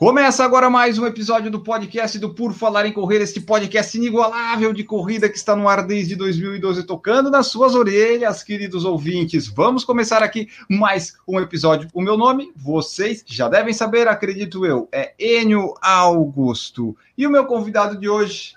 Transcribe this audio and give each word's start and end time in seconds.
Começa 0.00 0.42
agora 0.42 0.70
mais 0.70 0.98
um 0.98 1.04
episódio 1.04 1.50
do 1.50 1.60
podcast 1.60 2.18
do 2.18 2.32
Por 2.32 2.54
Falar 2.54 2.86
em 2.86 2.92
Corrida, 2.92 3.22
este 3.22 3.38
podcast 3.38 3.98
inigualável 3.98 4.72
de 4.72 4.82
corrida 4.82 5.28
que 5.28 5.36
está 5.36 5.54
no 5.54 5.68
ar 5.68 5.86
desde 5.86 6.16
2012, 6.16 6.84
tocando 6.84 7.30
nas 7.30 7.48
suas 7.48 7.74
orelhas, 7.74 8.42
queridos 8.42 8.86
ouvintes. 8.86 9.46
Vamos 9.46 9.84
começar 9.84 10.22
aqui 10.22 10.48
mais 10.70 11.18
um 11.28 11.38
episódio. 11.38 11.86
O 11.92 12.00
meu 12.00 12.16
nome, 12.16 12.50
vocês 12.56 13.22
já 13.26 13.46
devem 13.46 13.74
saber, 13.74 14.08
acredito 14.08 14.64
eu, 14.64 14.88
é 14.90 15.12
Enio 15.18 15.74
Augusto. 15.82 16.96
E 17.14 17.26
o 17.26 17.30
meu 17.30 17.44
convidado 17.44 17.98
de 17.98 18.08
hoje 18.08 18.54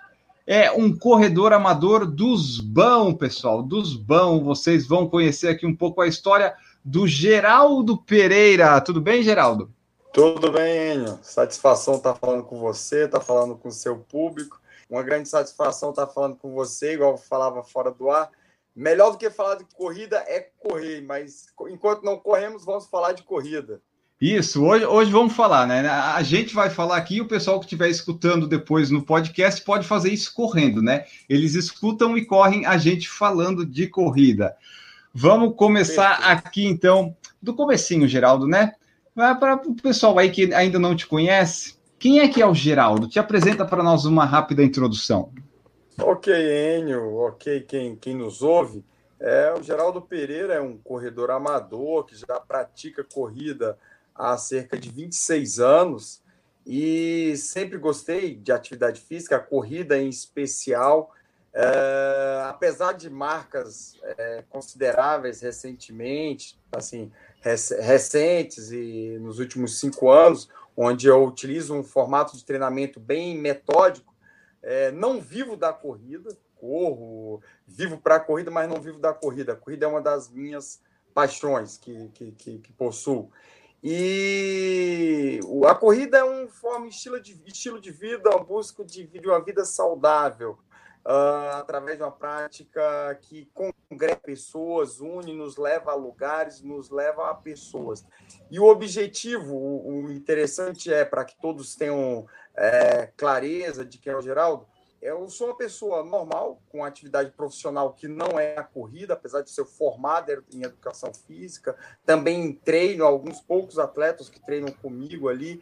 é 0.48 0.72
um 0.72 0.96
corredor 0.96 1.52
amador 1.52 2.06
dos 2.06 2.62
bão, 2.62 3.14
pessoal, 3.14 3.62
dos 3.62 3.98
bão. 3.98 4.42
Vocês 4.42 4.88
vão 4.88 5.10
conhecer 5.10 5.50
aqui 5.50 5.66
um 5.66 5.76
pouco 5.76 6.00
a 6.00 6.08
história 6.08 6.54
do 6.86 7.06
Geraldo 7.06 7.98
Pereira. 7.98 8.80
Tudo 8.80 9.02
bem, 9.02 9.22
Geraldo? 9.22 9.70
Tudo 10.14 10.52
bem, 10.52 10.94
Enio. 10.94 11.18
Satisfação 11.24 11.96
estar 11.96 12.14
falando 12.14 12.44
com 12.44 12.60
você, 12.60 13.06
estar 13.06 13.20
falando 13.20 13.56
com 13.56 13.70
o 13.70 13.72
seu 13.72 13.98
público. 13.98 14.62
Uma 14.88 15.02
grande 15.02 15.28
satisfação 15.28 15.90
estar 15.90 16.06
falando 16.06 16.36
com 16.36 16.54
você, 16.54 16.94
igual 16.94 17.14
eu 17.14 17.18
falava 17.18 17.64
fora 17.64 17.90
do 17.90 18.12
ar. 18.12 18.30
Melhor 18.76 19.10
do 19.10 19.18
que 19.18 19.32
falar 19.32 19.56
de 19.56 19.66
corrida 19.76 20.18
é 20.28 20.50
correr, 20.60 21.02
mas 21.02 21.48
enquanto 21.68 22.04
não 22.04 22.18
corremos, 22.18 22.64
vamos 22.64 22.86
falar 22.86 23.14
de 23.14 23.24
corrida. 23.24 23.82
Isso, 24.22 24.64
hoje, 24.64 24.86
hoje 24.86 25.12
vamos 25.12 25.34
falar, 25.34 25.66
né? 25.66 25.88
A 25.90 26.22
gente 26.22 26.54
vai 26.54 26.70
falar 26.70 26.98
aqui, 26.98 27.20
o 27.20 27.28
pessoal 27.28 27.60
que 27.60 27.66
estiver 27.66 27.90
escutando 27.90 28.48
depois 28.48 28.92
no 28.92 29.02
podcast 29.02 29.64
pode 29.64 29.88
fazer 29.88 30.14
isso 30.14 30.32
correndo, 30.32 30.80
né? 30.80 31.06
Eles 31.28 31.56
escutam 31.56 32.16
e 32.16 32.24
correm 32.24 32.68
a 32.68 32.78
gente 32.78 33.10
falando 33.10 33.66
de 33.66 33.88
corrida. 33.88 34.56
Vamos 35.12 35.56
começar 35.56 36.18
Perfeito. 36.18 36.48
aqui 36.48 36.66
então 36.68 37.18
do 37.42 37.56
comecinho, 37.56 38.08
Geraldo, 38.08 38.46
né? 38.48 38.76
Para 39.16 39.56
o 39.56 39.76
pessoal 39.76 40.18
aí 40.18 40.32
que 40.32 40.54
ainda 40.54 40.80
não 40.80 40.96
te 40.96 41.06
conhece, 41.06 41.78
quem 42.00 42.20
é 42.20 42.28
que 42.28 42.42
é 42.42 42.48
o 42.48 42.54
Geraldo? 42.54 43.08
Te 43.08 43.20
apresenta 43.20 43.64
para 43.64 43.84
nós 43.84 44.06
uma 44.06 44.26
rápida 44.26 44.64
introdução. 44.64 45.32
Ok, 46.02 46.34
Enio, 46.34 47.16
ok, 47.18 47.62
quem, 47.62 47.96
quem 47.96 48.16
nos 48.16 48.42
ouve. 48.42 48.84
É, 49.20 49.54
o 49.54 49.64
Geraldo 49.64 50.02
Pereira 50.02 50.56
é 50.56 50.62
um 50.62 50.78
corredor 50.78 51.32
amador 51.32 52.06
que 52.06 52.16
já 52.16 52.40
pratica 52.40 53.04
corrida 53.04 53.78
há 54.14 54.36
cerca 54.38 54.78
de 54.78 54.90
26 54.90 55.60
anos 55.60 56.22
e 56.66 57.36
sempre 57.38 57.78
gostei 57.78 58.36
de 58.36 58.52
atividade 58.52 59.00
física, 59.00 59.40
corrida 59.40 59.98
em 59.98 60.10
especial. 60.10 61.14
É, 61.54 62.46
apesar 62.50 62.94
de 62.94 63.10
marcas 63.10 63.96
é, 64.04 64.44
consideráveis 64.50 65.42
recentemente, 65.42 66.58
assim, 66.76 67.12
recentes 67.44 68.72
e 68.72 69.18
nos 69.20 69.40
últimos 69.40 69.80
cinco 69.80 70.10
anos, 70.10 70.50
onde 70.76 71.08
eu 71.08 71.24
utilizo 71.24 71.74
um 71.74 71.84
formato 71.84 72.36
de 72.38 72.46
treinamento 72.46 73.00
bem 73.00 73.38
metódico, 73.38 74.14
é, 74.62 74.92
não 74.92 75.20
vivo 75.20 75.58
da 75.58 75.74
corrida, 75.74 76.36
corro, 76.56 77.42
vivo 77.68 77.98
para 77.98 78.16
a 78.16 78.20
corrida, 78.20 78.50
mas 78.50 78.70
não 78.70 78.80
vivo 78.82 78.98
da 78.98 79.14
corrida. 79.14 79.54
A 79.54 79.56
corrida 79.56 79.86
é 79.86 79.90
uma 79.90 80.02
das 80.02 80.30
minhas 80.30 80.82
paixões 81.14 81.78
que, 81.78 82.10
que, 82.14 82.32
que, 82.32 82.58
que 82.60 82.74
possuo. 82.74 83.30
E 83.84 85.42
a 85.68 85.76
corrida 85.76 86.20
é 86.20 86.24
um 86.24 86.48
forma 86.48 86.88
estilo 86.88 87.20
de, 87.20 87.38
estilo 87.46 87.82
de 87.82 87.92
vida, 87.92 88.30
uma 88.30 88.42
busca 88.42 88.86
de, 88.86 89.06
de 89.06 89.28
uma 89.28 89.44
vida 89.44 89.66
saudável, 89.66 90.58
uh, 91.06 91.58
através 91.58 91.98
de 91.98 92.04
uma 92.04 92.12
prática 92.12 93.18
que 93.22 93.50
congrega 93.54 94.16
pessoas, 94.16 95.00
une, 95.00 95.34
nos 95.34 95.58
leva 95.58 95.92
a 95.92 95.96
lugares, 95.96 96.62
nos 96.62 96.90
leva 96.90 97.30
a 97.30 97.36
pessoas. 97.36 98.06
E 98.50 98.60
o 98.60 98.66
objetivo, 98.66 99.56
o, 99.56 100.06
o 100.06 100.12
interessante 100.12 100.94
é, 100.94 101.06
para 101.06 101.26
que 101.26 101.40
todos 101.42 101.76
tenham 101.76 102.26
é, 102.56 103.08
clareza 103.18 103.86
de 103.86 103.98
quem 103.98 104.14
é 104.14 104.18
o 104.18 104.22
Geraldo, 104.22 104.68
eu 105.04 105.30
sou 105.30 105.48
uma 105.48 105.58
pessoa 105.58 106.02
normal, 106.02 106.62
com 106.70 106.82
atividade 106.82 107.30
profissional 107.32 107.92
que 107.92 108.08
não 108.08 108.40
é 108.40 108.58
a 108.58 108.64
corrida, 108.64 109.14
apesar 109.14 109.42
de 109.42 109.52
ser 109.52 109.66
formada 109.66 110.42
em 110.50 110.64
educação 110.64 111.14
física. 111.14 111.76
Também 112.06 112.54
treino 112.54 113.04
alguns 113.04 113.42
poucos 113.42 113.78
atletas 113.78 114.30
que 114.30 114.40
treinam 114.40 114.72
comigo 114.72 115.28
ali. 115.28 115.62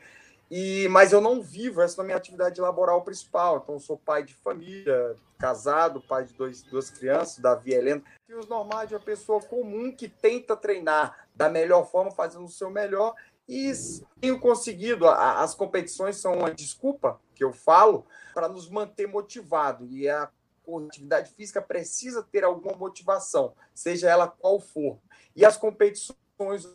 E, 0.54 0.86
mas 0.90 1.14
eu 1.14 1.22
não 1.22 1.42
vivo, 1.42 1.82
essa 1.82 2.02
é 2.02 2.04
a 2.04 2.06
minha 2.06 2.18
atividade 2.18 2.60
laboral 2.60 3.02
principal. 3.04 3.62
Então, 3.64 3.80
sou 3.80 3.98
pai 3.98 4.22
de 4.22 4.34
família, 4.34 5.16
casado, 5.40 6.02
pai 6.02 6.26
de 6.26 6.34
dois, 6.34 6.62
duas 6.62 6.90
crianças, 6.90 7.40
Davi 7.40 7.72
e 7.72 7.76
Helena. 7.76 8.04
E 8.28 8.34
os 8.34 8.50
normais 8.50 8.90
de 8.90 8.96
uma 8.96 9.00
pessoa 9.00 9.42
comum 9.42 9.96
que 9.96 10.10
tenta 10.10 10.58
treinar 10.58 11.26
da 11.34 11.48
melhor 11.48 11.90
forma, 11.90 12.12
fazendo 12.12 12.44
o 12.44 12.50
seu 12.50 12.70
melhor. 12.70 13.16
E 13.48 13.72
tenho 14.20 14.42
conseguido. 14.42 15.08
As 15.08 15.56
competições 15.56 16.18
são 16.18 16.40
uma 16.40 16.54
desculpa 16.54 17.22
que 17.34 17.46
eu 17.46 17.54
falo 17.54 18.06
para 18.34 18.50
nos 18.50 18.70
manter 18.70 19.08
motivado. 19.08 19.88
E 19.88 20.10
a 20.10 20.30
atividade 20.86 21.32
física 21.34 21.62
precisa 21.62 22.24
ter 22.30 22.44
alguma 22.44 22.76
motivação, 22.76 23.54
seja 23.74 24.10
ela 24.10 24.28
qual 24.28 24.60
for. 24.60 25.00
E 25.34 25.46
as 25.46 25.56
competições 25.56 26.21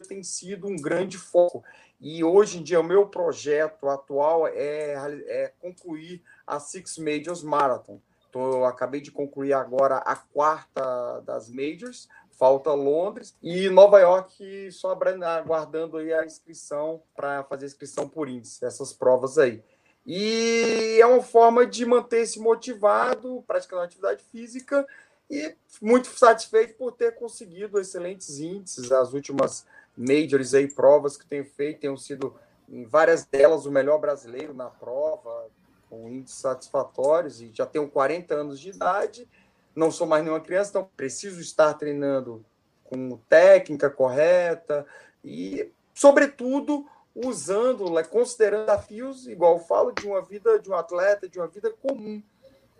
têm 0.08 0.22
sido 0.22 0.66
um 0.66 0.76
grande 0.76 1.18
foco. 1.18 1.64
E 2.00 2.22
hoje 2.22 2.58
em 2.58 2.62
dia, 2.62 2.80
o 2.80 2.84
meu 2.84 3.06
projeto 3.06 3.88
atual 3.88 4.46
é, 4.46 4.94
é 5.26 5.52
concluir 5.60 6.22
a 6.46 6.60
Six 6.60 6.98
Majors 6.98 7.42
Marathon. 7.42 8.00
Então, 8.28 8.50
eu 8.50 8.64
acabei 8.66 9.00
de 9.00 9.10
concluir 9.10 9.54
agora 9.54 9.96
a 9.96 10.14
quarta 10.14 11.20
das 11.20 11.48
Majors, 11.48 12.08
falta 12.38 12.72
Londres 12.72 13.34
e 13.42 13.70
Nova 13.70 13.98
York 13.98 14.70
só 14.72 14.90
aguardando 14.92 15.96
aí 15.96 16.12
a 16.12 16.24
inscrição 16.24 17.02
para 17.14 17.42
fazer 17.44 17.64
inscrição 17.64 18.08
por 18.08 18.28
índice, 18.28 18.64
essas 18.64 18.92
provas 18.92 19.38
aí. 19.38 19.62
E 20.06 20.98
é 21.00 21.06
uma 21.06 21.22
forma 21.22 21.66
de 21.66 21.84
manter-se 21.84 22.38
motivado, 22.38 23.42
praticando 23.46 23.82
atividade 23.82 24.22
física 24.22 24.86
e 25.30 25.54
muito 25.80 26.08
satisfeito 26.08 26.74
por 26.74 26.92
ter 26.92 27.14
conseguido 27.14 27.78
excelentes 27.78 28.38
índices. 28.38 28.92
As 28.92 29.12
últimas 29.12 29.66
majors 29.96 30.54
aí, 30.54 30.68
provas 30.68 31.16
que 31.16 31.26
tenho 31.26 31.44
feito, 31.44 31.80
tenham 31.80 31.96
sido, 31.96 32.34
em 32.68 32.84
várias 32.84 33.24
delas, 33.24 33.66
o 33.66 33.70
melhor 33.70 33.98
brasileiro 33.98 34.54
na 34.54 34.70
prova, 34.70 35.48
com 35.88 36.08
índices 36.08 36.38
satisfatórios, 36.38 37.40
e 37.40 37.50
já 37.52 37.66
tenho 37.66 37.88
40 37.88 38.34
anos 38.34 38.60
de 38.60 38.70
idade, 38.70 39.28
não 39.74 39.90
sou 39.90 40.06
mais 40.06 40.22
nenhuma 40.22 40.40
criança, 40.40 40.70
então 40.70 40.90
preciso 40.96 41.40
estar 41.40 41.74
treinando 41.74 42.44
com 42.84 43.18
técnica 43.28 43.90
correta 43.90 44.86
e, 45.24 45.70
sobretudo, 45.92 46.86
usando, 47.14 47.86
considerando 48.08 48.66
desafios, 48.66 49.26
igual 49.26 49.54
eu 49.54 49.64
falo, 49.64 49.92
de 49.92 50.06
uma 50.06 50.22
vida 50.22 50.58
de 50.58 50.70
um 50.70 50.74
atleta, 50.74 51.28
de 51.28 51.38
uma 51.38 51.48
vida 51.48 51.70
comum 51.70 52.22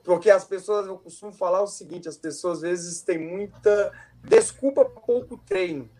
porque 0.07 0.31
as 0.31 0.45
pessoas, 0.45 0.87
eu 0.87 0.97
costumo 0.97 1.33
falar 1.33 1.61
o 1.61 1.67
seguinte: 1.67 2.09
as 2.09 2.17
pessoas 2.17 2.59
às 2.59 2.63
vezes 2.63 3.03
têm 3.03 3.19
muita 3.19 3.93
desculpa 4.23 4.85
para 4.85 5.01
pouco 5.01 5.37
treino. 5.37 5.91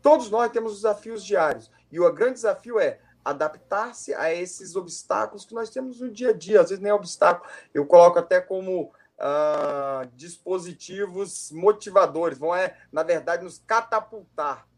Todos 0.00 0.30
nós 0.30 0.52
temos 0.52 0.76
desafios 0.76 1.24
diários. 1.24 1.68
E 1.90 1.98
o 1.98 2.12
grande 2.12 2.34
desafio 2.34 2.78
é 2.78 3.00
adaptar-se 3.24 4.14
a 4.14 4.32
esses 4.32 4.76
obstáculos 4.76 5.44
que 5.44 5.54
nós 5.54 5.70
temos 5.70 6.00
no 6.00 6.08
dia 6.08 6.30
a 6.30 6.32
dia. 6.32 6.60
Às 6.60 6.70
vezes 6.70 6.82
nem 6.82 6.90
é 6.90 6.94
obstáculo. 6.94 7.50
Eu 7.74 7.84
coloco 7.84 8.20
até 8.20 8.40
como 8.40 8.92
ah, 9.18 10.06
dispositivos 10.14 11.50
motivadores. 11.50 12.38
Vão, 12.38 12.54
é, 12.54 12.78
na 12.92 13.02
verdade, 13.02 13.42
nos 13.42 13.58
catapultar. 13.66 14.68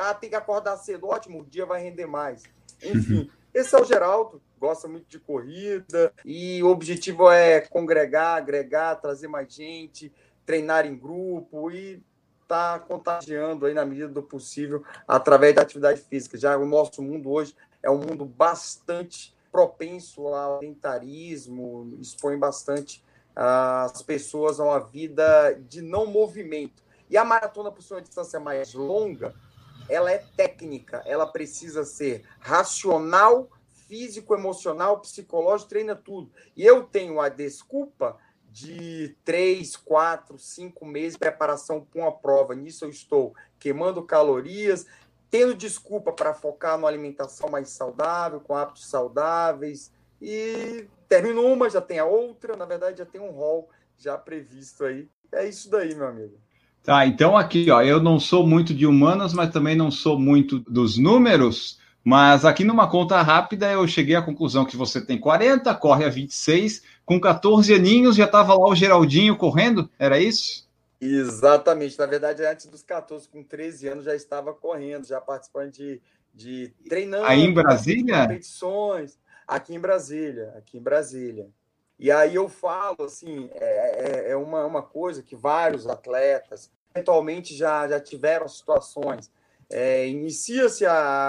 Ah, 0.00 0.14
tem 0.14 0.30
que 0.30 0.36
acordar 0.36 0.76
cedo. 0.78 1.06
Ótimo, 1.06 1.42
o 1.42 1.46
dia 1.46 1.64
vai 1.64 1.80
render 1.80 2.06
mais. 2.06 2.42
Enfim, 2.82 3.30
esse 3.54 3.72
é 3.72 3.80
o 3.80 3.84
Geraldo 3.84 4.42
gosta 4.58 4.88
muito 4.88 5.06
de 5.08 5.18
corrida 5.18 6.12
e 6.24 6.62
o 6.62 6.68
objetivo 6.68 7.30
é 7.30 7.60
congregar, 7.60 8.36
agregar, 8.36 8.96
trazer 8.96 9.28
mais 9.28 9.52
gente, 9.52 10.12
treinar 10.44 10.86
em 10.86 10.96
grupo 10.96 11.70
e 11.70 12.02
tá 12.48 12.78
contagiando 12.78 13.66
aí 13.66 13.74
na 13.74 13.84
medida 13.84 14.08
do 14.08 14.22
possível 14.22 14.84
através 15.06 15.54
da 15.54 15.62
atividade 15.62 16.00
física. 16.00 16.38
Já 16.38 16.56
o 16.56 16.66
nosso 16.66 17.02
mundo 17.02 17.30
hoje 17.30 17.54
é 17.82 17.90
um 17.90 17.98
mundo 17.98 18.24
bastante 18.24 19.34
propenso 19.50 20.28
ao 20.28 20.60
sedentarismo, 20.60 21.96
expõe 22.00 22.38
bastante 22.38 23.04
as 23.34 24.02
pessoas 24.02 24.58
a 24.58 24.64
uma 24.64 24.80
vida 24.80 25.52
de 25.68 25.82
não 25.82 26.06
movimento. 26.06 26.82
E 27.08 27.16
a 27.16 27.24
maratona, 27.24 27.70
por 27.70 27.82
ser 27.82 27.94
uma 27.94 28.02
distância 28.02 28.40
mais 28.40 28.74
longa, 28.74 29.34
ela 29.88 30.10
é 30.10 30.18
técnica, 30.36 31.02
ela 31.06 31.26
precisa 31.26 31.84
ser 31.84 32.24
racional 32.40 33.48
físico, 33.86 34.34
emocional, 34.34 35.00
psicológico, 35.00 35.70
treina 35.70 35.94
tudo. 35.94 36.30
E 36.56 36.64
eu 36.64 36.82
tenho 36.82 37.20
a 37.20 37.28
desculpa 37.28 38.16
de 38.50 39.14
três, 39.24 39.76
quatro, 39.76 40.38
cinco 40.38 40.86
meses 40.86 41.12
de 41.12 41.18
preparação 41.18 41.80
para 41.80 42.00
uma 42.00 42.12
prova. 42.12 42.54
Nisso 42.54 42.84
eu 42.84 42.88
estou 42.88 43.34
queimando 43.58 44.02
calorias, 44.02 44.86
tendo 45.30 45.54
desculpa 45.54 46.12
para 46.12 46.32
focar 46.32 46.76
numa 46.76 46.88
alimentação 46.88 47.50
mais 47.50 47.68
saudável, 47.68 48.40
com 48.40 48.56
hábitos 48.56 48.86
saudáveis. 48.86 49.92
E 50.20 50.86
termino 51.08 51.42
uma, 51.42 51.68
já 51.68 51.80
tem 51.80 51.98
a 51.98 52.06
outra, 52.06 52.56
na 52.56 52.64
verdade 52.64 52.98
já 52.98 53.04
tem 53.04 53.20
um 53.20 53.30
rol 53.30 53.68
já 53.98 54.16
previsto 54.16 54.84
aí. 54.84 55.08
É 55.32 55.46
isso 55.46 55.70
daí, 55.70 55.94
meu 55.94 56.06
amigo. 56.06 56.38
Tá, 56.82 57.04
então 57.04 57.36
aqui, 57.36 57.70
ó, 57.70 57.82
eu 57.82 58.00
não 58.00 58.20
sou 58.20 58.46
muito 58.46 58.72
de 58.72 58.86
humanas, 58.86 59.34
mas 59.34 59.50
também 59.50 59.74
não 59.74 59.90
sou 59.90 60.18
muito 60.18 60.60
dos 60.60 60.96
números, 60.96 61.80
mas 62.06 62.44
aqui 62.44 62.62
numa 62.62 62.88
conta 62.88 63.20
rápida 63.20 63.68
eu 63.72 63.84
cheguei 63.88 64.14
à 64.14 64.22
conclusão 64.22 64.64
que 64.64 64.76
você 64.76 65.04
tem 65.04 65.18
40, 65.18 65.74
corre 65.74 66.04
a 66.04 66.08
26, 66.08 66.84
com 67.04 67.20
14 67.20 67.74
aninhos 67.74 68.14
já 68.14 68.26
estava 68.26 68.54
lá 68.54 68.70
o 68.70 68.76
Geraldinho 68.76 69.36
correndo, 69.36 69.90
era 69.98 70.16
isso? 70.16 70.68
Exatamente, 71.00 71.98
na 71.98 72.06
verdade 72.06 72.44
antes 72.46 72.66
dos 72.66 72.84
14, 72.84 73.28
com 73.28 73.42
13 73.42 73.88
anos 73.88 74.04
já 74.04 74.14
estava 74.14 74.54
correndo, 74.54 75.04
já 75.04 75.20
participando 75.20 75.72
de, 75.72 76.00
de 76.32 76.72
treinando. 76.88 77.26
Aí 77.26 77.40
em 77.40 77.52
Brasília? 77.52 78.20
Competições, 78.20 79.18
aqui 79.44 79.74
em 79.74 79.80
Brasília, 79.80 80.54
aqui 80.56 80.78
em 80.78 80.82
Brasília. 80.82 81.48
E 81.98 82.12
aí 82.12 82.36
eu 82.36 82.48
falo, 82.48 83.02
assim, 83.02 83.50
é, 83.54 84.28
é, 84.28 84.30
é 84.30 84.36
uma, 84.36 84.64
uma 84.64 84.82
coisa 84.82 85.24
que 85.24 85.34
vários 85.34 85.88
atletas 85.88 86.70
eventualmente 86.94 87.52
já, 87.52 87.88
já 87.88 87.98
tiveram 87.98 88.46
situações. 88.46 89.28
É, 89.70 90.06
Inicia-se 90.06 90.84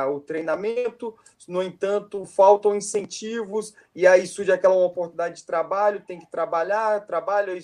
o 0.10 0.20
treinamento, 0.20 1.16
no 1.48 1.64
entanto, 1.64 2.26
faltam 2.26 2.76
incentivos, 2.76 3.74
e 3.96 4.06
aí 4.06 4.28
surge 4.28 4.52
aquela 4.52 4.76
oportunidade 4.76 5.38
de 5.38 5.46
trabalho, 5.46 6.04
tem 6.06 6.20
que 6.20 6.30
trabalhar, 6.30 7.06
trabalha, 7.06 7.58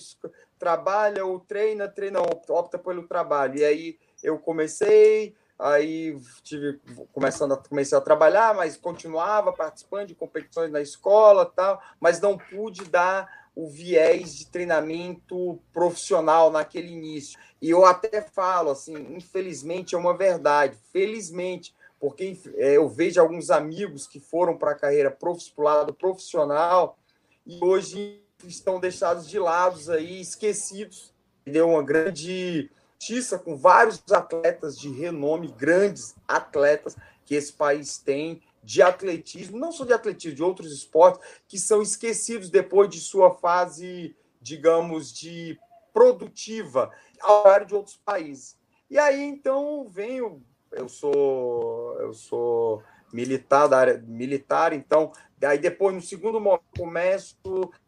trabalha 0.58 1.24
ou 1.24 1.38
treina, 1.38 1.86
treina, 1.86 2.20
opta 2.20 2.78
pelo 2.78 3.06
trabalho. 3.06 3.58
E 3.58 3.64
aí 3.64 3.98
eu 4.22 4.38
comecei, 4.38 5.34
aí 5.58 6.18
tive 6.42 6.80
começando 7.12 7.52
a, 7.52 7.56
comecei 7.56 7.96
a 7.96 8.00
trabalhar, 8.00 8.54
mas 8.54 8.76
continuava 8.76 9.52
participando 9.52 10.08
de 10.08 10.14
competições 10.14 10.70
na 10.72 10.80
escola, 10.80 11.46
tal, 11.46 11.80
mas 12.00 12.20
não 12.20 12.36
pude 12.36 12.84
dar 12.84 13.43
o 13.54 13.68
viés 13.68 14.34
de 14.34 14.46
treinamento 14.46 15.60
profissional 15.72 16.50
naquele 16.50 16.88
início. 16.88 17.38
E 17.62 17.70
eu 17.70 17.84
até 17.84 18.20
falo 18.20 18.70
assim, 18.70 18.94
infelizmente 19.14 19.94
é 19.94 19.98
uma 19.98 20.16
verdade, 20.16 20.76
felizmente, 20.92 21.74
porque 22.00 22.38
é, 22.56 22.76
eu 22.76 22.88
vejo 22.88 23.20
alguns 23.20 23.50
amigos 23.50 24.06
que 24.06 24.20
foram 24.20 24.56
para 24.56 24.72
a 24.72 24.78
carreira 24.78 25.16
lado 25.56 25.94
profissional 25.94 26.98
e 27.46 27.58
hoje 27.62 28.20
estão 28.44 28.80
deixados 28.80 29.28
de 29.28 29.38
lado 29.38 29.90
aí, 29.92 30.20
esquecidos. 30.20 31.12
Deu 31.46 31.70
uma 31.70 31.82
grande 31.82 32.70
justiça 32.98 33.38
com 33.38 33.56
vários 33.56 34.02
atletas 34.10 34.78
de 34.78 34.90
renome, 34.90 35.48
grandes 35.48 36.14
atletas 36.26 36.96
que 37.24 37.34
esse 37.34 37.52
país 37.52 37.98
tem 37.98 38.42
de 38.64 38.82
atletismo, 38.82 39.58
não 39.58 39.70
só 39.70 39.84
de 39.84 39.92
atletismo, 39.92 40.36
de 40.36 40.42
outros 40.42 40.72
esportes, 40.72 41.20
que 41.46 41.58
são 41.58 41.82
esquecidos 41.82 42.48
depois 42.48 42.88
de 42.88 42.98
sua 42.98 43.30
fase, 43.30 44.16
digamos, 44.40 45.12
de 45.12 45.58
produtiva, 45.92 46.90
ao 47.20 47.36
contrário 47.36 47.66
de 47.66 47.74
outros 47.74 47.96
países. 47.96 48.58
E 48.90 48.98
aí, 48.98 49.22
então, 49.22 49.86
venho, 49.88 50.42
eu 50.72 50.88
sou, 50.88 51.96
eu 52.00 52.12
sou 52.12 52.82
militar 53.12 53.68
da 53.68 53.78
área 53.78 54.04
militar, 54.06 54.72
então, 54.72 55.12
aí 55.42 55.58
depois, 55.58 55.94
no 55.94 56.00
segundo 56.00 56.40
momento, 56.40 56.64
começo 56.76 57.36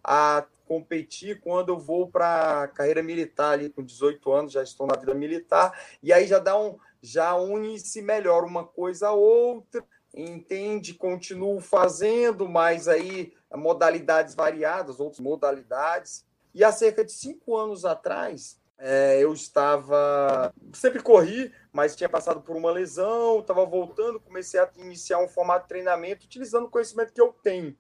a 0.05 0.47
competir 0.69 1.41
quando 1.41 1.71
eu 1.71 1.79
vou 1.79 2.09
para 2.09 2.63
a 2.63 2.69
carreira 2.69 3.03
militar 3.03 3.53
ali 3.53 3.71
com 3.71 3.83
18 3.83 4.33
anos, 4.33 4.53
já 4.53 4.63
estou 4.63 4.87
na 4.87 4.97
vida 4.97 5.15
militar, 5.15 5.73
e 6.03 6.13
aí 6.13 6.27
já 6.27 6.39
dá 6.39 6.59
um 6.59 6.79
já 7.03 7.37
une-se 7.37 8.03
melhor 8.03 8.43
uma 8.45 8.65
coisa 8.65 9.09
a 9.09 9.13
outra, 9.13 9.85
entende, 10.17 10.95
continuo 10.95 11.61
fazendo, 11.61 12.49
mas 12.49 12.89
aí 12.89 13.35
modalidades 13.55 14.35
variadas, 14.35 14.99
outras 14.99 15.21
modalidades. 15.21 16.25
E 16.55 16.65
há 16.65 16.73
cerca 16.73 17.05
de 17.05 17.13
cinco 17.13 17.57
anos 17.57 17.85
atrás, 17.85 18.59
é, 18.79 19.23
eu 19.23 19.33
estava. 19.33 20.53
Sempre 20.73 21.03
corri, 21.03 21.53
mas 21.73 21.95
tinha 21.95 22.09
passado 22.09 22.41
por 22.41 22.57
uma 22.57 22.71
lesão, 22.71 23.41
estava 23.41 23.65
voltando, 23.65 24.19
comecei 24.19 24.59
a 24.59 24.71
iniciar 24.77 25.19
um 25.19 25.29
formato 25.29 25.65
de 25.65 25.69
treinamento 25.69 26.25
utilizando 26.25 26.65
o 26.65 26.71
conhecimento 26.71 27.13
que 27.13 27.21
eu 27.21 27.35
tenho. 27.43 27.77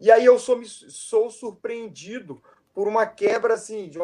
E 0.00 0.10
aí 0.10 0.24
eu 0.24 0.38
sou, 0.38 0.62
sou 0.64 1.30
surpreendido 1.30 2.42
por 2.74 2.86
uma 2.86 3.06
quebra 3.06 3.54
assim, 3.54 3.88
de 3.88 3.98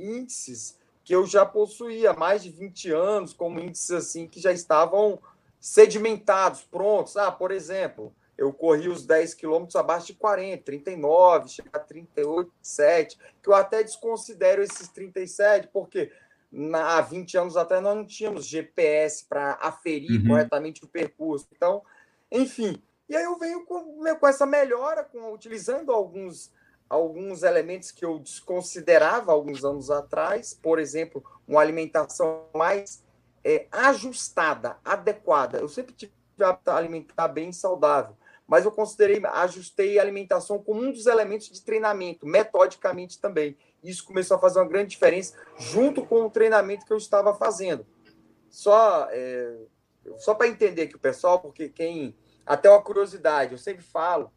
índices 0.00 0.78
que 1.04 1.14
eu 1.14 1.26
já 1.26 1.44
possuía 1.44 2.12
há 2.12 2.16
mais 2.16 2.42
de 2.42 2.50
20 2.50 2.90
anos, 2.92 3.34
como 3.34 3.60
índices 3.60 3.90
assim 3.90 4.26
que 4.26 4.40
já 4.40 4.50
estavam 4.50 5.20
sedimentados, 5.64 6.62
prontos. 6.62 7.16
Ah, 7.16 7.32
por 7.32 7.50
exemplo, 7.50 8.14
eu 8.36 8.52
corri 8.52 8.86
os 8.86 9.06
10 9.06 9.32
quilômetros 9.32 9.74
abaixo 9.76 10.08
de 10.08 10.12
40, 10.12 10.62
39, 10.62 11.48
chegar 11.48 11.70
a 11.72 11.78
38, 11.78 12.52
7, 12.60 13.18
que 13.42 13.48
eu 13.48 13.54
até 13.54 13.82
desconsidero 13.82 14.62
esses 14.62 14.88
37, 14.88 15.68
porque 15.72 16.12
na, 16.52 16.98
há 16.98 17.00
20 17.00 17.38
anos 17.38 17.56
atrás 17.56 17.82
nós 17.82 17.96
não 17.96 18.04
tínhamos 18.04 18.44
GPS 18.44 19.24
para 19.24 19.52
aferir 19.54 20.20
uhum. 20.20 20.28
corretamente 20.28 20.84
o 20.84 20.86
percurso. 20.86 21.48
Então, 21.56 21.82
enfim. 22.30 22.76
E 23.08 23.16
aí 23.16 23.24
eu 23.24 23.38
venho 23.38 23.64
com, 23.64 24.04
com 24.20 24.28
essa 24.28 24.44
melhora, 24.44 25.02
com, 25.02 25.32
utilizando 25.32 25.92
alguns, 25.92 26.52
alguns 26.90 27.42
elementos 27.42 27.90
que 27.90 28.04
eu 28.04 28.18
desconsiderava 28.18 29.32
alguns 29.32 29.64
anos 29.64 29.90
atrás, 29.90 30.52
por 30.52 30.78
exemplo, 30.78 31.24
uma 31.48 31.62
alimentação 31.62 32.48
mais 32.54 33.02
é, 33.44 33.66
ajustada, 33.70 34.78
adequada. 34.84 35.58
Eu 35.58 35.68
sempre 35.68 35.92
tive 35.92 36.12
a 36.40 36.76
alimentar 36.76 37.28
bem 37.28 37.52
saudável, 37.52 38.16
mas 38.46 38.64
eu 38.64 38.72
considerei, 38.72 39.22
ajustei 39.24 39.98
a 39.98 40.02
alimentação 40.02 40.58
como 40.58 40.82
um 40.82 40.90
dos 40.90 41.06
elementos 41.06 41.50
de 41.50 41.62
treinamento, 41.62 42.26
metodicamente 42.26 43.20
também. 43.20 43.56
Isso 43.82 44.04
começou 44.04 44.38
a 44.38 44.40
fazer 44.40 44.58
uma 44.58 44.68
grande 44.68 44.90
diferença 44.90 45.36
junto 45.58 46.04
com 46.04 46.22
o 46.24 46.30
treinamento 46.30 46.86
que 46.86 46.92
eu 46.92 46.96
estava 46.96 47.34
fazendo. 47.34 47.86
Só, 48.48 49.08
é, 49.10 49.56
só 50.18 50.34
para 50.34 50.48
entender 50.48 50.86
que 50.86 50.96
o 50.96 51.00
pessoal, 51.00 51.38
porque 51.38 51.68
quem. 51.68 52.16
Até 52.46 52.68
uma 52.68 52.82
curiosidade, 52.82 53.52
eu 53.52 53.58
sempre 53.58 53.82
falo, 53.82 54.30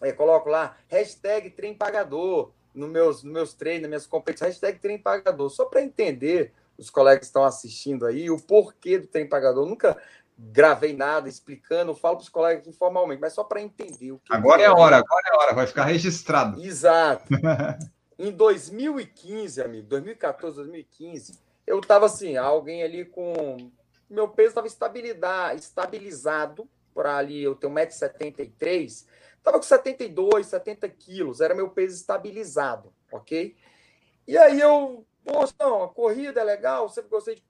é, 0.00 0.12
coloco 0.12 0.48
lá, 0.48 0.78
hashtag 0.88 1.50
trem 1.50 1.74
pagador 1.74 2.52
nos 2.74 2.88
meus, 2.88 3.22
nos 3.22 3.32
meus 3.32 3.54
treinos, 3.54 3.82
nas 3.82 3.88
minhas 3.90 4.06
competições, 4.06 4.52
hashtag 4.52 4.78
trem 4.78 4.96
pagador, 4.96 5.50
só 5.50 5.66
para 5.66 5.82
entender 5.82 6.54
os 6.78 6.88
colegas 6.88 7.20
que 7.20 7.26
estão 7.26 7.44
assistindo 7.44 8.06
aí, 8.06 8.30
o 8.30 8.40
porquê 8.40 8.98
do 8.98 9.08
trem 9.08 9.28
pagador. 9.28 9.64
Eu 9.64 9.68
nunca 9.68 10.00
gravei 10.38 10.94
nada 10.94 11.28
explicando, 11.28 11.94
falo 11.94 12.16
para 12.16 12.22
os 12.22 12.28
colegas 12.28 12.60
aqui 12.60 12.70
informalmente, 12.70 13.20
mas 13.20 13.32
só 13.32 13.42
para 13.42 13.60
entender 13.60 14.12
o 14.12 14.18
que. 14.18 14.32
Agora 14.32 14.62
é 14.62 14.66
a 14.66 14.72
hora, 14.72 14.96
agora 14.96 15.22
é 15.26 15.34
a 15.34 15.38
hora, 15.38 15.54
vai 15.54 15.66
ficar 15.66 15.84
registrado. 15.84 16.62
Exato. 16.62 17.24
em 18.16 18.30
2015, 18.30 19.60
amigo, 19.60 19.88
2014, 19.88 20.56
2015, 20.56 21.38
eu 21.66 21.80
estava 21.80 22.06
assim, 22.06 22.36
alguém 22.36 22.84
ali 22.84 23.04
com. 23.04 23.70
Meu 24.08 24.28
peso 24.28 24.50
estava 24.50 24.66
estabilizado 25.56 26.68
para 26.94 27.16
ali, 27.16 27.42
eu 27.42 27.54
tenho 27.54 27.72
1,73m, 27.74 29.06
estava 29.36 29.58
com 29.58 29.62
72, 29.62 30.46
70 30.46 30.88
quilos, 30.88 31.40
era 31.40 31.54
meu 31.54 31.68
peso 31.68 31.94
estabilizado, 31.94 32.92
ok? 33.12 33.54
E 34.26 34.36
aí 34.36 34.60
eu 34.60 35.06
Não, 35.58 35.84
a 35.84 35.88
corrida 35.88 36.40
é 36.40 36.44
legal, 36.44 36.88
sempre 36.88 37.10
gostei 37.10 37.36
de 37.36 37.42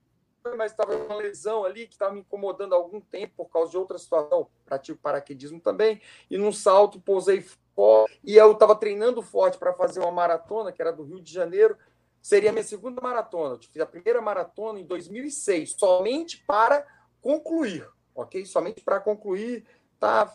mas 0.56 0.72
estava 0.72 0.94
uma 0.96 1.16
lesão 1.16 1.64
ali 1.64 1.86
que 1.86 1.92
estava 1.92 2.12
me 2.12 2.20
incomodando 2.20 2.72
há 2.72 2.76
algum 2.76 3.00
tempo 3.00 3.34
por 3.36 3.50
causa 3.50 3.70
de 3.70 3.76
outra 3.76 3.98
situação. 3.98 4.48
Pratico 4.64 4.98
paraquedismo 4.98 5.60
também. 5.60 6.00
E 6.30 6.38
num 6.38 6.52
salto, 6.52 7.00
pousei 7.00 7.44
forte. 7.74 8.18
E 8.24 8.36
eu 8.36 8.52
estava 8.52 8.74
treinando 8.74 9.22
forte 9.22 9.58
para 9.58 9.72
fazer 9.72 10.00
uma 10.00 10.10
maratona, 10.10 10.72
que 10.72 10.80
era 10.80 10.92
do 10.92 11.02
Rio 11.02 11.20
de 11.20 11.32
Janeiro. 11.32 11.76
Seria 12.22 12.50
a 12.50 12.52
minha 12.52 12.64
segunda 12.64 13.00
maratona. 13.00 13.54
Eu 13.54 13.60
fiz 13.60 13.80
a 13.80 13.86
primeira 13.86 14.20
maratona 14.20 14.80
em 14.80 14.84
2006, 14.84 15.72
somente 15.78 16.42
para 16.46 16.86
concluir, 17.20 17.88
ok? 18.14 18.44
Somente 18.44 18.82
para 18.82 19.00
concluir. 19.00 19.64
Tá, 20.00 20.32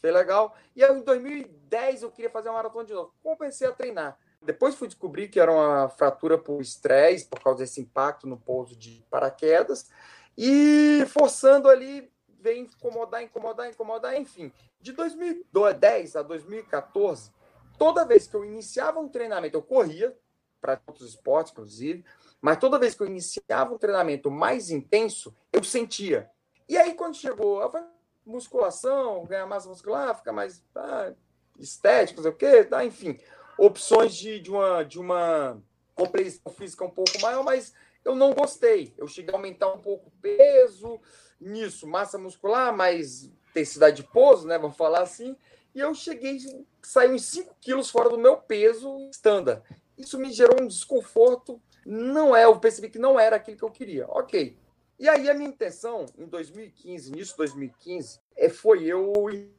foi 0.00 0.10
legal. 0.10 0.54
E 0.74 0.84
aí, 0.84 0.96
em 0.96 1.02
2010 1.02 2.02
eu 2.02 2.10
queria 2.10 2.30
fazer 2.30 2.48
uma 2.48 2.56
maratona 2.56 2.84
de 2.84 2.94
novo. 2.94 3.14
Comecei 3.22 3.66
a 3.66 3.72
treinar. 3.72 4.18
Depois 4.46 4.76
fui 4.76 4.86
descobrir 4.86 5.28
que 5.28 5.40
era 5.40 5.52
uma 5.52 5.88
fratura 5.88 6.38
por 6.38 6.62
estresse, 6.62 7.26
por 7.26 7.42
causa 7.42 7.58
desse 7.58 7.80
impacto 7.80 8.28
no 8.28 8.36
pouso 8.36 8.76
de 8.76 9.04
paraquedas. 9.10 9.90
E 10.38 11.04
forçando 11.08 11.68
ali, 11.68 12.08
vem 12.40 12.62
incomodar, 12.62 13.22
incomodar, 13.22 13.68
incomodar, 13.68 14.16
enfim. 14.16 14.52
De 14.80 14.92
2010 14.92 16.14
a 16.14 16.22
2014, 16.22 17.32
toda 17.76 18.04
vez 18.04 18.28
que 18.28 18.36
eu 18.36 18.44
iniciava 18.44 19.00
um 19.00 19.08
treinamento, 19.08 19.56
eu 19.56 19.62
corria, 19.62 20.16
para 20.60 20.80
outros 20.86 21.10
esportes, 21.10 21.52
inclusive, 21.52 22.04
mas 22.40 22.58
toda 22.58 22.78
vez 22.78 22.94
que 22.94 23.02
eu 23.02 23.06
iniciava 23.06 23.74
um 23.74 23.78
treinamento 23.78 24.30
mais 24.30 24.70
intenso, 24.70 25.34
eu 25.52 25.64
sentia. 25.64 26.30
E 26.68 26.76
aí, 26.76 26.94
quando 26.94 27.16
chegou 27.16 27.62
a 27.62 27.88
musculação, 28.24 29.24
ganhar 29.24 29.46
massa 29.46 29.68
muscular, 29.68 30.16
ficar 30.16 30.32
mais 30.32 30.64
ah, 30.74 31.12
estético, 31.58 32.22
sei 32.22 32.30
o 32.30 32.34
quê, 32.34 32.64
tá, 32.64 32.84
enfim 32.84 33.18
opções 33.58 34.14
de, 34.14 34.40
de, 34.40 34.50
uma, 34.50 34.82
de 34.82 34.98
uma 34.98 35.62
compreensão 35.94 36.52
física 36.52 36.84
um 36.84 36.90
pouco 36.90 37.20
maior, 37.20 37.42
mas 37.42 37.72
eu 38.04 38.14
não 38.14 38.32
gostei. 38.32 38.94
Eu 38.96 39.08
cheguei 39.08 39.34
a 39.34 39.36
aumentar 39.36 39.72
um 39.72 39.78
pouco 39.78 40.08
o 40.08 40.20
peso 40.22 41.00
nisso, 41.40 41.86
massa 41.86 42.18
muscular, 42.18 42.74
mais 42.74 43.30
intensidade 43.50 44.02
adiposo, 44.02 44.46
né? 44.46 44.58
Vamos 44.58 44.76
falar 44.76 45.00
assim. 45.00 45.36
E 45.74 45.80
eu 45.80 45.92
cheguei, 45.94 46.38
saí 46.82 47.12
uns 47.12 47.24
5 47.26 47.56
quilos 47.60 47.90
fora 47.90 48.08
do 48.08 48.18
meu 48.18 48.36
peso 48.36 49.08
standard. 49.10 49.62
Isso 49.96 50.18
me 50.18 50.32
gerou 50.32 50.62
um 50.62 50.66
desconforto. 50.66 51.60
Não 51.84 52.34
é, 52.34 52.44
eu 52.44 52.58
percebi 52.58 52.88
que 52.88 52.98
não 52.98 53.18
era 53.18 53.36
aquilo 53.36 53.56
que 53.56 53.64
eu 53.64 53.70
queria. 53.70 54.06
Ok. 54.08 54.56
E 54.98 55.08
aí 55.08 55.28
a 55.28 55.34
minha 55.34 55.50
intenção, 55.50 56.06
em 56.16 56.26
2015, 56.26 57.12
início 57.12 57.32
de 57.32 57.38
2015, 57.38 58.18
é, 58.34 58.48
foi 58.48 58.84
eu 58.84 59.12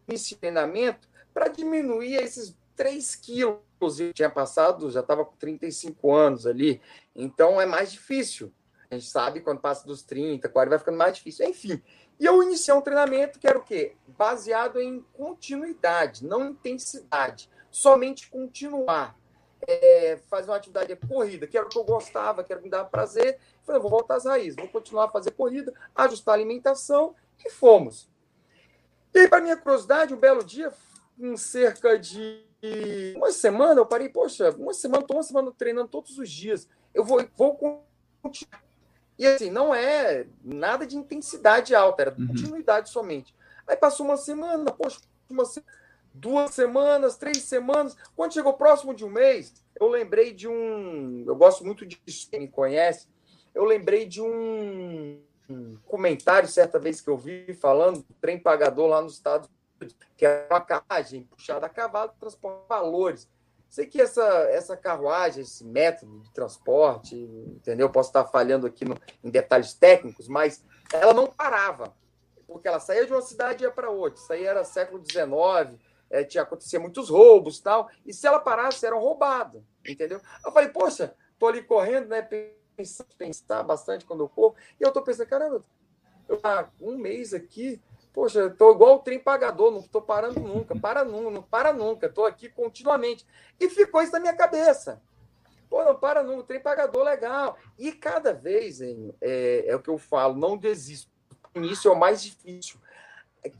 iniciar 0.07 0.39
treinamento 0.39 1.07
para 1.33 1.47
diminuir 1.47 2.15
esses 2.15 2.55
3 2.75 3.15
quilos. 3.15 3.59
Eu 3.79 4.13
tinha 4.13 4.29
passado, 4.29 4.89
já 4.89 5.01
estava 5.01 5.23
com 5.23 5.35
35 5.35 6.13
anos 6.13 6.47
ali. 6.47 6.81
Então 7.15 7.59
é 7.61 7.65
mais 7.65 7.91
difícil. 7.91 8.51
A 8.89 8.95
gente 8.95 9.07
sabe 9.07 9.41
quando 9.41 9.59
passa 9.59 9.85
dos 9.85 10.01
30, 10.01 10.47
40, 10.47 10.69
vai 10.69 10.79
ficando 10.79 10.97
mais 10.97 11.15
difícil. 11.15 11.47
Enfim. 11.47 11.81
E 12.19 12.25
eu 12.25 12.41
iniciei 12.41 12.73
um 12.73 12.81
treinamento 12.81 13.37
que 13.37 13.47
era 13.47 13.57
o 13.57 13.63
quê? 13.63 13.95
Baseado 14.07 14.79
em 14.79 15.01
continuidade, 15.13 16.25
não 16.25 16.49
intensidade. 16.49 17.49
Somente 17.69 18.29
continuar. 18.29 19.15
É, 19.67 20.19
fazer 20.29 20.51
uma 20.51 20.57
atividade 20.57 20.87
de 20.87 21.07
corrida, 21.07 21.47
que 21.47 21.57
era 21.57 21.65
o 21.65 21.69
que 21.69 21.77
eu 21.77 21.83
gostava, 21.83 22.43
que 22.43 22.53
era 22.53 22.61
me 22.61 22.69
dava 22.69 22.87
prazer. 22.87 23.39
Falei, 23.63 23.81
vou 23.81 23.89
voltar 23.89 24.15
às 24.15 24.25
raízes, 24.25 24.55
vou 24.55 24.67
continuar 24.67 25.05
a 25.05 25.09
fazer 25.09 25.31
corrida, 25.31 25.73
ajustar 25.95 26.33
a 26.33 26.37
alimentação 26.37 27.15
e 27.43 27.49
fomos. 27.49 28.07
E 29.13 29.19
aí, 29.19 29.27
para 29.27 29.41
minha 29.41 29.57
curiosidade, 29.57 30.13
um 30.13 30.17
belo 30.17 30.43
dia, 30.43 30.71
em 31.19 31.35
cerca 31.35 31.97
de 31.97 32.46
uma 33.15 33.31
semana, 33.31 33.79
eu 33.79 33.85
parei, 33.85 34.09
poxa, 34.09 34.49
uma 34.51 34.73
semana, 34.73 35.03
estou 35.03 35.17
uma 35.17 35.23
semana 35.23 35.51
treinando 35.57 35.87
todos 35.87 36.17
os 36.17 36.29
dias. 36.29 36.67
Eu 36.93 37.03
vou, 37.03 37.23
vou 37.35 37.55
continuar. 38.21 38.63
E 39.17 39.25
assim, 39.25 39.49
não 39.49 39.73
é 39.73 40.27
nada 40.43 40.85
de 40.85 40.95
intensidade 40.95 41.73
alta, 41.73 42.03
era 42.03 42.15
uhum. 42.17 42.27
continuidade 42.27 42.89
somente. 42.89 43.35
Aí 43.67 43.75
passou 43.75 44.05
uma 44.05 44.17
semana, 44.17 44.71
poxa, 44.71 44.99
uma 45.29 45.43
duas 46.13 46.51
semanas, 46.51 47.17
três 47.17 47.43
semanas. 47.43 47.95
Quando 48.15 48.33
chegou 48.33 48.53
próximo 48.53 48.93
de 48.93 49.05
um 49.05 49.09
mês, 49.09 49.53
eu 49.79 49.87
lembrei 49.87 50.33
de 50.33 50.47
um. 50.47 51.23
Eu 51.25 51.35
gosto 51.35 51.65
muito 51.65 51.85
de 51.85 51.97
quem 52.29 52.41
me 52.41 52.47
conhece. 52.47 53.07
Eu 53.53 53.63
lembrei 53.63 54.05
de 54.05 54.21
um, 54.21 55.19
um 55.49 55.77
comentário 55.85 56.47
certa 56.47 56.77
vez 56.77 57.01
que 57.01 57.09
eu 57.09 57.17
vi 57.17 57.53
falando 57.53 57.99
do 57.99 58.13
trem 58.21 58.39
pagador 58.39 58.87
lá 58.87 59.01
nos 59.01 59.13
Estados 59.13 59.47
Unidos, 59.47 59.56
que 60.15 60.25
é 60.25 60.47
uma 60.49 60.61
carruagem 60.61 61.23
puxada 61.23 61.65
a 61.65 61.69
cavalo 61.69 62.11
que 62.11 62.19
transporta 62.19 62.65
valores. 62.67 63.29
Sei 63.69 63.85
que 63.85 64.01
essa, 64.01 64.23
essa 64.49 64.77
carruagem, 64.77 65.43
esse 65.43 65.65
método 65.65 66.21
de 66.21 66.31
transporte, 66.31 67.15
entendeu? 67.15 67.89
Posso 67.89 68.09
estar 68.09 68.25
falhando 68.25 68.65
aqui 68.65 68.85
no, 68.85 68.97
em 69.23 69.29
detalhes 69.29 69.73
técnicos, 69.73 70.27
mas 70.27 70.63
ela 70.93 71.13
não 71.13 71.27
parava, 71.27 71.93
porque 72.47 72.67
ela 72.67 72.79
saía 72.79 73.05
de 73.05 73.11
uma 73.11 73.21
cidade 73.21 73.63
e 73.63 73.67
ia 73.67 73.71
para 73.71 73.89
outra. 73.89 74.19
Isso 74.19 74.31
aí 74.31 74.45
era 74.45 74.63
século 74.63 75.03
XIX, 75.05 75.77
é, 76.09 76.23
tinha 76.23 76.43
acontecia 76.43 76.79
muitos 76.79 77.09
roubos 77.09 77.59
tal, 77.59 77.89
e 78.05 78.13
se 78.13 78.25
ela 78.25 78.39
parasse, 78.39 78.85
era 78.85 78.95
roubada, 78.95 79.61
entendeu? 79.85 80.21
Eu 80.45 80.51
falei, 80.51 80.69
poxa, 80.69 81.13
tô 81.37 81.47
ali 81.47 81.61
correndo, 81.61 82.07
né? 82.07 82.21
Pensar, 82.75 83.05
pensar 83.17 83.63
bastante 83.63 84.05
quando 84.05 84.23
eu 84.23 84.29
corro, 84.29 84.55
e 84.79 84.83
eu 84.83 84.91
tô 84.91 85.01
pensando, 85.01 85.27
caramba, 85.27 85.63
eu 86.29 86.39
há 86.43 86.69
um 86.79 86.97
mês 86.97 87.33
aqui, 87.33 87.81
Poxa, 88.17 88.39
eu 88.39 88.57
tô 88.57 88.71
igual 88.71 88.95
o 88.95 88.99
trem 88.99 89.19
pagador, 89.19 89.69
não 89.69 89.79
estou 89.79 90.01
parando 90.01 90.39
nunca, 90.39 90.75
para 90.75 91.05
nunca, 91.05 91.29
não 91.29 91.43
para 91.43 91.71
nunca, 91.71 92.07
estou 92.07 92.25
aqui 92.25 92.49
continuamente. 92.49 93.23
E 93.59 93.69
ficou 93.69 94.01
isso 94.01 94.11
na 94.11 94.19
minha 94.19 94.35
cabeça. 94.35 94.99
Pô, 95.69 95.83
não 95.83 95.95
para 95.95 96.23
nunca, 96.23 96.45
trem 96.45 96.59
pagador 96.59 97.03
legal. 97.03 97.59
E 97.77 97.91
cada 97.91 98.33
vez, 98.33 98.81
hein, 98.81 99.13
é, 99.21 99.65
é 99.67 99.75
o 99.75 99.79
que 99.79 99.91
eu 99.91 99.99
falo, 99.99 100.35
não 100.35 100.57
desisto. 100.57 101.11
Início 101.53 101.89
é 101.89 101.93
o 101.93 101.99
mais 101.99 102.23
difícil. 102.23 102.79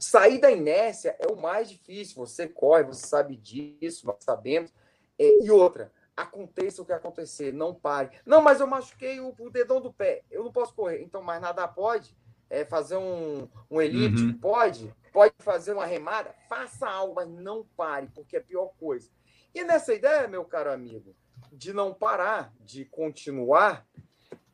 Sair 0.00 0.40
da 0.40 0.50
inércia 0.50 1.14
é 1.20 1.28
o 1.28 1.36
mais 1.36 1.70
difícil. 1.70 2.16
Você 2.16 2.48
corre, 2.48 2.82
você 2.82 3.06
sabe 3.06 3.36
disso, 3.36 4.08
nós 4.08 4.16
sabemos. 4.24 4.74
É, 5.16 5.44
e 5.44 5.52
outra, 5.52 5.92
aconteça 6.16 6.82
o 6.82 6.84
que 6.84 6.92
acontecer, 6.92 7.52
não 7.52 7.72
pare. 7.72 8.10
Não, 8.26 8.42
mas 8.42 8.58
eu 8.58 8.66
machuquei 8.66 9.20
o, 9.20 9.32
o 9.38 9.50
dedão 9.50 9.80
do 9.80 9.92
pé, 9.92 10.24
eu 10.28 10.42
não 10.42 10.50
posso 10.50 10.74
correr. 10.74 11.00
Então, 11.00 11.22
mais 11.22 11.40
nada 11.40 11.68
pode 11.68 12.18
é, 12.50 12.64
fazer 12.64 12.96
um, 12.96 13.48
um 13.70 13.80
elite, 13.80 14.22
uhum. 14.22 14.38
pode, 14.38 14.94
pode 15.12 15.34
fazer 15.38 15.72
uma 15.72 15.86
remada, 15.86 16.34
faça 16.48 16.88
algo, 16.88 17.14
mas 17.14 17.28
não 17.28 17.64
pare, 17.76 18.08
porque 18.14 18.36
é 18.36 18.38
a 18.38 18.42
pior 18.42 18.72
coisa. 18.78 19.10
E 19.54 19.64
nessa 19.64 19.94
ideia, 19.94 20.28
meu 20.28 20.44
caro 20.44 20.72
amigo, 20.72 21.14
de 21.52 21.72
não 21.72 21.92
parar, 21.92 22.52
de 22.60 22.84
continuar, 22.84 23.86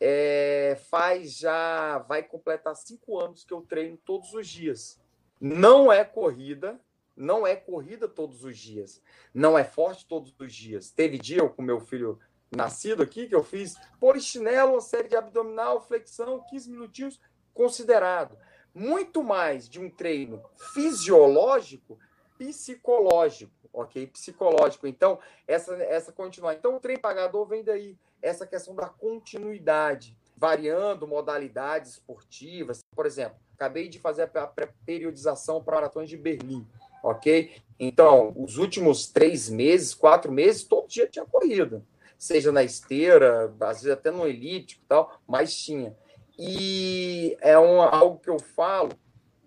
é, 0.00 0.78
faz 0.90 1.38
já 1.38 1.98
vai 1.98 2.22
completar 2.22 2.74
cinco 2.76 3.18
anos 3.18 3.44
que 3.44 3.52
eu 3.52 3.62
treino 3.62 3.96
todos 3.96 4.32
os 4.34 4.48
dias. 4.48 5.00
Não 5.40 5.92
é 5.92 6.04
corrida, 6.04 6.80
não 7.16 7.46
é 7.46 7.54
corrida 7.54 8.08
todos 8.08 8.44
os 8.44 8.58
dias, 8.58 9.02
não 9.32 9.58
é 9.58 9.64
forte 9.64 10.06
todos 10.06 10.34
os 10.38 10.54
dias. 10.54 10.90
Teve 10.90 11.18
dia 11.18 11.38
eu 11.38 11.50
com 11.50 11.62
meu 11.62 11.80
filho 11.80 12.18
nascido 12.50 13.02
aqui 13.02 13.26
que 13.26 13.34
eu 13.34 13.42
fiz 13.42 13.76
polichinelo, 13.98 14.72
uma 14.72 14.80
série 14.80 15.08
de 15.08 15.16
abdominal, 15.16 15.80
flexão, 15.80 16.44
15 16.48 16.70
minutinhos 16.70 17.20
considerado 17.54 18.36
muito 18.74 19.22
mais 19.22 19.68
de 19.68 19.80
um 19.80 19.88
treino 19.88 20.42
fisiológico, 20.74 21.98
psicológico, 22.36 23.52
ok? 23.72 24.06
Psicológico. 24.08 24.86
Então, 24.86 25.18
essa, 25.46 25.74
essa 25.76 26.12
continuar. 26.12 26.54
Então, 26.54 26.76
o 26.76 26.80
treino 26.80 27.00
pagador 27.00 27.46
vem 27.46 27.62
daí, 27.62 27.96
essa 28.20 28.46
questão 28.46 28.74
da 28.74 28.88
continuidade, 28.88 30.16
variando 30.36 31.06
modalidades 31.06 31.92
esportivas. 31.92 32.80
Por 32.94 33.06
exemplo, 33.06 33.36
acabei 33.54 33.88
de 33.88 33.98
fazer 33.98 34.30
a 34.34 34.52
periodização 34.84 35.62
para 35.62 35.76
maratões 35.76 36.08
de 36.08 36.16
Berlim, 36.16 36.66
ok? 37.02 37.62
Então, 37.78 38.32
os 38.36 38.58
últimos 38.58 39.06
três 39.06 39.48
meses, 39.48 39.94
quatro 39.94 40.32
meses, 40.32 40.64
todo 40.64 40.88
dia 40.88 41.06
tinha 41.06 41.24
corrida. 41.24 41.82
Seja 42.18 42.50
na 42.50 42.62
esteira, 42.62 43.54
às 43.60 43.82
vezes 43.82 43.90
até 43.90 44.10
no 44.10 44.26
elíptico 44.26 44.82
e 44.82 44.88
tal, 44.88 45.20
mas 45.26 45.54
tinha. 45.54 45.96
E 46.38 47.36
é 47.40 47.58
um, 47.58 47.80
algo 47.80 48.18
que 48.18 48.28
eu 48.28 48.38
falo, 48.38 48.90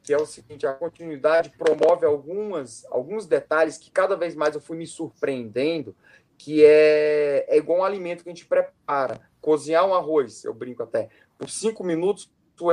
que 0.04 0.14
é 0.14 0.18
o 0.18 0.26
seguinte: 0.26 0.66
a 0.66 0.74
continuidade 0.74 1.52
promove 1.58 2.06
algumas, 2.06 2.86
alguns 2.90 3.26
detalhes 3.26 3.78
que 3.78 3.92
cada 3.92 4.16
vez 4.16 4.36
mais 4.36 4.56
eu 4.56 4.62
fui 4.62 4.78
me 4.78 4.88
surpreendendo, 4.88 5.96
que 6.38 6.64
é, 6.64 7.46
é 7.48 7.58
igual 7.58 7.80
um 7.80 7.84
alimento 7.84 8.24
que 8.24 8.30
a 8.30 8.34
gente 8.34 8.46
prepara. 8.46 9.20
Cozinhar 9.42 9.86
um 9.86 9.94
arroz, 9.94 10.44
eu 10.44 10.54
brinco 10.54 10.84
até, 10.84 11.10
por 11.38 11.50
cinco 11.50 11.84
minutos, 11.84 12.30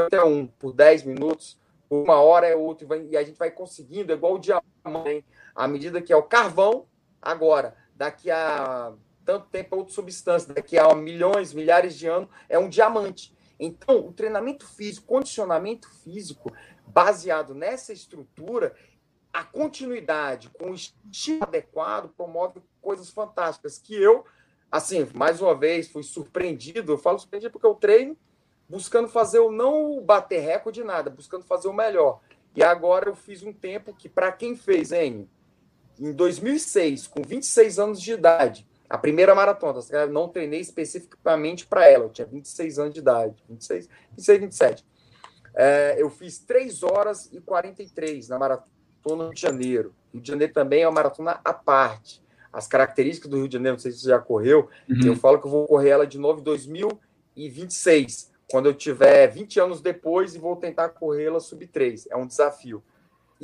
até 0.06 0.24
um, 0.24 0.46
por 0.46 0.72
dez 0.72 1.02
minutos, 1.02 1.58
por 1.88 2.02
uma 2.02 2.20
hora 2.20 2.46
é 2.46 2.56
outro, 2.56 2.88
e 3.10 3.16
a 3.16 3.22
gente 3.22 3.38
vai 3.38 3.50
conseguindo, 3.50 4.12
é 4.12 4.16
igual 4.16 4.34
o 4.34 4.38
diamante, 4.38 5.24
à 5.54 5.68
medida 5.68 6.00
que 6.00 6.12
é 6.12 6.16
o 6.16 6.22
carvão, 6.22 6.86
agora, 7.20 7.76
daqui 7.94 8.30
a 8.30 8.92
tanto 9.24 9.46
tempo 9.46 9.74
é 9.74 9.78
outra 9.78 9.94
substância, 9.94 10.52
daqui 10.52 10.78
a 10.78 10.94
milhões, 10.94 11.54
milhares 11.54 11.96
de 11.96 12.06
anos, 12.06 12.28
é 12.48 12.58
um 12.58 12.68
diamante. 12.68 13.33
Então, 13.58 14.06
o 14.06 14.12
treinamento 14.12 14.66
físico, 14.66 15.06
condicionamento 15.06 15.88
físico, 16.02 16.52
baseado 16.86 17.54
nessa 17.54 17.92
estrutura, 17.92 18.74
a 19.32 19.42
continuidade 19.42 20.48
com 20.50 20.70
o 20.70 20.74
estilo 20.74 21.42
adequado 21.42 22.08
promove 22.16 22.60
coisas 22.80 23.10
fantásticas 23.10 23.78
que 23.78 23.94
eu, 23.94 24.24
assim, 24.70 25.08
mais 25.14 25.40
uma 25.40 25.54
vez, 25.54 25.88
fui 25.88 26.02
surpreendido. 26.02 26.92
Eu 26.92 26.98
falo 26.98 27.18
surpreendido 27.18 27.52
porque 27.52 27.66
eu 27.66 27.74
treino 27.74 28.16
buscando 28.68 29.08
fazer 29.08 29.40
o 29.40 29.50
não 29.50 30.02
bater 30.02 30.40
recorde 30.40 30.80
de 30.80 30.86
nada, 30.86 31.10
buscando 31.10 31.44
fazer 31.44 31.68
o 31.68 31.72
melhor. 31.72 32.20
E 32.56 32.62
agora 32.62 33.08
eu 33.08 33.14
fiz 33.14 33.42
um 33.42 33.52
tempo 33.52 33.94
que, 33.94 34.08
para 34.08 34.30
quem 34.30 34.56
fez, 34.56 34.92
hein, 34.92 35.28
em 35.98 36.12
2006, 36.12 37.06
com 37.08 37.22
26 37.22 37.78
anos 37.78 38.00
de 38.00 38.12
idade, 38.12 38.66
a 38.88 38.98
primeira 38.98 39.34
maratona, 39.34 39.80
eu 39.90 40.10
não 40.10 40.28
treinei 40.28 40.60
especificamente 40.60 41.66
para 41.66 41.88
ela, 41.88 42.04
eu 42.04 42.10
tinha 42.10 42.26
26 42.26 42.78
anos 42.78 42.94
de 42.94 43.00
idade, 43.00 43.42
26, 43.48 43.88
26 44.12 44.40
27. 44.40 44.84
É, 45.54 45.94
eu 45.98 46.10
fiz 46.10 46.38
3 46.40 46.82
horas 46.82 47.30
e 47.32 47.40
43 47.40 48.28
na 48.28 48.38
maratona 48.38 49.30
de 49.32 49.40
Janeiro. 49.40 49.94
Rio 50.12 50.20
de 50.20 50.28
Janeiro 50.28 50.52
também 50.52 50.82
é 50.82 50.88
uma 50.88 50.94
maratona 50.94 51.40
à 51.44 51.52
parte. 51.52 52.22
As 52.52 52.66
características 52.66 53.30
do 53.30 53.36
Rio 53.36 53.48
de 53.48 53.54
Janeiro, 53.54 53.76
não 53.76 53.80
sei 53.80 53.92
se 53.92 54.00
você 54.00 54.08
já 54.08 54.18
correu, 54.18 54.68
uhum. 54.88 55.06
eu 55.06 55.16
falo 55.16 55.40
que 55.40 55.46
eu 55.46 55.50
vou 55.50 55.66
correr 55.66 55.90
ela 55.90 56.06
de 56.06 56.18
novo 56.18 56.40
em 56.40 56.44
2026, 56.44 58.32
quando 58.50 58.66
eu 58.66 58.74
tiver 58.74 59.26
20 59.28 59.60
anos 59.60 59.80
depois 59.80 60.34
e 60.34 60.38
vou 60.38 60.56
tentar 60.56 60.90
corrê-la 60.90 61.40
sub 61.40 61.66
3. 61.66 62.06
É 62.10 62.16
um 62.16 62.26
desafio. 62.26 62.82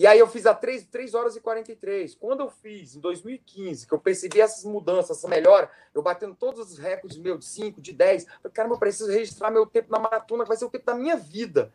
E 0.00 0.07
aí 0.07 0.19
eu 0.19 0.26
fiz 0.26 0.47
a 0.47 0.54
3, 0.54 0.87
3 0.87 1.14
horas 1.14 1.37
e 1.37 1.42
43. 1.42 2.14
Quando 2.14 2.40
eu 2.40 2.49
fiz, 2.49 2.97
em 2.97 3.00
2015, 3.00 3.87
que 3.87 3.92
eu 3.92 3.99
percebi 3.99 4.40
essas 4.40 4.64
mudanças, 4.64 5.19
essa 5.19 5.28
melhora, 5.28 5.71
eu 5.95 6.00
batendo 6.00 6.35
todos 6.35 6.73
os 6.73 6.78
recordes 6.78 7.19
meus 7.19 7.40
de 7.40 7.45
5, 7.45 7.83
de 7.83 7.92
10, 7.92 8.25
falei, 8.25 8.50
cara, 8.50 8.69
eu 8.71 8.78
preciso 8.78 9.12
registrar 9.12 9.50
meu 9.50 9.66
tempo 9.66 9.92
na 9.92 9.99
maratona, 9.99 10.45
que 10.45 10.49
vai 10.49 10.57
ser 10.57 10.64
o 10.64 10.71
tempo 10.71 10.87
da 10.87 10.95
minha 10.95 11.16
vida. 11.16 11.71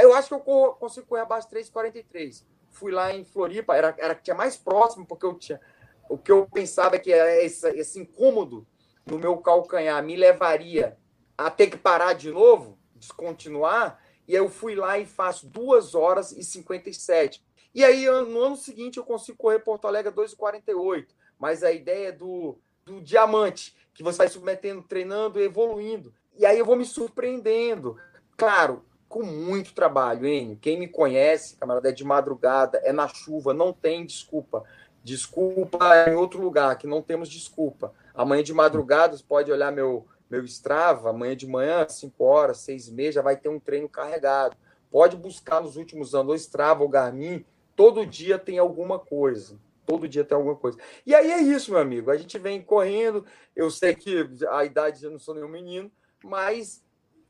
Eu 0.00 0.14
acho 0.14 0.28
que 0.28 0.34
eu 0.34 0.40
consigo 0.80 1.06
correr 1.06 1.20
abaixo 1.20 1.46
de 1.50 1.56
3,43. 1.56 2.42
Fui 2.70 2.90
lá 2.90 3.12
em 3.12 3.22
Floripa, 3.22 3.76
era, 3.76 3.94
era 3.98 4.14
tinha 4.14 4.34
mais 4.34 4.56
próximo, 4.56 5.04
porque 5.04 5.26
eu 5.26 5.34
tinha 5.34 5.60
o 6.08 6.16
que 6.16 6.32
eu 6.32 6.48
pensava 6.50 6.98
que 6.98 7.12
era 7.12 7.44
esse, 7.44 7.68
esse 7.72 7.98
incômodo 8.00 8.66
no 9.04 9.18
meu 9.18 9.36
calcanhar 9.36 10.02
me 10.02 10.16
levaria 10.16 10.96
a 11.36 11.50
ter 11.50 11.66
que 11.66 11.76
parar 11.76 12.14
de 12.14 12.30
novo, 12.30 12.78
descontinuar, 12.94 14.00
e 14.26 14.34
eu 14.34 14.48
fui 14.48 14.74
lá 14.74 14.98
e 14.98 15.06
faço 15.06 15.46
2 15.46 15.94
horas 15.94 16.32
e 16.32 16.42
57. 16.42 17.44
E 17.74 17.84
aí, 17.84 18.06
no 18.06 18.40
ano 18.40 18.56
seguinte, 18.56 18.96
eu 18.96 19.04
consigo 19.04 19.36
correr 19.36 19.58
Porto 19.58 19.86
Alegre 19.86 20.12
2,48. 20.12 21.08
Mas 21.38 21.62
a 21.62 21.70
ideia 21.70 22.12
do, 22.12 22.58
do 22.84 23.00
diamante, 23.00 23.76
que 23.92 24.02
você 24.02 24.18
vai 24.18 24.28
submetendo, 24.28 24.82
treinando, 24.82 25.40
evoluindo. 25.40 26.14
E 26.38 26.46
aí 26.46 26.58
eu 26.58 26.64
vou 26.64 26.76
me 26.76 26.84
surpreendendo. 26.84 27.98
Claro, 28.36 28.82
com 29.08 29.22
muito 29.22 29.74
trabalho, 29.74 30.26
hein? 30.26 30.58
Quem 30.60 30.78
me 30.78 30.88
conhece, 30.88 31.56
camarada, 31.56 31.88
é 31.88 31.92
de 31.92 32.04
madrugada, 32.04 32.78
é 32.78 32.92
na 32.92 33.08
chuva, 33.08 33.54
não 33.54 33.72
tem 33.72 34.04
desculpa. 34.04 34.64
Desculpa 35.02 35.94
é 35.94 36.10
em 36.10 36.16
outro 36.16 36.40
lugar, 36.40 36.76
que 36.76 36.86
não 36.86 37.00
temos 37.00 37.28
desculpa. 37.28 37.92
Amanhã 38.14 38.42
de 38.42 38.52
madrugada, 38.52 39.16
você 39.16 39.22
pode 39.22 39.52
olhar 39.52 39.70
meu, 39.70 40.06
meu 40.30 40.44
Strava, 40.44 41.10
amanhã 41.10 41.36
de 41.36 41.46
manhã, 41.46 41.86
5 41.88 42.24
horas, 42.24 42.58
6 42.58 42.90
meses, 42.90 43.14
já 43.14 43.22
vai 43.22 43.36
ter 43.36 43.48
um 43.48 43.60
treino 43.60 43.88
carregado. 43.88 44.56
Pode 44.90 45.16
buscar 45.16 45.60
nos 45.60 45.76
últimos 45.76 46.14
anos 46.14 46.32
o 46.32 46.36
Strava, 46.36 46.84
o 46.84 46.88
Garmin, 46.88 47.44
todo 47.74 48.06
dia 48.06 48.38
tem 48.38 48.58
alguma 48.58 48.98
coisa. 48.98 49.58
Todo 49.84 50.08
dia 50.08 50.24
tem 50.24 50.36
alguma 50.36 50.56
coisa. 50.56 50.78
E 51.04 51.14
aí 51.14 51.30
é 51.30 51.40
isso, 51.40 51.70
meu 51.70 51.80
amigo. 51.80 52.10
A 52.10 52.16
gente 52.16 52.38
vem 52.38 52.60
correndo. 52.60 53.24
Eu 53.54 53.70
sei 53.70 53.94
que 53.94 54.28
a 54.50 54.64
idade 54.64 55.04
eu 55.04 55.10
não 55.12 55.18
sou 55.18 55.34
nenhum 55.34 55.48
menino, 55.48 55.92
mas 56.24 56.84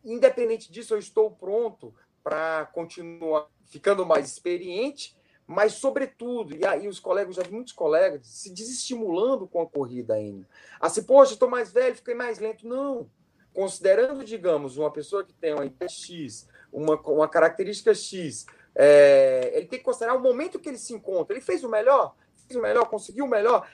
independente 0.05 0.71
disso, 0.71 0.95
eu 0.95 0.99
estou 0.99 1.31
pronto 1.31 1.95
para 2.23 2.67
continuar 2.67 3.49
ficando 3.67 4.07
mais 4.07 4.27
experiente, 4.27 5.16
mas 5.47 5.75
sobretudo, 5.75 6.57
e 6.57 6.67
aí 6.67 6.89
os 6.89 6.99
colegas, 6.99 7.37
já 7.37 7.43
vi 7.43 7.53
muitos 7.53 7.73
colegas 7.73 8.27
se 8.27 8.53
desestimulando 8.53 9.47
com 9.47 9.61
a 9.63 9.67
corrida 9.67 10.15
ainda. 10.15 10.47
Assim, 10.81 11.03
poxa, 11.03 11.35
estou 11.35 11.49
mais 11.49 11.73
velho, 11.73 11.95
fiquei 11.95 12.15
mais 12.15 12.39
lento. 12.39 12.67
Não. 12.67 13.09
Considerando, 13.55 14.25
digamos, 14.25 14.77
uma 14.77 14.91
pessoa 14.91 15.25
que 15.25 15.33
tem 15.33 15.55
uma 15.55 15.71
X, 15.89 16.49
uma, 16.73 17.01
uma 17.03 17.29
característica 17.29 17.95
X, 17.95 18.45
é, 18.75 19.53
ele 19.55 19.67
tem 19.67 19.79
que 19.79 19.85
considerar 19.85 20.15
o 20.15 20.21
momento 20.21 20.59
que 20.59 20.69
ele 20.69 20.79
se 20.79 20.93
encontra. 20.93 21.35
Ele 21.35 21.45
fez 21.45 21.63
o 21.63 21.69
melhor? 21.69 22.15
Fez 22.47 22.59
o 22.59 22.63
melhor? 22.63 22.87
Conseguiu 22.87 23.25
o 23.25 23.29
melhor? 23.29 23.67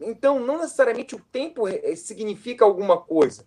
Então, 0.00 0.40
não 0.40 0.58
necessariamente 0.58 1.14
o 1.14 1.20
tempo 1.30 1.68
eh, 1.68 1.94
significa 1.96 2.64
alguma 2.64 2.98
coisa. 3.00 3.44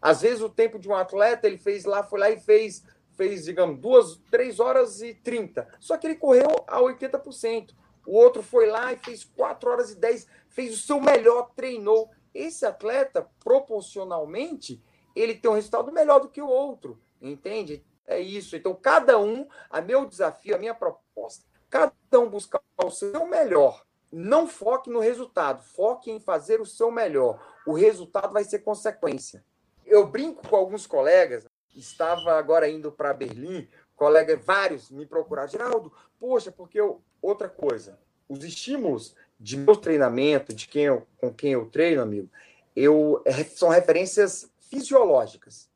Às 0.00 0.22
vezes, 0.22 0.40
o 0.40 0.48
tempo 0.48 0.78
de 0.78 0.88
um 0.88 0.94
atleta, 0.94 1.46
ele 1.46 1.58
fez 1.58 1.84
lá, 1.84 2.02
foi 2.02 2.18
lá 2.18 2.30
e 2.30 2.40
fez, 2.40 2.82
fez 3.20 3.44
digamos, 3.44 3.78
duas, 3.78 4.16
três 4.30 4.58
horas 4.58 5.02
e 5.02 5.12
30. 5.12 5.68
Só 5.78 5.98
que 5.98 6.06
ele 6.06 6.16
correu 6.16 6.48
a 6.66 6.80
80%. 6.80 7.74
O 8.06 8.16
outro 8.16 8.42
foi 8.42 8.66
lá 8.66 8.94
e 8.94 8.96
fez 8.96 9.24
4 9.24 9.70
horas 9.70 9.90
e 9.90 9.96
10, 9.96 10.26
fez 10.48 10.72
o 10.72 10.78
seu 10.78 10.98
melhor, 10.98 11.50
treinou. 11.54 12.10
Esse 12.32 12.64
atleta, 12.64 13.28
proporcionalmente, 13.44 14.82
ele 15.14 15.34
tem 15.34 15.50
um 15.50 15.54
resultado 15.54 15.92
melhor 15.92 16.20
do 16.20 16.30
que 16.30 16.40
o 16.40 16.48
outro, 16.48 16.98
entende? 17.20 17.84
É 18.06 18.18
isso. 18.18 18.56
Então, 18.56 18.74
cada 18.74 19.18
um, 19.18 19.46
a 19.68 19.82
meu 19.82 20.06
desafio, 20.06 20.56
a 20.56 20.58
minha 20.58 20.74
proposta, 20.74 21.44
cada 21.68 21.92
um 22.14 22.30
buscar 22.30 22.62
o 22.82 22.90
seu 22.90 23.26
melhor. 23.26 23.84
Não 24.10 24.48
foque 24.48 24.88
no 24.88 24.98
resultado, 24.98 25.62
foque 25.62 26.10
em 26.10 26.18
fazer 26.18 26.58
o 26.58 26.66
seu 26.66 26.90
melhor. 26.90 27.38
O 27.66 27.74
resultado 27.74 28.32
vai 28.32 28.44
ser 28.44 28.60
consequência. 28.60 29.44
Eu 29.84 30.06
brinco 30.06 30.48
com 30.48 30.56
alguns 30.56 30.86
colegas, 30.86 31.44
estava 31.74 32.38
agora 32.38 32.68
indo 32.68 32.90
para 32.90 33.14
Berlim, 33.14 33.68
colega, 33.96 34.36
vários 34.36 34.90
me 34.90 35.06
procuraram, 35.06 35.48
Geraldo, 35.48 35.92
poxa, 36.18 36.50
porque 36.50 36.80
eu. 36.80 37.02
Outra 37.22 37.50
coisa, 37.50 37.98
os 38.26 38.42
estímulos 38.42 39.14
de 39.38 39.58
meu 39.58 39.76
treinamento, 39.76 40.54
de 40.54 40.66
quem 40.66 40.84
eu, 40.84 41.06
com 41.18 41.32
quem 41.32 41.52
eu 41.52 41.66
treino, 41.66 42.00
amigo, 42.00 42.30
eu, 42.74 43.22
é, 43.26 43.44
são 43.44 43.68
referências 43.68 44.50
fisiológicas. 44.70 45.68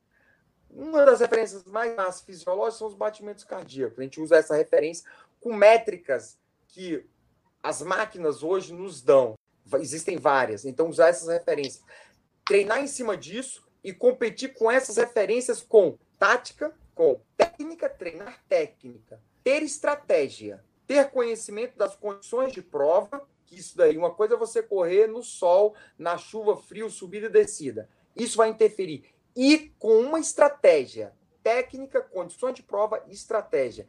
Uma 0.69 1.05
das 1.05 1.19
referências 1.19 1.63
mais 1.65 2.21
fisiológicas 2.21 2.79
são 2.79 2.87
os 2.87 2.95
batimentos 2.95 3.43
cardíacos. 3.43 3.99
A 3.99 4.03
gente 4.03 4.19
usa 4.19 4.37
essa 4.37 4.55
referência 4.55 5.07
com 5.39 5.53
métricas 5.53 6.37
que 6.67 7.05
as 7.61 7.81
máquinas 7.81 8.43
hoje 8.43 8.73
nos 8.73 9.01
dão. 9.01 9.35
Existem 9.79 10.17
várias. 10.17 10.65
Então, 10.65 10.89
usar 10.89 11.09
essas 11.09 11.27
referências. 11.27 11.83
Treinar 12.45 12.79
em 12.79 12.87
cima 12.87 13.15
disso 13.15 13.65
e 13.85 13.93
competir 13.93 14.55
com 14.55 14.71
essas 14.71 14.97
referências 14.97 15.61
com 15.61 15.95
tática, 16.17 16.73
com 16.95 17.21
técnica, 17.37 17.87
treinar 17.87 18.43
técnica, 18.49 19.21
ter 19.43 19.61
estratégia, 19.61 20.63
ter 20.87 21.11
conhecimento 21.11 21.77
das 21.77 21.95
condições 21.95 22.51
de 22.51 22.63
prova, 22.63 23.21
que 23.45 23.55
isso 23.55 23.77
daí, 23.77 23.95
uma 23.95 24.09
coisa 24.09 24.33
é 24.33 24.37
você 24.37 24.63
correr 24.63 25.05
no 25.05 25.21
sol, 25.21 25.75
na 25.99 26.17
chuva, 26.17 26.57
frio, 26.57 26.89
subida 26.89 27.27
e 27.27 27.29
descida. 27.29 27.87
Isso 28.15 28.37
vai 28.37 28.49
interferir 28.49 29.05
e 29.35 29.71
com 29.77 29.99
uma 29.99 30.19
estratégia 30.19 31.13
técnica, 31.43 32.01
condições 32.01 32.55
de 32.55 32.63
prova 32.63 33.05
estratégia. 33.07 33.85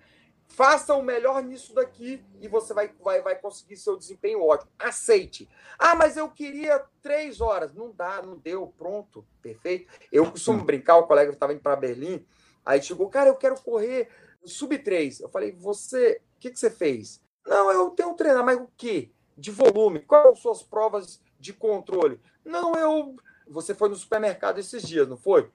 Faça 0.49 0.95
o 0.95 1.03
melhor 1.03 1.43
nisso 1.43 1.75
daqui 1.75 2.25
e 2.41 2.49
você 2.49 2.73
vai, 2.73 2.91
vai, 3.01 3.21
vai 3.21 3.37
conseguir 3.37 3.77
seu 3.77 3.97
desempenho 3.97 4.43
ótimo. 4.43 4.71
Aceite. 4.79 5.49
Ah, 5.79 5.95
mas 5.95 6.17
eu 6.17 6.31
queria 6.31 6.83
três 7.03 7.41
horas. 7.41 7.75
Não 7.75 7.93
dá, 7.93 8.23
não 8.23 8.37
deu, 8.37 8.73
pronto, 8.79 9.27
perfeito. 9.43 9.93
Eu 10.11 10.31
costumo 10.31 10.65
brincar, 10.65 10.97
o 10.97 11.07
colega 11.07 11.33
estava 11.33 11.53
indo 11.53 11.61
para 11.61 11.77
Berlim, 11.77 12.25
aí 12.65 12.83
chegou, 12.83 13.09
cara, 13.09 13.29
eu 13.29 13.37
quero 13.37 13.61
correr 13.61 14.09
sub 14.45 14.79
3. 14.79 15.21
Eu 15.21 15.29
falei, 15.29 15.53
você, 15.53 16.23
o 16.37 16.41
que, 16.41 16.51
que 16.51 16.59
você 16.59 16.71
fez? 16.71 17.21
Não, 17.47 17.71
eu 17.71 17.91
tenho 17.91 18.11
um 18.11 18.15
treinar, 18.15 18.45
mas 18.45 18.59
o 18.59 18.69
quê? 18.77 19.11
De 19.37 19.51
volume. 19.51 20.01
Quais 20.01 20.25
são 20.25 20.37
suas 20.37 20.63
provas 20.63 21.21
de 21.39 21.53
controle? 21.53 22.21
Não, 22.45 22.75
eu 22.75 23.17
você 23.49 23.75
foi 23.75 23.89
no 23.89 23.97
supermercado 23.97 24.59
esses 24.59 24.83
dias, 24.83 25.09
não 25.09 25.17
foi? 25.17 25.49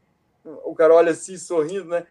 O 0.43 0.73
cara 0.73 0.93
olha 0.95 1.11
assim, 1.11 1.37
sorrindo, 1.37 1.89
né? 1.89 2.07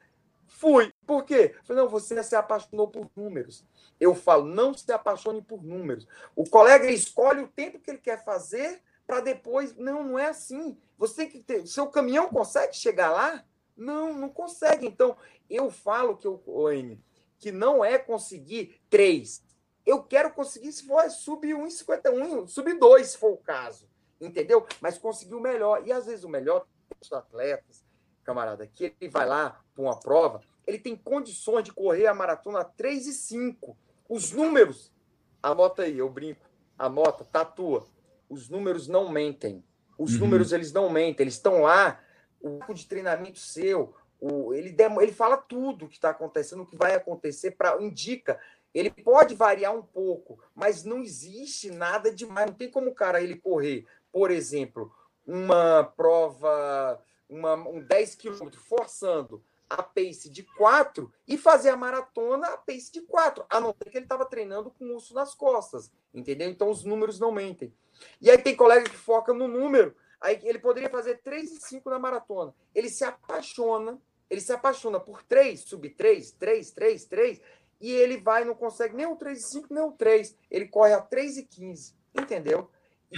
Fui. 0.46 0.92
Por 1.06 1.24
quê? 1.24 1.54
falei, 1.64 1.82
não, 1.82 1.88
você 1.88 2.22
se 2.22 2.36
apaixonou 2.36 2.88
por 2.88 3.10
números. 3.16 3.64
Eu 3.98 4.14
falo, 4.14 4.44
não 4.44 4.72
se 4.72 4.90
apaixone 4.92 5.42
por 5.42 5.62
números. 5.62 6.06
O 6.36 6.48
colega 6.48 6.90
escolhe 6.90 7.42
o 7.42 7.48
tempo 7.48 7.80
que 7.80 7.90
ele 7.90 7.98
quer 7.98 8.24
fazer 8.24 8.82
para 9.06 9.20
depois. 9.20 9.76
Não, 9.76 10.04
não 10.04 10.18
é 10.18 10.26
assim. 10.26 10.78
Você 10.96 11.26
que 11.26 11.40
ter. 11.40 11.66
Seu 11.66 11.86
caminhão 11.88 12.28
consegue 12.28 12.74
chegar 12.74 13.10
lá? 13.10 13.44
Não, 13.76 14.14
não 14.14 14.28
consegue. 14.28 14.86
Então, 14.86 15.16
eu 15.48 15.70
falo 15.70 16.16
que 16.16 16.26
eu, 16.26 16.42
que 17.38 17.50
não 17.50 17.84
é 17.84 17.98
conseguir 17.98 18.80
três. 18.88 19.42
Eu 19.84 20.02
quero 20.02 20.32
conseguir 20.32 20.72
se 20.72 20.86
for 20.86 21.10
sub 21.10 21.46
1,51, 21.48 22.46
sub 22.46 22.72
2, 22.72 23.06
se 23.06 23.18
for 23.18 23.32
o 23.32 23.38
caso 23.38 23.90
entendeu? 24.20 24.66
Mas 24.80 24.98
conseguiu 24.98 25.38
o 25.38 25.40
melhor. 25.40 25.86
E 25.86 25.92
às 25.92 26.06
vezes 26.06 26.24
o 26.24 26.28
melhor 26.28 26.66
dos 27.00 27.12
atletas, 27.12 27.84
camarada, 28.22 28.66
que 28.66 28.94
ele 29.00 29.10
vai 29.10 29.26
lá 29.26 29.60
para 29.74 29.82
uma 29.82 29.98
prova, 29.98 30.40
ele 30.70 30.78
tem 30.78 30.96
condições 30.96 31.64
de 31.64 31.72
correr 31.72 32.06
a 32.06 32.14
maratona 32.14 32.64
3 32.64 33.06
e 33.06 33.12
5. 33.12 33.76
Os 34.08 34.32
números, 34.32 34.92
anota 35.42 35.82
aí, 35.82 35.98
eu 35.98 36.08
brinco, 36.08 36.44
anota, 36.78 37.24
tatua. 37.24 37.86
Os 38.28 38.48
números 38.48 38.88
não 38.88 39.08
mentem. 39.10 39.64
Os 39.98 40.14
uhum. 40.14 40.20
números, 40.20 40.52
eles 40.52 40.72
não 40.72 40.88
mentem. 40.88 41.24
Eles 41.24 41.34
estão 41.34 41.62
lá, 41.62 42.00
o 42.40 42.58
tipo 42.60 42.74
de 42.74 42.86
treinamento 42.86 43.38
seu, 43.38 43.94
o, 44.18 44.54
ele, 44.54 44.74
ele 45.00 45.12
fala 45.12 45.36
tudo 45.36 45.84
o 45.84 45.88
que 45.88 45.96
está 45.96 46.10
acontecendo, 46.10 46.62
o 46.62 46.66
que 46.66 46.76
vai 46.76 46.94
acontecer, 46.94 47.52
para 47.52 47.82
indica. 47.82 48.40
Ele 48.72 48.90
pode 48.90 49.34
variar 49.34 49.74
um 49.74 49.82
pouco, 49.82 50.38
mas 50.54 50.84
não 50.84 51.02
existe 51.02 51.70
nada 51.70 52.10
demais. 52.12 52.46
Não 52.46 52.54
tem 52.54 52.70
como 52.70 52.90
o 52.90 52.94
cara 52.94 53.20
ele 53.20 53.36
correr 53.36 53.84
por 54.12 54.30
exemplo, 54.30 54.92
uma 55.26 55.84
prova, 55.84 57.02
uma, 57.28 57.54
um 57.54 57.80
10 57.80 58.14
quilômetros, 58.16 58.62
forçando 58.64 59.42
a 59.70 59.82
pace 59.82 60.28
de 60.28 60.42
4 60.42 61.10
e 61.28 61.38
fazer 61.38 61.70
a 61.70 61.76
maratona 61.76 62.48
a 62.48 62.58
pace 62.58 62.92
de 62.92 63.02
4, 63.02 63.46
a 63.48 63.60
não 63.60 63.72
ser 63.72 63.88
que 63.88 63.96
ele 63.96 64.04
estava 64.04 64.26
treinando 64.26 64.70
com 64.70 64.84
o 64.84 64.94
urso 64.94 65.14
nas 65.14 65.32
costas, 65.32 65.92
entendeu? 66.12 66.50
Então 66.50 66.68
os 66.68 66.84
números 66.84 67.20
não 67.20 67.30
mentem. 67.30 67.72
E 68.20 68.28
aí 68.28 68.38
tem 68.38 68.56
colega 68.56 68.90
que 68.90 68.96
foca 68.96 69.32
no 69.32 69.46
número, 69.46 69.94
aí 70.20 70.40
ele 70.42 70.58
poderia 70.58 70.90
fazer 70.90 71.20
3 71.22 71.52
e 71.52 71.60
5 71.60 71.88
na 71.88 72.00
maratona. 72.00 72.52
Ele 72.74 72.88
se 72.88 73.04
apaixona, 73.04 73.96
ele 74.28 74.40
se 74.40 74.52
apaixona 74.52 74.98
por 74.98 75.22
3, 75.22 75.60
sub 75.60 75.88
3, 75.88 76.32
3, 76.32 76.70
3, 76.72 77.04
3, 77.04 77.40
e 77.80 77.92
ele 77.92 78.16
vai, 78.18 78.44
não 78.44 78.54
consegue 78.54 78.94
nem 78.96 79.06
o 79.06 79.16
3 79.16 79.38
e 79.38 79.42
5, 79.42 79.66
nem 79.72 79.84
o 79.84 79.92
3. 79.92 80.36
Ele 80.50 80.66
corre 80.66 80.92
a 80.92 81.00
3 81.00 81.38
e 81.38 81.44
15, 81.44 81.94
entendeu? 82.14 82.68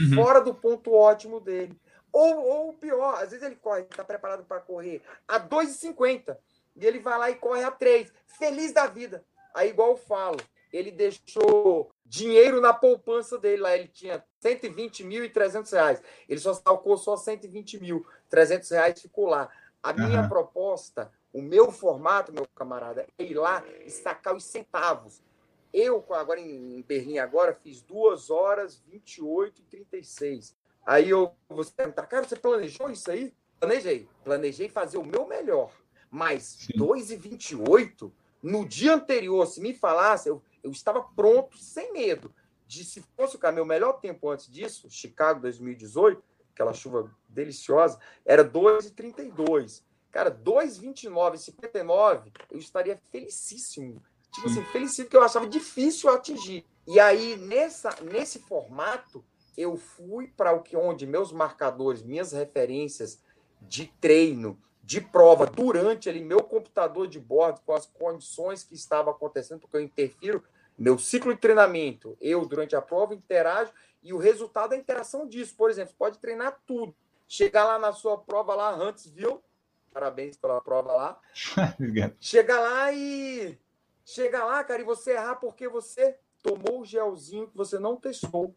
uhum. 0.01 0.15
fora 0.15 0.41
do 0.41 0.55
ponto 0.55 0.93
ótimo 0.93 1.41
dele. 1.41 1.79
Ou, 2.13 2.45
ou 2.45 2.73
pior, 2.75 3.15
às 3.15 3.31
vezes 3.31 3.43
ele 3.43 3.57
corre, 3.57 3.83
está 3.83 4.05
preparado 4.05 4.45
para 4.45 4.61
correr 4.61 5.03
a 5.27 5.41
2,50 5.41 6.37
e 6.77 6.87
ele 6.87 6.99
vai 6.99 7.19
lá 7.19 7.31
e 7.31 7.37
corre 7.37 7.65
a 7.65 7.71
3, 7.71 8.13
feliz 8.27 8.73
da 8.73 8.87
vida. 8.87 9.25
Aí, 9.55 9.71
igual 9.71 9.91
eu 9.91 9.97
falo, 9.97 10.39
ele 10.73 10.91
deixou 10.91 11.91
dinheiro 12.05 12.61
na 12.61 12.73
poupança 12.73 13.39
dele 13.39 13.63
lá. 13.63 13.77
Ele 13.77 13.89
tinha 13.89 14.25
120 14.41 15.05
mil 15.05 15.25
e 15.25 15.29
300 15.29 15.71
reais. 15.73 16.03
Ele 16.29 16.41
só 16.41 16.55
salcou 16.55 16.97
só 16.97 17.17
120 17.17 17.81
mil. 17.81 18.07
300 18.31 18.71
reais 18.71 19.01
ficou 19.01 19.27
lá. 19.27 19.51
A 19.83 19.93
minha 19.93 20.29
proposta, 20.29 21.13
o 21.33 21.43
meu 21.43 21.73
formato, 21.73 22.33
meu 22.33 22.47
camarada, 22.55 23.07
é 23.19 23.25
ir 23.25 23.35
lá 23.35 23.65
e 23.85 23.91
sacar 23.91 24.35
os 24.35 24.45
centavos. 24.45 25.21
Eu, 25.73 26.05
agora 26.11 26.39
em 26.39 26.83
Berlim, 26.83 27.19
agora, 27.19 27.55
fiz 27.55 27.83
2 27.83 28.31
horas 28.31 28.79
28 28.87 29.61
e 29.61 29.65
36. 29.65 30.55
Aí 30.85 31.11
eu 31.11 31.35
você 31.49 31.71
perguntar, 31.71 32.07
cara, 32.07 32.27
você 32.27 32.37
planejou 32.37 32.91
isso 32.91 33.11
aí? 33.11 33.33
Planejei. 33.61 34.09
Planejei 34.25 34.69
fazer 34.69 34.99
o 34.99 35.05
meu 35.05 35.27
melhor. 35.27 35.73
Mas 36.11 36.69
2 36.75 37.11
e 37.11 37.17
28, 37.17 38.13
no 38.43 38.67
dia 38.67 38.95
anterior, 38.95 39.47
se 39.47 39.61
me 39.61 39.73
falasse, 39.73 40.29
eu, 40.29 40.43
eu 40.63 40.71
estava 40.71 41.03
pronto, 41.03 41.57
sem 41.57 41.93
medo. 41.93 42.35
De 42.67 42.85
se 42.85 43.03
fosse 43.17 43.37
o 43.37 43.53
meu 43.53 43.65
melhor 43.65 43.95
tempo 43.95 44.29
antes 44.29 44.51
disso, 44.51 44.91
Chicago 44.91 45.41
2018, 45.41 46.23
aquela 46.53 46.73
chuva 46.73 47.11
deliciosa, 47.29 47.99
era 48.25 48.43
2 48.43 48.87
e 48.87 48.91
32. 48.91 49.85
Cara, 50.11 50.31
2,29 50.31 51.35
e 51.35 51.39
59, 51.39 52.33
eu 52.51 52.59
estaria 52.59 53.01
felicíssimo. 53.11 54.03
Tipo 54.31 54.49
assim, 54.49 54.65
felicíssimo 54.67 55.09
que 55.09 55.17
eu 55.17 55.23
achava 55.23 55.47
difícil 55.47 56.11
atingir. 56.11 56.67
E 56.87 57.01
aí, 57.01 57.37
nessa, 57.37 57.97
nesse 58.03 58.41
formato, 58.41 59.25
eu 59.57 59.77
fui 59.77 60.29
para 60.29 60.53
o 60.53 60.63
que 60.63 60.77
onde 60.77 61.07
meus 61.07 61.33
marcadores, 61.33 62.03
minhas 62.03 62.33
referências 62.33 63.21
de 63.61 63.87
treino, 64.01 64.59
de 64.83 65.01
prova, 65.01 65.47
durante 65.47 66.09
ali 66.09 66.23
meu 66.23 66.43
computador 66.43 67.07
de 67.07 67.21
bordo, 67.21 67.61
com 67.65 67.73
as 67.73 67.87
condições 67.87 68.65
que 68.65 68.75
estavam 68.75 69.13
acontecendo, 69.13 69.61
porque 69.61 69.77
eu 69.77 69.81
interfiro, 69.81 70.43
meu 70.77 70.99
ciclo 70.99 71.33
de 71.35 71.41
treinamento, 71.41 72.17
eu 72.21 72.45
durante 72.45 72.75
a 72.75 72.83
prova 72.83 73.15
interajo 73.15 73.73
e 74.03 74.13
o 74.13 74.19
resultado 74.19 74.71
da 74.71 74.77
interação 74.77 75.29
disso. 75.29 75.55
Por 75.57 75.71
exemplo, 75.71 75.95
pode 75.97 76.19
treinar 76.19 76.61
tudo. 76.67 76.95
Chegar 77.29 77.65
lá 77.65 77.79
na 77.79 77.93
sua 77.93 78.19
prova 78.19 78.55
lá, 78.55 78.75
Huntsville, 78.75 79.39
parabéns 79.93 80.37
pela 80.37 80.61
prova 80.61 80.93
lá. 80.93 81.21
Chegar 82.21 82.61
lá 82.61 82.93
e. 82.93 83.59
Chega 84.05 84.45
lá, 84.45 84.65
cara, 84.65 84.83
e 84.83 84.85
você 84.85 85.13
errar 85.13 85.37
porque 85.37 85.69
você 85.69 86.19
tomou 86.43 86.81
o 86.81 86.85
gelzinho 86.85 87.47
que 87.47 87.57
você 87.57 87.79
não 87.79 87.97
testou. 87.97 88.55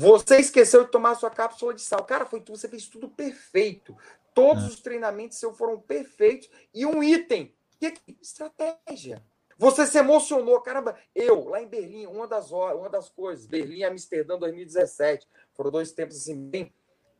Você 0.00 0.36
esqueceu 0.36 0.84
de 0.84 0.92
tomar 0.92 1.16
sua 1.16 1.28
cápsula 1.28 1.74
de 1.74 1.82
sal. 1.82 2.04
Cara, 2.04 2.24
foi 2.24 2.40
você 2.46 2.68
fez 2.68 2.86
tudo 2.86 3.08
perfeito. 3.08 3.96
Todos 4.32 4.62
é. 4.62 4.66
os 4.68 4.80
treinamentos 4.80 5.38
seus 5.38 5.58
foram 5.58 5.80
perfeitos. 5.80 6.48
E 6.72 6.86
um 6.86 7.02
item. 7.02 7.52
Que, 7.80 7.92
estratégia. 8.22 9.20
Você 9.56 9.84
se 9.88 9.98
emocionou, 9.98 10.60
caramba. 10.60 10.96
Eu, 11.12 11.48
lá 11.48 11.60
em 11.60 11.66
Berlim, 11.66 12.06
uma 12.06 12.28
das, 12.28 12.52
uma 12.52 12.88
das 12.88 13.08
coisas, 13.08 13.44
Berlim 13.44 13.78
e 13.78 13.84
Amsterdã 13.84 14.38
2017, 14.38 15.26
foram 15.52 15.72
dois 15.72 15.90
tempos 15.90 16.16
assim, 16.16 16.48
bem, 16.48 16.72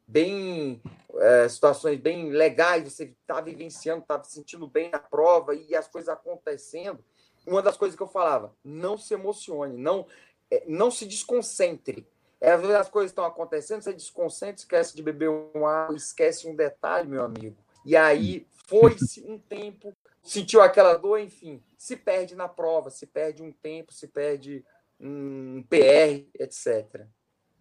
bem 0.06 0.80
é, 1.16 1.48
situações 1.48 1.98
bem 1.98 2.30
legais, 2.30 2.84
você 2.84 3.12
está 3.22 3.40
vivenciando, 3.40 4.02
está 4.02 4.22
se 4.22 4.34
sentindo 4.34 4.68
bem 4.68 4.88
na 4.88 5.00
prova 5.00 5.52
e 5.52 5.74
as 5.74 5.88
coisas 5.88 6.08
acontecendo. 6.08 7.04
Uma 7.44 7.60
das 7.60 7.76
coisas 7.76 7.96
que 7.96 8.02
eu 8.04 8.08
falava, 8.08 8.54
não 8.62 8.96
se 8.96 9.14
emocione, 9.14 9.76
não, 9.76 10.06
é, 10.48 10.62
não 10.68 10.92
se 10.92 11.04
desconcentre 11.04 12.06
é, 12.40 12.52
às 12.52 12.60
vezes 12.60 12.76
as 12.76 12.88
coisas 12.88 13.10
estão 13.10 13.24
acontecendo, 13.24 13.82
você 13.82 13.92
desconcentra, 13.92 14.56
esquece 14.56 14.94
de 14.94 15.02
beber 15.02 15.28
um 15.28 15.66
água, 15.66 15.96
esquece 15.96 16.46
um 16.46 16.54
detalhe, 16.54 17.08
meu 17.08 17.24
amigo. 17.24 17.56
E 17.84 17.96
aí 17.96 18.46
foi-se 18.66 19.24
um 19.26 19.38
tempo, 19.38 19.92
sentiu 20.22 20.60
aquela 20.60 20.94
dor, 20.94 21.18
enfim, 21.18 21.60
se 21.76 21.96
perde 21.96 22.34
na 22.34 22.48
prova, 22.48 22.90
se 22.90 23.06
perde 23.06 23.42
um 23.42 23.50
tempo, 23.50 23.92
se 23.92 24.06
perde 24.06 24.64
um 25.00 25.64
PR, 25.68 26.26
etc. 26.38 27.06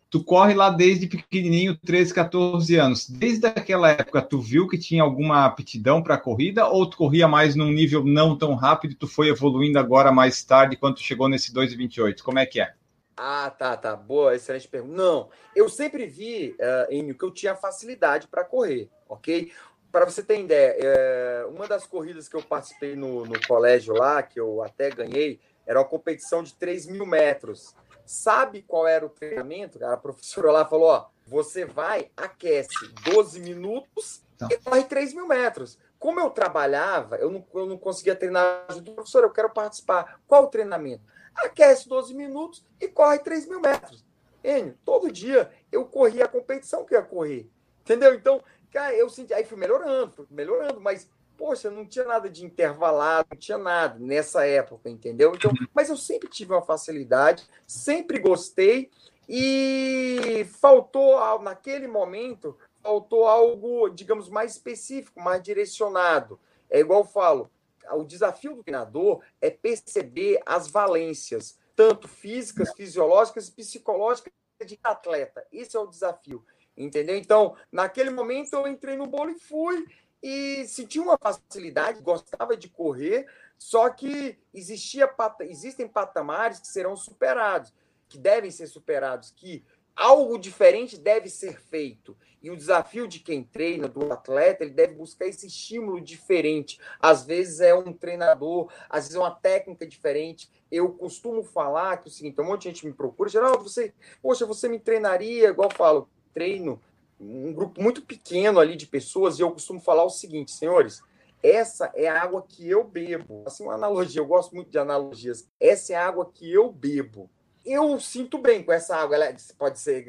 Tu 0.10 0.24
corre 0.24 0.54
lá 0.54 0.70
desde 0.70 1.08
pequenininho, 1.08 1.76
13, 1.76 2.14
14 2.14 2.76
anos. 2.78 3.10
Desde 3.10 3.46
aquela 3.46 3.90
época, 3.90 4.22
tu 4.22 4.40
viu 4.40 4.68
que 4.68 4.78
tinha 4.78 5.04
alguma 5.04 5.46
aptidão 5.46 6.02
para 6.02 6.16
a 6.16 6.20
corrida 6.20 6.66
ou 6.68 6.90
tu 6.90 6.96
corria 6.96 7.28
mais 7.28 7.56
num 7.56 7.72
nível 7.72 8.06
não 8.06 8.38
tão 8.38 8.54
rápido 8.54 8.92
e 8.92 8.96
tu 8.96 9.08
foi 9.08 9.28
evoluindo 9.28 9.78
agora 9.78 10.12
mais 10.12 10.44
tarde 10.44 10.78
quando 10.78 10.96
tu 10.96 11.02
chegou 11.02 11.28
nesse 11.28 11.54
2,28? 11.54 12.22
Como 12.22 12.40
é 12.40 12.46
que 12.46 12.62
é? 12.62 12.74
Ah, 13.18 13.50
tá, 13.50 13.76
tá. 13.76 13.96
Boa, 13.96 14.36
excelente 14.36 14.68
pergunta. 14.68 14.96
Não, 14.96 15.30
eu 15.56 15.68
sempre 15.68 16.06
vi, 16.06 16.56
uh, 16.60 16.94
Enio, 16.94 17.18
que 17.18 17.26
eu 17.26 17.32
tinha 17.32 17.56
facilidade 17.56 18.28
para 18.28 18.46
correr, 18.46 18.90
ok? 19.10 19.52
Para 19.92 20.06
você 20.06 20.22
ter 20.22 20.40
ideia, 20.40 20.76
é, 20.78 21.46
uma 21.50 21.68
das 21.68 21.88
corridas 21.88 22.30
que 22.30 22.36
eu 22.36 22.44
participei 22.44 22.96
no, 22.96 23.26
no 23.26 23.42
colégio 23.48 23.96
lá, 23.96 24.22
que 24.22 24.40
eu 24.40 24.62
até 24.62 24.92
ganhei, 24.92 25.40
era 25.66 25.80
uma 25.80 25.88
competição 25.88 26.44
de 26.44 26.54
3 26.54 26.86
mil 26.88 27.06
metros. 27.06 27.74
Sabe 28.06 28.62
qual 28.62 28.88
era 28.88 29.06
o 29.06 29.10
treinamento? 29.10 29.84
A 29.84 29.98
professora 29.98 30.52
lá 30.52 30.66
falou: 30.66 30.88
ó, 30.88 31.08
você 31.26 31.66
vai, 31.66 32.12
aquece 32.16 32.70
12 33.04 33.40
minutos 33.40 34.24
tá. 34.38 34.48
e 34.52 34.58
corre 34.58 34.84
3 34.84 35.14
mil 35.14 35.28
metros. 35.28 35.80
Como 35.98 36.20
eu 36.20 36.30
trabalhava, 36.30 37.16
eu 37.16 37.32
não, 37.32 37.46
eu 37.56 37.66
não 37.66 37.78
conseguia 37.78 38.16
treinar 38.16 38.66
junto. 38.70 38.94
Professora, 38.94 39.26
eu 39.26 39.32
quero 39.32 39.50
participar. 39.50 40.22
Qual 40.28 40.44
o 40.44 40.48
treinamento? 40.48 41.04
Aquece 41.38 41.88
12 41.88 42.14
minutos 42.14 42.64
e 42.80 42.88
corre 42.88 43.20
3 43.20 43.48
mil 43.48 43.60
metros. 43.62 44.06
Enio, 44.44 44.78
todo 44.86 45.12
dia 45.12 45.52
eu 45.72 45.86
corria 45.86 46.26
a 46.26 46.30
competição 46.30 46.86
que 46.86 46.94
ia 46.94 47.02
correr. 47.02 47.50
Entendeu? 47.82 48.14
Então, 48.14 48.44
cara, 48.72 48.94
eu 48.94 49.10
senti. 49.10 49.34
Aí 49.34 49.46
fui 49.46 49.58
melhorando, 49.58 50.12
fui 50.12 50.26
melhorando, 50.30 50.80
mas, 50.80 51.10
poxa, 51.38 51.70
não 51.70 51.86
tinha 51.86 52.06
nada 52.06 52.30
de 52.30 52.46
intervalado, 52.46 53.28
não 53.32 53.38
tinha 53.38 53.58
nada 53.58 53.98
nessa 54.00 54.46
época, 54.46 54.90
entendeu? 54.90 55.34
Então, 55.36 55.52
mas 55.74 55.90
eu 55.90 55.98
sempre 55.98 56.30
tive 56.30 56.54
uma 56.54 56.62
facilidade, 56.62 57.48
sempre 57.66 58.20
gostei 58.20 58.90
e 59.28 60.46
faltou, 60.60 61.18
naquele 61.42 61.88
momento, 61.88 62.58
faltou 62.82 63.28
algo, 63.28 63.90
digamos, 63.90 64.30
mais 64.30 64.54
específico, 64.54 65.20
mais 65.20 65.42
direcionado. 65.42 66.40
É 66.70 66.80
igual 66.80 67.02
eu 67.02 67.06
falo, 67.08 67.50
o 67.92 68.04
desafio 68.04 68.56
do 68.56 68.64
treinador 68.64 69.22
é 69.42 69.50
perceber 69.50 70.42
as 70.46 70.68
valências, 70.68 71.58
tanto 71.76 72.08
físicas, 72.08 72.74
fisiológicas 72.74 73.48
e 73.48 73.52
psicológicas 73.54 74.34
de 74.66 74.80
atleta. 74.84 75.46
Esse 75.52 75.78
é 75.78 75.80
o 75.80 75.88
desafio, 75.88 76.44
entendeu? 76.76 77.16
Então, 77.16 77.56
naquele 77.72 78.10
momento 78.10 78.54
eu 78.54 78.68
entrei 78.68 78.96
no 78.96 79.08
bolo 79.08 79.32
e 79.32 79.40
fui 79.40 79.86
e 80.22 80.66
senti 80.66 81.00
uma 81.00 81.18
facilidade, 81.18 82.02
gostava 82.02 82.58
de 82.58 82.68
correr, 82.68 83.28
só 83.58 83.90
que 83.90 84.38
existia 84.54 85.10
existem 85.42 85.88
patamares 85.88 86.60
que 86.60 86.68
serão 86.68 86.96
superados, 86.96 87.74
que 88.10 88.18
devem 88.18 88.50
ser 88.50 88.68
superados, 88.68 89.32
que 89.32 89.64
algo 89.98 90.38
diferente 90.38 90.98
deve 90.98 91.28
ser 91.30 91.60
feito. 91.60 92.16
E 92.42 92.52
o 92.52 92.56
desafio 92.56 93.08
de 93.08 93.20
quem 93.20 93.44
treina, 93.44 93.88
do 93.88 94.14
atleta, 94.14 94.64
ele 94.64 94.72
deve 94.72 94.94
buscar 94.94 95.26
esse 95.26 95.48
estímulo 95.48 96.00
diferente. 96.00 96.80
Às 97.00 97.26
vezes 97.26 97.60
é 97.60 97.74
um 97.74 97.92
treinador, 97.92 98.72
às 98.90 99.06
vezes 99.06 99.16
é 99.16 99.20
uma 99.20 99.32
técnica 99.32 99.88
diferente. 99.88 100.50
Eu 100.72 100.90
costumo 100.92 101.44
falar 101.44 101.98
que 101.98 102.08
é 102.08 102.12
o 102.12 102.14
seguinte: 102.14 102.40
um 102.40 102.46
monte 102.46 102.64
de 102.64 102.70
gente 102.70 102.86
me 102.86 102.94
procura, 102.94 103.30
geral, 103.30 103.62
você, 103.62 103.92
poxa, 104.22 104.46
você 104.46 104.70
me 104.70 104.80
treinaria, 104.80 105.50
igual 105.50 105.70
eu 105.70 105.76
falo, 105.76 106.10
treino 106.34 106.80
um 107.20 107.52
grupo 107.52 107.82
muito 107.82 108.04
pequeno 108.04 108.60
ali 108.60 108.76
de 108.76 108.86
pessoas, 108.86 109.40
e 109.40 109.42
eu 109.42 109.52
costumo 109.52 109.80
falar 109.80 110.04
o 110.04 110.10
seguinte, 110.10 110.52
senhores, 110.52 111.02
essa 111.42 111.92
é 111.96 112.08
a 112.08 112.22
água 112.22 112.46
que 112.48 112.70
eu 112.70 112.84
bebo. 112.84 113.44
Assim, 113.46 113.64
uma 113.64 113.74
analogia, 113.74 114.22
eu 114.22 114.26
gosto 114.26 114.56
muito 114.56 114.70
de 114.70 114.78
analogias. 114.78 115.48
Essa 115.60 115.94
é 115.94 115.96
a 115.96 116.08
água 116.08 116.30
que 116.32 116.52
eu 116.52 116.72
bebo 116.72 117.30
eu 117.68 118.00
sinto 118.00 118.38
bem 118.38 118.64
com 118.64 118.72
essa 118.72 118.96
água. 118.96 119.16
Ela 119.16 119.36
pode 119.58 119.80
ser 119.80 120.06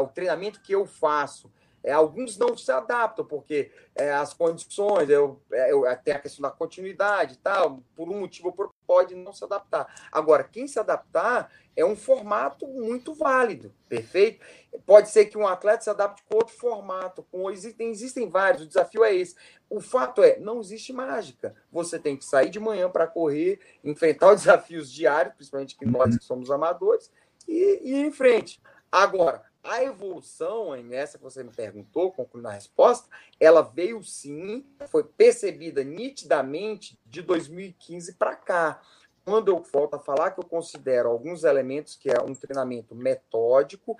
o 0.00 0.06
treinamento 0.06 0.60
que 0.60 0.72
eu 0.72 0.86
faço. 0.86 1.50
É, 1.82 1.92
alguns 1.92 2.36
não 2.36 2.56
se 2.56 2.70
adaptam, 2.70 3.24
porque 3.24 3.70
é, 3.94 4.12
as 4.12 4.34
condições, 4.34 5.08
eu, 5.08 5.40
é, 5.52 5.72
eu, 5.72 5.84
tem 6.04 6.14
a 6.14 6.18
questão 6.18 6.42
da 6.42 6.50
continuidade 6.50 7.34
e 7.34 7.38
tal, 7.38 7.82
por 7.96 8.08
um 8.08 8.20
motivo 8.20 8.48
ou 8.48 8.54
por 8.54 8.70
pode 8.90 9.14
não 9.14 9.32
se 9.32 9.44
adaptar. 9.44 9.86
Agora, 10.10 10.42
quem 10.42 10.66
se 10.66 10.76
adaptar 10.76 11.48
é 11.76 11.84
um 11.84 11.94
formato 11.94 12.66
muito 12.66 13.14
válido, 13.14 13.72
perfeito? 13.88 14.44
Pode 14.84 15.10
ser 15.10 15.26
que 15.26 15.38
um 15.38 15.46
atleta 15.46 15.84
se 15.84 15.90
adapte 15.90 16.24
com 16.28 16.34
outro 16.36 16.56
formato, 16.56 17.24
com 17.30 17.48
existem, 17.48 17.88
existem 17.88 18.28
vários, 18.28 18.64
o 18.64 18.66
desafio 18.66 19.04
é 19.04 19.14
esse. 19.14 19.36
O 19.68 19.80
fato 19.80 20.24
é, 20.24 20.40
não 20.40 20.60
existe 20.60 20.92
mágica. 20.92 21.54
Você 21.70 22.00
tem 22.00 22.16
que 22.16 22.24
sair 22.24 22.50
de 22.50 22.58
manhã 22.58 22.90
para 22.90 23.06
correr, 23.06 23.60
enfrentar 23.84 24.32
os 24.34 24.40
desafios 24.40 24.90
diários, 24.90 25.34
principalmente 25.36 25.76
que 25.76 25.86
nós 25.86 26.16
que 26.16 26.24
somos 26.24 26.50
amadores, 26.50 27.12
e, 27.46 27.80
e 27.84 27.94
ir 27.94 28.06
em 28.06 28.12
frente. 28.12 28.60
Agora, 28.90 29.44
a 29.62 29.82
evolução, 29.82 30.74
nessa 30.82 31.18
que 31.18 31.24
você 31.24 31.44
me 31.44 31.50
perguntou, 31.50 32.12
concluindo 32.12 32.48
a 32.48 32.52
resposta, 32.52 33.08
ela 33.38 33.60
veio 33.62 34.02
sim, 34.02 34.64
foi 34.88 35.04
percebida 35.04 35.84
nitidamente 35.84 36.98
de 37.04 37.22
2015 37.22 38.14
para 38.14 38.34
cá. 38.36 38.80
Quando 39.22 39.48
eu 39.48 39.62
volto 39.62 39.94
a 39.94 39.98
falar 39.98 40.30
que 40.30 40.40
eu 40.40 40.44
considero 40.44 41.10
alguns 41.10 41.44
elementos 41.44 41.94
que 41.94 42.10
é 42.10 42.20
um 42.22 42.34
treinamento 42.34 42.94
metódico, 42.94 43.98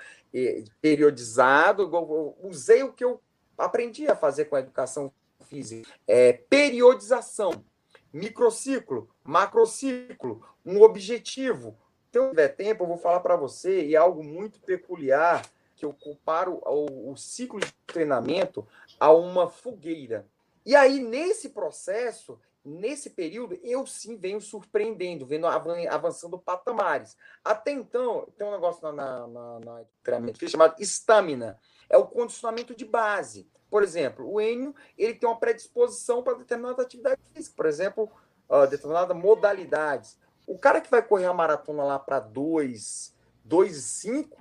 periodizado, 0.80 1.82
eu 1.82 2.36
usei 2.42 2.82
o 2.82 2.92
que 2.92 3.04
eu 3.04 3.20
aprendi 3.56 4.08
a 4.08 4.16
fazer 4.16 4.46
com 4.46 4.56
a 4.56 4.60
educação 4.60 5.12
física, 5.42 5.88
é 6.06 6.32
periodização, 6.32 7.64
microciclo, 8.12 9.10
macrociclo, 9.22 10.42
um 10.64 10.80
objetivo, 10.80 11.76
se 12.10 12.18
eu 12.18 12.30
tiver 12.30 12.48
tempo, 12.48 12.82
eu 12.84 12.88
vou 12.88 12.98
falar 12.98 13.20
para 13.20 13.36
você, 13.36 13.84
e 13.86 13.94
é 13.94 13.98
algo 13.98 14.22
muito 14.22 14.60
peculiar, 14.60 15.46
que 15.76 15.84
eu 15.84 15.92
comparo 15.92 16.60
o, 16.66 17.12
o 17.12 17.16
ciclo 17.16 17.60
de 17.60 17.72
treinamento 17.86 18.66
a 18.98 19.12
uma 19.12 19.48
fogueira. 19.48 20.26
E 20.66 20.76
aí, 20.76 20.98
nesse 21.00 21.50
processo, 21.50 22.38
nesse 22.64 23.10
período, 23.10 23.58
eu 23.62 23.86
sim 23.86 24.16
venho 24.16 24.40
surpreendendo, 24.40 25.24
vendo 25.24 25.46
avançando 25.46 26.38
patamares. 26.38 27.16
Até 27.42 27.70
então, 27.70 28.26
tem 28.36 28.46
um 28.46 28.50
negócio 28.50 28.82
na, 28.82 28.92
na, 28.92 29.26
na, 29.26 29.60
na 29.60 29.84
treinamento 30.02 30.38
que 30.38 30.44
é 30.44 30.48
chamado 30.48 30.74
estamina, 30.78 31.58
é 31.88 31.96
o 31.96 32.06
condicionamento 32.06 32.74
de 32.74 32.84
base. 32.84 33.48
Por 33.70 33.82
exemplo, 33.82 34.28
o 34.30 34.40
Enio 34.40 34.74
ele 34.98 35.14
tem 35.14 35.28
uma 35.28 35.38
predisposição 35.38 36.22
para 36.22 36.34
determinada 36.34 36.82
atividade 36.82 37.20
física, 37.32 37.54
por 37.56 37.66
exemplo, 37.66 38.10
uh, 38.48 38.66
determinadas 38.66 39.16
modalidades. 39.16 40.18
O 40.50 40.58
cara 40.58 40.80
que 40.80 40.90
vai 40.90 41.00
correr 41.00 41.26
a 41.26 41.32
maratona 41.32 41.84
lá 41.84 41.96
para 41.96 42.18
2, 42.18 43.14
2 43.44 43.76
e 43.76 43.80
5, 43.80 44.40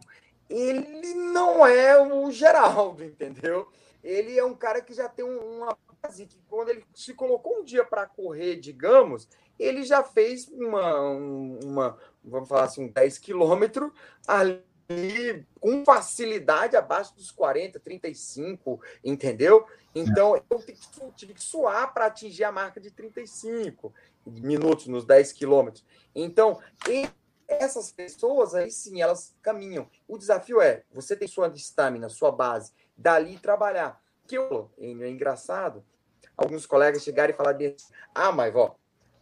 ele 0.49 1.13
não 1.13 1.63
é 1.63 2.01
o 2.01 2.31
Geraldo, 2.31 3.03
entendeu? 3.03 3.67
Ele 4.03 4.35
é 4.35 4.43
um 4.43 4.55
cara 4.55 4.81
que 4.81 4.91
já 4.91 5.07
tem 5.07 5.23
uma 5.23 5.77
base 6.01 6.25
que 6.25 6.41
quando 6.49 6.69
ele 6.69 6.83
se 6.95 7.13
colocou 7.13 7.59
um 7.59 7.63
dia 7.63 7.85
para 7.85 8.07
correr, 8.07 8.55
digamos, 8.55 9.27
ele 9.59 9.83
já 9.83 10.03
fez 10.03 10.47
uma, 10.47 10.99
uma 10.99 11.97
vamos 12.23 12.49
falar 12.49 12.63
assim, 12.63 12.85
um 12.85 12.91
10 12.91 13.19
quilômetros 13.19 13.91
ali 14.27 14.63
com 15.59 15.85
facilidade 15.85 16.75
abaixo 16.75 17.15
dos 17.15 17.29
40, 17.29 17.79
35, 17.79 18.81
entendeu? 19.03 19.67
Então 19.93 20.41
eu 20.49 20.63
tive 21.15 21.33
que 21.33 21.43
suar 21.43 21.93
para 21.93 22.07
atingir 22.07 22.43
a 22.43 22.51
marca 22.51 22.79
de 22.79 22.89
35 22.89 23.93
minutos 24.25 24.87
nos 24.87 25.05
10 25.05 25.33
quilômetros. 25.33 25.85
Então, 26.15 26.59
essas 27.47 27.91
pessoas 27.91 28.55
aí 28.55 28.71
sim, 28.71 29.01
elas 29.01 29.35
caminham. 29.43 29.87
O 30.07 30.17
desafio 30.17 30.59
é 30.59 30.83
você 30.91 31.15
ter 31.15 31.27
sua 31.27 31.47
estamina, 31.49 32.09
sua 32.09 32.31
base, 32.31 32.73
dali 32.97 33.37
trabalhar. 33.37 34.01
Que 34.27 34.37
eu, 34.37 34.71
é 34.79 35.09
engraçado, 35.09 35.83
alguns 36.35 36.65
colegas 36.65 37.03
chegaram 37.03 37.33
e 37.33 37.37
falaram 37.37 37.57
assim, 37.57 37.75
ah, 38.13 38.31
mas 38.31 38.55
ó, 38.55 38.75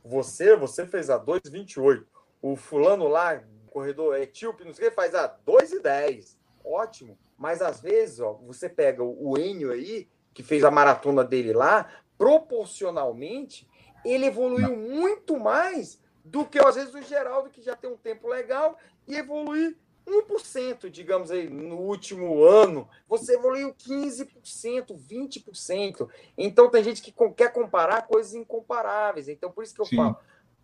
você, 0.03 0.55
você 0.55 0.85
fez 0.85 1.09
a 1.09 1.19
2,28. 1.19 2.05
O 2.41 2.55
fulano 2.55 3.07
lá, 3.07 3.43
corredor 3.77 4.19
etíope, 4.19 4.65
não 4.65 4.73
sei 4.73 4.87
o 4.87 4.89
que, 4.89 4.95
faz 4.95 5.13
a 5.13 5.29
2,10. 5.45 6.35
Ótimo. 6.65 7.15
Mas 7.37 7.61
às 7.61 7.79
vezes, 7.79 8.19
ó, 8.19 8.33
você 8.33 8.67
pega 8.67 9.03
o 9.03 9.37
Enio 9.37 9.71
aí, 9.71 10.07
que 10.33 10.41
fez 10.41 10.63
a 10.63 10.71
maratona 10.71 11.23
dele 11.23 11.53
lá, 11.53 11.87
proporcionalmente, 12.17 13.67
ele 14.03 14.25
evoluiu 14.25 14.75
muito 14.75 15.39
mais 15.39 16.01
do 16.25 16.43
que 16.43 16.57
às 16.57 16.73
vezes 16.73 16.93
o 16.95 17.01
Geraldo, 17.03 17.51
que 17.51 17.61
já 17.61 17.75
tem 17.75 17.87
um 17.87 17.95
tempo 17.95 18.27
legal, 18.27 18.79
e 19.07 19.15
evoluir 19.15 19.77
1%, 20.07 20.89
digamos 20.89 21.29
aí, 21.29 21.47
no 21.47 21.77
último 21.77 22.43
ano, 22.43 22.89
você 23.07 23.35
evoluiu 23.35 23.75
15%, 23.75 24.97
20%. 24.97 26.09
Então 26.35 26.67
tem 26.71 26.83
gente 26.83 27.03
que 27.03 27.13
quer 27.35 27.53
comparar 27.53 28.07
coisas 28.07 28.33
incomparáveis. 28.33 29.27
Então 29.27 29.51
por 29.51 29.63
isso 29.63 29.75
que 29.75 29.81
eu 29.81 29.85
Sim. 29.85 29.97
falo, 29.97 30.17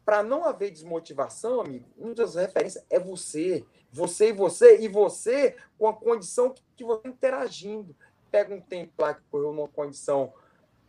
para 0.06 0.22
não 0.22 0.46
haver 0.46 0.72
desmotivação, 0.72 1.62
amigo, 1.62 1.86
uma 1.98 2.14
das 2.14 2.36
referências 2.36 2.86
é 2.90 3.00
você. 3.00 3.66
Você 3.92 4.30
e 4.30 4.34
você, 4.34 4.80
e 4.80 4.88
você 4.88 5.56
com 5.78 5.88
a 5.88 5.94
condição 5.94 6.54
que 6.76 6.84
você 6.84 6.98
está 6.98 7.10
interagindo. 7.10 7.96
Pega 8.32 8.54
um 8.54 8.62
tempo 8.62 8.94
lá 8.98 9.14
que 9.14 9.22
correu 9.30 9.54
numa 9.54 9.68
condição 9.68 10.34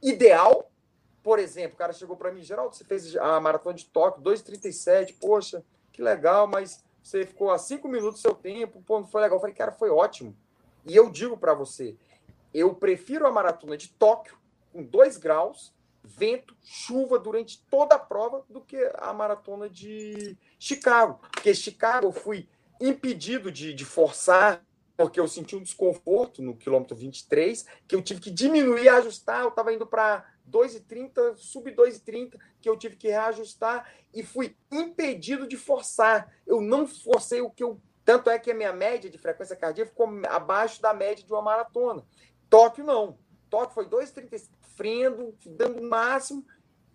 ideal, 0.03 0.71
por 1.25 1.39
exemplo, 1.39 1.75
o 1.75 1.79
cara 1.79 1.95
chegou 1.95 2.17
para 2.19 2.31
mim, 2.31 2.43
Geraldo, 2.43 2.77
você 2.77 2.85
fez 2.85 3.17
a 3.17 3.41
maratona 3.41 3.75
de 3.75 3.87
Tóquio, 3.87 4.23
2,37, 4.23 5.17
poxa, 5.19 5.65
que 5.91 6.03
legal, 6.03 6.47
mas 6.47 6.85
você 7.03 7.25
ficou 7.25 7.51
a 7.51 7.57
cinco 7.57 7.89
minutos 7.89 8.21
do 8.21 8.23
seu 8.23 8.35
tempo, 8.35 8.83
pô, 8.83 9.01
não 9.01 9.07
foi 9.07 9.23
legal. 9.23 9.37
Eu 9.37 9.41
falei, 9.41 9.55
cara, 9.55 9.73
foi 9.73 9.89
ótimo. 9.89 10.37
E 10.87 10.95
eu 10.95 11.09
digo 11.09 11.35
para 11.35 11.55
você, 11.55 11.97
eu 12.53 12.75
prefiro 12.75 13.27
a 13.27 13.33
maratona 13.33 13.75
de 13.75 13.89
Tóquio, 13.89 14.37
com 14.71 14.83
dois 14.83 15.17
graus, 15.17 15.74
vento, 16.05 16.57
chuva 16.63 17.19
durante 17.19 17.63
toda 17.71 17.97
a 17.97 17.99
prova, 17.99 18.45
do 18.49 18.61
que 18.61 18.77
a 18.99 19.13
maratona 19.13 19.69
de 19.69 20.37
Chicago. 20.59 21.21
Porque 21.33 21.55
Chicago 21.55 22.07
eu 22.07 22.13
fui 22.13 22.49
impedido 22.81 23.51
de, 23.51 23.73
de 23.73 23.85
forçar 23.85 24.63
porque 24.97 25.19
eu 25.19 25.27
senti 25.27 25.57
um 25.57 25.63
desconforto 25.63 26.41
no 26.41 26.57
quilômetro 26.57 26.95
23, 26.95 27.67
que 27.89 27.95
eu 27.95 28.03
tive 28.03 28.21
que 28.21 28.31
diminuir 28.31 28.89
ajustar. 28.89 29.43
Eu 29.43 29.49
estava 29.49 29.73
indo 29.73 29.87
para 29.87 30.25
2,30, 30.49 31.37
sub 31.37 31.73
2,30, 31.73 32.39
que 32.61 32.69
eu 32.69 32.77
tive 32.77 32.97
que 32.97 33.09
reajustar 33.09 33.93
e 34.13 34.23
fui 34.23 34.57
impedido 34.71 35.47
de 35.49 35.57
forçar. 35.57 36.33
Eu 36.47 36.61
não 36.61 36.87
forcei 36.87 37.41
o 37.41 37.51
que 37.51 37.65
eu. 37.65 37.81
Tanto 38.05 38.31
é 38.31 38.39
que 38.39 38.51
a 38.51 38.55
minha 38.55 38.73
média 38.73 39.11
de 39.11 39.19
frequência 39.19 39.57
cardíaca 39.57 39.91
ficou 39.91 40.09
abaixo 40.29 40.81
da 40.81 40.93
média 40.93 41.25
de 41.25 41.33
uma 41.33 41.43
maratona. 41.43 42.05
Tóquio 42.49 42.85
não. 42.85 43.19
Tóquio 43.51 43.75
foi 43.75 43.87
2,30, 43.87 44.49
freando, 44.75 45.35
dando 45.47 45.81
o 45.81 45.89
máximo. 45.89 46.45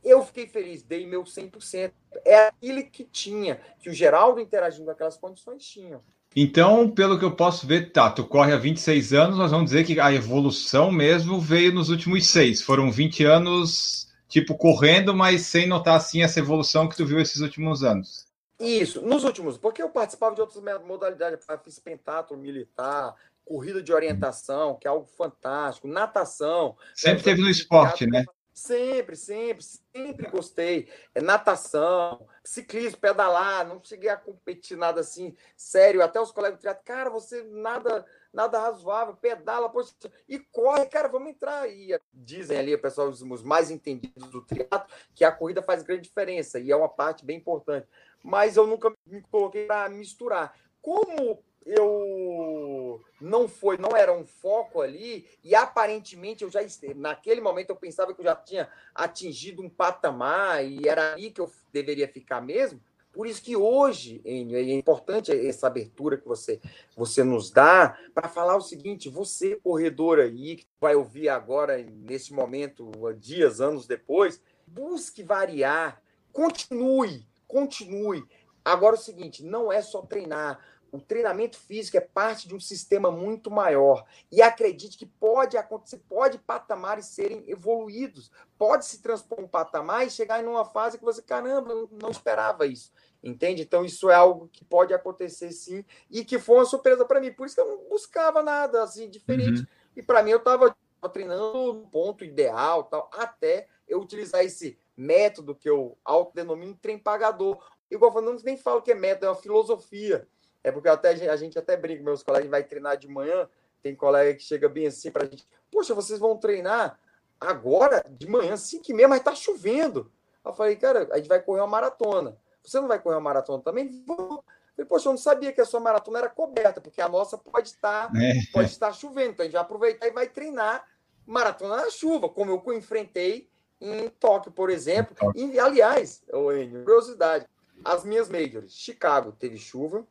Eu 0.03 0.23
fiquei 0.25 0.47
feliz, 0.47 0.83
dei 0.83 1.05
meu 1.05 1.23
100%. 1.23 1.91
É 2.25 2.47
aquilo 2.47 2.83
que 2.89 3.03
tinha, 3.03 3.59
que 3.79 3.89
o 3.89 3.93
Geraldo 3.93 4.39
interagindo 4.39 4.85
com 4.85 4.91
aquelas 4.91 5.17
condições 5.17 5.65
tinha. 5.65 6.01
Então, 6.35 6.89
pelo 6.89 7.17
que 7.17 7.25
eu 7.25 7.35
posso 7.35 7.65
ver, 7.65 7.91
tá, 7.91 8.09
tu 8.09 8.23
corre 8.23 8.53
há 8.53 8.57
26 8.57 9.13
anos, 9.13 9.37
nós 9.37 9.51
vamos 9.51 9.71
dizer 9.71 9.83
que 9.83 9.99
a 9.99 10.13
evolução 10.13 10.91
mesmo 10.91 11.39
veio 11.39 11.73
nos 11.73 11.89
últimos 11.89 12.27
seis. 12.27 12.61
Foram 12.61 12.91
20 12.91 13.25
anos, 13.25 14.07
tipo, 14.27 14.55
correndo, 14.55 15.13
mas 15.13 15.41
sem 15.41 15.67
notar, 15.67 15.95
assim, 15.95 16.21
essa 16.21 16.39
evolução 16.39 16.87
que 16.87 16.95
tu 16.95 17.05
viu 17.05 17.19
esses 17.19 17.41
últimos 17.41 17.83
anos. 17.83 18.29
Isso, 18.59 19.01
nos 19.01 19.23
últimos, 19.23 19.57
porque 19.57 19.81
eu 19.81 19.89
participava 19.89 20.35
de 20.35 20.41
outras 20.41 20.61
modalidades, 20.85 21.45
fiz 21.63 21.79
pentatlo 21.79 22.37
militar, 22.37 23.15
corrida 23.49 23.81
de 23.81 23.91
orientação, 23.91 24.75
que 24.75 24.87
é 24.87 24.91
algo 24.91 25.07
fantástico, 25.07 25.87
natação. 25.87 26.77
Sempre 26.93 27.23
teve 27.23 27.41
no 27.41 27.49
esporte, 27.49 28.05
né? 28.05 28.23
Sempre, 28.53 29.15
sempre, 29.15 29.63
sempre 29.63 30.29
gostei. 30.29 30.87
É 31.15 31.21
natação, 31.21 32.27
ciclismo, 32.43 32.99
pedalar, 32.99 33.67
não 33.67 33.81
cheguei 33.83 34.09
a 34.09 34.17
competir 34.17 34.77
nada 34.77 35.01
assim, 35.01 35.35
sério. 35.57 36.03
Até 36.03 36.21
os 36.21 36.31
colegas 36.31 36.59
do 36.59 36.61
triatlo, 36.61 36.83
cara, 36.85 37.09
você 37.09 37.41
nada, 37.43 38.05
nada 38.31 38.59
razoável, 38.59 39.15
pedala, 39.15 39.67
poxa, 39.67 39.93
e 40.27 40.37
corre, 40.37 40.85
cara, 40.85 41.07
vamos 41.07 41.31
entrar. 41.31 41.67
E 41.67 41.99
dizem 42.13 42.59
ali, 42.59 42.75
o 42.75 42.81
pessoal, 42.81 43.07
os 43.07 43.41
mais 43.41 43.71
entendidos 43.71 44.29
do 44.29 44.45
triatlo, 44.45 44.93
que 45.15 45.23
a 45.23 45.31
corrida 45.31 45.63
faz 45.63 45.81
grande 45.81 46.03
diferença 46.03 46.59
e 46.59 46.69
é 46.69 46.75
uma 46.75 46.89
parte 46.89 47.25
bem 47.25 47.37
importante. 47.37 47.87
Mas 48.23 48.57
eu 48.57 48.67
nunca 48.67 48.93
me 49.07 49.21
coloquei 49.23 49.65
para 49.65 49.89
misturar. 49.89 50.53
Como 50.81 51.43
eu 51.65 53.01
não 53.21 53.47
foi, 53.47 53.77
não 53.77 53.95
era 53.95 54.13
um 54.13 54.25
foco 54.25 54.81
ali, 54.81 55.27
e 55.43 55.53
aparentemente 55.53 56.43
eu 56.43 56.49
já 56.49 56.61
naquele 56.95 57.41
momento 57.41 57.69
eu 57.69 57.75
pensava 57.75 58.13
que 58.13 58.21
eu 58.21 58.25
já 58.25 58.35
tinha 58.35 58.69
atingido 58.95 59.61
um 59.61 59.69
patamar 59.69 60.65
e 60.65 60.87
era 60.87 61.13
ali 61.13 61.31
que 61.31 61.41
eu 61.41 61.51
deveria 61.71 62.07
ficar 62.07 62.41
mesmo. 62.41 62.81
Por 63.11 63.25
isso 63.25 63.41
que 63.41 63.55
hoje, 63.55 64.21
Enio, 64.23 64.57
é 64.57 64.61
importante 64.61 65.31
essa 65.31 65.67
abertura 65.67 66.15
que 66.15 66.27
você, 66.27 66.61
você 66.95 67.23
nos 67.23 67.49
dá 67.49 67.97
para 68.13 68.29
falar 68.29 68.55
o 68.55 68.61
seguinte: 68.61 69.09
você, 69.09 69.55
corredor 69.55 70.19
aí, 70.19 70.57
que 70.57 70.67
vai 70.79 70.95
ouvir 70.95 71.27
agora, 71.27 71.83
nesse 71.83 72.31
momento, 72.31 72.91
dias, 73.19 73.59
anos 73.59 73.87
depois, 73.87 74.39
busque 74.65 75.23
variar, 75.23 76.01
continue, 76.31 77.25
continue. 77.47 78.23
Agora 78.63 78.95
é 78.95 78.99
o 78.99 79.01
seguinte: 79.01 79.43
não 79.43 79.71
é 79.71 79.81
só 79.81 80.03
treinar 80.03 80.59
o 80.91 80.99
treinamento 80.99 81.57
físico 81.57 81.97
é 81.97 82.01
parte 82.01 82.47
de 82.47 82.55
um 82.55 82.59
sistema 82.59 83.11
muito 83.11 83.51
maior. 83.51 84.05
E 84.31 84.41
acredite 84.41 84.97
que 84.97 85.05
pode 85.05 85.57
acontecer, 85.57 86.01
pode 86.09 86.37
patamares 86.37 87.07
serem 87.07 87.43
evoluídos. 87.47 88.31
Pode 88.57 88.85
se 88.85 89.01
transpor 89.01 89.39
um 89.39 89.47
patamar 89.47 90.05
e 90.05 90.09
chegar 90.09 90.43
em 90.43 90.47
uma 90.47 90.65
fase 90.65 90.97
que 90.97 91.03
você, 91.03 91.21
caramba, 91.21 91.71
eu 91.71 91.89
não 91.91 92.09
esperava 92.09 92.65
isso. 92.65 92.91
Entende? 93.23 93.63
Então, 93.63 93.83
isso 93.83 94.09
é 94.09 94.15
algo 94.15 94.47
que 94.47 94.63
pode 94.63 94.93
acontecer 94.93 95.51
sim, 95.51 95.83
e 96.09 96.23
que 96.23 96.39
foi 96.39 96.55
uma 96.57 96.65
surpresa 96.65 97.05
para 97.05 97.19
mim. 97.19 97.33
Por 97.33 97.45
isso 97.45 97.55
que 97.55 97.61
eu 97.61 97.67
não 97.67 97.89
buscava 97.89 98.41
nada 98.41 98.81
assim 98.83 99.09
diferente. 99.09 99.61
Uhum. 99.61 99.67
E 99.95 100.01
para 100.01 100.23
mim, 100.23 100.31
eu 100.31 100.37
estava 100.37 100.75
treinando 101.11 101.73
no 101.73 101.87
ponto 101.87 102.23
ideal, 102.23 102.83
tal, 102.83 103.09
até 103.13 103.67
eu 103.87 103.99
utilizar 103.99 104.43
esse 104.43 104.77
método 104.95 105.55
que 105.55 105.69
eu 105.69 105.97
autodenomino 106.03 106.77
trem 106.81 106.97
pagador. 106.97 107.61
Igual 107.89 108.13
eu 108.15 108.21
não 108.21 108.35
nem 108.43 108.57
falo 108.57 108.81
que 108.81 108.91
é 108.91 108.95
método, 108.95 109.25
é 109.27 109.29
uma 109.29 109.35
filosofia. 109.35 110.27
É 110.63 110.71
porque 110.71 110.89
até 110.89 111.09
a 111.09 111.35
gente 111.35 111.57
até 111.57 111.77
brinca, 111.77 112.03
meus 112.03 112.23
colegas 112.23 112.49
vai 112.49 112.63
treinar 112.63 112.97
de 112.97 113.07
manhã, 113.07 113.47
tem 113.81 113.95
colega 113.95 114.35
que 114.35 114.43
chega 114.43 114.67
bem 114.67 114.87
assim 114.87 115.09
para 115.09 115.23
a 115.23 115.25
gente, 115.25 115.47
poxa, 115.71 115.93
vocês 115.93 116.19
vão 116.19 116.37
treinar 116.37 116.99
agora 117.39 118.03
de 118.09 118.27
manhã, 118.27 118.57
5 118.57 118.83
e 118.89 118.93
meia, 118.93 119.07
mas 119.07 119.23
tá 119.23 119.33
chovendo. 119.33 120.11
Eu 120.43 120.53
falei, 120.53 120.75
cara, 120.75 121.07
a 121.11 121.17
gente 121.17 121.29
vai 121.29 121.41
correr 121.41 121.61
uma 121.61 121.67
maratona. 121.67 122.37
Você 122.63 122.79
não 122.79 122.87
vai 122.87 122.99
correr 122.99 123.15
uma 123.15 123.21
maratona 123.21 123.63
também? 123.63 124.03
Vou. 124.05 124.43
Eu 124.77 124.85
falei, 124.85 124.87
poxa, 124.87 125.07
eu 125.07 125.13
não 125.13 125.17
sabia 125.17 125.51
que 125.51 125.61
a 125.61 125.65
sua 125.65 125.79
maratona 125.79 126.19
era 126.19 126.29
coberta, 126.29 126.81
porque 126.81 127.01
a 127.01 127.09
nossa 127.09 127.37
pode 127.37 127.69
estar, 127.69 128.09
é. 128.15 128.33
pode 128.51 128.69
estar 128.69 128.91
chovendo. 128.93 129.31
Então 129.31 129.43
a 129.43 129.47
gente 129.47 129.53
vai 129.53 129.61
aproveitar 129.61 130.07
e 130.07 130.11
vai 130.11 130.27
treinar 130.27 130.85
maratona 131.25 131.77
na 131.77 131.89
chuva, 131.89 132.27
como 132.27 132.51
eu 132.51 132.73
enfrentei 132.73 133.49
em 133.79 134.09
Tóquio, 134.09 134.51
por 134.51 134.69
exemplo. 134.69 135.15
E, 135.35 135.59
aliás, 135.59 136.23
curiosidade, 136.29 137.45
as 137.83 138.03
minhas 138.03 138.29
majors, 138.29 138.73
Chicago 138.73 139.31
teve 139.31 139.57
chuva, 139.57 140.05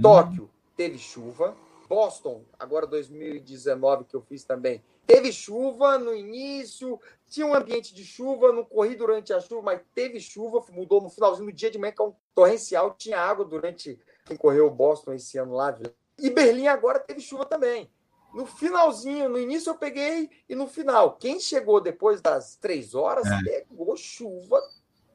Tóquio 0.00 0.50
teve 0.76 0.98
chuva. 0.98 1.56
Boston, 1.88 2.42
agora 2.58 2.86
2019 2.86 4.04
que 4.04 4.16
eu 4.16 4.22
fiz 4.22 4.42
também, 4.42 4.82
Teve 5.06 5.32
chuva 5.32 5.98
no 5.98 6.14
início, 6.14 6.98
tinha 7.28 7.46
um 7.46 7.54
ambiente 7.54 7.94
de 7.94 8.04
chuva, 8.04 8.52
não 8.52 8.64
corri 8.64 8.96
durante 8.96 9.32
a 9.34 9.40
chuva, 9.40 9.60
mas 9.60 9.80
teve 9.94 10.18
chuva, 10.18 10.64
mudou 10.72 11.00
no 11.00 11.10
finalzinho 11.10 11.46
do 11.46 11.52
dia 11.52 11.70
de 11.70 11.78
manhã, 11.78 11.92
que 11.92 12.00
é 12.00 12.04
um 12.04 12.14
torrencial, 12.34 12.94
tinha 12.96 13.18
água 13.20 13.44
durante 13.44 13.98
quem 14.24 14.36
correu 14.36 14.70
Boston 14.70 15.12
esse 15.12 15.36
ano 15.36 15.54
lá. 15.54 15.76
E 16.18 16.30
Berlim 16.30 16.68
agora 16.68 16.98
teve 16.98 17.20
chuva 17.20 17.44
também. 17.44 17.90
No 18.32 18.46
finalzinho, 18.46 19.28
no 19.28 19.38
início 19.38 19.70
eu 19.70 19.76
peguei 19.76 20.30
e 20.48 20.54
no 20.54 20.66
final. 20.66 21.16
Quem 21.16 21.38
chegou 21.38 21.80
depois 21.80 22.20
das 22.20 22.56
três 22.56 22.94
horas 22.94 23.26
é. 23.26 23.42
pegou 23.42 23.94
chuva 23.96 24.60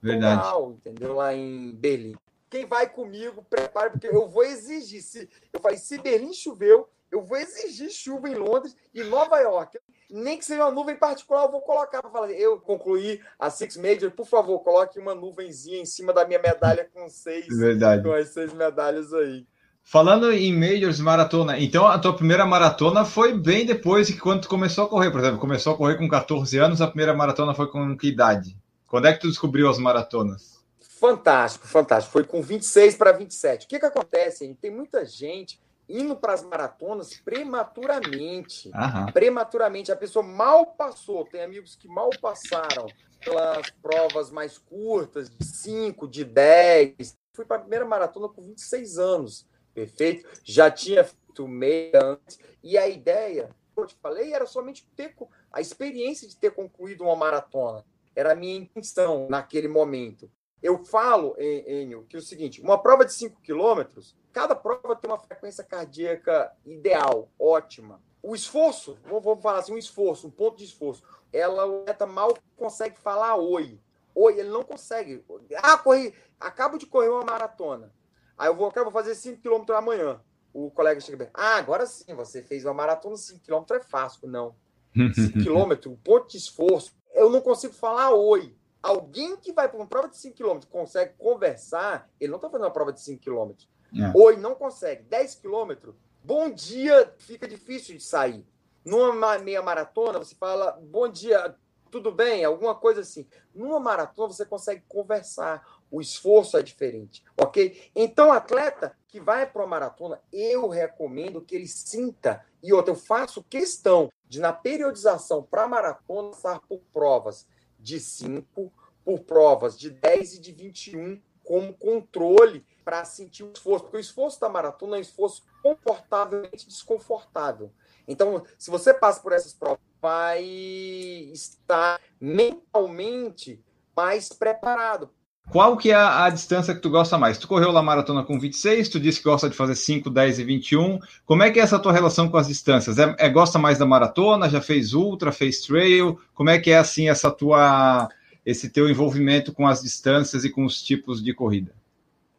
Verdade. 0.02 0.42
total, 0.42 0.72
entendeu? 0.72 1.16
Lá 1.16 1.34
em 1.34 1.72
Berlim. 1.72 2.16
Quem 2.50 2.66
vai 2.66 2.90
comigo, 2.90 3.46
prepare, 3.50 3.92
porque 3.92 4.08
eu 4.08 4.28
vou 4.28 4.44
exigir. 4.44 5.02
Se, 5.02 5.30
eu 5.54 5.60
falei, 5.60 5.78
se 5.78 6.00
Berlim 6.00 6.34
choveu, 6.34 6.90
eu 7.12 7.22
vou 7.22 7.38
exigir 7.38 7.90
chuva 7.92 8.30
em 8.30 8.36
Londres 8.36 8.76
e 8.94 9.04
Nova 9.04 9.38
York. 9.40 9.78
Nem 10.10 10.38
que 10.38 10.46
seja 10.46 10.64
uma 10.64 10.72
nuvem 10.72 10.96
particular, 10.96 11.44
eu 11.46 11.52
vou 11.52 11.62
colocar 11.62 12.02
para 12.02 12.10
falar. 12.10 12.32
Eu 12.32 12.60
concluí 12.60 13.22
a 13.38 13.50
Six 13.50 13.78
Major, 13.78 14.10
por 14.10 14.26
favor, 14.26 14.60
coloque 14.60 14.98
uma 14.98 15.14
nuvenzinha 15.14 15.80
em 15.80 15.86
cima 15.86 16.12
da 16.12 16.26
minha 16.26 16.40
medalha 16.40 16.90
com 16.92 17.08
seis, 17.08 17.46
Verdade. 17.48 18.04
com 18.04 18.12
as 18.12 18.30
seis 18.30 18.52
medalhas 18.54 19.14
aí. 19.14 19.46
Falando 19.84 20.32
em 20.32 20.54
majors 20.54 21.00
maratona, 21.00 21.60
então 21.60 21.88
a 21.88 21.98
tua 21.98 22.16
primeira 22.16 22.46
maratona 22.46 23.04
foi 23.04 23.36
bem 23.36 23.66
depois 23.66 24.06
de 24.08 24.18
quando 24.18 24.42
tu 24.42 24.48
começou 24.48 24.86
a 24.86 24.88
correr, 24.88 25.10
por 25.10 25.20
exemplo, 25.20 25.40
começou 25.40 25.74
a 25.74 25.78
correr 25.78 25.98
com 25.98 26.08
14 26.08 26.58
anos, 26.60 26.80
a 26.80 26.88
primeira 26.88 27.14
maratona 27.14 27.56
foi 27.56 27.68
com 27.68 27.98
que 27.98 28.08
idade? 28.08 28.56
Quando 28.86 29.08
é 29.08 29.14
que 29.14 29.22
tu 29.22 29.28
descobriu 29.28 29.68
as 29.68 29.80
maratonas? 29.80 30.59
Fantástico, 31.00 31.68
fantástico. 31.68 32.12
Foi 32.12 32.24
com 32.24 32.42
26 32.42 32.96
para 32.96 33.12
27. 33.12 33.66
O 33.66 33.70
que 33.70 33.80
que 33.80 33.86
acontece? 33.86 34.54
Tem 34.62 34.72
muita 34.72 35.06
gente 35.06 35.62
indo 35.88 36.16
para 36.16 36.34
as 36.34 36.44
maratonas 36.44 37.20
prematuramente. 37.24 38.70
Aham. 38.76 39.12
Prematuramente. 39.12 39.92
A 39.92 39.96
pessoa 39.96 40.24
mal 40.24 40.66
passou. 40.68 41.26
Tem 41.26 41.42
amigos 41.42 41.76
que 41.76 41.88
mal 41.88 42.10
passaram 42.22 42.88
pelas 43.24 43.70
provas 43.82 44.30
mais 44.30 44.58
curtas, 44.58 45.30
de 45.30 45.46
5, 45.46 46.08
de 46.08 46.24
10. 46.24 47.18
Fui 47.34 47.46
para 47.46 47.58
a 47.58 47.62
primeira 47.62 47.86
maratona 47.86 48.28
com 48.30 48.42
26 48.42 48.98
anos 48.98 49.48
perfeito? 49.74 50.28
Já 50.44 50.70
tinha 50.70 51.04
feito 51.04 51.48
meia 51.48 52.04
antes, 52.04 52.40
e 52.62 52.78
a 52.78 52.88
ideia, 52.88 53.56
como 53.74 53.86
eu 53.86 53.90
te 53.90 53.96
falei, 54.02 54.34
era 54.34 54.46
somente 54.46 54.86
ter 54.96 55.16
a 55.52 55.62
experiência 55.62 56.28
de 56.28 56.36
ter 56.36 56.52
concluído 56.52 57.04
uma 57.04 57.16
maratona. 57.16 57.86
Era 58.16 58.34
a 58.34 58.36
minha 58.36 58.58
intenção 58.58 59.28
naquele 59.30 59.68
momento. 59.68 60.30
Eu 60.62 60.84
falo, 60.84 61.36
Enio, 61.40 62.06
que 62.10 62.16
é 62.16 62.20
o 62.20 62.22
seguinte: 62.22 62.62
uma 62.62 62.78
prova 62.78 63.06
de 63.06 63.14
5 63.14 63.42
quilômetros, 63.42 64.16
cada 64.34 64.56
prova 64.56 64.96
tem 64.96 65.10
uma 65.10 65.18
frequência 65.18 65.64
cardíaca 65.64 66.52
ideal, 66.66 67.30
ótima. 67.40 68.02
O 68.22 68.36
esforço, 68.36 68.98
vamos 69.06 69.42
falar 69.42 69.60
assim, 69.60 69.74
um 69.74 69.78
esforço, 69.78 70.28
um 70.28 70.32
ponto 70.32 70.58
de 70.58 70.66
esforço, 70.66 71.04
ela 71.32 71.66
o 71.66 71.82
atleta 71.82 72.06
mal 72.06 72.38
consegue 72.58 73.00
falar 73.00 73.36
oi. 73.38 73.80
Oi, 74.14 74.40
ele 74.40 74.50
não 74.50 74.64
consegue. 74.64 75.24
Ah, 75.58 75.78
corri, 75.78 76.14
acabo 76.40 76.78
de 76.78 76.86
correr 76.86 77.08
uma 77.08 77.24
maratona. 77.24 77.94
Aí 78.38 78.50
eu 78.50 78.56
vou, 78.56 78.70
vou 78.72 78.92
fazer 78.92 79.16
5 79.16 79.42
km 79.42 79.74
amanhã. 79.74 80.22
O 80.54 80.70
colega 80.72 81.00
chega 81.00 81.18
bem, 81.18 81.30
ah, 81.34 81.56
agora 81.56 81.86
sim, 81.86 82.14
você 82.16 82.42
fez 82.42 82.66
uma 82.66 82.74
maratona, 82.74 83.16
5 83.16 83.40
km 83.40 83.76
é 83.76 83.80
fácil. 83.80 84.28
Não. 84.28 84.56
5 85.16 85.40
km, 85.40 85.90
um 85.90 85.96
ponto 85.96 86.28
de 86.28 86.38
esforço. 86.38 86.92
Eu 87.14 87.30
não 87.30 87.40
consigo 87.40 87.74
falar 87.74 88.12
oi. 88.14 88.56
Alguém 88.82 89.36
que 89.38 89.52
vai 89.52 89.68
para 89.68 89.78
uma 89.78 89.88
prova 89.88 90.08
de 90.08 90.18
5 90.18 90.36
km 90.36 90.60
consegue 90.70 91.14
conversar, 91.18 92.10
ele 92.20 92.32
não 92.32 92.38
está 92.38 92.50
fazendo 92.50 92.66
uma 92.66 92.74
prova 92.74 92.94
de 92.94 93.02
5 93.02 93.22
km. 93.22 93.52
É. 93.96 94.18
Oi, 94.18 94.38
não 94.38 94.56
consegue. 94.56 95.04
10 95.04 95.36
km, 95.36 95.92
bom 96.24 96.50
dia, 96.50 97.14
fica 97.18 97.48
difícil 97.48 97.98
de 97.98 98.04
sair. 98.04 98.46
Numa 98.86 99.38
meia 99.38 99.62
maratona, 99.62 100.20
você 100.20 100.34
fala, 100.36 100.80
bom 100.82 101.10
dia, 101.10 101.56
tudo 101.92 102.12
bem? 102.12 102.46
Alguma 102.46 102.74
coisa 102.74 103.02
assim. 103.02 103.28
Numa 103.54 103.80
maratona, 103.80 104.34
você 104.34 104.46
consegue 104.46 104.84
conversar 104.88 105.80
o 105.92 106.00
esforço 106.00 106.58
é 106.58 106.62
diferente, 106.62 107.24
ok? 107.36 107.90
Então, 107.96 108.32
atleta 108.32 108.96
que 109.08 109.20
vai 109.20 109.46
para 109.46 109.64
uma 109.64 109.68
maratona, 109.68 110.22
eu 110.32 110.68
recomendo 110.68 111.42
que 111.42 111.56
ele 111.56 111.68
sinta, 111.68 112.46
e 112.62 112.72
outra, 112.72 112.92
eu 112.92 112.96
faço 112.96 113.44
questão 113.44 114.12
de, 114.28 114.40
na 114.40 114.54
periodização 114.54 115.42
para 115.42 115.68
maratona, 115.68 116.30
passar 116.30 116.60
por 116.62 116.80
provas 116.94 117.48
de 117.80 118.00
5, 118.00 118.72
por 119.04 119.20
provas 119.22 119.78
de 119.78 119.90
10 119.90 120.36
e 120.36 120.40
de 120.40 120.52
21, 120.52 121.22
como 121.44 121.74
controle 121.74 122.66
para 122.86 123.04
sentir 123.06 123.44
o 123.44 123.52
esforço, 123.52 123.86
porque 123.86 123.98
o 123.98 124.00
esforço 124.00 124.40
da 124.40 124.50
maratona 124.50 124.96
é 124.96 125.00
um 125.00 125.02
esforço 125.02 125.44
confortavelmente 125.64 126.68
desconfortável. 126.68 127.72
Então, 128.08 128.44
se 128.58 128.70
você 128.70 128.94
passa 128.94 129.22
por 129.22 129.32
essas 129.32 129.54
provas, 129.54 129.80
vai 130.02 130.44
estar 130.44 132.00
mentalmente 132.20 133.64
mais 133.96 134.30
preparado 134.30 135.10
qual 135.52 135.76
que 135.78 135.92
é 135.92 135.96
a, 135.96 136.26
a, 136.26 136.30
distância 136.30 136.76
que 136.76 136.82
tu 136.82 136.90
gosta 136.90 137.18
mais? 137.18 137.38
Tu 137.38 137.48
correu 137.48 137.72
lá 137.72 137.82
maratona 137.82 138.24
com 138.24 138.40
26, 138.40 138.90
tu 138.90 139.00
disse 139.00 139.20
que 139.20 139.26
gosta 139.26 139.50
de 139.50 139.56
fazer 139.56 139.76
5, 139.76 140.10
10 140.10 140.40
e 140.40 140.44
21. 140.44 141.00
Como 141.26 141.44
é 141.44 141.50
que 141.50 141.60
é 141.60 141.64
essa 141.64 141.80
tua 141.80 141.92
relação 141.92 142.30
com 142.30 142.38
as 142.38 142.48
distâncias? 142.48 143.00
É, 143.00 143.16
é, 143.18 143.30
gosta 143.30 143.58
mais 143.58 143.78
da 143.78 143.86
maratona? 143.86 144.50
Já 144.50 144.62
fez 144.62 144.94
ultra, 144.94 145.32
fez 145.32 145.62
trail? 145.62 146.20
Como 146.34 146.50
é 146.50 146.60
que 146.60 146.72
é 146.72 146.78
assim 146.78 147.10
essa 147.10 147.32
tua 147.32 148.10
esse 148.46 148.70
teu 148.70 148.90
envolvimento 148.90 149.54
com 149.54 149.68
as 149.68 149.82
distâncias 149.82 150.44
e 150.44 150.50
com 150.50 150.66
os 150.66 150.82
tipos 150.82 151.22
de 151.24 151.34
corrida? 151.34 151.74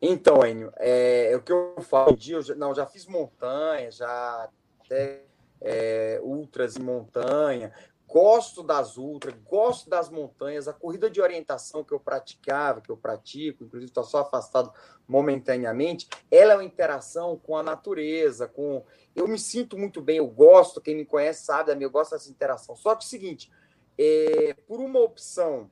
Então, 0.00 0.44
Enio, 0.46 0.72
é, 0.78 1.32
é 1.32 1.36
o 1.36 1.42
que 1.42 1.52
eu 1.52 1.76
falo, 1.82 2.16
eu 2.26 2.42
já, 2.42 2.54
não, 2.54 2.74
já 2.74 2.86
fiz 2.86 3.06
montanha, 3.06 3.90
já 3.92 4.48
até 4.82 5.20
é, 5.60 6.18
ultras 6.22 6.76
em 6.76 6.82
montanha, 6.82 7.70
gosto 8.10 8.64
das 8.64 8.96
ultras, 8.96 9.34
gosto 9.44 9.88
das 9.88 10.10
montanhas, 10.10 10.66
a 10.66 10.72
corrida 10.72 11.08
de 11.08 11.20
orientação 11.20 11.84
que 11.84 11.94
eu 11.94 12.00
praticava, 12.00 12.80
que 12.80 12.90
eu 12.90 12.96
pratico, 12.96 13.62
inclusive 13.62 13.88
estou 13.88 14.02
só 14.02 14.18
afastado 14.18 14.72
momentaneamente, 15.06 16.08
ela 16.28 16.54
é 16.54 16.56
uma 16.56 16.64
interação 16.64 17.36
com 17.36 17.56
a 17.56 17.62
natureza, 17.62 18.48
com 18.48 18.84
eu 19.14 19.28
me 19.28 19.38
sinto 19.38 19.78
muito 19.78 20.02
bem, 20.02 20.16
eu 20.16 20.26
gosto, 20.26 20.80
quem 20.80 20.96
me 20.96 21.06
conhece 21.06 21.44
sabe, 21.44 21.72
eu 21.80 21.90
gosto 21.90 22.10
dessa 22.10 22.28
interação. 22.28 22.74
Só 22.74 22.96
que 22.96 23.04
é 23.04 23.06
o 23.06 23.08
seguinte, 23.08 23.52
é, 23.96 24.54
por 24.66 24.80
uma 24.80 24.98
opção, 24.98 25.70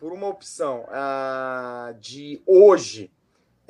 por 0.00 0.12
uma 0.12 0.26
opção 0.26 0.84
ah, 0.88 1.94
de 2.00 2.42
hoje 2.44 3.12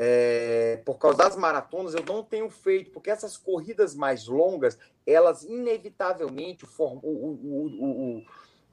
é, 0.00 0.80
por 0.84 0.96
causa 0.96 1.18
das 1.18 1.34
maratonas, 1.34 1.92
eu 1.92 2.04
não 2.04 2.22
tenho 2.22 2.48
feito, 2.48 2.92
porque 2.92 3.10
essas 3.10 3.36
corridas 3.36 3.96
mais 3.96 4.28
longas, 4.28 4.78
elas 5.04 5.42
inevitavelmente, 5.42 6.64
o, 6.64 6.68
o, 6.82 8.22
o, 8.22 8.24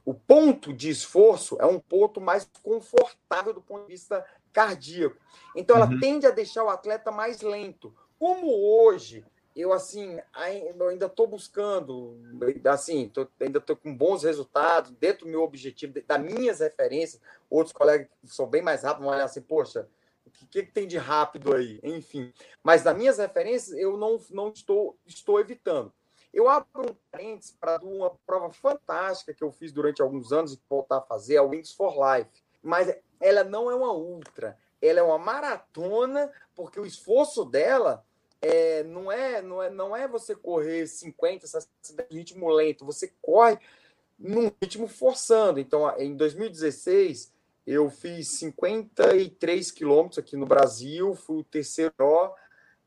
o, 0.06 0.14
ponto 0.14 0.72
de 0.72 0.92
esforço 0.92 1.58
é 1.60 1.66
um 1.66 1.80
ponto 1.80 2.22
mais 2.22 2.48
confortável 2.62 3.54
do 3.54 3.62
ponto 3.62 3.86
de 3.86 3.94
vista 3.94 4.24
cardíaco. 4.54 5.18
Então, 5.56 5.76
ela 5.76 5.90
uhum. 5.90 6.00
tende 6.00 6.28
a 6.28 6.32
deixar 6.32 6.64
o 6.64 6.70
atleta 6.70 7.12
mais 7.12 7.42
lento. 7.42 7.92
Como 8.20 8.48
hoje, 8.48 9.26
eu 9.56 9.74
assim 9.74 10.20
ainda 10.34 11.08
estou 11.08 11.26
buscando, 11.26 12.20
assim, 12.66 13.10
tô, 13.10 13.28
ainda 13.40 13.58
estou 13.58 13.76
com 13.76 13.96
bons 13.96 14.24
resultados 14.24 14.92
dentro 14.92 15.26
do 15.26 15.32
meu 15.32 15.42
objetivo, 15.42 15.94
das 16.06 16.22
minhas 16.22 16.60
referências. 16.60 17.22
Outros 17.50 17.74
colegas 17.74 18.08
que 18.22 18.28
são 18.28 18.46
bem 18.46 18.62
mais 18.62 18.84
rápidos 18.84 19.06
vão 19.06 19.16
olhar 19.16 19.26
assim, 19.26 19.42
poxa, 19.42 19.88
o 20.42 20.48
que, 20.48 20.64
que, 20.64 20.72
tem 20.72 20.88
de 20.88 20.98
rápido 20.98 21.56
aí? 21.56 21.80
Enfim. 21.84 22.34
Mas 22.64 22.84
das 22.84 22.96
minhas 22.96 23.18
referências, 23.18 23.78
eu 23.78 23.98
não, 23.98 24.20
não 24.30 24.50
estou, 24.50 24.98
estou 25.06 25.40
evitando. 25.40 25.92
Eu 26.34 26.50
abro 26.50 26.92
um 26.92 26.96
parênteses 27.12 27.56
para 27.60 27.80
uma 27.84 28.12
prova 28.26 28.52
fantástica 28.52 29.34
que 29.34 29.44
eu 29.44 29.52
fiz 29.52 29.72
durante 29.72 30.02
alguns 30.02 30.34
anos 30.34 30.54
e 30.54 30.60
voltar 30.70 30.98
a 30.98 31.02
fazer, 31.02 31.38
a 31.38 31.44
Wings 31.44 31.72
for 31.72 31.94
Life. 31.94 32.30
Mas 32.62 32.94
ela 33.22 33.44
não 33.44 33.72
é 33.72 33.76
uma 33.76 33.94
ultra, 33.94 34.58
ela 34.82 35.00
é 35.00 35.04
uma 35.04 35.18
maratona, 35.18 36.32
porque 36.54 36.80
o 36.80 36.86
esforço 36.86 37.46
dela 37.46 38.06
é, 38.42 38.84
não, 38.84 39.12
é, 39.12 39.42
não, 39.42 39.64
é, 39.64 39.70
não 39.70 39.96
é 39.96 40.08
você 40.08 40.36
correr 40.36 40.88
50, 40.88 41.48
60 41.48 42.08
ritmo 42.12 42.50
lento, 42.50 42.86
você 42.86 43.14
corre 43.22 43.58
num 44.20 44.52
ritmo 44.62 44.88
forçando. 44.88 45.60
Então, 45.60 45.90
em 45.98 46.16
2016, 46.16 47.34
eu 47.66 47.90
fiz 47.90 48.28
53 48.40 49.72
quilômetros 49.72 50.20
aqui 50.20 50.38
no 50.38 50.46
Brasil, 50.46 51.16
fui 51.16 51.40
o 51.40 51.44
terceiro. 51.44 51.94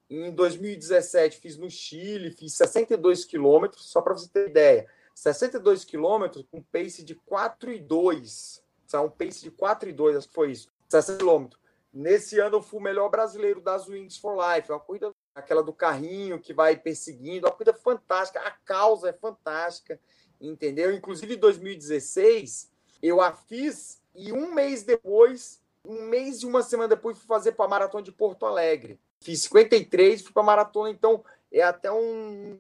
Em 0.09 0.31
2017 0.31 1.39
fiz 1.39 1.57
no 1.57 1.69
Chile, 1.69 2.31
fiz 2.31 2.55
62 2.55 3.25
quilômetros, 3.25 3.91
só 3.91 4.01
para 4.01 4.15
você 4.15 4.29
ter 4.29 4.49
ideia. 4.49 4.89
62 5.15 5.85
quilômetros 5.85 6.47
com 6.51 6.63
pace 6.63 7.03
de 7.03 7.17
4,2. 7.17 8.63
Um 8.95 9.11
pace 9.11 9.43
de 9.43 9.51
4,2, 9.51 10.17
acho 10.17 10.29
que 10.29 10.35
foi 10.35 10.53
isso. 10.53 10.69
60 10.89 11.19
quilômetros. 11.19 11.61
Nesse 11.93 12.39
ano 12.39 12.57
eu 12.57 12.63
fui 12.63 12.79
o 12.79 12.83
melhor 12.83 13.11
brasileiro 13.11 13.61
das 13.61 13.89
Wings 13.89 14.17
for 14.17 14.37
Life. 14.37 14.71
É 14.71 14.75
uma 14.75 14.81
corrida, 14.81 15.13
aquela 15.35 15.63
do 15.63 15.73
carrinho 15.73 16.39
que 16.39 16.55
vai 16.55 16.77
perseguindo, 16.77 17.47
uma 17.47 17.53
corrida 17.53 17.75
fantástica. 17.75 18.41
A 18.41 18.53
causa 18.53 19.09
é 19.09 19.13
fantástica, 19.13 20.01
entendeu? 20.41 20.95
Inclusive 20.95 21.35
em 21.35 21.39
2016 21.39 22.71
eu 23.03 23.21
a 23.21 23.33
fiz 23.33 23.98
e 24.15 24.33
um 24.33 24.55
mês 24.55 24.83
depois, 24.83 25.63
um 25.85 26.03
mês 26.03 26.43
e 26.43 26.47
uma 26.47 26.63
semana 26.63 26.89
depois, 26.89 27.19
fui 27.19 27.27
fazer 27.27 27.53
para 27.53 27.65
a 27.65 27.69
maratona 27.69 28.03
de 28.03 28.13
Porto 28.13 28.47
Alegre. 28.47 29.01
Fiz 29.21 29.43
53, 29.43 30.23
fui 30.23 30.33
para 30.33 30.43
a 30.43 30.47
maratona, 30.47 30.91
então 30.91 31.25
é 31.53 31.63
até 31.63 31.91
um, 31.91 32.59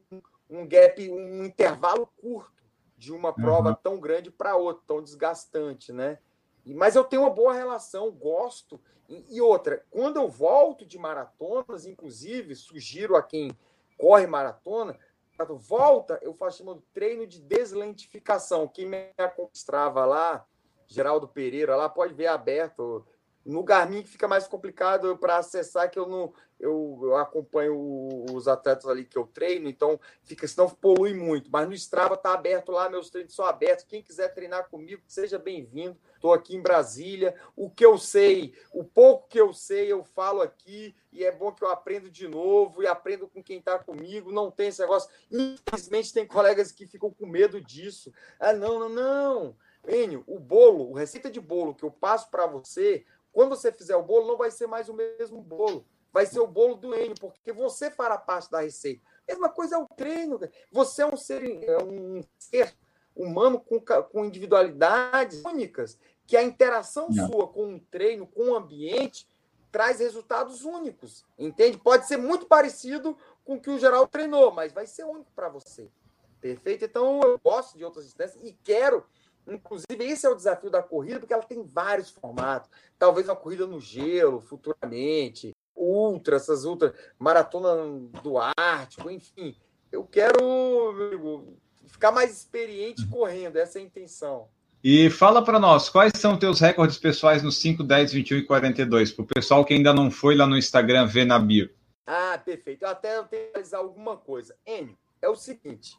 um 0.48 0.66
gap, 0.66 1.10
um 1.10 1.44
intervalo 1.44 2.08
curto 2.20 2.58
de 2.96 3.12
uma 3.12 3.32
prova 3.32 3.70
uhum. 3.70 3.76
tão 3.82 4.00
grande 4.00 4.30
para 4.30 4.56
outra, 4.56 4.82
tão 4.86 5.02
desgastante, 5.02 5.92
né? 5.92 6.18
Mas 6.66 6.96
eu 6.96 7.04
tenho 7.04 7.22
uma 7.22 7.30
boa 7.30 7.54
relação, 7.54 8.10
gosto. 8.10 8.80
E 9.08 9.40
outra, 9.40 9.84
quando 9.90 10.16
eu 10.16 10.28
volto 10.28 10.84
de 10.84 10.98
maratonas, 10.98 11.86
inclusive, 11.86 12.54
sugiro 12.54 13.16
a 13.16 13.22
quem 13.22 13.56
corre 13.96 14.26
maratona, 14.26 14.98
volta, 15.56 16.18
eu 16.22 16.34
faço 16.34 16.58
chamado 16.58 16.82
treino 16.92 17.26
de 17.26 17.40
deslentificação. 17.40 18.68
Quem 18.68 18.86
me 18.86 19.10
acompanhava 19.16 20.04
lá, 20.04 20.46
Geraldo 20.88 21.28
Pereira, 21.28 21.76
lá 21.76 21.88
pode 21.88 22.14
ver 22.14 22.26
aberto 22.26 23.06
no 23.44 23.62
Garmin 23.62 24.02
que 24.02 24.08
fica 24.08 24.26
mais 24.26 24.48
complicado 24.48 25.16
para 25.16 25.36
acessar, 25.36 25.90
que 25.90 25.98
eu 25.98 26.06
não 26.06 26.32
eu, 26.60 26.98
eu, 27.02 27.16
acompanho 27.16 28.26
os 28.32 28.48
atletas 28.48 28.86
ali 28.86 29.04
que 29.04 29.16
eu 29.16 29.26
treino, 29.26 29.68
então 29.68 29.98
fica, 30.24 30.46
senão 30.46 30.68
polui 30.68 31.14
muito. 31.14 31.48
Mas 31.52 31.68
no 31.68 31.74
Strava 31.74 32.16
tá 32.16 32.34
aberto 32.34 32.72
lá, 32.72 32.90
meus 32.90 33.10
treinos 33.10 33.34
são 33.34 33.44
abertos. 33.44 33.84
Quem 33.84 34.02
quiser 34.02 34.34
treinar 34.34 34.68
comigo, 34.68 35.00
seja 35.06 35.38
bem-vindo. 35.38 35.96
Estou 36.14 36.32
aqui 36.32 36.56
em 36.56 36.60
Brasília. 36.60 37.34
O 37.54 37.70
que 37.70 37.86
eu 37.86 37.96
sei, 37.96 38.54
o 38.72 38.82
pouco 38.82 39.28
que 39.28 39.40
eu 39.40 39.52
sei, 39.52 39.92
eu 39.92 40.02
falo 40.02 40.42
aqui, 40.42 40.96
e 41.12 41.24
é 41.24 41.30
bom 41.30 41.52
que 41.52 41.62
eu 41.62 41.68
aprendo 41.68 42.10
de 42.10 42.26
novo 42.26 42.82
e 42.82 42.88
aprendo 42.88 43.28
com 43.28 43.42
quem 43.42 43.58
está 43.58 43.78
comigo. 43.78 44.32
Não 44.32 44.50
tem 44.50 44.68
esse 44.68 44.80
negócio. 44.80 45.08
Infelizmente, 45.30 46.12
tem 46.12 46.26
colegas 46.26 46.72
que 46.72 46.88
ficam 46.88 47.12
com 47.12 47.24
medo 47.24 47.60
disso. 47.60 48.12
Ah, 48.40 48.52
não, 48.52 48.80
não, 48.80 48.88
não. 48.88 49.56
Enio, 49.88 50.22
o 50.26 50.38
bolo, 50.38 50.90
o 50.90 50.94
receita 50.94 51.30
de 51.30 51.40
bolo 51.40 51.74
que 51.74 51.84
eu 51.84 51.90
passo 51.90 52.30
para 52.30 52.46
você, 52.46 53.04
quando 53.32 53.50
você 53.50 53.72
fizer 53.72 53.96
o 53.96 54.02
bolo, 54.02 54.26
não 54.26 54.36
vai 54.36 54.50
ser 54.50 54.66
mais 54.66 54.88
o 54.88 54.94
mesmo 54.94 55.40
bolo. 55.40 55.86
Vai 56.12 56.26
ser 56.26 56.40
o 56.40 56.46
bolo 56.46 56.74
do 56.74 56.94
Enio, 56.94 57.14
porque 57.20 57.52
você 57.52 57.90
fará 57.90 58.16
parte 58.16 58.50
da 58.50 58.60
receita. 58.60 59.02
Mesma 59.26 59.48
coisa 59.48 59.76
é 59.76 59.78
o 59.78 59.86
treino. 59.86 60.40
Você 60.72 61.02
é 61.02 61.06
um 61.06 61.16
ser, 61.16 61.64
é 61.64 61.78
um 61.82 62.22
ser 62.38 62.74
humano 63.14 63.60
com, 63.60 63.80
com 63.80 64.24
individualidades 64.24 65.44
únicas, 65.44 65.98
que 66.26 66.36
a 66.36 66.42
interação 66.42 67.08
não. 67.10 67.26
sua 67.26 67.48
com 67.48 67.74
o 67.74 67.80
treino, 67.80 68.26
com 68.26 68.50
o 68.50 68.56
ambiente, 68.56 69.28
traz 69.70 70.00
resultados 70.00 70.64
únicos. 70.64 71.24
Entende? 71.38 71.78
Pode 71.78 72.06
ser 72.06 72.16
muito 72.16 72.46
parecido 72.46 73.16
com 73.44 73.54
o 73.54 73.60
que 73.60 73.70
o 73.70 73.78
geral 73.78 74.06
treinou, 74.06 74.50
mas 74.50 74.72
vai 74.72 74.86
ser 74.86 75.04
único 75.04 75.30
para 75.32 75.48
você. 75.48 75.90
Perfeito? 76.40 76.84
Então, 76.84 77.20
eu 77.22 77.38
gosto 77.38 77.76
de 77.76 77.84
outras 77.84 78.04
distâncias 78.04 78.42
e 78.42 78.52
quero 78.52 79.04
Inclusive, 79.52 80.04
esse 80.04 80.26
é 80.26 80.30
o 80.30 80.34
desafio 80.34 80.70
da 80.70 80.82
corrida, 80.82 81.18
porque 81.18 81.32
ela 81.32 81.42
tem 81.42 81.62
vários 81.62 82.10
formatos. 82.10 82.70
Talvez 82.98 83.28
uma 83.28 83.36
corrida 83.36 83.66
no 83.66 83.80
gelo, 83.80 84.40
futuramente, 84.40 85.52
ultra, 85.74 86.36
essas 86.36 86.64
ultra, 86.64 86.94
maratona 87.18 88.10
do 88.22 88.34
Ártico, 88.56 89.10
enfim. 89.10 89.56
Eu 89.90 90.04
quero 90.04 90.90
amigo, 90.90 91.56
ficar 91.86 92.12
mais 92.12 92.36
experiente 92.36 93.02
uhum. 93.02 93.10
correndo, 93.10 93.56
essa 93.56 93.78
é 93.78 93.82
a 93.82 93.84
intenção. 93.84 94.48
E 94.82 95.10
fala 95.10 95.44
para 95.44 95.58
nós, 95.58 95.88
quais 95.88 96.12
são 96.16 96.38
teus 96.38 96.60
recordes 96.60 96.98
pessoais 96.98 97.42
nos 97.42 97.56
5, 97.58 97.82
10, 97.82 98.12
21 98.12 98.38
e 98.38 98.42
42? 98.44 99.12
Para 99.12 99.22
o 99.22 99.26
pessoal 99.26 99.64
que 99.64 99.74
ainda 99.74 99.92
não 99.92 100.10
foi 100.10 100.36
lá 100.36 100.46
no 100.46 100.56
Instagram 100.56 101.06
ver 101.06 101.24
na 101.24 101.38
bio. 101.38 101.68
Ah, 102.06 102.40
perfeito. 102.42 102.84
Eu 102.84 102.88
até 102.88 103.22
tenho 103.24 103.52
que 103.52 103.74
alguma 103.74 104.16
coisa. 104.16 104.56
Enio, 104.66 104.96
é 105.20 105.28
o 105.28 105.34
seguinte: 105.34 105.98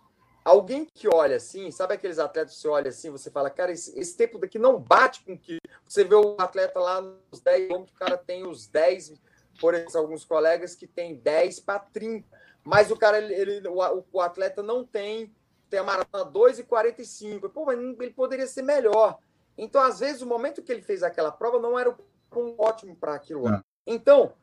Alguém 0.50 0.84
que 0.84 1.08
olha 1.08 1.36
assim, 1.36 1.70
sabe 1.70 1.94
aqueles 1.94 2.18
atletas 2.18 2.56
que 2.56 2.62
você 2.62 2.68
olha 2.68 2.90
assim, 2.90 3.12
você 3.12 3.30
fala, 3.30 3.52
cara, 3.52 3.72
esse, 3.72 3.98
esse 4.00 4.18
tempo 4.18 4.40
daqui 4.40 4.58
não 4.58 4.80
bate 4.80 5.24
com 5.24 5.38
que. 5.38 5.60
Você 5.88 6.04
vê 6.04 6.16
o 6.16 6.36
atleta 6.40 6.80
lá 6.80 7.00
nos 7.02 7.40
10 7.40 7.68
quilômetros, 7.68 7.96
o 7.96 8.00
cara 8.00 8.18
tem 8.18 8.48
os 8.48 8.66
10, 8.66 9.14
por 9.62 9.76
exemplo, 9.76 10.00
alguns 10.00 10.26
colegas 10.26 10.74
que 10.74 10.88
tem 10.88 11.18
10 11.18 11.60
para 11.60 11.78
30. 11.78 12.28
Mas 12.64 12.90
o 12.90 12.98
cara, 12.98 13.20
ele, 13.20 13.32
ele 13.36 13.68
o, 13.68 14.04
o, 14.12 14.22
atleta 14.22 14.64
não 14.64 14.84
tem, 14.84 15.32
tem 15.70 15.82
a 15.82 15.84
maratona 15.84 16.26
2 16.26 16.58
e 16.58 16.64
45. 16.64 17.48
Pô, 17.52 17.66
mas 17.66 17.78
ele 17.78 18.10
poderia 18.10 18.48
ser 18.48 18.64
melhor. 18.64 19.20
Então, 19.56 19.80
às 19.80 20.00
vezes, 20.00 20.24
o 20.24 20.28
momento 20.28 20.64
que 20.64 20.72
ele 20.72 20.82
fez 20.82 21.04
aquela 21.04 21.32
prova 21.32 21.60
não 21.60 21.78
era 21.78 21.96
um 22.36 22.56
ótimo 22.58 22.96
para 22.96 23.14
aquilo 23.14 23.44
lá. 23.44 23.58
É. 23.58 23.62
Então, 23.86 24.34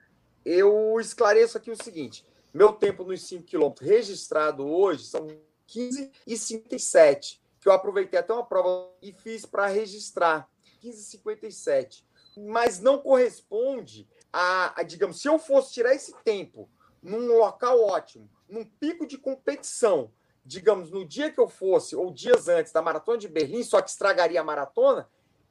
eu 0.45 1.01
esclareço 1.01 1.59
aqui 1.59 1.73
o 1.73 1.83
seguinte: 1.83 2.25
meu 2.55 2.73
tempo 2.73 3.03
nos 3.03 3.27
5 3.27 3.43
quilômetros 3.43 3.89
registrado 3.89 4.65
hoje 4.65 5.05
são 5.05 5.27
15 5.67 6.11
e 6.27 6.37
57, 6.37 7.43
que 7.61 7.69
eu 7.69 7.73
aproveitei 7.73 8.19
até 8.19 8.33
uma 8.33 8.45
prova 8.45 8.91
e 9.03 9.13
fiz 9.13 9.45
para 9.45 9.67
registrar. 9.67 10.49
15 10.81 11.01
e 11.01 11.05
57. 11.05 12.07
Mas 12.37 12.81
não 12.81 12.99
corresponde 12.99 14.09
a, 14.33 14.81
a, 14.81 14.83
digamos, 14.83 15.21
se 15.21 15.29
eu 15.29 15.39
fosse 15.39 15.73
tirar 15.73 15.95
esse 15.95 16.15
tempo 16.23 16.69
num 17.03 17.27
local 17.39 17.81
ótimo, 17.81 18.29
num 18.49 18.65
pico 18.65 19.07
de 19.07 19.17
competição, 19.17 20.13
digamos, 20.45 20.91
no 20.91 21.05
dia 21.05 21.31
que 21.31 21.41
eu 21.41 21.49
fosse, 21.49 21.97
ou 21.97 22.11
dias 22.13 22.49
antes 22.49 22.73
da 22.73 22.83
maratona 22.83 23.19
de 23.19 23.29
Berlim, 23.29 23.63
só 23.63 23.81
que 23.81 23.91
estragaria 23.91 24.41
a 24.41 24.45
maratona, 24.45 25.09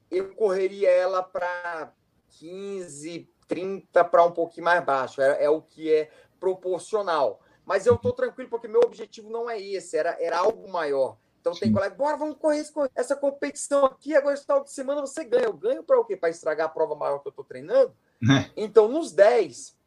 eu 0.10 0.34
correria 0.36 0.90
ela 0.90 1.24
para 1.24 1.92
15, 2.40 3.30
30 3.48 4.04
para 4.06 4.24
um 4.24 4.32
pouquinho 4.32 4.66
mais 4.66 4.84
baixo. 4.84 5.22
É, 5.22 5.46
é 5.46 5.50
o 5.50 5.62
que 5.62 5.92
é 5.92 6.10
proporcional. 6.40 7.42
Mas 7.66 7.86
eu 7.86 7.96
estou 7.96 8.14
tranquilo 8.14 8.50
porque 8.50 8.68
meu 8.68 8.82
objetivo 8.82 9.30
não 9.30 9.50
é 9.50 9.60
esse, 9.60 9.98
era, 9.98 10.16
era 10.20 10.38
algo 10.38 10.70
maior. 10.70 11.18
Então 11.42 11.54
tem 11.54 11.72
colega, 11.72 11.94
bora, 11.94 12.18
vamos 12.18 12.38
correr 12.38 12.66
essa 12.96 13.16
competição 13.16 13.86
aqui, 13.86 14.16
agora 14.16 14.34
esse 14.34 14.44
final 14.44 14.64
de 14.64 14.72
semana 14.72 15.02
você 15.02 15.24
ganha. 15.24 15.46
Eu 15.46 15.54
ganho 15.54 15.84
para 15.84 16.00
o 16.00 16.06
quê? 16.06 16.18
Para 16.18 16.30
estragar 16.30 16.68
a 16.68 16.70
prova 16.70 16.96
maior 16.96 17.20
que 17.20 17.28
eu 17.28 17.32
estou 17.32 17.46
treinando? 17.46 17.94
É. 18.24 18.50
Então, 18.56 18.88
nos 18.88 19.12
10, 19.12 19.78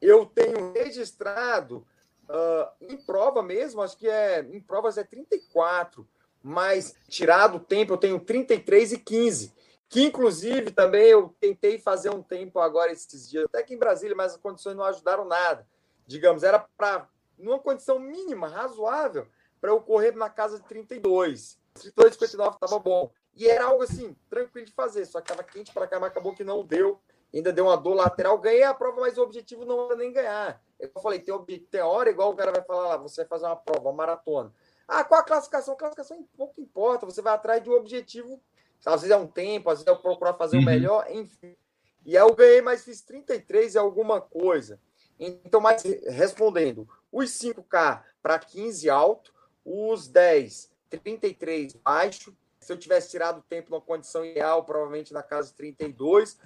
eu 0.00 0.26
tenho 0.26 0.72
registrado 0.72 1.84
uh, 2.28 2.70
em 2.80 2.96
prova 2.96 3.42
mesmo, 3.42 3.82
acho 3.82 3.96
que 3.96 4.08
é 4.08 4.46
em 4.52 4.60
provas 4.60 4.96
é 4.96 5.02
34, 5.02 6.06
mas 6.40 6.94
tirado 7.08 7.56
o 7.56 7.60
tempo, 7.60 7.94
eu 7.94 7.98
tenho 7.98 8.20
33 8.20 8.92
e 8.92 8.98
15. 8.98 9.52
Que 9.88 10.04
inclusive 10.04 10.70
também 10.70 11.08
eu 11.08 11.34
tentei 11.40 11.78
fazer 11.78 12.10
um 12.10 12.22
tempo 12.22 12.60
agora 12.60 12.92
esses 12.92 13.28
dias, 13.28 13.44
até 13.44 13.58
aqui 13.58 13.74
em 13.74 13.78
Brasília, 13.78 14.16
mas 14.16 14.32
as 14.32 14.40
condições 14.40 14.76
não 14.76 14.84
ajudaram 14.84 15.24
nada 15.24 15.66
digamos, 16.06 16.42
era 16.42 16.58
para, 16.58 17.08
numa 17.38 17.58
condição 17.58 17.98
mínima, 17.98 18.48
razoável, 18.48 19.26
para 19.60 19.70
eu 19.70 19.80
correr 19.80 20.14
na 20.16 20.28
casa 20.28 20.58
de 20.58 20.64
32. 20.66 21.58
32, 21.74 22.14
59 22.14 22.56
estava 22.56 22.78
bom. 22.78 23.10
E 23.34 23.48
era 23.48 23.64
algo 23.64 23.82
assim, 23.82 24.14
tranquilo 24.28 24.66
de 24.66 24.72
fazer, 24.72 25.06
só 25.06 25.20
que 25.20 25.30
estava 25.30 25.48
quente 25.48 25.72
para 25.72 25.86
cá, 25.86 25.98
mas 25.98 26.10
acabou 26.10 26.34
que 26.34 26.44
não 26.44 26.64
deu. 26.64 27.00
Ainda 27.32 27.52
deu 27.52 27.64
uma 27.64 27.76
dor 27.76 27.94
lateral, 27.94 28.36
ganhei 28.38 28.62
a 28.62 28.74
prova, 28.74 29.00
mas 29.00 29.16
o 29.16 29.22
objetivo 29.22 29.64
não 29.64 29.86
era 29.86 29.96
nem 29.96 30.12
ganhar. 30.12 30.62
Eu 30.78 30.90
falei, 31.00 31.18
tem, 31.18 31.34
tem 31.70 31.80
hora 31.80 32.10
igual 32.10 32.30
o 32.30 32.36
cara 32.36 32.52
vai 32.52 32.62
falar 32.62 32.88
lá, 32.88 32.96
você 32.98 33.22
vai 33.22 33.28
fazer 33.28 33.46
uma 33.46 33.56
prova, 33.56 33.88
uma 33.88 33.94
maratona. 33.94 34.52
Ah, 34.86 35.02
qual 35.02 35.20
a 35.20 35.24
classificação? 35.24 35.72
A 35.72 35.76
classificação 35.78 36.28
pouco 36.36 36.60
importa, 36.60 37.06
você 37.06 37.22
vai 37.22 37.32
atrás 37.32 37.62
de 37.62 37.70
um 37.70 37.74
objetivo, 37.74 38.38
às 38.84 39.00
vezes 39.00 39.10
é 39.10 39.16
um 39.16 39.26
tempo, 39.26 39.70
às 39.70 39.78
vezes 39.78 39.90
é 39.90 40.02
procurar 40.02 40.34
fazer 40.34 40.56
uhum. 40.56 40.62
o 40.62 40.66
melhor, 40.66 41.06
enfim. 41.10 41.56
E 42.04 42.16
aí 42.18 42.22
eu 42.22 42.34
ganhei, 42.34 42.60
mas 42.60 42.84
fiz 42.84 43.00
33 43.00 43.74
e 43.74 43.78
alguma 43.78 44.20
coisa. 44.20 44.78
Então, 45.24 45.60
mas 45.60 45.82
respondendo, 46.08 46.88
os 47.12 47.30
5K 47.30 48.02
para 48.20 48.38
15 48.38 48.90
alto, 48.90 49.32
os 49.64 50.08
10, 50.08 50.70
33 50.90 51.74
baixo. 51.74 52.36
Se 52.58 52.72
eu 52.72 52.76
tivesse 52.76 53.10
tirado 53.10 53.38
o 53.38 53.42
tempo 53.42 53.70
numa 53.70 53.80
condição 53.80 54.24
ideal, 54.24 54.64
provavelmente 54.64 55.12
na 55.12 55.22
casa 55.22 55.48
de 55.48 55.54
32. 55.54 56.38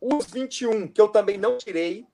Os 0.00 0.26
21, 0.26 0.88
que 0.88 1.00
eu 1.00 1.08
também 1.08 1.38
não 1.38 1.58
tirei, 1.58 2.06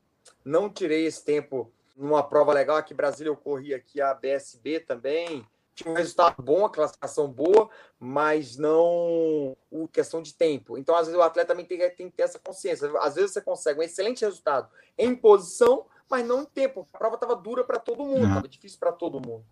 não 0.44 0.68
tirei 0.68 1.06
esse 1.06 1.24
tempo 1.24 1.72
numa 1.96 2.22
prova 2.22 2.52
legal. 2.52 2.76
Aqui 2.76 2.92
em 2.92 2.96
Brasília 2.96 3.30
eu 3.30 3.36
corri 3.36 3.74
aqui 3.74 4.00
a 4.00 4.14
BSB 4.14 4.80
também. 4.80 5.46
Tinha 5.74 5.92
um 5.92 5.96
resultado 5.96 6.42
bom, 6.42 6.64
a 6.64 6.70
classificação 6.70 7.28
boa, 7.28 7.70
mas 7.98 8.56
não 8.56 9.56
o 9.70 9.88
questão 9.90 10.20
de 10.20 10.34
tempo. 10.34 10.76
Então, 10.76 10.94
às 10.94 11.06
vezes, 11.06 11.18
o 11.18 11.22
atleta 11.22 11.48
também 11.48 11.64
tem, 11.64 11.78
tem 11.90 12.10
que 12.10 12.16
ter 12.16 12.24
essa 12.24 12.38
consciência. 12.38 12.90
Às 12.98 13.14
vezes 13.14 13.32
você 13.32 13.40
consegue 13.40 13.80
um 13.80 13.82
excelente 13.82 14.24
resultado 14.24 14.68
em 14.98 15.14
posição, 15.14 15.86
mas 16.10 16.26
não 16.26 16.42
em 16.42 16.46
tempo. 16.46 16.86
A 16.92 16.98
prova 16.98 17.14
estava 17.14 17.36
dura 17.36 17.62
para 17.62 17.78
todo 17.78 18.04
mundo, 18.04 18.26
estava 18.26 18.48
difícil 18.48 18.78
para 18.80 18.90
todo 18.90 19.20
mundo. 19.24 19.44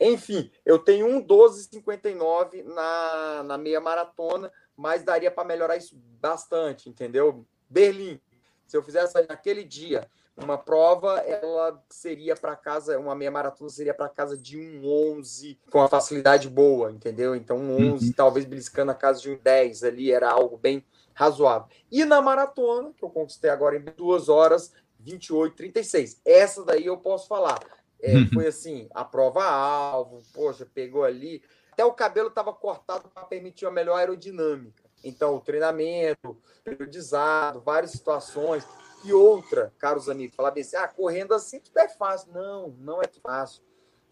Enfim, 0.00 0.50
eu 0.64 0.78
tenho 0.78 1.06
um 1.06 1.22
12,59 1.22 2.64
na, 2.64 3.42
na 3.42 3.58
meia 3.58 3.80
maratona, 3.80 4.50
mas 4.74 5.02
daria 5.02 5.30
para 5.30 5.44
melhorar 5.44 5.76
isso 5.76 5.94
bastante, 6.20 6.88
entendeu? 6.88 7.46
Berlim, 7.68 8.18
se 8.66 8.76
eu 8.76 8.82
fizesse 8.82 9.14
naquele 9.28 9.62
dia 9.62 10.08
uma 10.36 10.58
prova, 10.58 11.18
ela 11.20 11.82
seria 11.88 12.36
para 12.36 12.54
casa, 12.54 12.98
uma 12.98 13.14
meia 13.14 13.30
maratona 13.30 13.70
seria 13.70 13.94
para 13.94 14.08
casa 14.08 14.36
de 14.36 14.58
um 14.58 14.86
11 15.16 15.58
com 15.70 15.78
uma 15.78 15.88
facilidade 15.88 16.48
boa, 16.48 16.92
entendeu? 16.92 17.34
Então 17.34 17.56
um 17.56 17.94
11, 17.94 18.06
uhum. 18.06 18.12
talvez 18.12 18.44
beliscando 18.44 18.90
a 18.90 18.94
casa 18.94 19.20
de 19.20 19.30
um 19.30 19.38
10 19.38 19.84
ali, 19.84 20.12
era 20.12 20.30
algo 20.30 20.58
bem 20.58 20.84
razoável. 21.14 21.68
E 21.90 22.04
na 22.04 22.20
maratona, 22.20 22.92
que 22.94 23.02
eu 23.02 23.08
conquistei 23.08 23.48
agora 23.48 23.76
em 23.76 23.84
duas 23.96 24.28
horas, 24.28 24.72
28, 25.06 25.54
36. 25.54 26.20
Essa 26.24 26.64
daí 26.64 26.86
eu 26.86 26.98
posso 26.98 27.28
falar. 27.28 27.60
É, 28.02 28.14
uhum. 28.14 28.28
foi 28.32 28.46
assim, 28.48 28.88
a 28.92 29.04
prova-alvo, 29.04 30.22
poxa, 30.34 30.66
pegou 30.66 31.04
ali. 31.04 31.42
Até 31.72 31.84
o 31.84 31.92
cabelo 31.92 32.28
estava 32.28 32.52
cortado 32.52 33.08
para 33.08 33.24
permitir 33.24 33.66
uma 33.66 33.72
melhor 33.72 33.96
aerodinâmica. 33.96 34.84
Então, 35.04 35.36
o 35.36 35.40
treinamento, 35.40 36.36
periodizado, 36.64 37.60
várias 37.60 37.92
situações. 37.92 38.66
E 39.04 39.12
outra, 39.12 39.72
caros 39.78 40.08
amigos, 40.08 40.34
falar 40.34 40.50
bem 40.50 40.62
assim, 40.62 40.76
ah, 40.76 40.88
correndo 40.88 41.32
assim 41.32 41.60
tudo 41.60 41.78
é 41.78 41.88
fácil. 41.88 42.32
Não, 42.32 42.70
não 42.78 43.00
é 43.00 43.06
fácil. 43.22 43.62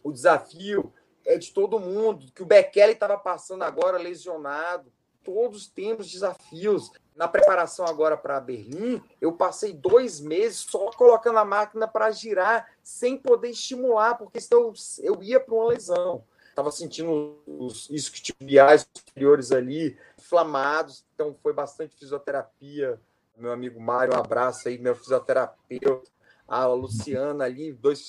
O 0.04 0.12
desafio 0.12 0.92
é 1.26 1.36
de 1.36 1.52
todo 1.52 1.80
mundo, 1.80 2.30
que 2.32 2.42
o 2.42 2.46
Bekele 2.46 2.92
estava 2.92 3.18
passando 3.18 3.64
agora 3.64 3.98
lesionado. 3.98 4.92
Todos 5.24 5.66
temos 5.66 6.10
desafios. 6.10 6.92
Na 7.16 7.26
preparação 7.26 7.86
agora 7.86 8.16
para 8.16 8.40
Berlim, 8.40 9.02
eu 9.20 9.32
passei 9.32 9.72
dois 9.72 10.20
meses 10.20 10.58
só 10.58 10.90
colocando 10.90 11.38
a 11.38 11.44
máquina 11.44 11.88
para 11.88 12.10
girar, 12.10 12.68
sem 12.82 13.16
poder 13.16 13.50
estimular, 13.50 14.16
porque 14.16 14.40
senão 14.40 14.72
eu 14.98 15.22
ia 15.22 15.40
para 15.40 15.54
uma 15.54 15.68
lesão. 15.68 16.24
Estava 16.50 16.70
sentindo 16.70 17.38
os 17.46 17.88
isquiotibiais 17.88 18.86
superiores 18.94 19.50
ali 19.50 19.98
inflamados, 20.18 21.04
então 21.14 21.34
foi 21.42 21.52
bastante 21.52 21.96
fisioterapia. 21.96 23.00
Meu 23.36 23.52
amigo 23.52 23.80
Mário, 23.80 24.14
um 24.14 24.18
abraço 24.18 24.68
aí, 24.68 24.78
meu 24.78 24.94
fisioterapeuta. 24.94 26.12
A 26.46 26.66
Luciana 26.66 27.44
ali, 27.44 27.72
dois 27.72 28.06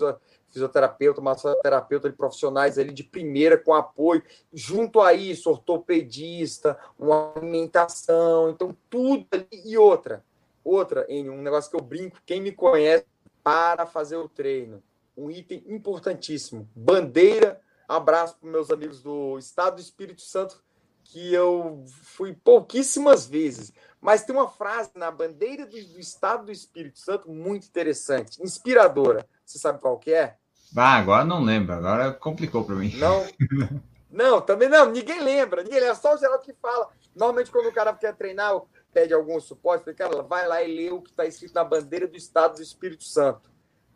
fisioterapeuta, 0.56 1.20
massoterapeuta 1.20 2.10
de 2.10 2.16
profissionais 2.16 2.78
ali 2.78 2.93
de 2.93 3.03
primeira 3.03 3.58
com 3.58 3.74
apoio, 3.74 4.24
junto 4.53 5.01
a 5.01 5.14
isso, 5.14 5.49
ortopedista, 5.49 6.80
uma 6.97 7.34
alimentação, 7.36 8.49
então 8.49 8.76
tudo 8.89 9.28
ali 9.34 9.47
e 9.66 9.78
outra. 9.78 10.24
Outra, 10.64 11.06
em 11.10 11.30
um 11.30 11.41
negócio 11.41 11.70
que 11.70 11.76
eu 11.76 11.82
brinco, 11.82 12.22
quem 12.26 12.41
me 12.41 12.53
conhece 12.53 13.06
para 13.43 13.86
fazer 13.86 14.16
o 14.16 14.30
treino, 14.30 14.82
um 15.16 15.30
item 15.30 15.62
importantíssimo, 15.68 16.68
bandeira, 16.74 17.60
abraço 17.86 18.38
para 18.39 18.49
meus 18.49 18.72
amigos 18.72 19.03
do 19.03 19.38
Estado 19.38 19.76
do 19.76 19.82
Espírito 19.82 20.22
Santo, 20.22 20.64
que 21.03 21.34
eu 21.34 21.84
fui 21.86 22.34
pouquíssimas 22.34 23.28
vezes, 23.28 23.72
mas 23.99 24.24
tem 24.24 24.36
uma 24.36 24.49
frase 24.49 24.91
na 24.95 25.12
bandeira 25.12 25.66
do, 25.66 25.72
do 25.72 25.99
Estado 25.99 26.45
do 26.45 26.51
Espírito 26.51 26.97
Santo 26.97 27.30
muito 27.30 27.68
interessante, 27.68 28.41
inspiradora. 28.41 29.28
Você 29.45 29.60
sabe 29.60 29.80
qual 29.80 29.99
que 29.99 30.14
é? 30.14 30.38
Ah, 30.76 30.97
agora 30.97 31.24
não 31.24 31.43
lembro, 31.43 31.74
agora 31.74 32.13
complicou 32.13 32.63
para 32.63 32.76
mim. 32.76 32.95
Não, 32.97 33.26
não, 34.11 34.41
também 34.41 34.70
não, 34.70 34.91
ninguém 34.91 35.22
lembra, 35.22 35.63
ninguém 35.63 35.80
lembra, 35.80 35.95
só 35.95 36.13
o 36.13 36.18
Geraldo 36.18 36.43
que 36.43 36.53
fala. 36.53 36.89
Normalmente, 37.16 37.51
quando 37.51 37.68
o 37.68 37.74
cara 37.74 37.93
quer 37.93 38.16
treinar, 38.16 38.61
pede 38.93 39.13
algum 39.13 39.39
suporte, 39.39 39.93
cara, 39.93 40.22
vai 40.22 40.47
lá 40.47 40.63
e 40.63 40.76
lê 40.76 40.91
o 40.91 41.01
que 41.01 41.09
está 41.09 41.26
escrito 41.26 41.53
na 41.53 41.63
bandeira 41.63 42.07
do 42.07 42.18
Estado 42.18 42.55
do 42.55 42.61
Espírito 42.61 43.03
Santo. 43.03 43.49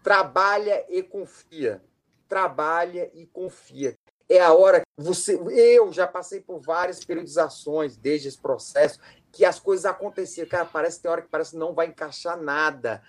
Trabalha 0.03 0.85
e 0.89 1.03
confia. 1.03 1.81
Trabalha 2.27 3.09
e 3.13 3.25
confia. 3.25 3.97
É 4.29 4.39
a 4.39 4.53
hora 4.53 4.81
que 4.81 5.03
você. 5.03 5.35
Eu 5.35 5.91
já 5.91 6.07
passei 6.07 6.39
por 6.39 6.59
várias 6.59 7.03
periodizações 7.03 7.97
desde 7.97 8.27
esse 8.27 8.37
processo, 8.37 8.99
que 9.31 9.43
as 9.43 9.59
coisas 9.59 9.85
aconteceram. 9.85 10.47
Cara, 10.47 10.65
parece 10.65 10.97
que 10.97 11.03
tem 11.03 11.11
hora 11.11 11.21
que 11.21 11.29
parece 11.29 11.51
que 11.51 11.57
não 11.57 11.73
vai 11.73 11.87
encaixar 11.87 12.39
nada. 12.39 13.01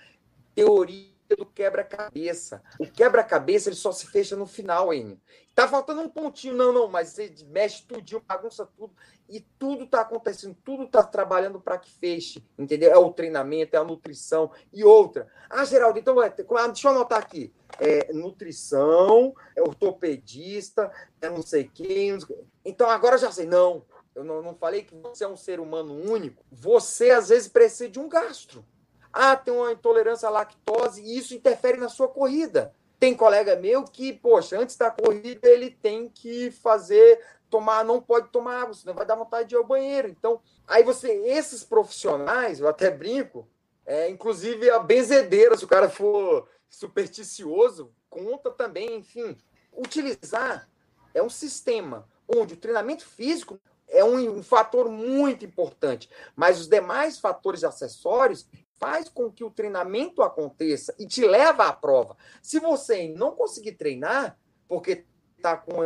Teoria 0.55 1.10
do 1.37 1.47
quebra-cabeça. 1.47 2.63
O 2.79 2.87
quebra-cabeça 2.87 3.69
ele 3.69 3.77
só 3.77 3.93
se 3.93 4.07
fecha 4.07 4.37
no 4.37 4.47
final, 4.47 4.93
Enio. 4.93 5.21
Tá 5.55 5.67
faltando 5.69 6.01
um 6.01 6.09
pontinho, 6.09 6.55
não, 6.55 6.73
não, 6.73 6.89
mas 6.89 7.09
você 7.09 7.35
mexe 7.49 7.83
tudinho, 7.83 8.23
bagunça 8.27 8.67
tudo 8.77 8.95
e 9.29 9.41
tudo 9.59 9.87
tá 9.87 10.01
acontecendo, 10.01 10.57
tudo 10.65 10.89
tá 10.89 11.03
trabalhando 11.03 11.61
para 11.61 11.79
que 11.79 11.91
feche, 11.91 12.43
entendeu? 12.59 12.91
É 12.91 12.99
o 12.99 13.13
treinamento, 13.13 13.77
é 13.77 13.79
a 13.79 13.85
nutrição 13.85 14.51
e 14.73 14.83
outra. 14.83 15.29
Ah, 15.49 15.65
Geraldo, 15.65 15.99
então 15.99 16.21
é, 16.23 16.29
deixa 16.31 16.89
eu 16.89 16.91
anotar 16.91 17.19
aqui. 17.19 17.53
É 17.79 18.13
nutrição, 18.13 19.35
é 19.55 19.63
ortopedista, 19.63 20.91
é 21.21 21.31
não 21.31 21.43
sei 21.43 21.71
quem. 21.73 22.19
Então 22.65 22.91
agora 22.91 23.17
já 23.19 23.31
sei. 23.31 23.47
Não, 23.47 23.85
eu 24.15 24.25
não, 24.25 24.43
não 24.43 24.55
falei 24.55 24.83
que 24.83 24.95
você 24.97 25.25
é 25.25 25.29
um 25.29 25.37
ser 25.37 25.61
humano 25.61 25.95
único. 25.95 26.45
Você 26.51 27.11
às 27.11 27.29
vezes 27.29 27.49
precisa 27.49 27.89
de 27.89 28.01
um 28.01 28.09
gastro. 28.09 28.65
Ah, 29.13 29.37
tem 29.37 29.53
uma 29.53 29.73
intolerância 29.73 30.29
à 30.29 30.31
lactose 30.31 31.03
e 31.03 31.19
isso 31.19 31.35
interfere 31.35 31.79
na 31.79 31.89
sua 31.89 32.09
corrida. 32.09 32.75
Tem 32.99 33.15
colega 33.15 33.57
meu 33.57 33.85
que, 33.85 34.13
poxa, 34.13 34.59
antes 34.59 34.77
da 34.77 34.91
corrida 34.91 35.49
ele 35.49 35.71
tem 35.71 36.09
que 36.09 36.51
fazer, 36.51 37.21
tomar, 37.49 37.85
não 37.85 38.01
pode 38.01 38.29
tomar 38.29 38.63
água, 38.63 38.75
senão 38.75 38.95
vai 38.95 39.07
dar 39.07 39.17
vontade 39.17 39.49
de 39.49 39.55
ir 39.55 39.59
ao 39.59 39.67
banheiro. 39.67 40.09
Então, 40.09 40.41
aí 40.67 40.83
você, 40.83 41.11
esses 41.27 41.65
profissionais, 41.65 42.61
eu 42.61 42.69
até 42.69 42.91
brinco, 42.91 43.49
é, 43.87 44.09
inclusive 44.09 44.71
a 44.71 44.79
benzedeira, 44.79 45.57
se 45.57 45.65
o 45.65 45.69
cara 45.69 45.89
for 45.89 46.47
supersticioso, 46.69 47.91
conta 48.09 48.51
também, 48.51 48.97
enfim. 48.97 49.37
Utilizar 49.73 50.69
é 51.15 51.23
um 51.23 51.31
sistema 51.31 52.09
onde 52.29 52.55
o 52.55 52.57
treinamento 52.57 53.05
físico 53.05 53.61
é 53.89 54.05
um, 54.05 54.39
um, 54.39 54.43
fator 54.43 54.89
muito 54.89 55.45
importante, 55.45 56.09
mas 56.37 56.61
os 56.61 56.69
demais 56.69 57.19
fatores 57.19 57.65
acessórios 57.65 58.47
faz 58.81 59.09
com 59.11 59.31
que 59.31 59.45
o 59.45 59.51
treinamento 59.51 60.23
aconteça 60.23 60.95
e 60.99 61.07
te 61.07 61.25
leva 61.25 61.67
à 61.67 61.73
prova. 61.73 62.17
Se 62.43 62.59
você 62.59 63.09
não 63.09 63.33
conseguir 63.33 63.73
treinar, 63.73 64.39
porque 64.67 65.05
está 65.37 65.57
com, 65.57 65.81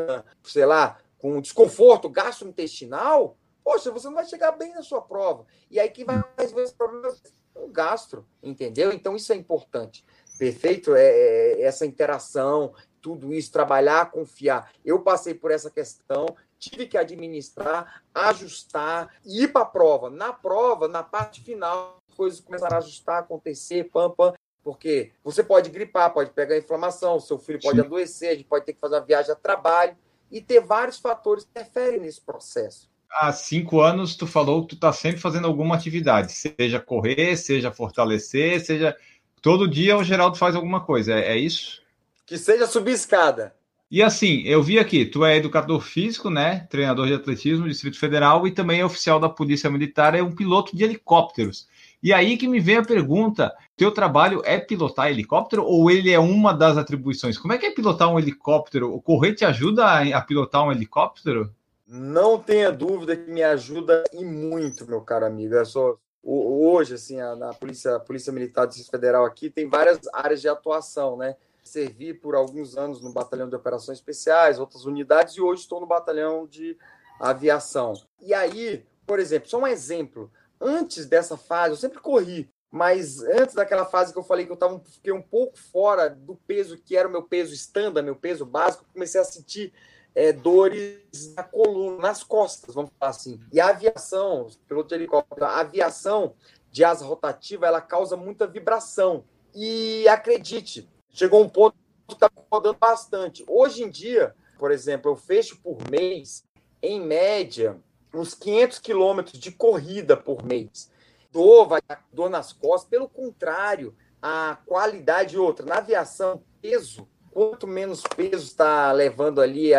sei 0.45 0.65
lá, 0.65 0.99
com 1.19 1.41
desconforto 1.41 2.09
gastrointestinal, 2.09 3.37
poxa, 3.65 3.91
você 3.91 4.07
não 4.07 4.15
vai 4.15 4.27
chegar 4.27 4.53
bem 4.53 4.73
na 4.73 4.83
sua 4.83 5.03
prova. 5.03 5.45
E 5.71 5.81
aí 5.81 5.89
quem 5.91 6.05
vai 6.05 6.23
resolver 6.39 6.63
esse 6.63 6.75
problema 6.75 7.09
é 7.09 7.59
o 7.59 7.69
gastro, 7.69 8.27
entendeu? 8.43 8.93
Então 8.93 9.17
isso 9.17 9.33
é 9.33 9.37
importante. 9.37 10.05
Perfeito? 10.39 10.95
É, 10.95 11.03
é, 11.03 11.63
essa 11.63 11.87
interação, 11.87 12.75
tudo 13.01 13.33
isso, 13.33 13.51
trabalhar, 13.51 14.11
confiar. 14.11 14.71
Eu 14.85 15.01
passei 15.01 15.35
por 15.35 15.51
essa 15.51 15.71
questão, 15.71 16.27
tive 16.71 16.87
que 16.87 16.99
administrar, 16.99 18.03
ajustar, 18.15 19.15
ir 19.25 19.53
para 19.53 19.63
a 19.63 19.67
prova. 19.67 20.11
Na 20.11 20.33
prova, 20.33 20.89
na 20.89 21.03
parte 21.03 21.43
final, 21.43 21.99
coisas 22.17 22.41
começaram 22.41 22.77
a 22.77 22.79
ajustar, 22.79 23.21
acontecer, 23.21 23.91
pam, 23.91 24.11
pam. 24.11 24.33
Porque 24.63 25.13
você 25.23 25.43
pode 25.43 25.69
gripar, 25.69 26.13
pode 26.13 26.31
pegar 26.31 26.57
inflamação, 26.57 27.21
seu 27.21 27.39
filho 27.39 27.61
pode 27.61 27.79
Sim. 27.79 27.85
adoecer, 27.85 28.31
a 28.31 28.35
gente 28.35 28.47
pode 28.47 28.65
ter 28.65 28.73
que 28.73 28.81
fazer 28.81 28.95
uma 28.95 29.05
viagem 29.05 29.31
a 29.31 29.37
trabalho 29.37 29.95
e 30.31 30.41
ter 30.41 30.61
vários 30.61 30.99
fatores 30.99 31.45
que 31.45 31.51
interferem 31.51 32.01
nesse 32.01 32.21
processo. 32.21 32.89
Há 33.11 33.31
cinco 33.33 33.81
anos, 33.81 34.17
tu 34.17 34.27
falou 34.27 34.63
que 34.63 34.71
tu 34.71 34.75
está 34.75 34.93
sempre 34.93 35.21
fazendo 35.21 35.47
alguma 35.47 35.75
atividade, 35.75 36.33
seja 36.33 36.81
correr, 36.81 37.37
seja 37.37 37.71
fortalecer, 37.71 38.65
seja. 38.65 38.97
Todo 39.41 39.69
dia 39.69 39.97
o 39.97 40.03
Geraldo 40.03 40.39
faz 40.39 40.57
alguma 40.57 40.81
coisa, 40.81 41.13
é, 41.13 41.33
é 41.33 41.37
isso? 41.37 41.83
Que 42.25 42.39
seja 42.39 42.67
subir 42.67 42.93
escada. 42.93 43.55
E 43.95 44.03
assim, 44.03 44.43
eu 44.43 44.61
vi 44.61 44.77
aqui, 44.77 45.07
tu 45.07 45.25
é 45.25 45.37
educador 45.37 45.81
físico, 45.81 46.29
né? 46.29 46.67
Treinador 46.69 47.07
de 47.07 47.15
atletismo, 47.15 47.69
Distrito 47.69 47.97
Federal, 47.97 48.45
e 48.45 48.51
também 48.51 48.81
é 48.81 48.85
oficial 48.85 49.21
da 49.21 49.29
Polícia 49.29 49.71
Militar, 49.71 50.17
é 50.17 50.21
um 50.21 50.35
piloto 50.35 50.77
de 50.77 50.83
helicópteros. 50.83 51.69
E 52.03 52.13
aí 52.13 52.37
que 52.37 52.49
me 52.49 52.59
vem 52.59 52.79
a 52.79 52.85
pergunta: 52.85 53.55
teu 53.77 53.93
trabalho 53.93 54.43
é 54.45 54.59
pilotar 54.59 55.13
helicóptero 55.13 55.65
ou 55.65 55.89
ele 55.93 56.11
é 56.11 56.19
uma 56.19 56.53
das 56.53 56.77
atribuições? 56.77 57.39
Como 57.39 57.53
é 57.53 57.59
que 57.59 57.67
é 57.67 57.71
pilotar 57.71 58.13
um 58.13 58.19
helicóptero? 58.19 58.93
O 58.93 59.01
correr 59.01 59.33
te 59.35 59.45
ajuda 59.45 59.85
a, 59.85 60.19
a 60.19 60.21
pilotar 60.21 60.65
um 60.65 60.73
helicóptero? 60.73 61.55
Não 61.87 62.37
tenha 62.37 62.73
dúvida 62.73 63.17
que 63.17 63.31
me 63.31 63.45
ajuda 63.45 64.03
e 64.13 64.25
muito, 64.25 64.89
meu 64.89 65.03
caro 65.03 65.25
amigo. 65.25 65.55
É 65.55 65.65
só 65.65 65.97
hoje 66.21 66.95
assim, 66.95 67.21
a, 67.21 67.35
a 67.35 67.55
polícia, 67.55 67.95
a 67.95 68.01
polícia 68.01 68.33
militar 68.33 68.67
do 68.67 68.71
Distrito 68.71 68.91
Federal 68.91 69.25
aqui 69.25 69.49
tem 69.49 69.69
várias 69.69 70.01
áreas 70.13 70.41
de 70.41 70.49
atuação, 70.49 71.17
né? 71.17 71.37
Servi 71.65 72.13
por 72.13 72.35
alguns 72.35 72.77
anos 72.77 73.01
no 73.01 73.13
batalhão 73.13 73.49
de 73.49 73.57
operações 73.57 73.99
especiais, 73.99 74.59
outras 74.59 74.85
unidades 74.85 75.35
e 75.35 75.41
hoje 75.41 75.63
estou 75.63 75.81
no 75.81 75.87
batalhão 75.87 76.47
de 76.47 76.77
aviação. 77.19 77.95
E 78.21 78.35
aí, 78.35 78.85
por 79.07 79.19
exemplo, 79.19 79.49
só 79.49 79.59
um 79.59 79.67
exemplo 79.67 80.31
antes 80.61 81.07
dessa 81.07 81.37
fase, 81.37 81.73
eu 81.73 81.77
sempre 81.77 82.01
corri, 82.01 82.51
mas 82.71 83.23
antes 83.23 83.55
daquela 83.55 83.85
fase 83.85 84.13
que 84.13 84.19
eu 84.19 84.23
falei 84.23 84.47
que 84.47 84.53
eu 84.53 84.57
tava, 84.57 84.81
fiquei 84.81 85.13
um 85.13 85.23
pouco 85.23 85.59
fora 85.59 86.11
do 86.11 86.35
peso 86.35 86.77
que 86.77 86.97
era 86.97 87.09
o 87.09 87.11
meu 87.11 87.23
peso 87.23 87.55
estándar, 87.55 88.03
meu 88.03 88.17
peso 88.17 88.45
básico, 88.45 88.85
comecei 88.93 89.21
a 89.21 89.25
sentir 89.25 89.73
é, 90.15 90.33
dores 90.33 91.35
na 91.35 91.43
coluna, 91.43 91.99
nas 91.99 92.23
costas, 92.23 92.75
vamos 92.75 92.91
falar 92.99 93.11
assim. 93.11 93.41
E 93.53 93.61
a 93.61 93.69
aviação, 93.69 94.49
piloto 94.69 94.89
de 94.89 94.95
helicóptero, 94.95 95.45
a 95.45 95.61
aviação 95.61 96.35
de 96.71 96.85
asa 96.85 97.05
rotativa, 97.05 97.67
ela 97.67 97.81
causa 97.81 98.17
muita 98.17 98.47
vibração. 98.47 99.25
E 99.55 100.07
acredite, 100.09 100.89
chegou 101.15 101.43
um 101.43 101.49
ponto 101.49 101.75
que 102.07 102.15
está 102.15 102.31
rodando 102.51 102.77
bastante. 102.79 103.43
Hoje 103.49 103.83
em 103.83 103.89
dia, 103.89 104.35
por 104.59 104.71
exemplo, 104.71 105.11
eu 105.11 105.17
fecho 105.17 105.57
por 105.63 105.79
mês, 105.89 106.45
em 106.83 107.01
média, 107.01 107.79
uns 108.13 108.35
500 108.35 108.79
quilômetros 108.81 109.39
de 109.39 109.51
corrida 109.51 110.17
por 110.17 110.45
mês. 110.45 110.91
Dor, 111.33 111.67
vai 111.67 111.81
dor 112.13 112.29
nas 112.29 112.53
costas. 112.53 112.91
Pelo 112.91 113.09
contrário, 113.09 113.97
a 114.21 114.59
qualidade 114.67 115.39
outra. 115.39 115.65
Na 115.65 115.79
aviação, 115.79 116.43
peso. 116.61 117.09
Quanto 117.31 117.67
menos 117.67 118.03
peso 118.03 118.45
está 118.45 118.93
levando 118.93 119.41
ali 119.41 119.71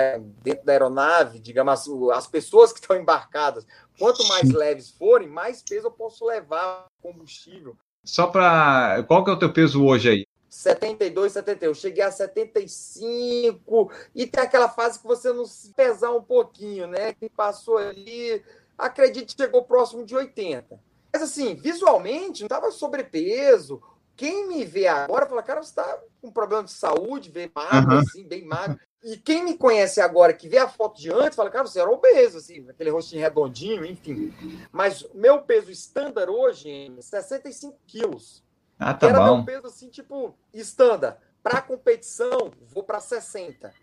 dentro 0.43 0.65
da 0.65 0.73
aeronave, 0.73 1.39
digamos, 1.39 1.88
as 2.13 2.27
pessoas 2.27 2.73
que 2.73 2.81
estão 2.81 2.97
embarcadas, 2.97 3.65
quanto 3.97 4.27
mais 4.27 4.51
leves 4.51 4.91
forem, 4.91 5.29
mais 5.29 5.63
peso 5.63 5.88
eu 5.88 5.91
posso 5.91 6.25
levar 6.25 6.88
combustível. 7.01 7.77
Só 8.03 8.27
para. 8.27 9.01
Qual 9.07 9.23
que 9.23 9.29
é 9.29 9.33
o 9.33 9.39
teu 9.39 9.53
peso 9.53 9.86
hoje 9.86 10.09
aí? 10.09 10.24
72, 10.55 11.33
71. 11.33 11.69
Eu 11.69 11.75
cheguei 11.75 12.03
a 12.03 12.11
75 12.11 13.91
e 14.15 14.25
tem 14.25 14.41
aquela 14.41 14.69
fase 14.69 14.99
que 14.99 15.05
você 15.05 15.31
não 15.33 15.45
se 15.45 15.73
pesar 15.73 16.11
um 16.11 16.21
pouquinho, 16.21 16.87
né? 16.87 17.13
Que 17.13 17.29
passou 17.29 17.77
ali, 17.77 18.41
acredite, 18.77 19.35
chegou 19.37 19.63
próximo 19.63 20.05
de 20.05 20.15
80. 20.15 20.79
Mas 21.13 21.21
assim, 21.21 21.55
visualmente, 21.55 22.41
não 22.41 22.47
estava 22.47 22.71
sobrepeso 22.71 23.81
Quem 24.15 24.47
me 24.47 24.63
vê 24.63 24.87
agora 24.87 25.25
fala, 25.25 25.43
cara, 25.43 25.61
você 25.61 25.69
está 25.69 25.99
com 26.21 26.31
problema 26.31 26.63
de 26.63 26.71
saúde, 26.71 27.29
vê 27.29 27.51
magro, 27.53 27.95
uhum. 27.95 27.99
assim, 27.99 28.25
bem 28.25 28.45
magro. 28.45 28.79
E 29.03 29.17
quem 29.17 29.43
me 29.43 29.57
conhece 29.57 29.99
agora, 29.99 30.33
que 30.33 30.47
vê 30.47 30.57
a 30.57 30.69
foto 30.69 30.99
de 30.99 31.11
antes, 31.11 31.35
fala, 31.35 31.51
cara, 31.51 31.67
você 31.67 31.79
era 31.79 31.91
obeso, 31.91 32.37
assim, 32.37 32.65
aquele 32.69 32.89
rostinho 32.89 33.21
redondinho, 33.21 33.85
enfim. 33.85 34.33
Mas 34.71 35.05
meu 35.13 35.41
peso 35.41 35.69
estándar 35.69 36.29
hoje 36.29 36.69
é 36.97 37.01
65 37.01 37.77
quilos. 37.85 38.44
Ah, 38.80 38.93
tá 38.93 39.07
era 39.07 39.19
bom. 39.19 39.38
meu 39.38 39.45
peso, 39.45 39.67
assim, 39.67 39.89
tipo, 39.89 40.36
estándar. 40.53 41.19
Para 41.41 41.61
competição, 41.61 42.51
vou 42.67 42.84
para 42.84 42.99
60. 42.99 43.73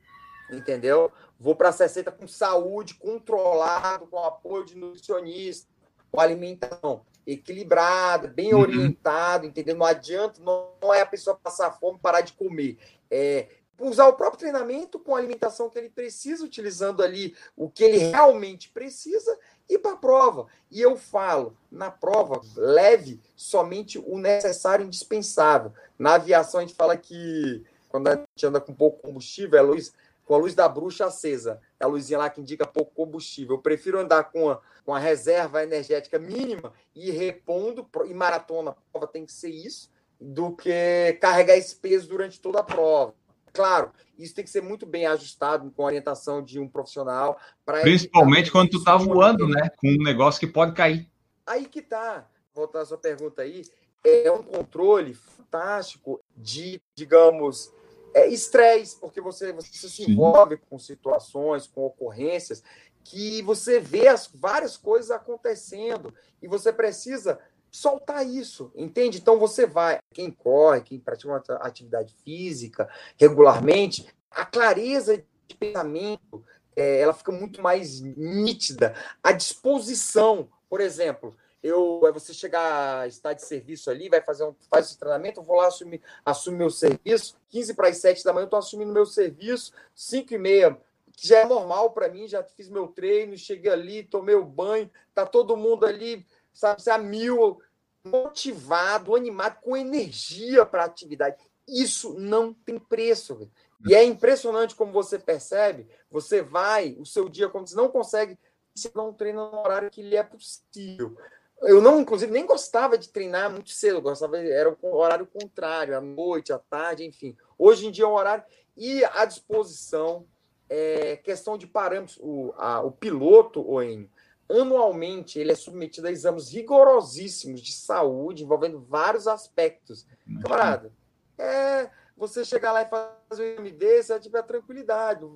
Entendeu? 0.51 1.11
Vou 1.39 1.57
para 1.57 1.73
60 1.73 2.11
com 2.13 2.27
saúde, 2.27 2.95
controlado, 2.95 4.07
com 4.07 4.19
apoio 4.19 4.65
de 4.65 4.77
nutricionista, 4.77 5.69
com 6.11 6.21
alimentação 6.21 7.05
equilibrada, 7.27 8.29
bem 8.29 8.53
uhum. 8.53 8.61
orientado, 8.61 9.47
entendeu? 9.47 9.77
Não 9.77 9.87
adianta, 9.87 10.41
não, 10.43 10.73
não, 10.81 10.93
é 10.93 11.01
a 11.01 11.07
pessoa 11.07 11.39
passar 11.41 11.71
fome, 11.71 11.99
parar 12.01 12.21
de 12.21 12.33
comer. 12.33 12.79
É 13.11 13.49
usar 13.79 14.07
o 14.07 14.13
próprio 14.15 14.39
treinamento 14.39 14.99
com 14.99 15.15
a 15.15 15.19
alimentação 15.19 15.69
que 15.69 15.79
ele 15.79 15.91
precisa, 15.91 16.45
utilizando 16.45 17.03
ali 17.03 17.35
o 17.57 17.69
que 17.69 17.83
ele 17.83 17.99
realmente 17.99 18.69
precisa 18.71 19.37
e 19.73 19.79
para 19.79 19.93
a 19.93 19.97
prova. 19.97 20.47
E 20.71 20.81
eu 20.81 20.97
falo, 20.97 21.57
na 21.71 21.91
prova, 21.91 22.41
leve 22.55 23.21
somente 23.35 23.99
o 23.99 24.19
necessário 24.19 24.85
indispensável. 24.85 25.73
Na 25.99 26.15
aviação, 26.15 26.61
a 26.61 26.63
gente 26.63 26.75
fala 26.75 26.97
que 26.97 27.65
quando 27.89 28.09
a 28.09 28.17
gente 28.17 28.47
anda 28.47 28.61
com 28.61 28.75
pouco 28.75 29.01
combustível, 29.01 29.59
é 29.59 29.63
luz, 29.63 29.93
com 30.27 30.35
a 30.35 30.39
luz 30.39 30.55
da 30.55 30.69
bruxa 30.69 31.07
acesa, 31.07 31.61
é 31.81 31.85
a 31.85 31.89
luzinha 31.89 32.19
lá 32.19 32.29
que 32.29 32.41
indica 32.41 32.67
pouco 32.67 32.93
combustível. 32.95 33.57
Eu 33.57 33.63
prefiro 33.63 33.99
andar 33.99 34.25
com 34.25 34.51
a, 34.51 34.61
com 34.85 34.95
a 34.95 34.99
reserva 34.99 35.63
energética 35.63 36.19
mínima 36.19 36.73
e 36.95 37.11
repondo, 37.11 37.89
e 38.07 38.15
maratona, 38.15 38.71
a 38.73 38.77
prova 38.93 39.07
tem 39.07 39.25
que 39.25 39.33
ser 39.33 39.51
isso, 39.51 39.91
do 40.21 40.55
que 40.55 41.19
carregar 41.21 41.57
esse 41.57 41.75
peso 41.75 42.09
durante 42.09 42.41
toda 42.41 42.61
a 42.61 42.65
prova. 42.65 43.15
Claro, 43.53 43.93
isso 44.19 44.35
tem 44.35 44.45
que 44.45 44.51
ser 44.51 44.63
muito 44.63 44.87
bem 44.87 45.07
ajustado 45.07 45.71
com 45.71 45.83
a 45.83 45.87
orientação 45.87 46.43
de 46.43 46.59
um 46.59 46.69
profissional. 46.69 47.39
Principalmente 47.83 48.51
quando 48.51 48.71
tu 48.71 48.83
tá 48.83 48.97
voando, 48.97 49.47
né? 49.47 49.71
Com 49.77 49.89
um 49.89 50.03
negócio 50.03 50.41
que 50.41 50.47
pode 50.47 50.73
cair. 50.73 51.11
Aí 51.47 51.67
que 51.67 51.83
tá. 51.83 52.27
Voltar 52.55 52.83
à 52.83 52.85
sua 52.85 52.99
pergunta 52.99 53.43
aí, 53.43 53.63
é 54.05 54.31
um 54.31 54.43
controle 54.43 55.15
fantástico 55.15 56.21
de, 56.37 56.81
digamos, 56.95 57.73
é, 58.15 58.29
estresse, 58.29 58.99
porque 59.01 59.21
você, 59.21 59.53
você 59.53 59.89
se 59.89 60.11
envolve 60.11 60.57
com 60.57 60.79
situações, 60.79 61.67
com 61.67 61.85
ocorrências, 61.85 62.63
que 63.05 63.43
você 63.43 63.81
vê 63.81 64.09
as 64.09 64.29
várias 64.33 64.77
coisas 64.77 65.11
acontecendo 65.11 66.15
e 66.41 66.47
você 66.47 66.73
precisa 66.73 67.39
soltar 67.73 68.27
isso, 68.27 68.71
entende? 68.77 69.19
Então 69.19 69.39
você 69.39 69.67
vai, 69.67 69.99
quem 70.13 70.31
corre, 70.31 70.83
quem 70.83 71.01
pratica 71.01 71.33
uma 71.33 71.43
atividade 71.61 72.15
física 72.23 72.89
regularmente, 73.17 74.07
a 74.31 74.45
clareza 74.45 75.25
de 75.49 75.57
pensamento 75.57 76.45
é, 76.77 77.01
ela 77.01 77.15
fica 77.15 77.33
muito 77.33 77.63
mais 77.63 78.01
nítida, 78.01 78.95
a 79.23 79.33
disposição, 79.33 80.49
por 80.69 80.81
exemplo, 80.81 81.35
eu 81.63 82.03
é 82.07 82.13
você 82.13 82.35
chegar, 82.35 83.09
estar 83.09 83.33
de 83.33 83.43
serviço 83.43 83.91
ali, 83.91 84.09
vai 84.09 84.21
fazer 84.21 84.45
um 84.45 84.55
faz 84.71 84.87
esse 84.87 84.99
treinamento, 84.99 85.41
eu 85.41 85.45
vou 85.45 85.57
lá 85.57 85.69
assumir, 85.69 86.03
assumir 86.25 86.59
meu 86.59 86.71
serviço, 86.71 87.37
15 87.51 87.75
para 87.75 87.89
as 87.89 87.99
7 87.99 88.25
da 88.25 88.33
manhã, 88.33 88.45
eu 88.45 88.47
estou 88.47 88.59
assumindo 88.59 88.93
meu 88.93 89.07
serviço, 89.07 89.73
5 89.95 90.35
e 90.35 90.39
meia, 90.39 90.79
que 91.17 91.29
já 91.29 91.39
é 91.39 91.45
normal 91.45 91.93
para 91.93 92.09
mim, 92.09 92.27
já 92.27 92.43
fiz 92.43 92.69
meu 92.69 92.89
treino, 92.89 93.37
cheguei 93.37 93.71
ali, 93.71 94.03
tomei 94.03 94.35
o 94.35 94.45
banho, 94.45 94.91
tá 95.15 95.25
todo 95.25 95.57
mundo 95.57 95.87
ali 95.87 96.27
sabe, 96.53 96.83
a 96.91 96.99
mil, 96.99 97.61
motivado, 98.05 99.15
animado, 99.15 99.61
com 99.61 99.77
energia 99.77 100.67
para 100.67 100.83
a 100.83 100.87
atividade. 100.87 101.37
Isso 101.67 102.15
não 102.19 102.53
tem 102.53 102.79
preço. 102.79 103.51
E 103.87 103.95
é 103.95 104.05
impressionante 104.05 104.75
como 104.75 104.93
você 104.93 105.19
percebe, 105.19 105.89
você 106.11 106.43
vai, 106.43 106.97
o 106.99 107.07
seu 107.07 107.29
dia, 107.29 107.49
quando 107.49 107.69
você 107.69 107.77
não 107.77 107.89
consegue, 107.89 108.39
você 108.75 108.91
não 108.95 109.13
treina 109.13 109.49
no 109.51 109.59
horário 109.59 109.91
que 109.91 110.03
lhe 110.03 110.17
é 110.17 110.23
possível. 110.23 111.17
Eu 111.63 111.81
não, 111.81 112.01
inclusive, 112.01 112.33
nem 112.33 112.45
gostava 112.45 112.99
de 112.99 113.09
treinar 113.09 113.51
muito 113.51 113.71
cedo, 113.71 114.01
gostava, 114.01 114.37
era 114.39 114.77
o 114.83 114.97
horário 114.97 115.27
contrário, 115.27 115.97
à 115.97 116.01
noite, 116.01 116.53
à 116.53 116.59
tarde, 116.59 117.05
enfim. 117.05 117.37
Hoje 117.59 117.87
em 117.87 117.91
dia 117.91 118.05
é 118.05 118.09
um 118.09 118.15
horário 118.15 118.45
e 118.77 119.05
a 119.05 119.25
disposição, 119.25 120.27
é, 120.69 121.17
questão 121.17 121.57
de 121.57 121.67
parâmetros. 121.67 122.19
O, 122.21 122.53
a, 122.57 122.81
o 122.81 122.91
piloto, 122.91 123.65
o 123.65 123.81
Enio, 123.83 124.11
anualmente 124.49 125.39
ele 125.39 125.53
é 125.53 125.55
submetido 125.55 126.09
a 126.09 126.11
exames 126.11 126.49
rigorosíssimos 126.49 127.61
de 127.61 127.73
saúde, 127.73 128.43
envolvendo 128.43 128.81
vários 128.81 129.27
aspectos. 129.27 130.07
Camarada, 130.43 130.93
é 131.39 131.91
você 132.17 132.45
chegar 132.45 132.73
lá 132.73 132.83
e 132.83 132.89
fazer 132.89 133.43
um 133.43 133.53
exame 133.55 133.73
desse, 133.73 134.13
é 134.13 134.19
tipo 134.19 134.37
a 134.37 134.43
tranquilidade. 134.43 135.27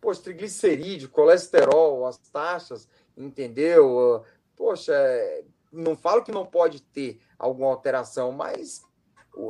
Poxa, 0.00 0.22
triglicerídeo, 0.22 1.08
colesterol, 1.08 2.06
as 2.06 2.18
taxas, 2.18 2.88
entendeu? 3.16 4.24
Poxa, 4.56 4.92
é, 4.94 5.44
não 5.72 5.96
falo 5.96 6.22
que 6.22 6.32
não 6.32 6.46
pode 6.46 6.82
ter 6.82 7.20
alguma 7.38 7.68
alteração, 7.68 8.32
mas 8.32 8.82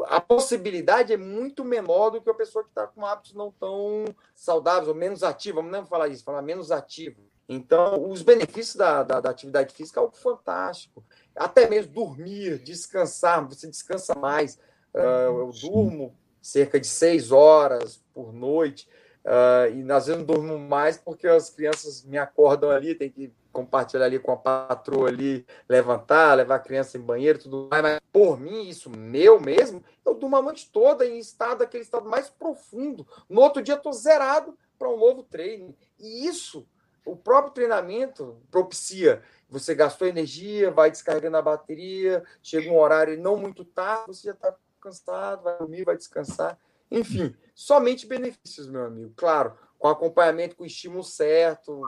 a 0.07 0.21
possibilidade 0.21 1.13
é 1.13 1.17
muito 1.17 1.65
menor 1.65 2.11
do 2.11 2.21
que 2.21 2.31
a 2.31 2.35
pessoa 2.35 2.63
que 2.63 2.71
está 2.71 2.87
com 2.87 3.07
hábitos 3.07 3.33
não 3.33 3.51
tão 3.51 4.05
saudáveis 4.35 4.89
ou 4.89 4.95
menos 4.95 5.23
ativos. 5.23 5.57
Vamos 5.57 5.73
não 5.73 5.87
falar 5.87 6.09
isso, 6.09 6.25
falar 6.25 6.43
menos 6.43 6.71
ativo. 6.71 7.23
Então, 7.49 8.11
os 8.11 8.21
benefícios 8.21 8.77
da, 8.77 9.03
da, 9.03 9.21
da, 9.21 9.31
atividade 9.31 9.75
física 9.75 9.99
é 9.99 10.03
algo 10.03 10.15
fantástico. 10.15 11.03
Até 11.35 11.69
mesmo 11.69 11.93
dormir, 11.93 12.59
descansar, 12.59 13.47
você 13.49 13.67
descansa 13.67 14.15
mais. 14.15 14.57
Uh, 14.95 15.39
eu 15.39 15.51
durmo 15.63 16.15
cerca 16.43 16.79
de 16.79 16.87
seis 16.87 17.33
horas 17.33 18.03
por 18.13 18.35
noite. 18.35 18.87
Uh, 19.25 19.75
e 19.75 19.93
às 19.93 20.07
vezes 20.07 20.19
não 20.19 20.27
durmo 20.27 20.59
mais 20.59 20.99
porque 20.99 21.27
as 21.27 21.49
crianças 21.49 22.05
me 22.05 22.19
acordam 22.19 22.71
ali, 22.71 22.95
tem 22.95 23.11
que 23.11 23.33
compartilhar 23.51 24.05
ali 24.05 24.19
com 24.19 24.33
a 24.33 24.37
patroa 24.37 25.09
ali, 25.09 25.47
levantar, 25.69 26.35
levar 26.35 26.57
a 26.57 26.61
criança 26.61 26.99
em 26.99 27.01
banheiro, 27.01 27.39
tudo 27.39 27.67
mais. 27.71 27.83
Mas 27.83 28.01
por 28.13 28.39
mim, 28.39 28.69
isso 28.69 28.91
meu 28.91 29.41
mesmo, 29.41 29.83
eu 30.05 30.15
durmo 30.15 30.37
a 30.37 30.43
noite 30.43 30.71
toda 30.71 31.07
em 31.07 31.19
estado, 31.19 31.63
aquele 31.63 31.83
estado 31.83 32.09
mais 32.09 32.29
profundo. 32.29 33.07
No 33.29 33.41
outro 33.41 33.63
dia, 33.63 33.75
estou 33.75 33.93
zerado 33.93 34.57
para 34.79 34.89
um 34.89 34.99
novo 34.99 35.23
treino. 35.23 35.75
E 35.99 36.27
isso 36.27 36.67
o 37.11 37.17
próprio 37.17 37.55
treinamento 37.55 38.41
propicia. 38.51 39.23
Você 39.49 39.75
gastou 39.75 40.07
energia, 40.07 40.71
vai 40.71 40.91
descarregando 40.91 41.37
a 41.39 41.43
bateria, 41.43 42.23
chega 42.43 42.71
um 42.71 42.79
horário 42.79 43.19
não 43.19 43.37
muito 43.37 43.65
tarde, 43.65 44.07
você 44.09 44.29
já 44.29 44.35
está 44.35 44.55
cansado, 44.81 45.43
vai 45.43 45.59
dormir, 45.59 45.85
vai 45.85 45.97
descansar. 45.97 46.59
Enfim, 46.91 47.35
somente 47.55 48.07
benefícios, 48.07 48.69
meu 48.69 48.85
amigo. 48.85 49.13
Claro, 49.17 49.57
com 49.79 49.89
acompanhamento, 49.89 50.57
com 50.57 50.65
estímulo 50.65 51.03
certo. 51.03 51.83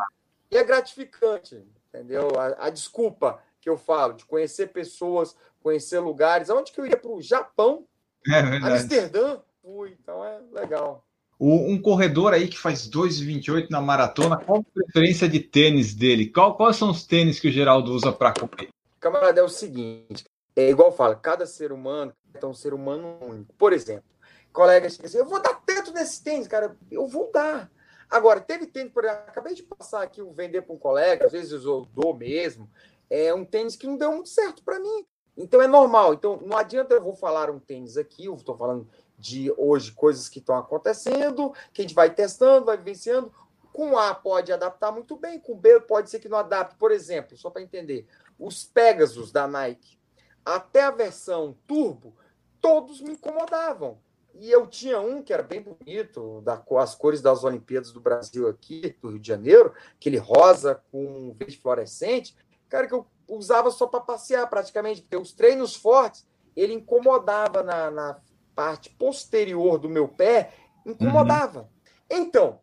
E 0.51 0.57
é 0.57 0.65
gratificante, 0.65 1.63
entendeu? 1.89 2.29
A, 2.39 2.67
a 2.67 2.71
desculpa 2.71 3.43
que 3.61 3.69
eu 3.69 3.77
falo 3.77 4.15
de 4.15 4.25
conhecer 4.25 4.69
pessoas, 4.69 5.37
conhecer 5.63 6.01
lugares. 6.01 6.49
Onde 6.49 6.73
que 6.73 6.81
eu 6.81 6.87
ia 6.87 6.97
para 6.97 7.11
o 7.11 7.21
Japão? 7.21 7.87
É 8.27 8.39
Amsterdã? 8.39 9.41
Fui, 9.63 9.97
então 10.01 10.25
é 10.25 10.41
legal. 10.51 11.07
Um 11.43 11.81
corredor 11.81 12.35
aí 12.35 12.47
que 12.49 12.59
faz 12.59 12.87
2,28 12.87 13.71
na 13.71 13.81
maratona, 13.81 14.37
qual 14.37 14.59
a 14.59 14.75
preferência 14.75 15.27
de 15.27 15.41
tênis 15.41 15.95
dele? 15.95 16.29
Qual, 16.29 16.55
quais 16.55 16.77
são 16.77 16.91
os 16.91 17.07
tênis 17.07 17.41
que 17.41 17.49
o 17.49 17.51
Geraldo 17.51 17.93
usa 17.93 18.13
para 18.13 18.35
correr? 18.35 18.69
Camarada, 19.01 19.41
é 19.41 19.43
o 19.43 19.49
seguinte: 19.49 20.25
é 20.55 20.69
igual 20.69 20.93
fala, 20.93 21.15
cada 21.15 21.47
ser 21.47 21.73
humano 21.73 22.13
é 22.35 22.45
um 22.45 22.53
ser 22.53 22.75
humano 22.75 23.17
único. 23.23 23.55
Por 23.55 23.73
exemplo, 23.73 24.05
colegas 24.53 24.99
eu 25.15 25.25
vou 25.25 25.41
dar 25.41 25.55
tanto 25.65 25.93
nesse 25.93 26.23
tênis, 26.23 26.47
cara, 26.47 26.77
eu 26.91 27.07
vou 27.07 27.31
dar. 27.33 27.71
Agora, 28.11 28.41
teve 28.41 28.67
tênis, 28.67 28.93
por 28.93 29.05
exemplo, 29.05 29.23
acabei 29.27 29.55
de 29.55 29.63
passar 29.63 30.03
aqui, 30.03 30.21
o 30.21 30.33
vender 30.33 30.63
para 30.63 30.75
um 30.75 30.79
colega, 30.79 31.25
às 31.25 31.33
vezes 31.33 31.65
eu 31.65 31.87
dou 31.95 32.15
mesmo, 32.15 32.69
é 33.09 33.33
um 33.33 33.47
tênis 33.47 33.77
que 33.77 33.87
não 33.87 33.97
deu 33.97 34.13
muito 34.13 34.29
certo 34.29 34.63
para 34.63 34.79
mim. 34.79 35.07
Então 35.37 35.63
é 35.63 35.67
normal. 35.67 36.13
Então 36.13 36.39
não 36.45 36.57
adianta 36.57 36.95
eu 36.95 37.03
vou 37.03 37.15
falar 37.15 37.51
um 37.51 37.59
tênis 37.59 37.97
aqui, 37.97 38.27
eu 38.27 38.35
estou 38.35 38.57
falando 38.57 38.89
de 39.21 39.53
hoje 39.57 39.93
coisas 39.93 40.29
que 40.29 40.39
estão 40.39 40.57
acontecendo, 40.57 41.53
que 41.73 41.83
a 41.83 41.85
gente 41.85 41.95
vai 41.95 42.13
testando, 42.13 42.67
vai 42.67 42.77
vivenciando. 42.77 43.33
Com 43.73 43.97
A 43.97 44.15
pode 44.15 44.53
adaptar 44.53 44.91
muito 44.91 45.17
bem, 45.17 45.39
com 45.39 45.55
B 45.55 45.79
pode 45.81 46.11
ser 46.11 46.19
que 46.19 46.29
não 46.29 46.39
adapte. 46.39 46.77
Por 46.77 46.91
exemplo, 46.91 47.37
só 47.37 47.51
para 47.51 47.63
entender, 47.63 48.07
os 48.39 48.65
Pegasus 48.65 49.31
da 49.31 49.47
Nike, 49.47 49.99
até 50.45 50.83
a 50.83 50.91
versão 50.91 51.57
Turbo, 51.67 52.17
todos 52.61 53.01
me 53.01 53.13
incomodavam. 53.13 53.99
E 54.35 54.51
eu 54.51 54.67
tinha 54.67 55.01
um 55.01 55.23
que 55.23 55.33
era 55.33 55.43
bem 55.43 55.61
bonito, 55.61 56.41
da, 56.41 56.63
as 56.79 56.95
cores 56.95 57.21
das 57.21 57.45
Olimpíadas 57.45 57.93
do 57.93 58.01
Brasil 58.01 58.49
aqui, 58.49 58.97
do 59.03 59.11
Rio 59.11 59.19
de 59.19 59.29
Janeiro, 59.29 59.75
aquele 59.95 60.17
rosa 60.17 60.83
com 60.91 61.35
verde 61.39 61.59
fluorescente, 61.59 62.35
cara, 62.69 62.87
que 62.87 62.95
eu 62.95 63.07
usava 63.29 63.71
só 63.71 63.87
para 63.87 64.01
passear 64.01 64.49
praticamente, 64.49 65.03
porque 65.03 65.17
os 65.17 65.33
treinos 65.33 65.77
fortes, 65.77 66.27
ele 66.57 66.73
incomodava 66.73 67.63
na, 67.63 67.91
na 67.91 68.21
parte 68.61 68.91
posterior 68.91 69.79
do 69.79 69.89
meu 69.89 70.07
pé 70.07 70.53
incomodava. 70.85 71.61
Uhum. 71.61 71.67
Então, 72.11 72.61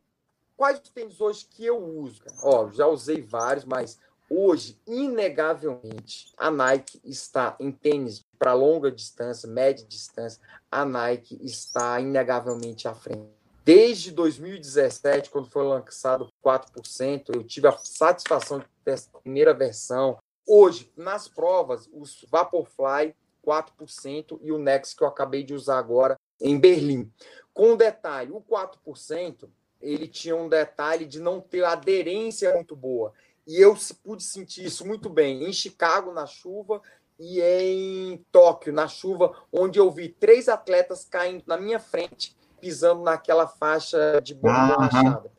quais 0.55 0.79
os 0.79 0.89
tênis 0.89 1.19
hoje 1.19 1.47
que 1.49 1.65
eu 1.65 1.83
uso? 1.83 2.21
Ó, 2.43 2.69
já 2.69 2.85
usei 2.85 3.19
vários, 3.19 3.65
mas 3.65 3.99
Hoje, 4.29 4.77
inegavelmente, 4.85 6.33
a 6.37 6.51
Nike 6.51 6.99
está 7.05 7.55
em 7.61 7.71
tênis 7.71 8.25
para 8.37 8.53
longa 8.53 8.91
distância, 8.91 9.47
média 9.47 9.85
distância, 9.87 10.41
a 10.69 10.83
Nike 10.83 11.39
está 11.41 11.97
inegavelmente 12.01 12.89
à 12.89 12.93
frente. 12.93 13.29
Desde 13.63 14.11
2017, 14.11 15.29
quando 15.29 15.49
foi 15.49 15.63
lançado 15.63 16.29
4%, 16.43 17.35
eu 17.35 17.43
tive 17.45 17.69
a 17.69 17.77
satisfação 17.77 18.59
de 18.59 18.65
ter 18.83 18.91
essa 18.91 19.09
primeira 19.17 19.53
versão. 19.53 20.17
Hoje, 20.45 20.91
nas 20.97 21.29
provas, 21.29 21.89
os 21.93 22.25
Vaporfly 22.29 23.15
4% 23.47 24.39
e 24.41 24.51
o 24.51 24.59
Nex 24.59 24.93
que 24.93 25.03
eu 25.03 25.07
acabei 25.07 25.43
de 25.43 25.53
usar 25.53 25.79
agora 25.79 26.19
em 26.41 26.59
Berlim. 26.59 27.09
Com 27.53 27.71
um 27.71 27.77
detalhe, 27.77 28.31
o 28.31 28.41
4%, 28.41 29.47
ele 29.81 30.07
tinha 30.07 30.35
um 30.35 30.49
detalhe 30.49 31.05
de 31.05 31.19
não 31.19 31.39
ter 31.39 31.63
aderência 31.63 32.53
muito 32.53 32.75
boa. 32.75 33.13
E 33.47 33.61
eu 33.61 33.75
pude 34.03 34.23
sentir 34.23 34.65
isso 34.65 34.85
muito 34.85 35.09
bem 35.09 35.45
em 35.45 35.53
Chicago, 35.53 36.11
na 36.11 36.25
chuva, 36.25 36.81
e 37.19 37.41
em 37.41 38.17
Tóquio, 38.31 38.73
na 38.73 38.87
chuva, 38.87 39.33
onde 39.51 39.79
eu 39.79 39.89
vi 39.89 40.09
três 40.09 40.49
atletas 40.49 41.05
caindo 41.05 41.43
na 41.47 41.57
minha 41.57 41.79
frente, 41.79 42.35
pisando 42.59 43.01
naquela 43.01 43.47
faixa 43.47 44.19
de 44.21 44.35
borrachada. 44.35 45.31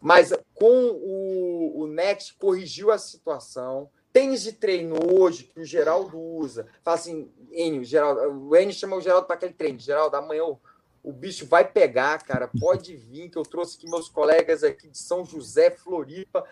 Mas 0.00 0.32
com 0.54 0.90
o, 0.90 1.82
o 1.82 1.86
Next 1.86 2.34
corrigiu 2.34 2.92
a 2.92 2.98
situação. 2.98 3.90
Tênis 4.18 4.42
de 4.42 4.52
treino 4.52 4.96
hoje, 5.16 5.44
que 5.44 5.60
o 5.60 5.64
Geraldo 5.64 6.18
usa, 6.18 6.66
fala 6.82 6.96
assim, 6.96 7.30
Enio, 7.52 7.84
Geraldo, 7.84 8.20
o 8.48 8.56
Enio 8.56 8.74
chama 8.74 8.96
o 8.96 9.00
Geraldo 9.00 9.28
para 9.28 9.36
aquele 9.36 9.52
treino. 9.52 9.78
Geraldo, 9.78 10.16
amanhã 10.16 10.42
o, 10.42 10.60
o 11.04 11.12
bicho 11.12 11.46
vai 11.46 11.64
pegar, 11.70 12.20
cara. 12.24 12.50
Pode 12.58 12.96
vir, 12.96 13.30
que 13.30 13.38
eu 13.38 13.44
trouxe 13.44 13.76
aqui 13.76 13.88
meus 13.88 14.08
colegas 14.08 14.64
aqui 14.64 14.88
de 14.88 14.98
São 14.98 15.24
José, 15.24 15.70
Floripa. 15.70 16.44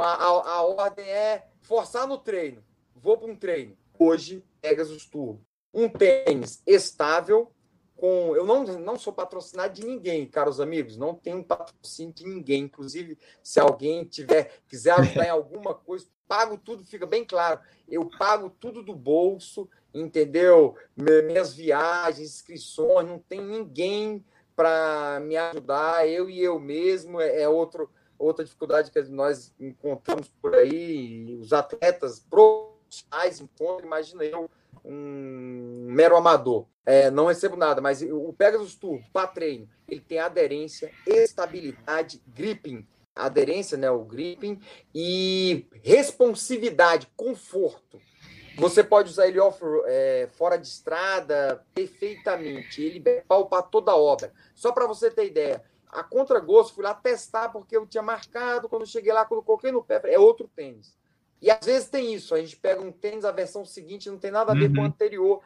A, 0.00 0.24
a, 0.50 0.62
ordem 0.62 1.04
é 1.04 1.46
forçar 1.60 2.08
no 2.08 2.18
treino. 2.18 2.60
Vou 2.96 3.16
para 3.16 3.30
um 3.30 3.36
treino. 3.36 3.76
Hoje, 3.96 4.44
Pegasus 4.60 5.06
Turbo. 5.06 5.46
Um 5.72 5.88
tênis 5.88 6.60
estável, 6.66 7.52
com. 7.94 8.34
Eu 8.34 8.44
não, 8.44 8.64
não 8.64 8.98
sou 8.98 9.12
patrocinado 9.12 9.74
de 9.74 9.86
ninguém, 9.86 10.26
caros 10.26 10.58
amigos. 10.58 10.96
Não 10.96 11.14
tenho 11.14 11.44
patrocínio 11.44 12.12
de 12.12 12.26
ninguém. 12.26 12.64
Inclusive, 12.64 13.16
se 13.44 13.60
alguém 13.60 14.04
tiver, 14.04 14.60
quiser 14.66 14.94
ajudar 14.98 15.26
em 15.26 15.30
alguma 15.30 15.72
coisa, 15.72 16.08
pago 16.32 16.56
tudo, 16.56 16.82
fica 16.82 17.04
bem 17.04 17.26
claro. 17.26 17.60
Eu 17.86 18.08
pago 18.18 18.48
tudo 18.48 18.82
do 18.82 18.94
bolso, 18.94 19.68
entendeu? 19.92 20.74
Minhas 20.96 21.52
viagens, 21.52 22.36
inscrições, 22.36 23.06
não 23.06 23.18
tem 23.18 23.38
ninguém 23.38 24.24
para 24.56 25.20
me 25.22 25.36
ajudar, 25.36 26.08
eu 26.08 26.30
e 26.30 26.40
eu 26.40 26.58
mesmo. 26.58 27.20
É, 27.20 27.42
é 27.42 27.48
outro 27.48 27.90
outra 28.18 28.44
dificuldade 28.44 28.90
que 28.90 29.02
nós 29.02 29.52
encontramos 29.60 30.28
por 30.40 30.54
aí, 30.54 31.36
os 31.38 31.52
atletas 31.52 32.20
profissionais 32.20 33.40
encontram, 33.40 33.86
imagina 33.86 34.24
eu, 34.24 34.48
um 34.82 35.88
mero 35.90 36.16
amador. 36.16 36.66
É, 36.86 37.10
não 37.10 37.26
recebo 37.26 37.56
nada, 37.56 37.80
mas 37.80 38.00
o 38.00 38.32
Pegasus 38.32 38.76
Tour, 38.76 39.02
para 39.12 39.26
treino, 39.26 39.68
ele 39.88 40.00
tem 40.00 40.18
aderência, 40.18 40.90
estabilidade, 41.06 42.22
gripping, 42.26 42.86
aderência, 43.14 43.76
né, 43.76 43.90
o 43.90 44.04
gripping, 44.04 44.60
e 44.94 45.66
responsividade, 45.82 47.08
conforto. 47.16 48.00
Você 48.56 48.84
pode 48.84 49.10
usar 49.10 49.28
ele 49.28 49.40
off, 49.40 49.60
é, 49.86 50.28
fora 50.32 50.58
de 50.58 50.66
estrada 50.66 51.64
perfeitamente. 51.74 52.82
Ele 52.82 53.02
palpa 53.26 53.62
toda 53.62 53.92
a 53.92 53.96
obra. 53.96 54.32
Só 54.54 54.72
para 54.72 54.86
você 54.86 55.10
ter 55.10 55.26
ideia, 55.26 55.64
a 55.88 56.02
contragosto, 56.02 56.74
fui 56.74 56.84
lá 56.84 56.94
testar 56.94 57.48
porque 57.48 57.76
eu 57.76 57.86
tinha 57.86 58.02
marcado. 58.02 58.68
Quando 58.68 58.86
cheguei 58.86 59.12
lá, 59.12 59.24
quando 59.24 59.42
coloquei 59.42 59.72
no 59.72 59.82
pé, 59.82 60.00
é 60.04 60.18
outro 60.18 60.48
tênis. 60.54 60.96
E 61.40 61.50
às 61.50 61.64
vezes 61.64 61.88
tem 61.88 62.14
isso, 62.14 62.34
a 62.34 62.40
gente 62.40 62.56
pega 62.56 62.80
um 62.80 62.92
tênis, 62.92 63.24
a 63.24 63.32
versão 63.32 63.64
seguinte 63.64 64.08
não 64.08 64.16
tem 64.16 64.30
nada 64.30 64.52
a 64.52 64.54
ver 64.54 64.68
uhum. 64.68 64.74
com 64.74 64.80
o 64.80 64.82
uhum. 64.82 64.88
anterior. 64.88 65.42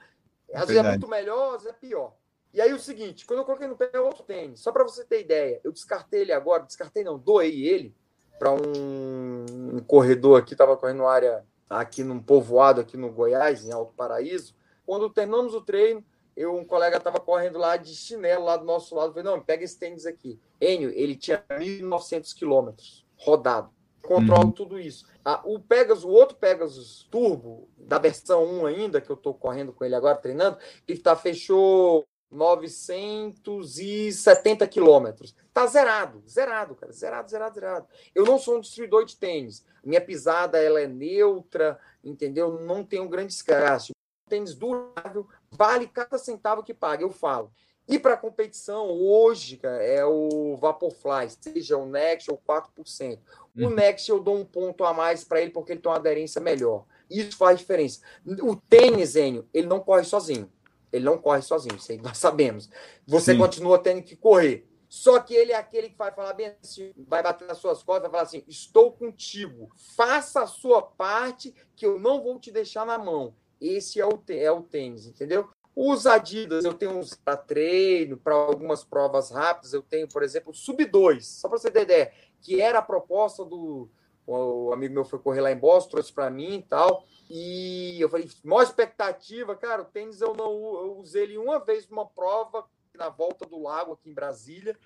Às 0.53 0.67
vezes 0.67 0.85
é 0.85 0.89
muito 0.89 1.09
melhor, 1.09 1.57
às 1.57 1.62
vezes 1.62 1.77
é 1.77 1.81
pior. 1.81 2.14
E 2.57 2.61
aí 2.63 2.73
o 2.73 2.79
seguinte, 2.79 3.27
quando 3.27 3.41
eu 3.41 3.45
coloquei 3.45 3.69
no 3.69 3.77
pé 3.77 3.91
é 3.93 4.01
outro 4.01 4.25
tênis, 4.25 4.61
só 4.61 4.73
para 4.73 4.83
você 4.83 5.05
ter 5.05 5.21
ideia, 5.21 5.61
eu 5.63 5.71
descartei 5.71 6.23
ele 6.23 6.33
agora, 6.33 6.63
descartei 6.63 7.05
não, 7.05 7.19
doei 7.19 7.69
ele 7.69 7.95
para 8.39 8.51
um, 8.51 9.45
um, 9.75 9.81
corredor 9.81 10.41
aqui, 10.41 10.55
estava 10.55 10.75
correndo 10.75 11.07
área 11.07 11.45
aqui 11.69 12.03
num 12.03 12.19
povoado 12.19 12.81
aqui 12.81 12.97
no 12.97 13.13
Goiás, 13.13 13.67
em 13.67 13.73
Alto 13.73 13.93
Paraíso. 13.93 14.55
Quando 14.87 15.11
terminamos 15.11 15.53
o 15.53 15.61
treino, 15.61 16.03
eu, 16.35 16.57
um 16.57 16.65
colega 16.65 16.97
estava 16.97 17.21
correndo 17.21 17.59
lá 17.59 17.77
de 17.77 17.95
chinelo, 17.95 18.47
lá 18.47 18.57
do 18.57 18.65
nosso 18.65 18.95
lado. 18.95 19.09
Eu 19.09 19.13
falei, 19.13 19.31
não, 19.31 19.45
pega 19.45 19.63
esse 19.63 19.79
tênis 19.79 20.07
aqui. 20.07 20.41
Enio, 20.59 20.89
ele 20.95 21.15
tinha 21.15 21.45
1.900 21.51 22.35
quilômetros 22.35 23.05
rodado. 23.19 23.71
Controlo 24.01 24.47
uhum. 24.47 24.53
tudo 24.53 24.81
isso. 24.81 25.07
Ah, 25.23 25.43
o 25.45 25.61
Pegasus, 25.61 26.05
o 26.05 26.09
outro 26.09 26.39
Pegasus 26.39 27.07
Turbo, 27.11 27.69
da 27.77 27.99
versão 27.99 28.45
1 28.63 28.67
ainda, 28.67 29.01
que 29.01 29.11
eu 29.11 29.17
estou 29.17 29.35
correndo 29.35 29.75
com 29.75 29.85
ele 29.85 29.95
agora, 29.95 30.17
treinando, 30.17 30.57
ele 30.89 31.01
tá, 31.01 31.15
fechou 31.15 32.07
970 32.31 34.66
quilômetros. 34.66 35.35
Tá 35.53 35.66
zerado, 35.66 36.22
zerado, 36.29 36.74
cara. 36.74 36.93
Zerado, 36.93 37.31
zerado, 37.31 37.55
zerado. 37.55 37.87
Eu 38.14 38.24
não 38.24 38.39
sou 38.39 38.57
um 38.57 38.61
distribuidor 38.61 39.05
de 39.05 39.16
tênis. 39.16 39.64
Minha 39.85 40.01
pisada 40.01 40.59
ela 40.59 40.81
é 40.81 40.87
neutra, 40.87 41.79
entendeu? 42.03 42.59
Não 42.61 42.83
tem 42.85 43.01
um 43.01 43.09
grande 43.09 43.29
desgaste. 43.29 43.93
Tênis 44.29 44.55
durável, 44.55 45.29
vale 45.51 45.87
cada 45.87 46.18
centavo 46.18 46.64
que 46.64 46.74
paga, 46.74 47.03
eu 47.03 47.11
falo. 47.11 47.53
E 47.89 47.99
para 47.99 48.16
competição, 48.16 48.91
hoje, 48.91 49.59
cara, 49.59 49.81
é 49.81 50.05
o 50.05 50.57
Vaporfly, 50.57 51.31
seja 51.41 51.77
o 51.77 51.87
Next 51.87 52.29
ou 52.29 52.37
4%. 52.37 53.20
O 53.57 53.62
uhum. 53.62 53.70
Next 53.70 54.11
eu 54.11 54.18
dou 54.18 54.37
um 54.37 54.45
ponto 54.45 54.85
a 54.85 54.93
mais 54.93 55.22
para 55.22 55.41
ele 55.41 55.53
porque 55.53 55.72
ele 55.72 55.81
tem 55.81 55.91
uma 55.91 55.97
aderência 55.97 56.41
melhor. 56.41 56.85
Isso 57.09 57.37
faz 57.37 57.61
diferença. 57.61 58.01
O 58.43 58.57
tênis, 58.57 59.14
Enio, 59.14 59.49
ele 59.55 59.68
não 59.68 59.79
corre 59.79 60.03
sozinho. 60.03 60.51
Ele 60.97 61.05
não 61.05 61.19
corre 61.19 61.43
sozinho, 61.43 61.77
isso 61.77 61.93
aí 61.93 61.99
nós 61.99 62.19
sabemos. 62.19 62.69
Você 63.07 63.33
Sim. 63.33 63.39
continua 63.39 63.79
tendo 63.79 64.03
que 64.03 64.17
correr. 64.17 64.69
Só 64.89 65.19
que 65.21 65.35
ele 65.35 65.53
é 65.53 65.57
aquele 65.57 65.91
que 65.91 65.97
vai 65.97 66.13
falar 66.13 66.33
bem 66.33 66.55
assim, 66.63 66.93
vai 66.97 67.23
bater 67.23 67.47
nas 67.47 67.59
suas 67.59 67.83
costas, 67.83 68.03
vai 68.03 68.11
falar 68.11 68.23
assim: 68.23 68.45
estou 68.47 68.93
contigo, 68.93 69.71
faça 69.97 70.43
a 70.43 70.47
sua 70.47 70.81
parte, 70.81 71.55
que 71.75 71.85
eu 71.85 71.99
não 71.99 72.23
vou 72.23 72.39
te 72.39 72.51
deixar 72.51 72.87
na 72.87 72.97
mão. 72.97 73.35
Esse 73.61 74.01
é 74.01 74.07
o, 74.07 74.23
é 74.29 74.51
o 74.51 74.63
tênis, 74.63 75.07
entendeu? 75.07 75.49
Os 75.75 76.07
Adidas, 76.07 76.65
eu 76.65 76.73
tenho 76.73 76.93
uns 76.93 77.15
para 77.15 77.37
treino, 77.37 78.17
para 78.17 78.35
algumas 78.35 78.83
provas 78.83 79.31
rápidas. 79.31 79.75
Eu 79.75 79.83
tenho, 79.83 80.09
por 80.09 80.23
exemplo, 80.23 80.51
o 80.53 80.55
Sub 80.55 80.83
2, 80.83 81.27
só 81.27 81.49
para 81.49 81.59
você 81.59 81.71
ter 81.71 81.83
ideia, 81.83 82.13
que 82.41 82.61
era 82.61 82.79
a 82.79 82.83
proposta 82.83 83.45
do. 83.45 83.91
O 84.27 84.72
amigo 84.72 84.95
meu 84.95 85.05
foi 85.05 85.18
correr 85.18 85.41
lá 85.41 85.53
em 85.53 85.59
Boston, 85.59 85.91
trouxe 85.91 86.12
para 86.12 86.31
mim 86.31 86.57
e 86.57 86.62
tal. 86.62 87.05
E 87.31 88.01
eu 88.01 88.09
falei, 88.09 88.29
maior 88.45 88.62
expectativa, 88.62 89.55
cara, 89.57 89.83
o 89.83 89.87
tênis 89.87 90.20
eu 90.20 90.35
não 90.35 90.53
eu 90.53 90.99
usei 90.99 91.24
ele 91.24 91.39
uma 91.39 91.59
vez 91.59 91.89
numa 91.89 92.07
prova 92.07 92.64
na 92.95 93.09
volta 93.09 93.45
do 93.45 93.62
lago 93.62 93.93
aqui 93.93 94.11
em 94.11 94.14
Brasília. 94.14 94.77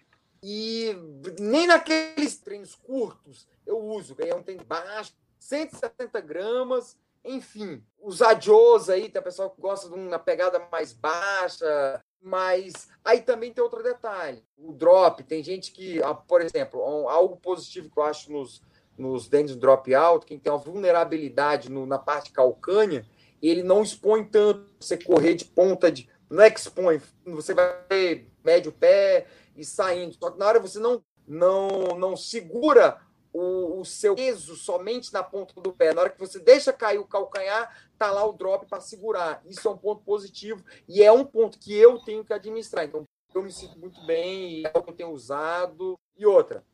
E 0.43 0.95
nem 1.39 1.67
naqueles 1.67 2.39
treinos 2.39 2.75
curtos 2.75 3.47
eu 3.67 3.79
uso, 3.79 4.17
é 4.19 4.35
um 4.35 4.43
tênis 4.43 4.63
baixo, 4.63 5.13
170 5.39 6.21
gramas, 6.21 6.97
enfim, 7.25 7.85
os 8.01 8.23
adios 8.23 8.89
aí, 8.89 9.09
tem 9.09 9.21
a 9.21 9.23
pessoa 9.23 9.51
que 9.51 9.61
gosta 9.61 9.89
de 9.89 9.95
uma 9.95 10.19
pegada 10.19 10.59
mais 10.73 10.93
baixa, 10.93 12.03
mas 12.21 12.89
aí 13.05 13.21
também 13.21 13.53
tem 13.53 13.63
outro 13.63 13.83
detalhe. 13.83 14.43
O 14.57 14.73
drop, 14.73 15.23
tem 15.25 15.43
gente 15.43 15.73
que, 15.73 16.03
ah, 16.03 16.15
por 16.15 16.41
exemplo, 16.41 16.81
algo 17.09 17.37
positivo 17.37 17.91
que 17.91 17.99
eu 17.99 18.03
acho 18.03 18.33
nos, 18.33 18.63
nos 19.01 19.29
dentes 19.29 19.57
drop 19.57 19.93
alto, 19.95 20.27
quem 20.27 20.39
tem 20.39 20.53
uma 20.53 20.59
vulnerabilidade 20.59 21.71
no, 21.71 21.87
na 21.87 21.99
parte 21.99 22.31
calcânea, 22.31 23.07
ele 23.43 23.63
não 23.63 23.83
expõe 23.83 24.25
tanto. 24.25 24.71
Você 24.79 24.97
correr 24.97 25.35
de 25.35 25.47
ponta 25.47 25.91
de. 25.91 26.09
Não 26.29 26.43
é 26.43 26.51
que 26.51 26.61
expõe, 26.61 27.01
você 27.25 27.53
vai 27.53 27.83
ter 27.89 28.29
médio 28.45 28.71
pé 28.71 29.27
e 29.57 29.65
saindo. 29.65 30.15
Só 30.15 30.31
que 30.31 30.39
na 30.39 30.47
hora 30.47 30.61
você 30.61 30.79
não, 30.79 31.03
não, 31.27 31.99
não 31.99 32.17
segura 32.17 33.01
o, 33.33 33.81
o, 33.81 33.85
seu 33.85 34.15
peso 34.15 34.55
somente 34.55 35.13
na 35.13 35.23
ponta 35.23 35.61
do 35.61 35.73
pé. 35.73 35.93
Na 35.93 36.03
hora 36.03 36.11
que 36.11 36.21
você 36.21 36.39
deixa 36.39 36.73
cair 36.73 36.99
o 36.99 37.07
calcanhar, 37.07 37.75
tá 37.99 38.13
lá 38.13 38.25
o 38.25 38.33
drop 38.33 38.67
para 38.67 38.81
segurar. 38.81 39.43
Isso 39.45 39.67
é 39.67 39.71
um 39.71 39.77
ponto 39.77 40.05
positivo 40.05 40.63
e 40.89 41.03
é 41.03 41.11
um 41.11 41.25
ponto 41.25 41.59
que 41.59 41.75
eu 41.75 41.99
tenho 41.99 42.25
que 42.25 42.33
administrar. 42.33 42.85
Então, 42.85 43.05
eu 43.35 43.43
me 43.43 43.53
sinto 43.53 43.79
muito 43.79 44.05
bem, 44.05 44.65
é 44.65 44.73
o 44.77 44.83
que 44.83 44.91
eu 44.91 44.97
tenho 44.97 45.11
usado. 45.11 45.99
E 46.17 46.27
outra. 46.27 46.65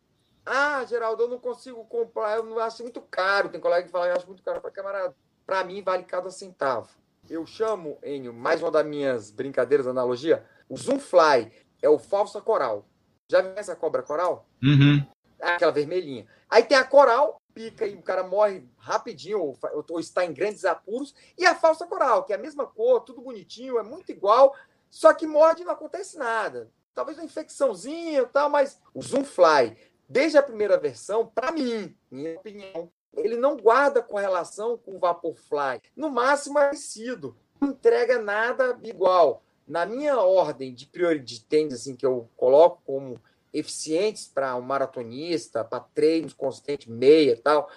Ah, 0.47 0.85
Geraldo, 0.85 1.25
eu 1.25 1.29
não 1.29 1.41
consigo 1.41 1.85
comprar, 1.87 2.37
eu 2.37 2.45
não 2.45 2.61
acho 2.61 2.83
muito 2.85 3.01
caro. 3.01 3.49
Tem 3.49 3.61
colega 3.61 3.85
que 3.85 3.91
fala 3.91 4.07
que 4.07 4.19
acho 4.19 4.29
muito 4.29 4.45
caro. 4.45 4.61
Para 4.61 4.71
camarada, 4.71 5.17
para 5.45 5.65
mim 5.65 5.83
vale 5.83 6.05
cada 6.05 6.31
centavo. 6.31 6.89
Eu 7.29 7.45
chamo, 7.45 7.99
Enio, 8.05 8.33
mais 8.33 8.63
uma 8.63 8.71
das 8.71 8.87
minhas 8.87 9.33
brincadeiras, 9.33 9.89
analogia, 9.89 10.47
o 10.69 10.77
Zoom 10.77 11.01
Fly 11.01 11.53
é 11.83 11.89
o 11.89 11.99
falsa 11.99 12.41
coral. 12.41 12.87
Já 13.29 13.41
viu 13.41 13.53
essa 13.57 13.75
cobra 13.75 14.03
coral? 14.03 14.47
Uhum. 14.63 15.05
Aquela 15.41 15.73
vermelhinha. 15.73 16.27
Aí 16.49 16.63
tem 16.63 16.77
a 16.77 16.85
coral, 16.85 17.41
pica 17.53 17.85
e 17.85 17.97
o 17.97 18.03
cara 18.03 18.23
morre 18.23 18.65
rapidinho, 18.79 19.41
ou, 19.41 19.59
ou, 19.91 19.99
está 19.99 20.25
em 20.25 20.33
grandes 20.33 20.65
apuros, 20.65 21.13
e 21.37 21.45
a 21.45 21.57
falsa 21.57 21.85
coral, 21.87 22.23
que 22.23 22.33
é 22.33 22.37
a 22.37 22.39
mesma 22.39 22.65
cor, 22.67 23.01
tudo 23.01 23.21
bonitinho, 23.21 23.79
é 23.79 23.83
muito 23.83 24.13
igual, 24.13 24.55
só 24.89 25.13
que 25.13 25.27
morde 25.27 25.63
e 25.63 25.65
não 25.65 25.73
acontece 25.73 26.17
nada. 26.17 26.71
Talvez 26.95 27.19
uma 27.19 27.25
infecçãozinha 27.25 28.21
e 28.21 28.27
tal, 28.27 28.49
mas 28.49 28.81
o 28.95 29.03
Zoom 29.03 29.25
Fly, 29.25 29.77
desde 30.09 30.39
a 30.39 30.43
primeira 30.43 30.79
versão, 30.79 31.27
para 31.27 31.53
mim, 31.53 31.97
minha 32.11 32.37
opinião, 32.37 32.91
ele 33.17 33.37
não 33.37 33.57
guarda 33.57 34.03
correlação 34.03 34.77
com 34.77 34.97
o 34.97 34.99
Vaporfly. 34.99 35.81
No 35.95 36.11
máximo 36.11 36.59
é 36.59 36.67
parecido. 36.67 37.37
Não 37.61 37.71
entrega 37.71 38.21
nada 38.21 38.79
igual. 38.83 39.43
Na 39.67 39.87
minha 39.87 40.19
ordem 40.19 40.75
de 40.75 40.87
prioridade 40.87 41.39
de 41.39 41.45
tênis, 41.45 41.75
assim, 41.75 41.97
que 41.97 42.07
eu 42.07 42.29
coloco 42.37 42.83
como 42.85 43.21
eficientes 43.53 44.29
para 44.29 44.55
um 44.55 44.61
maratonista, 44.61 45.65
para 45.65 45.81
treinos 45.81 46.35
consistentes, 46.35 46.87
meia 46.87 47.33
e 47.33 47.37
tal, 47.37 47.69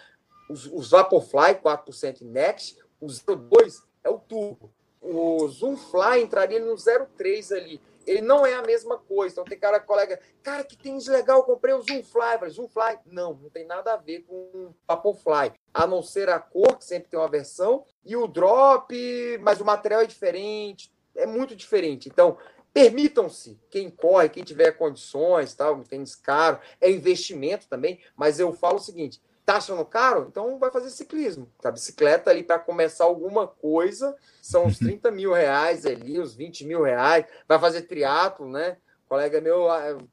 os, 0.50 0.66
os 0.66 0.92
Vaporfly 0.92 1.56
4% 1.56 2.22
Next, 2.22 2.78
o 3.00 3.08
02 3.08 3.82
é 4.04 4.10
o 4.10 4.20
turbo. 4.20 4.72
O 5.02 5.48
Zoomfly 5.48 6.22
entraria 6.22 6.60
no 6.60 6.76
03 6.76 7.52
ali 7.54 7.82
ele 8.06 8.22
não 8.22 8.46
é 8.46 8.54
a 8.54 8.62
mesma 8.62 8.98
coisa. 8.98 9.34
Então 9.34 9.44
tem 9.44 9.58
cara, 9.58 9.80
colega, 9.80 10.20
cara, 10.42 10.64
que 10.64 10.78
tênis 10.78 11.08
legal, 11.08 11.44
comprei 11.44 11.74
o 11.74 11.82
Zoomfly. 11.82 12.50
Zoomfly, 12.50 13.00
não, 13.06 13.34
não 13.34 13.50
tem 13.50 13.66
nada 13.66 13.94
a 13.94 13.98
ver 13.98 14.22
com 14.22 14.36
o 14.36 14.76
Vaporfly. 14.88 15.54
A 15.74 15.86
não 15.86 16.02
ser 16.02 16.30
a 16.30 16.40
cor, 16.40 16.78
que 16.78 16.86
sempre 16.86 17.10
tem 17.10 17.20
uma 17.20 17.30
versão, 17.30 17.86
e 18.06 18.16
o 18.16 18.28
drop, 18.28 18.94
mas 19.42 19.62
o 19.62 19.66
material 19.66 20.02
é 20.02 20.06
diferente, 20.06 20.92
é 21.16 21.26
muito 21.26 21.56
diferente. 21.56 22.10
Então, 22.10 22.38
permitam-se, 22.74 23.60
quem 23.70 23.90
corre, 23.90 24.30
quem 24.30 24.44
tiver 24.44 24.72
condições, 24.72 25.54
tal, 25.54 25.76
um 25.76 25.84
tênis 25.84 26.16
caro, 26.16 26.60
é 26.80 26.90
investimento 26.90 27.68
também, 27.68 28.00
mas 28.16 28.40
eu 28.40 28.54
falo 28.54 28.78
o 28.78 28.82
seguinte, 28.82 29.22
Tá 29.50 29.58
achando 29.58 29.84
caro? 29.84 30.28
Então 30.30 30.60
vai 30.60 30.70
fazer 30.70 30.92
ciclismo. 30.92 31.52
A 31.64 31.72
bicicleta 31.72 32.30
ali 32.30 32.44
para 32.44 32.60
começar 32.60 33.06
alguma 33.06 33.48
coisa 33.48 34.16
são 34.44 34.66
uns 34.66 34.78
30 34.78 35.10
mil 35.10 35.34
reais 35.34 35.88
ali, 35.88 36.20
uns 36.20 36.36
20 36.36 36.68
mil 36.68 36.84
reais. 36.84 37.26
Vai 37.48 37.58
fazer 37.58 37.82
triatlo, 37.82 38.48
né? 38.48 38.78
Colega 39.08 39.42
meu, 39.42 39.66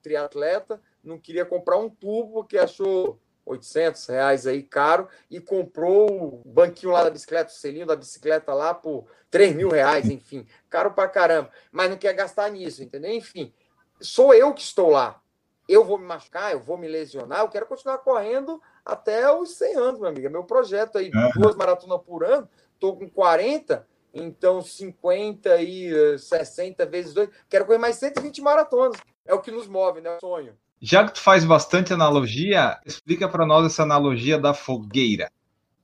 triatleta, 0.03 0.80
não 1.05 1.18
queria 1.18 1.45
comprar 1.45 1.76
um 1.76 1.91
tubo 1.91 2.32
porque 2.32 2.57
achou 2.57 3.20
800 3.45 4.07
reais 4.07 4.47
aí 4.47 4.62
caro 4.62 5.07
e 5.30 5.39
comprou 5.39 6.41
o 6.43 6.43
banquinho 6.47 6.93
lá 6.93 7.05
da 7.05 7.11
bicicleta, 7.11 7.51
o 7.51 7.55
selinho 7.55 7.84
da 7.84 7.95
bicicleta 7.95 8.55
lá 8.55 8.72
por 8.72 9.05
3 9.30 9.55
mil 9.55 9.68
reais, 9.68 10.09
enfim, 10.09 10.47
caro 10.70 10.93
pra 10.93 11.09
caramba, 11.09 11.51
mas 11.70 11.91
não 11.91 11.99
quer 11.99 12.14
gastar 12.14 12.51
nisso, 12.51 12.82
entendeu? 12.82 13.11
Enfim, 13.12 13.53
sou 14.01 14.32
eu 14.32 14.55
que 14.55 14.62
estou 14.62 14.89
lá. 14.89 15.20
Eu 15.68 15.84
vou 15.84 15.99
me 15.99 16.07
machucar, 16.07 16.53
eu 16.53 16.61
vou 16.61 16.78
me 16.78 16.89
lesionar, 16.89 17.41
eu 17.41 17.49
quero 17.49 17.66
continuar 17.66 17.99
correndo 17.99 18.62
até 18.87 19.30
os 19.32 19.51
100 19.51 19.76
anos, 19.76 20.01
meu 20.01 20.09
amigo. 20.09 20.30
Meu 20.30 20.45
projeto 20.45 20.97
aí, 20.97 21.11
uhum. 21.12 21.43
duas 21.43 21.57
maratonas 21.57 22.01
por 22.07 22.24
ano, 22.24 22.49
estou 22.72 22.97
com 22.97 23.11
40, 23.11 23.84
então 24.14 24.62
50 24.62 25.61
e 25.61 26.16
60 26.16 26.82
eh, 26.82 26.87
vezes 26.87 27.12
2, 27.12 27.28
quero 27.49 27.66
correr 27.66 27.78
mais 27.78 27.97
120 27.97 28.41
maratonas. 28.41 28.97
É 29.26 29.34
o 29.34 29.41
que 29.41 29.51
nos 29.51 29.66
move, 29.66 30.01
né? 30.01 30.16
O 30.16 30.20
sonho. 30.20 30.57
Já 30.80 31.05
que 31.05 31.14
tu 31.14 31.20
faz 31.20 31.45
bastante 31.45 31.93
analogia, 31.93 32.78
explica 32.87 33.28
para 33.28 33.45
nós 33.45 33.66
essa 33.66 33.82
analogia 33.82 34.39
da 34.39 34.55
fogueira. 34.55 35.32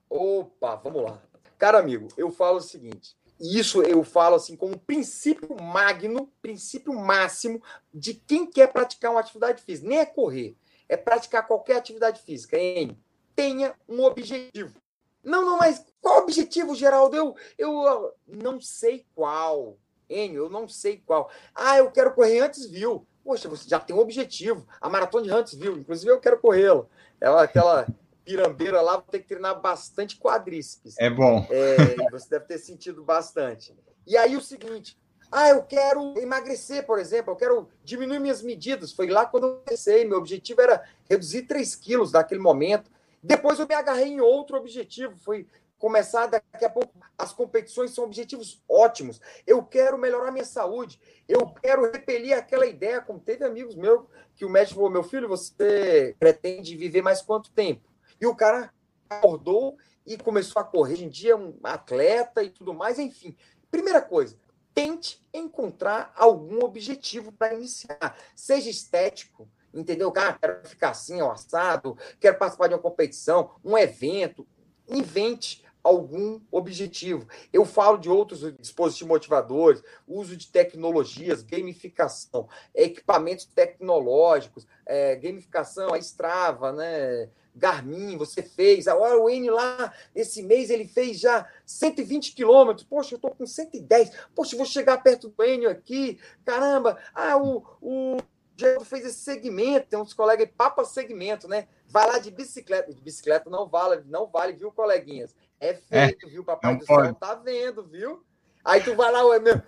Opa, 0.09 0.77
vamos 0.77 1.03
lá. 1.03 1.19
Cara 1.59 1.79
amigo, 1.79 2.09
eu 2.17 2.31
falo 2.31 2.59
o 2.59 2.61
seguinte, 2.61 3.17
isso 3.41 3.83
eu 3.83 4.05
falo 4.05 4.37
assim 4.37 4.55
como 4.55 4.79
princípio 4.79 5.57
magno, 5.61 6.31
princípio 6.41 6.93
máximo 6.93 7.61
de 7.93 8.15
quem 8.15 8.47
quer 8.47 8.73
praticar 8.73 9.11
uma 9.11 9.21
atividade 9.21 9.63
física, 9.63 9.89
nem 9.89 9.99
é 9.99 10.05
correr 10.05 10.57
é 10.93 10.97
praticar 10.97 11.47
qualquer 11.47 11.77
atividade 11.77 12.21
física. 12.21 12.59
Hein? 12.59 12.99
Tenha 13.35 13.75
um 13.89 14.03
objetivo. 14.05 14.79
Não, 15.25 15.43
não, 15.43 15.57
mas 15.57 15.83
qual 16.03 16.19
objetivo, 16.19 16.75
Geraldo? 16.75 17.17
Eu, 17.17 17.35
eu 17.57 18.15
não 18.27 18.61
sei 18.61 19.07
qual. 19.15 19.79
Enio, 20.11 20.45
eu 20.45 20.51
não 20.51 20.69
sei 20.69 20.99
qual. 20.99 21.31
Ah, 21.55 21.79
eu 21.79 21.91
quero 21.91 22.13
correr 22.13 22.41
antes, 22.41 22.69
viu? 22.69 23.07
Poxa, 23.25 23.49
você 23.49 23.67
já 23.69 23.81
tem 23.81 23.97
um 23.97 24.01
objetivo. 24.01 24.67
A 24.81 24.91
maratona 24.91 25.25
de 25.25 25.33
Huntsville, 25.33 25.81
inclusive 25.81 26.11
eu 26.11 26.21
quero 26.21 26.39
corrê-la. 26.39 26.85
Ela, 27.19 27.43
aquela 27.45 27.87
pirambeira 28.23 28.83
lá, 28.83 28.95
vou 28.95 29.07
ter 29.11 29.21
que 29.21 29.29
treinar 29.29 29.59
bastante 29.63 30.19
quadríceps. 30.19 30.97
É 30.99 31.09
bom. 31.09 31.47
É, 31.49 32.11
você 32.11 32.29
deve 32.29 32.45
ter 32.45 32.59
sentido 32.59 33.03
bastante. 33.03 33.75
E 34.07 34.15
aí 34.15 34.37
o 34.37 34.43
seguinte, 34.43 34.99
ah, 35.35 35.49
eu 35.49 35.63
quero 35.63 36.13
emagrecer, 36.19 36.85
por 36.85 36.99
exemplo, 36.99 37.33
eu 37.33 37.37
quero 37.37 37.69
diminuir 37.83 38.19
minhas 38.19 38.43
medidas. 38.43 38.93
Foi 38.93 39.09
lá 39.09 39.25
quando 39.25 39.47
eu 39.47 39.63
comecei. 39.65 40.05
Meu 40.05 40.19
objetivo 40.19 40.61
era 40.61 40.85
reduzir 41.09 41.43
3 41.43 41.75
quilos 41.77 42.13
naquele 42.13 42.41
momento. 42.41 42.91
Depois 43.23 43.59
eu 43.59 43.67
me 43.67 43.75
agarrei 43.75 44.09
em 44.09 44.21
outro 44.21 44.59
objetivo. 44.59 45.17
Foi 45.17 45.47
começar 45.79 46.27
daqui 46.27 46.65
a 46.65 46.69
pouco. 46.69 46.93
As 47.17 47.33
competições 47.33 47.93
são 47.93 48.05
objetivos 48.05 48.63
ótimos. 48.69 49.23
Eu 49.47 49.63
quero 49.63 49.97
melhorar 49.97 50.31
minha 50.31 50.45
saúde. 50.45 51.01
Eu 51.27 51.47
quero 51.47 51.91
repelir 51.91 52.37
aquela 52.37 52.67
ideia, 52.67 53.01
como 53.01 53.19
teve 53.19 53.43
amigos 53.43 53.75
meus, 53.75 54.05
que 54.37 54.45
o 54.45 54.51
médico 54.51 54.77
falou: 54.77 54.91
meu 54.91 55.03
filho, 55.03 55.29
você 55.29 56.15
pretende 56.21 56.77
viver 56.77 57.01
mais 57.01 57.23
quanto 57.23 57.51
tempo? 57.53 57.89
E 58.21 58.27
o 58.27 58.35
cara 58.37 58.71
acordou 59.09 59.79
e 60.07 60.19
começou 60.19 60.61
a 60.61 60.65
correr. 60.65 60.93
Hoje 60.93 61.05
em 61.07 61.09
dia, 61.09 61.33
é 61.33 61.37
um 61.37 61.59
atleta 61.63 62.43
e 62.43 62.51
tudo 62.51 62.75
mais, 62.75 62.99
enfim. 62.99 63.35
Primeira 63.71 64.03
coisa, 64.03 64.37
tente 64.75 65.25
encontrar 65.33 66.13
algum 66.17 66.65
objetivo 66.65 67.33
para 67.33 67.55
iniciar, 67.55 68.17
seja 68.35 68.71
estético, 68.71 69.49
entendeu? 69.73 70.11
Cara, 70.13 70.39
quero 70.41 70.69
ficar 70.69 70.91
assim, 70.91 71.21
ao 71.21 71.31
assado, 71.31 71.97
quero 72.21 72.39
participar 72.39 72.69
de 72.69 72.75
uma 72.75 72.81
competição, 72.81 73.51
um 73.65 73.77
evento, 73.77 74.47
invente 74.89 75.65
algum 75.83 76.41
objetivo. 76.51 77.27
Eu 77.53 77.65
falo 77.65 77.99
de 77.99 78.09
outros 78.09 78.41
dispositivos 78.57 79.09
motivadores, 79.09 79.83
uso 80.07 80.37
de 80.37 80.47
tecnologias, 80.49 81.43
gamificação, 81.43 82.49
equipamentos 82.75 83.47
tecnológicos, 83.47 84.67
é, 84.87 85.17
gamificação, 85.17 85.93
a 85.93 85.99
Strava, 85.99 86.73
né? 86.73 87.29
Garmin, 87.55 88.17
você 88.17 88.43
fez. 88.43 88.89
Agora 88.89 89.19
o 89.19 89.29
N 89.29 89.51
lá, 89.51 89.93
esse 90.15 90.43
mês, 90.43 90.71
ele 90.71 90.87
fez 90.87 91.21
já 91.21 91.47
120 91.67 92.35
quilômetros. 92.35 92.87
Poxa, 92.87 93.15
eu 93.15 93.17
estou 93.17 93.31
com 93.31 93.47
110. 93.47 94.11
Poxa, 94.35 94.57
vou 94.57 94.67
chegar 94.67 95.03
perto 95.03 95.29
do 95.29 95.45
N 95.45 95.67
aqui. 95.67 96.19
Caramba. 96.45 96.99
Ah, 97.15 97.37
o, 97.37 97.65
o 97.81 98.17
Diego 98.57 98.85
fez 98.85 99.05
esse 99.05 99.19
segmento. 99.19 99.89
Tem 99.89 99.99
uns 99.99 100.15
colegas 100.15 100.47
aí, 100.47 100.53
papa 100.53 100.85
segmento, 100.85 101.47
né? 101.47 101.69
Vai 101.87 102.07
lá 102.07 102.19
de 102.19 102.31
bicicleta. 102.31 102.93
De 102.93 103.01
bicicleta 103.01 103.51
não 103.51 103.69
vale, 103.69 104.03
não 104.07 104.27
vale, 104.27 104.55
viu, 104.55 104.73
coleguinhas? 104.73 105.35
É 105.61 105.75
feito, 105.75 106.27
é, 106.27 106.31
viu, 106.31 106.45
papai 106.45 106.77
do 106.77 106.87
pode. 106.87 107.09
céu? 107.09 107.15
Tá 107.15 107.35
vendo, 107.35 107.85
viu? 107.85 108.25
Aí 108.65 108.83
tu 108.83 108.95
vai 108.95 109.11
lá, 109.11 109.25
ué, 109.27 109.41
meu, 109.41 109.61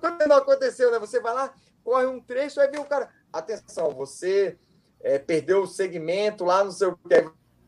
quando 0.00 0.26
não 0.26 0.36
aconteceu, 0.36 0.90
né? 0.90 0.98
Você 0.98 1.20
vai 1.20 1.32
lá, 1.32 1.54
corre 1.84 2.06
um 2.06 2.20
trecho, 2.20 2.60
aí 2.60 2.68
vem 2.68 2.80
o 2.80 2.84
cara. 2.84 3.08
Atenção, 3.32 3.90
você 3.90 4.58
é, 5.02 5.18
perdeu 5.18 5.62
o 5.62 5.66
segmento 5.66 6.44
lá 6.44 6.64
no 6.64 6.72
seu 6.72 6.98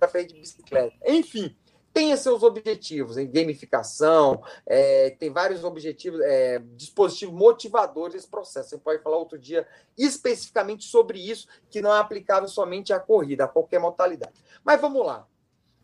frente 0.08 0.34
de 0.34 0.40
bicicleta. 0.40 0.94
Enfim, 1.06 1.56
tenha 1.94 2.16
seus 2.16 2.42
objetivos 2.42 3.16
em 3.16 3.30
gamificação, 3.30 4.42
é, 4.66 5.10
tem 5.10 5.30
vários 5.30 5.62
objetivos, 5.62 6.20
é, 6.20 6.58
dispositivos 6.74 7.34
motivadores 7.34 8.14
desse 8.14 8.28
processo. 8.28 8.70
Você 8.70 8.78
pode 8.78 9.02
falar 9.02 9.16
outro 9.16 9.38
dia 9.38 9.66
especificamente 9.96 10.84
sobre 10.84 11.18
isso, 11.18 11.46
que 11.70 11.80
não 11.80 11.94
é 11.94 11.98
aplicável 11.98 12.48
somente 12.48 12.92
à 12.92 12.98
corrida, 12.98 13.44
a 13.44 13.48
qualquer 13.48 13.78
modalidade. 13.78 14.34
Mas 14.64 14.80
vamos 14.80 15.06
lá. 15.06 15.26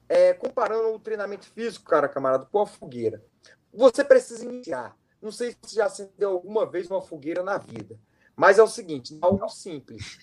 É, 0.08 0.34
comparando 0.34 0.88
o 0.88 0.98
treinamento 0.98 1.46
físico, 1.46 1.88
cara, 1.88 2.08
camarada, 2.08 2.44
com 2.44 2.60
a 2.60 2.66
fogueira. 2.66 3.22
Você 3.72 4.02
precisa 4.02 4.44
iniciar. 4.44 4.96
Não 5.22 5.30
sei 5.30 5.52
se 5.52 5.58
você 5.62 5.76
já 5.76 5.86
acendeu 5.86 6.30
alguma 6.30 6.66
vez 6.66 6.90
uma 6.90 7.00
fogueira 7.00 7.44
na 7.44 7.58
vida, 7.58 7.96
mas 8.34 8.58
é 8.58 8.62
o 8.62 8.66
seguinte, 8.66 9.16
algo 9.20 9.48
simples. 9.48 10.18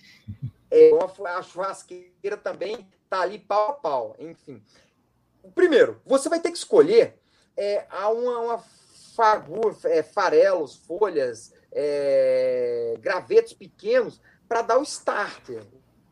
É, 0.77 1.29
a 1.29 1.41
churrasqueira 1.41 2.37
também 2.37 2.87
tá 3.09 3.21
ali 3.21 3.39
pau 3.39 3.69
a 3.69 3.73
pau, 3.73 4.15
enfim. 4.19 4.61
Primeiro, 5.55 6.01
você 6.05 6.29
vai 6.29 6.39
ter 6.39 6.51
que 6.51 6.57
escolher 6.57 7.17
é, 7.55 7.85
uma, 7.91 8.39
uma 8.39 8.63
fagu, 9.15 9.75
é, 9.85 10.03
farelos, 10.03 10.75
folhas, 10.75 11.51
é, 11.71 12.95
gravetos 12.99 13.53
pequenos 13.53 14.21
para 14.47 14.61
dar 14.61 14.77
o 14.77 14.83
starter, 14.83 15.63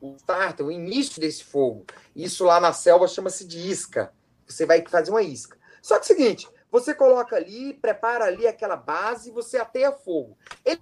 o 0.02 0.16
starter, 0.16 0.66
o 0.66 0.72
início 0.72 1.22
desse 1.22 1.44
fogo. 1.44 1.86
Isso 2.16 2.44
lá 2.44 2.60
na 2.60 2.74
selva 2.74 3.08
chama-se 3.08 3.46
de 3.46 3.70
isca. 3.70 4.12
Você 4.48 4.66
vai 4.66 4.84
fazer 4.88 5.12
uma 5.12 5.22
isca. 5.22 5.58
Só 5.82 5.96
que 5.96 6.02
é 6.02 6.04
o 6.04 6.18
seguinte, 6.18 6.50
você 6.72 6.94
coloca 6.94 7.36
ali, 7.36 7.74
prepara 7.74 8.26
ali 8.26 8.48
aquela 8.48 8.76
base, 8.76 9.32
você 9.32 9.58
ateia 9.58 9.92
fogo. 9.92 10.38
Ele 10.64 10.82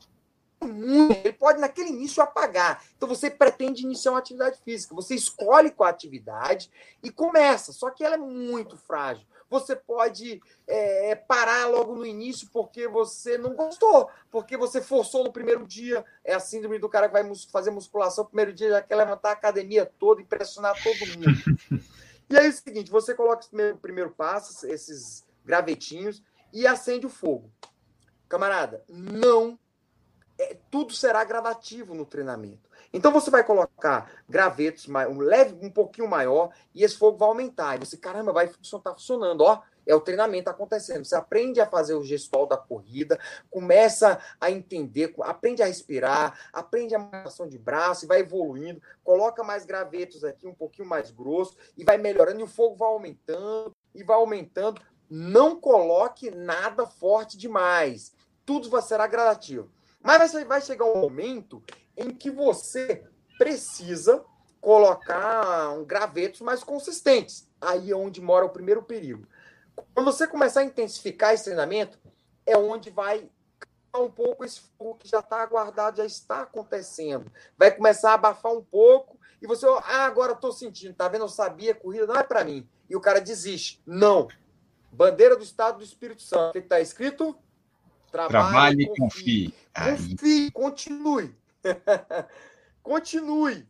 muito, 0.63 1.19
ele 1.19 1.33
pode 1.33 1.59
naquele 1.59 1.89
início 1.89 2.23
apagar. 2.23 2.83
Então 2.95 3.07
você 3.07 3.29
pretende 3.29 3.83
iniciar 3.83 4.11
uma 4.11 4.19
atividade 4.19 4.59
física, 4.63 4.95
você 4.95 5.15
escolhe 5.15 5.71
qual 5.71 5.89
atividade 5.89 6.71
e 7.01 7.11
começa, 7.11 7.71
só 7.71 7.89
que 7.89 8.03
ela 8.03 8.15
é 8.15 8.17
muito 8.17 8.77
frágil. 8.77 9.25
Você 9.53 9.75
pode 9.75 10.41
é, 10.65 11.13
parar 11.13 11.69
logo 11.69 11.93
no 11.93 12.07
início 12.07 12.49
porque 12.51 12.87
você 12.87 13.37
não 13.37 13.53
gostou, 13.53 14.09
porque 14.31 14.57
você 14.57 14.81
forçou 14.81 15.23
no 15.23 15.31
primeiro 15.31 15.67
dia. 15.67 16.03
É 16.23 16.33
a 16.33 16.39
síndrome 16.39 16.79
do 16.79 16.89
cara 16.89 17.07
que 17.07 17.13
vai 17.13 17.23
fazer 17.51 17.69
musculação 17.69 18.23
no 18.23 18.31
primeiro 18.31 18.51
dia, 18.51 18.71
já 18.71 18.81
quer 18.81 18.95
levantar 18.95 19.29
a 19.29 19.33
academia 19.33 19.85
toda, 19.99 20.23
impressionar 20.23 20.73
todo 20.81 21.07
mundo. 21.19 21.83
e 22.31 22.35
aí 22.35 22.47
é 22.47 22.49
o 22.49 22.51
seguinte: 22.51 22.89
você 22.89 23.13
coloca 23.13 23.45
o 23.45 23.49
primeiro, 23.49 23.77
primeiro 23.77 24.09
passo, 24.09 24.65
esses 24.65 25.23
gravetinhos, 25.45 26.23
e 26.51 26.65
acende 26.65 27.05
o 27.05 27.09
fogo. 27.09 27.51
Camarada, 28.27 28.83
não 28.89 29.59
é, 30.37 30.57
tudo 30.71 30.93
será 30.93 31.23
gradativo 31.23 31.93
no 31.93 32.05
treinamento. 32.05 32.69
Então 32.91 33.11
você 33.11 33.31
vai 33.31 33.43
colocar 33.43 34.11
gravetos 34.29 34.87
um 34.87 35.19
leve, 35.19 35.57
um 35.65 35.69
pouquinho 35.69 36.07
maior, 36.07 36.51
e 36.73 36.83
esse 36.83 36.97
fogo 36.97 37.17
vai 37.17 37.27
aumentar. 37.27 37.75
E 37.75 37.85
você, 37.85 37.97
caramba, 37.97 38.31
vai 38.31 38.47
funcionar, 38.47 38.83
tá 38.83 38.93
funcionando, 38.93 39.41
ó. 39.41 39.61
É 39.85 39.93
o 39.93 39.99
treinamento 39.99 40.49
acontecendo. 40.49 41.03
Você 41.03 41.15
aprende 41.15 41.59
a 41.59 41.65
fazer 41.65 41.93
o 41.93 42.03
gestual 42.03 42.45
da 42.45 42.55
corrida, 42.55 43.19
começa 43.49 44.17
a 44.39 44.49
entender, 44.49 45.13
aprende 45.21 45.61
a 45.61 45.65
respirar, 45.65 46.39
aprende 46.53 46.95
a 46.95 46.99
marcação 46.99 47.47
de 47.47 47.57
braço 47.57 48.05
e 48.05 48.07
vai 48.07 48.21
evoluindo. 48.21 48.81
Coloca 49.03 49.43
mais 49.43 49.65
gravetos 49.65 50.23
aqui, 50.23 50.47
um 50.47 50.53
pouquinho 50.53 50.87
mais 50.87 51.11
grosso, 51.11 51.57
e 51.75 51.83
vai 51.83 51.97
melhorando, 51.97 52.39
e 52.39 52.43
o 52.43 52.47
fogo 52.47 52.77
vai 52.77 52.87
aumentando, 52.87 53.75
e 53.93 54.03
vai 54.03 54.15
aumentando. 54.15 54.81
Não 55.09 55.59
coloque 55.59 56.31
nada 56.31 56.87
forte 56.87 57.37
demais. 57.37 58.13
Tudo 58.45 58.81
será 58.81 59.05
gradativo. 59.05 59.69
Mas 60.03 60.33
vai 60.45 60.61
chegar 60.61 60.85
um 60.85 60.99
momento 60.99 61.63
em 61.95 62.09
que 62.09 62.29
você 62.29 63.03
precisa 63.37 64.23
colocar 64.59 65.71
um 65.71 65.85
gravetos 65.85 66.41
mais 66.41 66.63
consistentes. 66.63 67.49
Aí 67.59 67.91
é 67.91 67.95
onde 67.95 68.21
mora 68.21 68.45
o 68.45 68.49
primeiro 68.49 68.83
perigo. 68.83 69.25
Quando 69.93 70.11
você 70.11 70.27
começar 70.27 70.59
a 70.59 70.65
intensificar 70.65 71.33
esse 71.33 71.45
treinamento, 71.45 71.97
é 72.45 72.57
onde 72.57 72.89
vai 72.89 73.29
um 73.95 74.09
pouco 74.09 74.43
esse 74.43 74.59
fogo 74.77 74.95
que 74.95 75.07
já 75.07 75.19
está 75.19 75.45
guardado, 75.45 75.97
já 75.97 76.05
está 76.05 76.41
acontecendo. 76.41 77.31
Vai 77.57 77.71
começar 77.71 78.11
a 78.11 78.15
abafar 78.15 78.51
um 78.51 78.63
pouco 78.63 79.19
e 79.41 79.45
você, 79.45 79.65
ah, 79.67 80.05
agora 80.05 80.33
estou 80.33 80.51
sentindo, 80.51 80.95
tá 80.95 81.07
vendo? 81.07 81.25
Eu 81.25 81.29
sabia, 81.29 81.75
corrida 81.75 82.07
não 82.07 82.15
é 82.15 82.23
para 82.23 82.43
mim. 82.43 82.67
E 82.89 82.95
o 82.95 83.01
cara 83.01 83.21
desiste. 83.21 83.81
Não. 83.85 84.27
Bandeira 84.91 85.35
do 85.35 85.43
Estado 85.43 85.77
do 85.77 85.83
Espírito 85.83 86.21
Santo. 86.21 86.49
O 86.49 86.51
que 86.53 86.59
está 86.59 86.79
escrito? 86.79 87.37
Trabalhe, 88.13 88.29
Trabalhe 88.29 88.83
e 88.83 88.95
confie. 88.95 89.53
Confie, 89.73 90.15
confie 90.15 90.51
continue. 90.51 91.35
continue. 92.83 93.67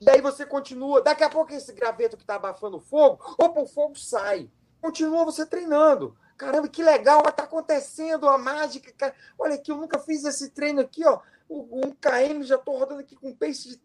E 0.00 0.10
aí 0.10 0.20
você 0.20 0.44
continua. 0.44 1.00
Daqui 1.00 1.22
a 1.22 1.30
pouco 1.30 1.52
esse 1.52 1.72
graveto 1.72 2.16
que 2.16 2.24
está 2.24 2.34
abafando 2.34 2.78
o 2.78 2.80
fogo, 2.80 3.22
opa, 3.38 3.60
o 3.60 3.66
fogo 3.68 3.94
sai. 3.94 4.50
Continua 4.80 5.24
você 5.24 5.46
treinando. 5.46 6.16
Caramba, 6.36 6.66
que 6.66 6.82
legal, 6.82 7.22
vai 7.22 7.30
estar 7.30 7.44
tá 7.44 7.48
acontecendo 7.48 8.28
a 8.28 8.36
mágica. 8.36 8.92
Cara. 8.92 9.14
Olha 9.38 9.54
aqui, 9.54 9.70
eu 9.70 9.76
nunca 9.76 10.00
fiz 10.00 10.24
esse 10.24 10.50
treino 10.50 10.80
aqui, 10.80 11.06
ó. 11.06 11.20
1 11.48 11.80
km, 11.92 12.42
já 12.42 12.56
estou 12.56 12.76
rodando 12.76 13.02
aqui 13.02 13.14
com 13.14 13.32
pace 13.36 13.68
de, 13.68 13.80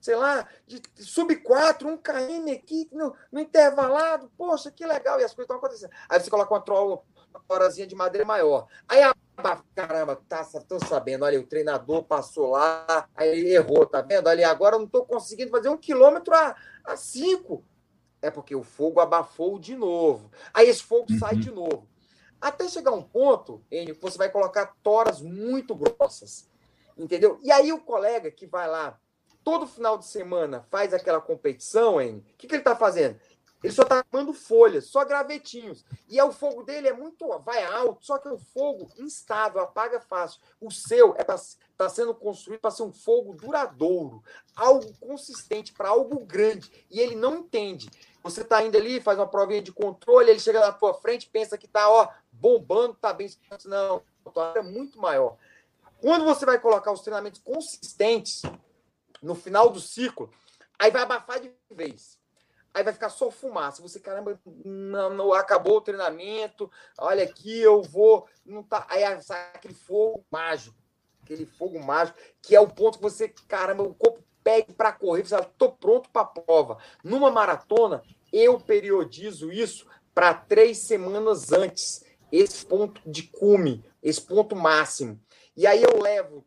sei 0.00 0.16
lá, 0.16 0.48
de 0.66 0.80
sub 0.96 1.36
4, 1.36 1.86
1 1.86 1.96
km 1.98 2.52
aqui 2.54 2.88
no, 2.90 3.14
no 3.30 3.38
intervalado. 3.38 4.32
Poxa, 4.34 4.70
que 4.70 4.86
legal. 4.86 5.20
E 5.20 5.24
as 5.24 5.34
coisas 5.34 5.44
estão 5.44 5.58
acontecendo. 5.58 5.92
Aí 6.08 6.18
você 6.18 6.30
coloca 6.30 6.54
uma, 6.54 6.62
trola, 6.62 7.02
uma 7.50 7.68
de 7.68 7.94
madeira 7.94 8.26
maior. 8.26 8.66
Aí 8.88 9.02
a 9.02 9.14
caramba, 9.74 10.16
tá, 10.28 10.44
tô 10.66 10.78
sabendo, 10.78 11.24
olha, 11.24 11.38
o 11.38 11.46
treinador 11.46 12.02
passou 12.04 12.50
lá, 12.50 13.08
aí 13.14 13.28
ele 13.28 13.54
errou, 13.54 13.86
tá 13.86 14.00
vendo? 14.00 14.28
Ali 14.28 14.42
agora 14.42 14.76
eu 14.76 14.80
não 14.80 14.86
tô 14.86 15.04
conseguindo 15.04 15.50
fazer 15.50 15.68
um 15.68 15.76
quilômetro 15.76 16.34
a, 16.34 16.56
a 16.84 16.96
cinco. 16.96 17.64
É 18.22 18.30
porque 18.30 18.56
o 18.56 18.62
fogo 18.62 18.98
abafou 18.98 19.58
de 19.58 19.76
novo. 19.76 20.30
Aí 20.52 20.68
esse 20.68 20.82
fogo 20.82 21.06
uhum. 21.10 21.18
sai 21.18 21.36
de 21.36 21.50
novo. 21.50 21.86
Até 22.40 22.68
chegar 22.68 22.92
um 22.92 23.02
ponto, 23.02 23.62
Enio, 23.70 23.94
que 23.94 24.02
você 24.02 24.18
vai 24.18 24.30
colocar 24.30 24.74
toras 24.82 25.20
muito 25.20 25.74
grossas. 25.74 26.48
Entendeu? 26.96 27.38
E 27.42 27.52
aí 27.52 27.72
o 27.72 27.80
colega 27.80 28.30
que 28.30 28.46
vai 28.46 28.68
lá 28.68 28.98
todo 29.44 29.64
final 29.64 29.96
de 29.96 30.06
semana 30.06 30.66
faz 30.70 30.92
aquela 30.92 31.20
competição, 31.20 32.00
Enio, 32.00 32.18
o 32.18 32.22
que, 32.36 32.48
que 32.48 32.54
ele 32.54 32.62
está 32.62 32.74
fazendo? 32.74 33.16
Ele 33.66 33.74
só 33.74 33.82
está 33.82 34.04
queimando 34.04 34.32
folhas, 34.32 34.86
só 34.86 35.04
gravetinhos. 35.04 35.84
E 36.08 36.20
é, 36.20 36.24
o 36.24 36.30
fogo 36.30 36.62
dele 36.62 36.86
é 36.86 36.92
muito. 36.92 37.26
vai 37.40 37.64
alto, 37.64 38.06
só 38.06 38.16
que 38.16 38.28
é 38.28 38.30
um 38.30 38.38
fogo 38.38 38.88
instável, 38.96 39.60
apaga 39.60 39.98
fácil. 39.98 40.40
O 40.60 40.70
seu 40.70 41.16
é 41.16 41.22
está 41.22 41.88
sendo 41.88 42.14
construído 42.14 42.60
para 42.60 42.70
ser 42.70 42.84
um 42.84 42.92
fogo 42.92 43.34
duradouro, 43.34 44.22
algo 44.54 44.94
consistente, 45.00 45.72
para 45.72 45.88
algo 45.88 46.24
grande. 46.24 46.70
E 46.88 47.00
ele 47.00 47.16
não 47.16 47.38
entende. 47.38 47.90
Você 48.22 48.42
está 48.42 48.62
indo 48.62 48.76
ali, 48.76 49.00
faz 49.00 49.18
uma 49.18 49.26
provinha 49.26 49.60
de 49.60 49.72
controle, 49.72 50.30
ele 50.30 50.38
chega 50.38 50.60
na 50.60 50.70
tua 50.70 50.94
frente, 50.94 51.28
pensa 51.28 51.58
que 51.58 51.66
está 51.66 51.90
ó, 51.90 52.08
bombando, 52.30 52.92
está 52.92 53.12
bem. 53.12 53.28
Não, 53.64 54.00
é 54.54 54.62
muito 54.62 55.00
maior. 55.00 55.36
Quando 56.00 56.24
você 56.24 56.46
vai 56.46 56.60
colocar 56.60 56.92
os 56.92 57.00
treinamentos 57.00 57.40
consistentes 57.40 58.42
no 59.20 59.34
final 59.34 59.70
do 59.70 59.80
ciclo, 59.80 60.30
aí 60.78 60.92
vai 60.92 61.02
abafar 61.02 61.40
de 61.40 61.50
vez 61.68 62.16
aí 62.76 62.82
vai 62.82 62.92
ficar 62.92 63.08
só 63.08 63.30
fumaça. 63.30 63.80
Você, 63.80 63.98
caramba, 63.98 64.38
não, 64.64 65.32
acabou 65.32 65.78
o 65.78 65.80
treinamento, 65.80 66.70
olha 66.98 67.24
aqui, 67.24 67.58
eu 67.58 67.82
vou. 67.82 68.26
Não 68.44 68.62
tá, 68.62 68.86
aí 68.90 69.00
sai 69.22 69.50
aquele 69.54 69.72
fogo 69.72 70.22
mágico, 70.30 70.76
aquele 71.22 71.46
fogo 71.46 71.80
mágico, 71.82 72.18
que 72.42 72.54
é 72.54 72.60
o 72.60 72.68
ponto 72.68 72.98
que 72.98 73.02
você, 73.02 73.30
caramba, 73.48 73.82
o 73.82 73.94
corpo 73.94 74.22
pede 74.44 74.74
para 74.74 74.92
correr, 74.92 75.24
você 75.24 75.30
fala, 75.30 75.50
tô 75.56 75.72
pronto 75.72 76.10
para 76.10 76.22
a 76.22 76.26
prova. 76.26 76.76
Numa 77.02 77.30
maratona, 77.30 78.02
eu 78.30 78.60
periodizo 78.60 79.50
isso 79.50 79.86
para 80.14 80.34
três 80.34 80.78
semanas 80.78 81.52
antes, 81.52 82.04
esse 82.30 82.64
ponto 82.66 83.00
de 83.06 83.22
cume, 83.22 83.82
esse 84.02 84.20
ponto 84.20 84.54
máximo. 84.54 85.18
E 85.56 85.66
aí 85.66 85.82
eu 85.82 86.02
levo, 86.02 86.46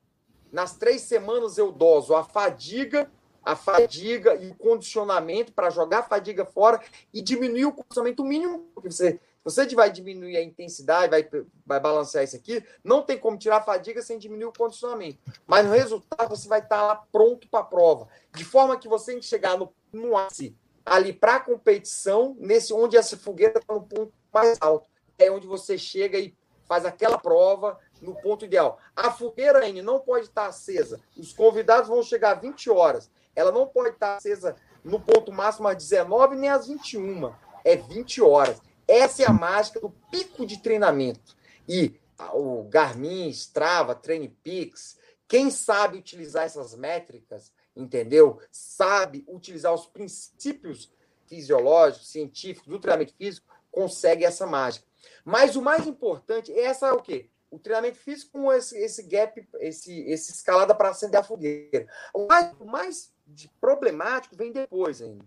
nas 0.52 0.78
três 0.78 1.02
semanas 1.02 1.58
eu 1.58 1.72
doso 1.72 2.16
a 2.16 2.24
fadiga 2.24 3.12
a 3.44 3.56
fadiga 3.56 4.36
e 4.36 4.50
o 4.50 4.56
condicionamento 4.56 5.52
para 5.54 5.70
jogar 5.70 6.00
a 6.00 6.04
fadiga 6.04 6.46
fora 6.46 6.80
e 7.14 7.22
diminuir 7.22 7.66
o 7.66 7.74
condicionamento 7.74 8.24
mínimo, 8.24 8.70
porque 8.74 8.92
você, 8.92 9.20
você 9.44 9.68
vai 9.76 9.92
diminuir 9.92 10.38
a 10.38 10.44
intensidade, 10.44 11.10
vai, 11.10 11.28
vai 11.66 11.80
balancear 11.80 12.24
isso 12.24 12.36
aqui, 12.36 12.64
não 12.84 13.02
tem 13.02 13.18
como 13.18 13.38
tirar 13.38 13.58
a 13.58 13.64
fadiga 13.64 14.02
sem 14.02 14.18
diminuir 14.18 14.46
o 14.46 14.54
condicionamento. 14.58 15.20
Mas 15.48 15.66
no 15.66 15.74
resultado 15.74 16.30
você 16.30 16.48
vai 16.48 16.60
estar 16.60 16.82
lá 16.82 16.96
pronto 17.12 17.48
para 17.48 17.62
a 17.62 17.66
prova, 17.66 18.08
de 18.34 18.46
forma 18.46 18.78
que 18.78 18.88
você 18.88 19.12
tem 19.12 19.20
que 19.20 19.26
chegar 19.26 19.58
no, 19.58 19.74
no 19.92 20.18
ápice, 20.18 20.56
ali 20.86 21.14
para 21.14 21.36
a 21.36 21.40
competição, 21.40 22.36
nesse 22.40 22.74
onde 22.74 22.98
essa 22.98 23.18
fogueira 23.18 23.60
está 23.60 23.74
no 23.74 23.84
ponto 23.84 24.14
mais 24.34 24.58
alto. 24.60 24.88
É 25.18 25.30
onde 25.30 25.46
você 25.46 25.78
chega 25.78 26.18
e 26.18 26.34
faz 26.66 26.86
aquela 26.86 27.18
prova 27.18 27.78
no 28.02 28.16
ponto 28.16 28.46
ideal. 28.46 28.80
A 28.96 29.12
fogueira, 29.12 29.60
ainda 29.60 29.82
não 29.82 30.00
pode 30.00 30.26
estar 30.26 30.46
acesa. 30.46 31.00
Os 31.18 31.34
convidados 31.34 31.90
vão 31.90 32.02
chegar 32.02 32.36
às 32.36 32.42
20 32.42 32.70
horas. 32.70 33.12
Ela 33.36 33.52
não 33.52 33.68
pode 33.68 33.90
estar 33.90 34.18
acesa 34.18 34.56
no 34.84 35.00
ponto 35.00 35.32
máximo 35.32 35.68
às 35.68 35.78
19 35.78 36.36
nem 36.36 36.50
às 36.50 36.68
21. 36.68 37.34
É 37.64 37.76
20 37.76 38.22
horas. 38.22 38.62
Essa 38.88 39.24
é 39.24 39.28
a 39.28 39.34
mágica 39.34 39.80
do 39.80 39.90
pico 40.12 40.46
de 40.46 40.62
treinamento. 40.62 41.38
E 41.68 42.00
o 42.34 42.64
Garmin, 42.64 43.30
Strava, 43.30 43.96
TrainPix, 43.96 44.98
quem 45.28 45.52
sabe 45.52 45.98
utilizar 45.98 46.44
essas 46.44 46.74
métricas, 46.76 47.52
entendeu? 47.76 48.42
Sabe 48.52 49.24
utilizar 49.28 49.74
os 49.74 49.86
princípios 49.86 50.92
fisiológicos, 51.28 52.10
científicos 52.10 52.68
do 52.68 52.80
treinamento 52.80 53.14
físico, 53.16 53.48
consegue 53.72 54.26
essa 54.26 54.48
mágica. 54.48 54.88
Mas 55.24 55.56
o 55.56 55.62
mais 55.62 55.86
importante 55.86 56.52
é 56.52 56.66
essa 56.66 56.92
o 56.94 57.02
quê? 57.02 57.30
O 57.52 57.60
treinamento 57.60 57.98
físico 57.98 58.32
com 58.32 58.52
esse, 58.52 58.78
esse 58.78 59.04
gap, 59.04 59.48
esse, 59.60 60.02
esse 60.10 60.32
escalada 60.32 60.74
para 60.74 60.90
acender 60.90 61.20
a 61.20 61.24
fogueira. 61.24 61.88
O 62.14 62.26
mais, 62.28 62.54
o 62.60 62.66
mais 62.66 63.14
problemático 63.60 64.36
vem 64.36 64.52
depois 64.52 65.02
ainda. 65.02 65.26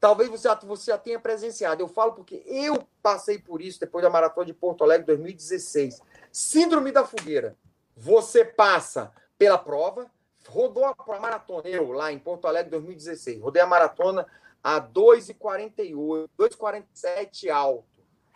Talvez 0.00 0.28
você, 0.28 0.48
você 0.64 0.90
já 0.90 0.98
tenha 0.98 1.20
presenciado. 1.20 1.82
Eu 1.82 1.88
falo 1.88 2.12
porque 2.12 2.42
eu 2.46 2.86
passei 3.02 3.38
por 3.38 3.62
isso 3.62 3.78
depois 3.78 4.02
da 4.02 4.10
maratona 4.10 4.46
de 4.46 4.52
Porto 4.52 4.82
Alegre 4.82 5.06
2016. 5.06 6.00
Síndrome 6.32 6.90
da 6.90 7.04
fogueira. 7.04 7.56
Você 7.96 8.44
passa 8.44 9.12
pela 9.38 9.58
prova, 9.58 10.10
rodou 10.48 10.84
a 10.84 11.20
maratona, 11.20 11.68
eu 11.68 11.92
lá 11.92 12.12
em 12.12 12.18
Porto 12.18 12.46
Alegre 12.46 12.70
2016, 12.70 13.40
rodei 13.40 13.62
a 13.62 13.66
maratona 13.66 14.26
a 14.62 14.80
2,48, 14.80 16.28
2,47 16.38 17.50
alto. 17.50 17.84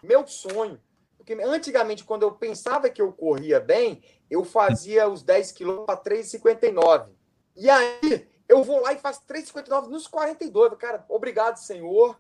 Meu 0.03 0.27
sonho. 0.27 0.81
Porque 1.17 1.35
antigamente, 1.35 2.05
quando 2.05 2.23
eu 2.23 2.33
pensava 2.33 2.89
que 2.91 3.03
eu 3.03 3.13
corria 3.13 3.59
bem, 3.59 4.03
eu 4.31 4.45
fazia 4.45 5.09
os 5.09 5.23
10 5.23 5.53
quilômetros 5.53 5.87
para 5.87 6.11
3,59. 6.17 7.09
E 7.57 7.71
aí, 7.71 8.29
eu 8.49 8.63
vou 8.63 8.81
lá 8.81 8.93
e 8.93 8.99
faço 8.99 9.23
3,59 9.29 9.89
nos 9.89 10.07
42. 10.07 10.75
Cara, 10.79 11.05
obrigado, 11.09 11.57
senhor. 11.57 12.19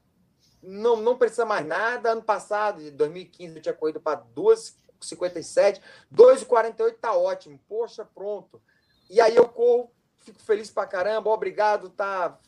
Não, 0.63 0.97
não 0.97 1.17
precisa 1.17 1.45
mais 1.45 1.67
nada. 1.67 2.11
Ano 2.11 2.23
passado, 2.23 2.83
de 2.83 2.91
2015, 2.91 3.57
eu 3.57 3.63
tinha 3.63 3.75
corrido 3.75 4.01
para 4.01 4.21
2,57. 4.35 5.81
2,48 6.13 6.97
tá 7.01 7.15
ótimo. 7.15 7.61
Poxa, 7.69 8.05
pronto. 8.05 8.61
E 9.09 9.21
aí 9.21 9.37
eu 9.37 9.49
corro, 9.49 9.91
fico 10.19 10.41
feliz 10.41 10.71
pra 10.71 10.87
caramba. 10.87 11.31
Obrigado, 11.31 11.91
tá. 11.91 12.39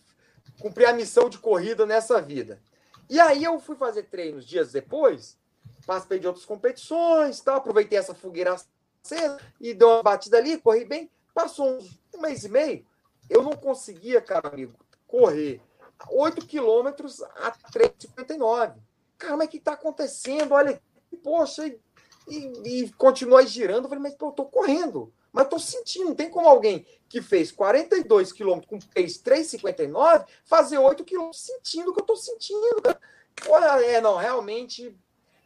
Cumpri 0.60 0.84
a 0.84 0.92
missão 0.92 1.28
de 1.28 1.38
corrida 1.38 1.86
nessa 1.86 2.20
vida. 2.20 2.60
E 3.08 3.18
aí 3.20 3.44
eu 3.44 3.58
fui 3.58 3.76
fazer 3.76 4.04
treinos 4.04 4.44
dias 4.44 4.72
depois, 4.72 5.38
participei 5.86 6.18
de 6.18 6.26
outras 6.26 6.44
competições, 6.44 7.40
tá? 7.40 7.56
aproveitei 7.56 7.98
essa 7.98 8.14
fogueira 8.14 8.54
acesa 9.02 9.38
e 9.58 9.72
dei 9.72 9.86
uma 9.86 10.02
batida 10.02 10.36
ali, 10.36 10.58
corri 10.58 10.84
bem. 10.84 11.10
Passou 11.32 11.78
um 12.14 12.20
mês 12.20 12.44
e 12.44 12.48
meio, 12.48 12.84
eu 13.28 13.42
não 13.42 13.52
conseguia, 13.52 14.20
cara 14.20 14.48
amigo, 14.48 14.74
correr 15.06 15.60
8 16.10 16.46
quilômetros 16.46 17.22
a 17.22 17.52
3,59. 17.72 18.74
Cara, 19.16 19.36
mas 19.36 19.48
o 19.48 19.50
que 19.50 19.56
está 19.56 19.72
acontecendo? 19.72 20.52
Olha, 20.52 20.80
poxa, 21.22 21.66
e, 21.66 22.84
e 22.84 22.92
continua 22.92 23.44
girando. 23.46 23.84
Eu 23.84 23.88
falei, 23.88 24.02
mas 24.02 24.14
pô, 24.14 24.28
eu 24.28 24.32
tô 24.32 24.44
correndo. 24.44 25.12
Mas 25.32 25.48
tô 25.48 25.58
sentindo, 25.58 26.06
não 26.06 26.14
tem 26.14 26.30
como 26.30 26.48
alguém 26.48 26.86
que 27.08 27.20
fez 27.20 27.52
42 27.52 28.32
quilômetros 28.32 28.68
com 28.68 28.78
pace 28.78 29.22
3,59 29.22 30.26
fazer 30.44 30.78
8 30.78 31.04
quilômetros 31.04 31.42
sentindo 31.42 31.90
o 31.90 31.94
que 31.94 32.00
eu 32.00 32.06
tô 32.06 32.16
sentindo. 32.16 32.82
Olha, 33.48 33.84
é, 33.84 34.00
não, 34.00 34.16
realmente 34.16 34.96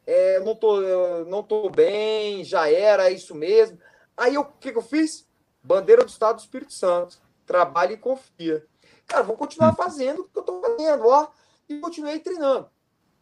é, 0.06 0.40
não, 0.40 0.54
tô, 0.54 0.80
não 1.26 1.42
tô 1.42 1.68
bem, 1.68 2.44
já 2.44 2.70
era, 2.70 3.10
é 3.10 3.12
isso 3.12 3.34
mesmo. 3.34 3.78
Aí 4.16 4.36
o 4.36 4.44
que, 4.44 4.72
que 4.72 4.78
eu 4.78 4.82
fiz? 4.82 5.26
Bandeira 5.62 6.04
do 6.04 6.08
Estado 6.08 6.36
do 6.36 6.40
Espírito 6.40 6.72
Santo. 6.72 7.21
Trabalha 7.46 7.92
e 7.92 7.96
confia. 7.96 8.66
Cara, 9.06 9.22
vou 9.22 9.36
continuar 9.36 9.74
fazendo 9.74 10.22
o 10.22 10.24
que 10.28 10.38
eu 10.38 10.42
tô 10.42 10.60
fazendo, 10.60 11.06
ó. 11.06 11.28
E 11.68 11.78
continuei 11.78 12.18
treinando. 12.20 12.70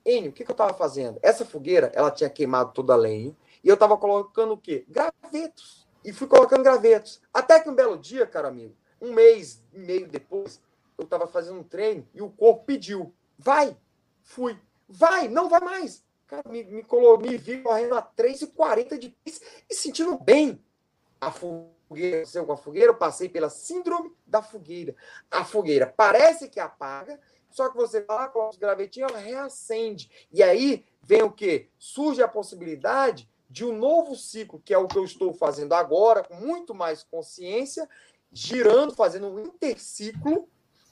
Enio, 0.04 0.30
o 0.30 0.32
que, 0.32 0.44
que 0.44 0.50
eu 0.50 0.56
tava 0.56 0.74
fazendo? 0.74 1.18
Essa 1.22 1.44
fogueira, 1.44 1.90
ela 1.94 2.10
tinha 2.10 2.30
queimado 2.30 2.72
toda 2.72 2.94
a 2.94 2.96
lenha. 2.96 3.36
E 3.62 3.68
eu 3.68 3.76
tava 3.76 3.96
colocando 3.96 4.52
o 4.52 4.58
quê? 4.58 4.84
Gravetos. 4.88 5.86
E 6.04 6.12
fui 6.12 6.26
colocando 6.26 6.62
gravetos. 6.62 7.20
Até 7.32 7.60
que 7.60 7.68
um 7.68 7.74
belo 7.74 7.98
dia, 7.98 8.26
cara 8.26 8.48
amigo, 8.48 8.74
um 9.00 9.12
mês 9.12 9.62
e 9.72 9.78
meio 9.78 10.08
depois, 10.08 10.60
eu 10.96 11.06
tava 11.06 11.26
fazendo 11.26 11.58
um 11.58 11.62
treino 11.62 12.06
e 12.14 12.22
o 12.22 12.30
corpo 12.30 12.64
pediu. 12.64 13.14
Vai! 13.38 13.76
Fui. 14.22 14.58
Vai, 14.88 15.28
não 15.28 15.48
vai 15.48 15.60
mais. 15.60 16.04
Cara, 16.26 16.48
me, 16.48 16.62
me, 16.64 16.82
colou, 16.82 17.18
me 17.18 17.36
vi 17.36 17.60
correndo 17.60 17.94
a 17.94 18.02
3,40 18.02 18.98
de 18.98 19.08
pace 19.24 19.42
e 19.68 19.74
sentindo 19.74 20.16
bem. 20.18 20.62
A 21.20 21.30
fogueira, 21.30 21.74
com 22.46 22.52
a 22.52 22.56
fogueira, 22.56 22.88
eu 22.88 22.96
passei 22.96 23.28
pela 23.28 23.50
síndrome 23.50 24.12
da 24.26 24.40
fogueira. 24.40 24.94
A 25.30 25.44
fogueira 25.44 25.86
parece 25.86 26.48
que 26.48 26.60
apaga, 26.60 27.20
só 27.50 27.68
que 27.68 27.76
você 27.76 28.00
vai 28.02 28.16
lá, 28.16 28.28
coloca 28.28 28.52
os 28.52 28.58
gravetinhos, 28.58 29.10
ela 29.10 29.20
reacende. 29.20 30.10
E 30.32 30.42
aí 30.42 30.86
vem 31.02 31.22
o 31.22 31.32
quê? 31.32 31.68
Surge 31.78 32.22
a 32.22 32.28
possibilidade 32.28 33.28
de 33.48 33.64
um 33.64 33.76
novo 33.76 34.14
ciclo, 34.14 34.62
que 34.64 34.72
é 34.72 34.78
o 34.78 34.86
que 34.86 34.96
eu 34.96 35.04
estou 35.04 35.34
fazendo 35.34 35.72
agora, 35.72 36.22
com 36.22 36.34
muito 36.34 36.72
mais 36.72 37.02
consciência, 37.02 37.88
girando, 38.32 38.94
fazendo 38.94 39.26
um 39.26 39.40
interciclo 39.40 40.48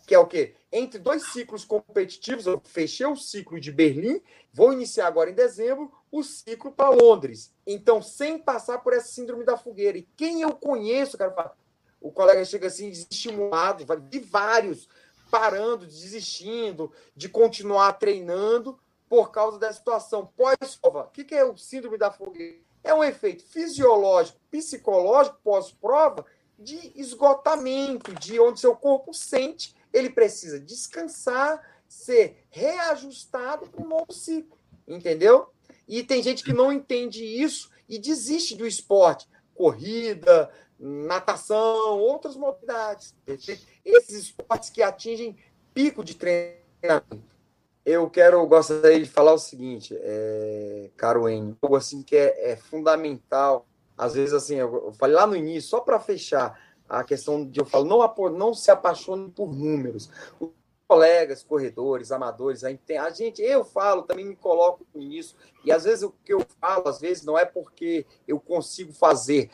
que 0.09 0.14
é 0.14 0.18
o 0.18 0.26
quê? 0.26 0.55
Entre 0.72 0.99
dois 0.99 1.22
ciclos 1.34 1.66
competitivos, 1.66 2.46
eu 2.46 2.59
fechei 2.64 3.05
o 3.05 3.14
ciclo 3.14 3.61
de 3.61 3.70
Berlim, 3.70 4.22
vou 4.55 4.72
iniciar 4.72 5.07
agora 5.07 5.28
em 5.28 5.34
dezembro 5.34 5.92
o 6.11 6.23
ciclo 6.23 6.73
para 6.73 6.91
Londres. 6.91 7.53
Então, 7.67 8.03
sem 8.03 8.39
passar 8.39 8.79
por 8.79 8.93
essa 8.93 9.09
síndrome 9.09 9.45
da 9.45 9.57
fogueira. 9.57 9.99
E 9.99 10.09
quem 10.17 10.43
eu 10.43 10.55
conheço, 10.55 11.19
cara, 11.19 11.53
o 12.01 12.11
colega 12.11 12.45
chega 12.45 12.67
assim, 12.67 12.91
desestimulado, 12.91 13.85
de 14.09 14.19
vários, 14.21 14.89
parando, 15.31 15.87
desistindo 15.87 16.93
de 17.15 17.29
continuar 17.29 17.93
treinando 17.95 18.79
por 19.09 19.31
causa 19.31 19.59
da 19.59 19.73
situação 19.73 20.27
pós-prova. 20.37 21.05
O 21.05 21.11
que 21.11 21.35
é 21.35 21.45
o 21.45 21.57
síndrome 21.57 21.99
da 21.99 22.11
fogueira? 22.11 22.59
É 22.83 22.95
um 22.95 23.03
efeito 23.03 23.43
fisiológico, 23.45 24.39
psicológico 24.51 25.39
pós-prova 25.43 26.25
de 26.59 26.93
esgotamento, 26.95 28.15
de 28.15 28.39
onde 28.41 28.61
seu 28.61 28.75
corpo 28.75 29.13
sente 29.13 29.77
ele 29.93 30.11
precisa 30.11 30.61
descansar, 30.61 31.63
ser 31.89 32.45
reajustado 32.51 33.69
para 33.69 33.83
um 33.83 33.89
novo 33.89 34.13
ciclo, 34.13 34.59
entendeu? 34.87 35.51
E 35.89 36.03
tem 36.03 36.22
gente 36.22 36.45
que 36.45 36.53
não 36.53 36.70
entende 36.70 37.24
isso 37.24 37.70
e 37.89 37.99
desiste 37.99 38.55
do 38.55 38.66
esporte, 38.66 39.26
corrida, 39.55 40.51
natação, 40.78 41.99
outras 41.99 42.36
modalidades. 42.36 43.14
Esses 43.26 44.24
esportes 44.24 44.70
que 44.70 44.82
atingem 44.82 45.36
pico 45.72 46.05
de 46.05 46.14
treinamento. 46.14 47.39
Eu 47.84 48.11
quero, 48.11 48.47
gostaria 48.47 49.01
de 49.01 49.09
falar 49.09 49.32
o 49.32 49.39
seguinte, 49.39 49.97
é, 49.99 50.91
caro 50.95 51.26
Enio, 51.26 51.57
algo 51.62 51.74
assim 51.74 52.03
que 52.03 52.14
é, 52.14 52.53
é 52.53 52.57
fundamental. 52.57 53.66
Às 53.97 54.12
vezes, 54.14 54.34
assim, 54.34 54.57
eu, 54.57 54.93
falei 54.93 55.16
lá 55.16 55.26
no 55.26 55.34
início, 55.34 55.70
só 55.70 55.80
para 55.80 55.99
fechar, 55.99 56.61
a 56.86 57.03
questão 57.03 57.47
de 57.47 57.59
eu 57.59 57.64
falo, 57.64 57.84
não, 57.86 58.30
não 58.30 58.53
se 58.53 58.70
apaixone 58.70 59.30
por 59.30 59.55
números. 59.55 60.11
Os 60.39 60.51
colegas, 60.89 61.43
corredores, 61.43 62.11
amadores, 62.11 62.64
a 62.64 63.11
gente, 63.11 63.43
eu 63.43 63.62
falo, 63.64 64.03
também 64.03 64.24
me 64.24 64.34
coloco 64.34 64.86
nisso, 64.95 65.36
e 65.62 65.70
às 65.70 65.84
vezes 65.84 66.03
o 66.03 66.11
que 66.24 66.32
eu 66.32 66.45
falo, 66.59 66.89
às 66.89 66.99
vezes 66.99 67.22
não 67.24 67.39
é 67.39 67.45
porque 67.45 68.07
eu 68.26 68.41
consigo 68.41 68.93
fazer, 68.93 69.51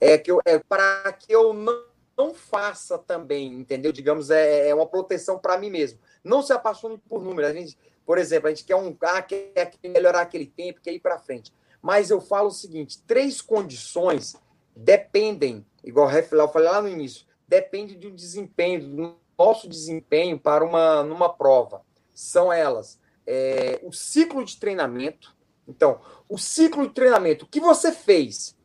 é 0.00 0.16
que 0.16 0.30
eu, 0.30 0.40
é 0.44 0.60
para 0.60 1.12
que 1.12 1.32
eu 1.32 1.52
não, 1.52 1.84
não 2.16 2.32
faça 2.32 2.96
também, 2.96 3.52
entendeu? 3.52 3.90
Digamos, 3.90 4.30
é, 4.30 4.68
é 4.68 4.74
uma 4.74 4.86
proteção 4.86 5.38
para 5.38 5.58
mim 5.58 5.70
mesmo. 5.70 5.98
Não 6.22 6.40
se 6.42 6.52
apaixone 6.52 6.96
por 7.08 7.20
números. 7.20 7.50
A 7.50 7.52
gente, 7.54 7.76
por 8.06 8.16
exemplo, 8.16 8.46
a 8.46 8.50
gente 8.50 8.64
quer 8.64 8.76
um 8.76 8.96
ah, 9.02 9.20
quer 9.20 9.72
melhorar 9.84 10.20
aquele 10.20 10.46
tempo, 10.46 10.80
quer 10.80 10.92
ir 10.92 11.00
para 11.00 11.18
frente. 11.18 11.52
Mas 11.82 12.10
eu 12.10 12.20
falo 12.20 12.48
o 12.48 12.52
seguinte: 12.52 13.02
três 13.06 13.40
condições 13.40 14.36
dependem 14.76 15.66
igual 15.82 16.10
eu 16.10 16.48
falei 16.48 16.68
lá 16.68 16.82
no 16.82 16.88
início, 16.88 17.26
depende 17.46 17.96
do 17.96 18.10
desempenho, 18.10 19.16
nosso 19.38 19.68
desempenho 19.68 20.38
para 20.38 20.64
uma 20.64 21.02
numa 21.02 21.32
prova. 21.32 21.82
São 22.12 22.52
elas 22.52 22.98
é, 23.28 23.78
o 23.82 23.92
ciclo 23.92 24.42
de 24.42 24.56
treinamento. 24.56 25.36
Então, 25.68 26.00
o 26.26 26.38
ciclo 26.38 26.88
de 26.88 26.94
treinamento, 26.94 27.44
o 27.44 27.48
que 27.48 27.60
você 27.60 27.92
fez, 27.92 28.56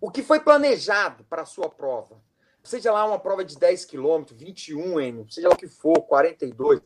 o 0.00 0.10
que 0.10 0.20
foi 0.20 0.40
planejado 0.40 1.24
para 1.24 1.42
a 1.42 1.46
sua 1.46 1.70
prova, 1.70 2.20
seja 2.60 2.92
lá 2.92 3.04
uma 3.06 3.20
prova 3.20 3.44
de 3.44 3.56
10 3.56 3.84
quilômetros, 3.84 4.36
21 4.36 5.00
N, 5.00 5.26
seja 5.30 5.48
lá 5.48 5.54
o 5.54 5.56
que 5.58 5.68
for, 5.68 6.02
42, 6.02 6.80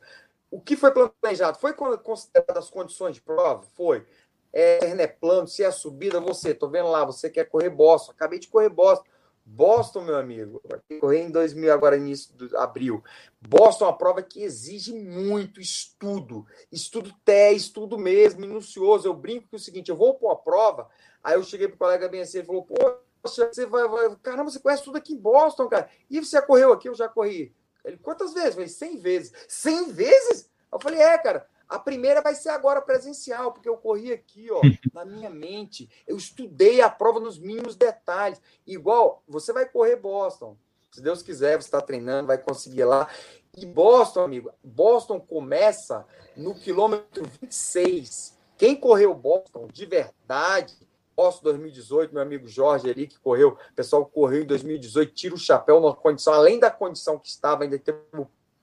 o 0.50 0.60
que 0.60 0.76
foi 0.76 0.92
planejado? 0.92 1.58
Foi 1.58 1.72
considerado 1.72 2.58
as 2.58 2.68
condições 2.68 3.14
de 3.14 3.22
prova? 3.22 3.62
Foi. 3.74 4.06
É, 4.52 4.84
é 4.84 5.06
plano, 5.06 5.48
se 5.48 5.64
é 5.64 5.70
subida, 5.70 6.20
você, 6.20 6.54
tô 6.54 6.68
vendo 6.68 6.90
lá, 6.90 7.04
você 7.04 7.30
quer 7.30 7.46
correr 7.46 7.70
Boston, 7.70 8.12
acabei 8.12 8.38
de 8.38 8.48
correr 8.48 8.68
Boston, 8.68 9.04
Boston, 9.46 10.02
meu 10.02 10.16
amigo, 10.16 10.60
vai 10.64 10.98
correr 10.98 11.22
em 11.22 11.30
2000, 11.30 11.72
agora 11.72 11.96
início 11.96 12.34
de 12.34 12.56
abril. 12.56 13.04
Boston 13.40 13.84
é 13.84 13.88
uma 13.88 13.98
prova 13.98 14.22
que 14.22 14.42
exige 14.42 14.92
muito 14.94 15.60
estudo, 15.60 16.46
estudo 16.72 17.14
té, 17.24 17.52
estudo 17.52 17.98
mesmo, 17.98 18.40
minucioso. 18.40 19.06
Eu 19.06 19.14
brinco 19.14 19.48
que 19.48 19.54
é 19.54 19.58
o 19.58 19.60
seguinte: 19.60 19.90
eu 19.90 19.96
vou 19.96 20.14
para 20.14 20.28
uma 20.28 20.36
prova, 20.36 20.88
aí 21.22 21.34
eu 21.34 21.42
cheguei 21.42 21.68
pro 21.68 21.76
colega 21.76 22.08
bem 22.08 22.22
assim, 22.22 22.38
ele 22.38 22.46
falou, 22.46 22.64
poxa, 22.64 23.50
você 23.52 23.66
vai, 23.66 23.86
vai, 23.86 24.16
caramba, 24.22 24.50
você 24.50 24.58
conhece 24.58 24.82
tudo 24.82 24.96
aqui 24.96 25.12
em 25.12 25.18
Boston, 25.18 25.68
cara. 25.68 25.90
E 26.08 26.18
você 26.18 26.36
já 26.36 26.42
correu 26.42 26.72
aqui? 26.72 26.88
Eu 26.88 26.94
já 26.94 27.08
corri. 27.08 27.54
Ele, 27.84 27.98
quantas 27.98 28.32
vezes? 28.32 28.48
Eu 28.48 28.54
falei, 28.54 28.68
100 28.68 28.98
vezes. 28.98 29.32
100 29.46 29.92
vezes? 29.92 30.50
Eu 30.72 30.80
falei, 30.80 31.00
é, 31.00 31.18
cara. 31.18 31.46
A 31.74 31.78
primeira 31.80 32.22
vai 32.22 32.36
ser 32.36 32.50
agora 32.50 32.80
presencial, 32.80 33.50
porque 33.50 33.68
eu 33.68 33.76
corri 33.76 34.12
aqui, 34.12 34.46
ó, 34.48 34.60
na 34.94 35.04
minha 35.04 35.28
mente. 35.28 35.90
Eu 36.06 36.16
estudei 36.16 36.80
a 36.80 36.88
prova 36.88 37.18
nos 37.18 37.36
mínimos 37.36 37.74
detalhes. 37.74 38.40
Igual, 38.64 39.24
você 39.26 39.52
vai 39.52 39.66
correr 39.66 39.96
Boston. 39.96 40.56
Se 40.92 41.02
Deus 41.02 41.20
quiser, 41.20 41.60
você 41.60 41.66
está 41.66 41.80
treinando, 41.80 42.28
vai 42.28 42.38
conseguir 42.38 42.84
lá. 42.84 43.08
E 43.56 43.66
Boston, 43.66 44.20
amigo, 44.20 44.52
Boston 44.62 45.18
começa 45.18 46.06
no 46.36 46.54
quilômetro 46.54 47.24
26. 47.40 48.38
Quem 48.56 48.76
correu 48.76 49.12
Boston 49.12 49.66
de 49.66 49.84
verdade, 49.84 50.76
Boston 51.16 51.42
2018, 51.42 52.14
meu 52.14 52.22
amigo 52.22 52.46
Jorge 52.46 52.88
ali, 52.88 53.08
que 53.08 53.18
correu, 53.18 53.58
o 53.72 53.74
pessoal 53.74 54.06
correu 54.06 54.42
em 54.42 54.46
2018, 54.46 55.12
tira 55.12 55.34
o 55.34 55.38
chapéu 55.38 55.80
na 55.80 55.92
condição, 55.92 56.34
além 56.34 56.60
da 56.60 56.70
condição 56.70 57.18
que 57.18 57.26
estava, 57.28 57.64
ainda 57.64 57.76
teve 57.80 57.98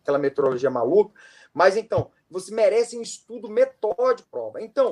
aquela 0.02 0.18
meteorologia 0.18 0.70
maluca. 0.70 1.14
Mas 1.54 1.76
então, 1.76 2.12
você 2.30 2.54
merece 2.54 2.98
um 2.98 3.02
estudo 3.02 3.50
metódico, 3.50 4.30
prova. 4.30 4.62
Então, 4.62 4.90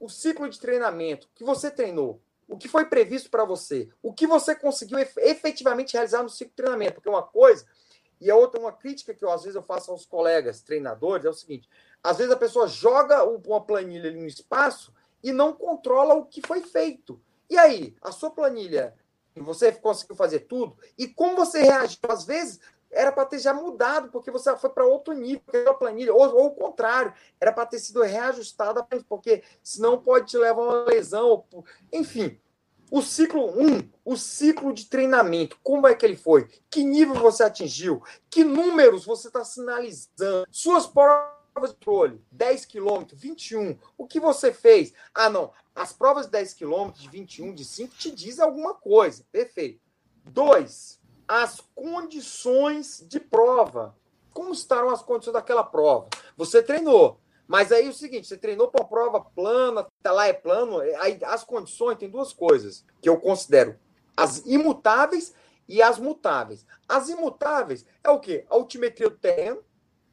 o 0.00 0.08
ciclo 0.08 0.48
de 0.48 0.58
treinamento 0.58 1.28
que 1.34 1.44
você 1.44 1.70
treinou, 1.70 2.20
o 2.48 2.56
que 2.56 2.68
foi 2.68 2.86
previsto 2.86 3.30
para 3.30 3.44
você, 3.44 3.88
o 4.02 4.12
que 4.12 4.26
você 4.26 4.54
conseguiu 4.54 4.98
efetivamente 4.98 5.92
realizar 5.92 6.22
no 6.22 6.28
ciclo 6.28 6.50
de 6.50 6.56
treinamento, 6.56 6.94
porque 6.94 7.08
uma 7.08 7.22
coisa 7.22 7.64
e 8.22 8.30
a 8.30 8.36
outra 8.36 8.60
uma 8.60 8.72
crítica 8.72 9.12
que 9.12 9.24
eu, 9.24 9.32
às 9.32 9.42
vezes 9.42 9.56
eu 9.56 9.62
faço 9.62 9.90
aos 9.90 10.06
colegas 10.06 10.62
treinadores 10.62 11.24
é 11.24 11.28
o 11.28 11.34
seguinte: 11.34 11.68
às 12.00 12.18
vezes 12.18 12.32
a 12.32 12.36
pessoa 12.36 12.68
joga 12.68 13.24
uma 13.24 13.60
planilha 13.60 14.08
ali 14.08 14.20
no 14.20 14.28
espaço 14.28 14.94
e 15.24 15.32
não 15.32 15.52
controla 15.52 16.14
o 16.14 16.24
que 16.24 16.40
foi 16.40 16.62
feito. 16.62 17.20
E 17.50 17.58
aí, 17.58 17.96
a 18.00 18.12
sua 18.12 18.30
planilha, 18.30 18.94
você 19.34 19.72
conseguiu 19.72 20.14
fazer 20.14 20.40
tudo? 20.40 20.76
E 20.96 21.08
como 21.08 21.34
você 21.34 21.62
reagiu? 21.62 21.98
Às 22.08 22.24
vezes, 22.24 22.60
era 22.92 23.10
para 23.10 23.24
ter 23.24 23.38
já 23.38 23.54
mudado, 23.54 24.10
porque 24.10 24.30
você 24.30 24.54
foi 24.56 24.70
para 24.70 24.84
outro 24.84 25.14
nível, 25.14 25.42
a 25.68 25.74
planilha, 25.74 26.12
ou, 26.12 26.22
ou 26.36 26.46
o 26.46 26.54
contrário, 26.54 27.12
era 27.40 27.52
para 27.52 27.66
ter 27.66 27.78
sido 27.78 28.02
reajustada, 28.02 28.86
porque 29.08 29.42
senão 29.62 29.98
pode 29.98 30.26
te 30.26 30.36
levar 30.36 30.62
a 30.62 30.64
uma 30.64 30.84
lesão. 30.84 31.44
Enfim, 31.92 32.38
o 32.90 33.00
ciclo 33.00 33.58
1, 33.58 33.66
um, 33.66 33.90
o 34.04 34.16
ciclo 34.18 34.72
de 34.72 34.84
treinamento, 34.84 35.58
como 35.62 35.88
é 35.88 35.94
que 35.94 36.04
ele 36.04 36.16
foi? 36.16 36.46
Que 36.68 36.84
nível 36.84 37.14
você 37.14 37.42
atingiu? 37.42 38.02
Que 38.28 38.44
números 38.44 39.06
você 39.06 39.28
está 39.28 39.42
sinalizando? 39.42 40.46
Suas 40.50 40.86
provas 40.86 41.70
de 41.70 41.76
controle, 41.76 42.22
10 42.30 42.66
quilômetros, 42.66 43.18
21, 43.18 43.78
o 43.96 44.06
que 44.06 44.20
você 44.20 44.52
fez? 44.52 44.92
Ah, 45.14 45.30
não, 45.30 45.52
as 45.74 45.92
provas 45.92 46.26
de 46.26 46.32
10 46.32 46.52
quilômetros, 46.52 47.02
de 47.02 47.08
21, 47.08 47.54
de 47.54 47.64
5, 47.64 47.94
te 47.94 48.10
dizem 48.10 48.44
alguma 48.44 48.74
coisa. 48.74 49.24
Perfeito. 49.32 49.80
Dois, 50.24 51.00
as 51.40 51.62
condições 51.74 53.02
de 53.08 53.18
prova. 53.18 53.96
Como 54.34 54.52
estarão 54.52 54.90
as 54.90 55.02
condições 55.02 55.32
daquela 55.32 55.64
prova? 55.64 56.08
Você 56.36 56.62
treinou. 56.62 57.18
Mas 57.48 57.72
aí 57.72 57.86
é 57.86 57.88
o 57.88 57.94
seguinte, 57.94 58.26
você 58.26 58.36
treinou 58.36 58.68
para 58.68 58.82
uma 58.82 58.88
prova 58.88 59.20
plana, 59.20 59.86
tá 60.02 60.12
lá 60.12 60.26
é 60.26 60.32
plano, 60.32 60.80
aí 61.00 61.18
as 61.24 61.42
condições 61.42 61.98
tem 61.98 62.08
duas 62.08 62.32
coisas 62.32 62.84
que 63.00 63.08
eu 63.08 63.18
considero 63.18 63.78
as 64.16 64.44
imutáveis 64.46 65.34
e 65.68 65.82
as 65.82 65.98
mutáveis. 65.98 66.66
As 66.88 67.08
imutáveis 67.08 67.84
é 68.04 68.10
o 68.10 68.20
quê? 68.20 68.44
A 68.48 68.54
altimetria 68.54 69.08
do 69.08 69.16
terreno, 69.16 69.62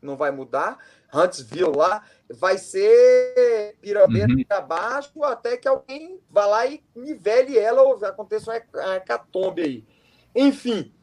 não 0.02 0.16
vai 0.16 0.32
mudar. 0.32 0.80
Huntsville 1.14 1.76
lá 1.76 2.04
vai 2.30 2.58
ser 2.58 3.78
pirambeira 3.82 4.34
uhum. 4.34 4.44
abaixo 4.50 5.24
até 5.24 5.58
que 5.58 5.68
alguém 5.68 6.20
vá 6.30 6.46
lá 6.46 6.66
e 6.66 6.84
nivele 6.96 7.58
ela 7.58 7.82
ou 7.82 8.04
aconteça 8.06 8.52
uma 8.52 8.96
hecatombe 8.96 9.62
aí. 9.62 9.88
Enfim, 10.36 10.94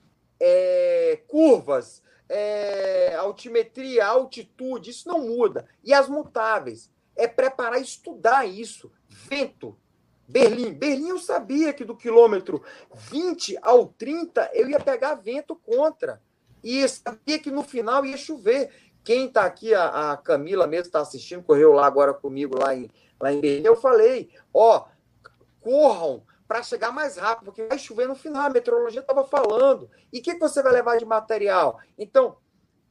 é, 0.40 1.20
curvas, 1.28 2.02
é, 2.28 3.14
altimetria, 3.16 4.06
altitude, 4.06 4.90
isso 4.90 5.08
não 5.08 5.20
muda. 5.20 5.66
E 5.84 5.92
as 5.92 6.08
mutáveis? 6.08 6.90
É 7.14 7.26
preparar, 7.26 7.80
estudar 7.80 8.46
isso. 8.46 8.90
Vento. 9.08 9.76
Berlim. 10.28 10.72
Berlim 10.72 11.08
eu 11.08 11.18
sabia 11.18 11.72
que 11.72 11.84
do 11.84 11.96
quilômetro 11.96 12.62
20 12.92 13.58
ao 13.62 13.86
30 13.86 14.50
eu 14.54 14.68
ia 14.68 14.80
pegar 14.80 15.14
vento 15.14 15.54
contra. 15.54 16.20
E 16.64 16.86
sabia 16.88 17.38
que 17.38 17.50
no 17.50 17.62
final 17.62 18.04
ia 18.04 18.16
chover. 18.16 18.70
Quem 19.04 19.26
está 19.26 19.44
aqui, 19.44 19.72
a, 19.72 20.12
a, 20.12 20.16
Camila 20.16 20.66
mesmo 20.66 20.86
está 20.86 21.00
assistindo, 21.00 21.44
correu 21.44 21.72
lá 21.72 21.86
agora 21.86 22.12
comigo 22.12 22.58
lá 22.58 22.74
em, 22.74 22.90
lá 23.20 23.32
em 23.32 23.40
Berlim. 23.40 23.64
Eu 23.64 23.76
falei: 23.76 24.30
ó, 24.52 24.86
corram 25.60 26.24
para 26.47 26.62
chegar 26.62 26.93
mais 26.93 27.16
rápido, 27.16 27.47
porque 27.47 27.66
vai 27.66 27.78
chover 27.78 28.06
no 28.06 28.14
final, 28.14 28.47
a 28.47 28.51
meteorologia 28.51 29.01
estava 29.01 29.24
falando. 29.24 29.90
E 30.12 30.20
o 30.20 30.23
que, 30.23 30.35
que 30.35 30.40
você 30.40 30.62
vai 30.62 30.73
levar 30.73 30.98
de 30.98 31.05
material? 31.05 31.78
Então, 31.98 32.36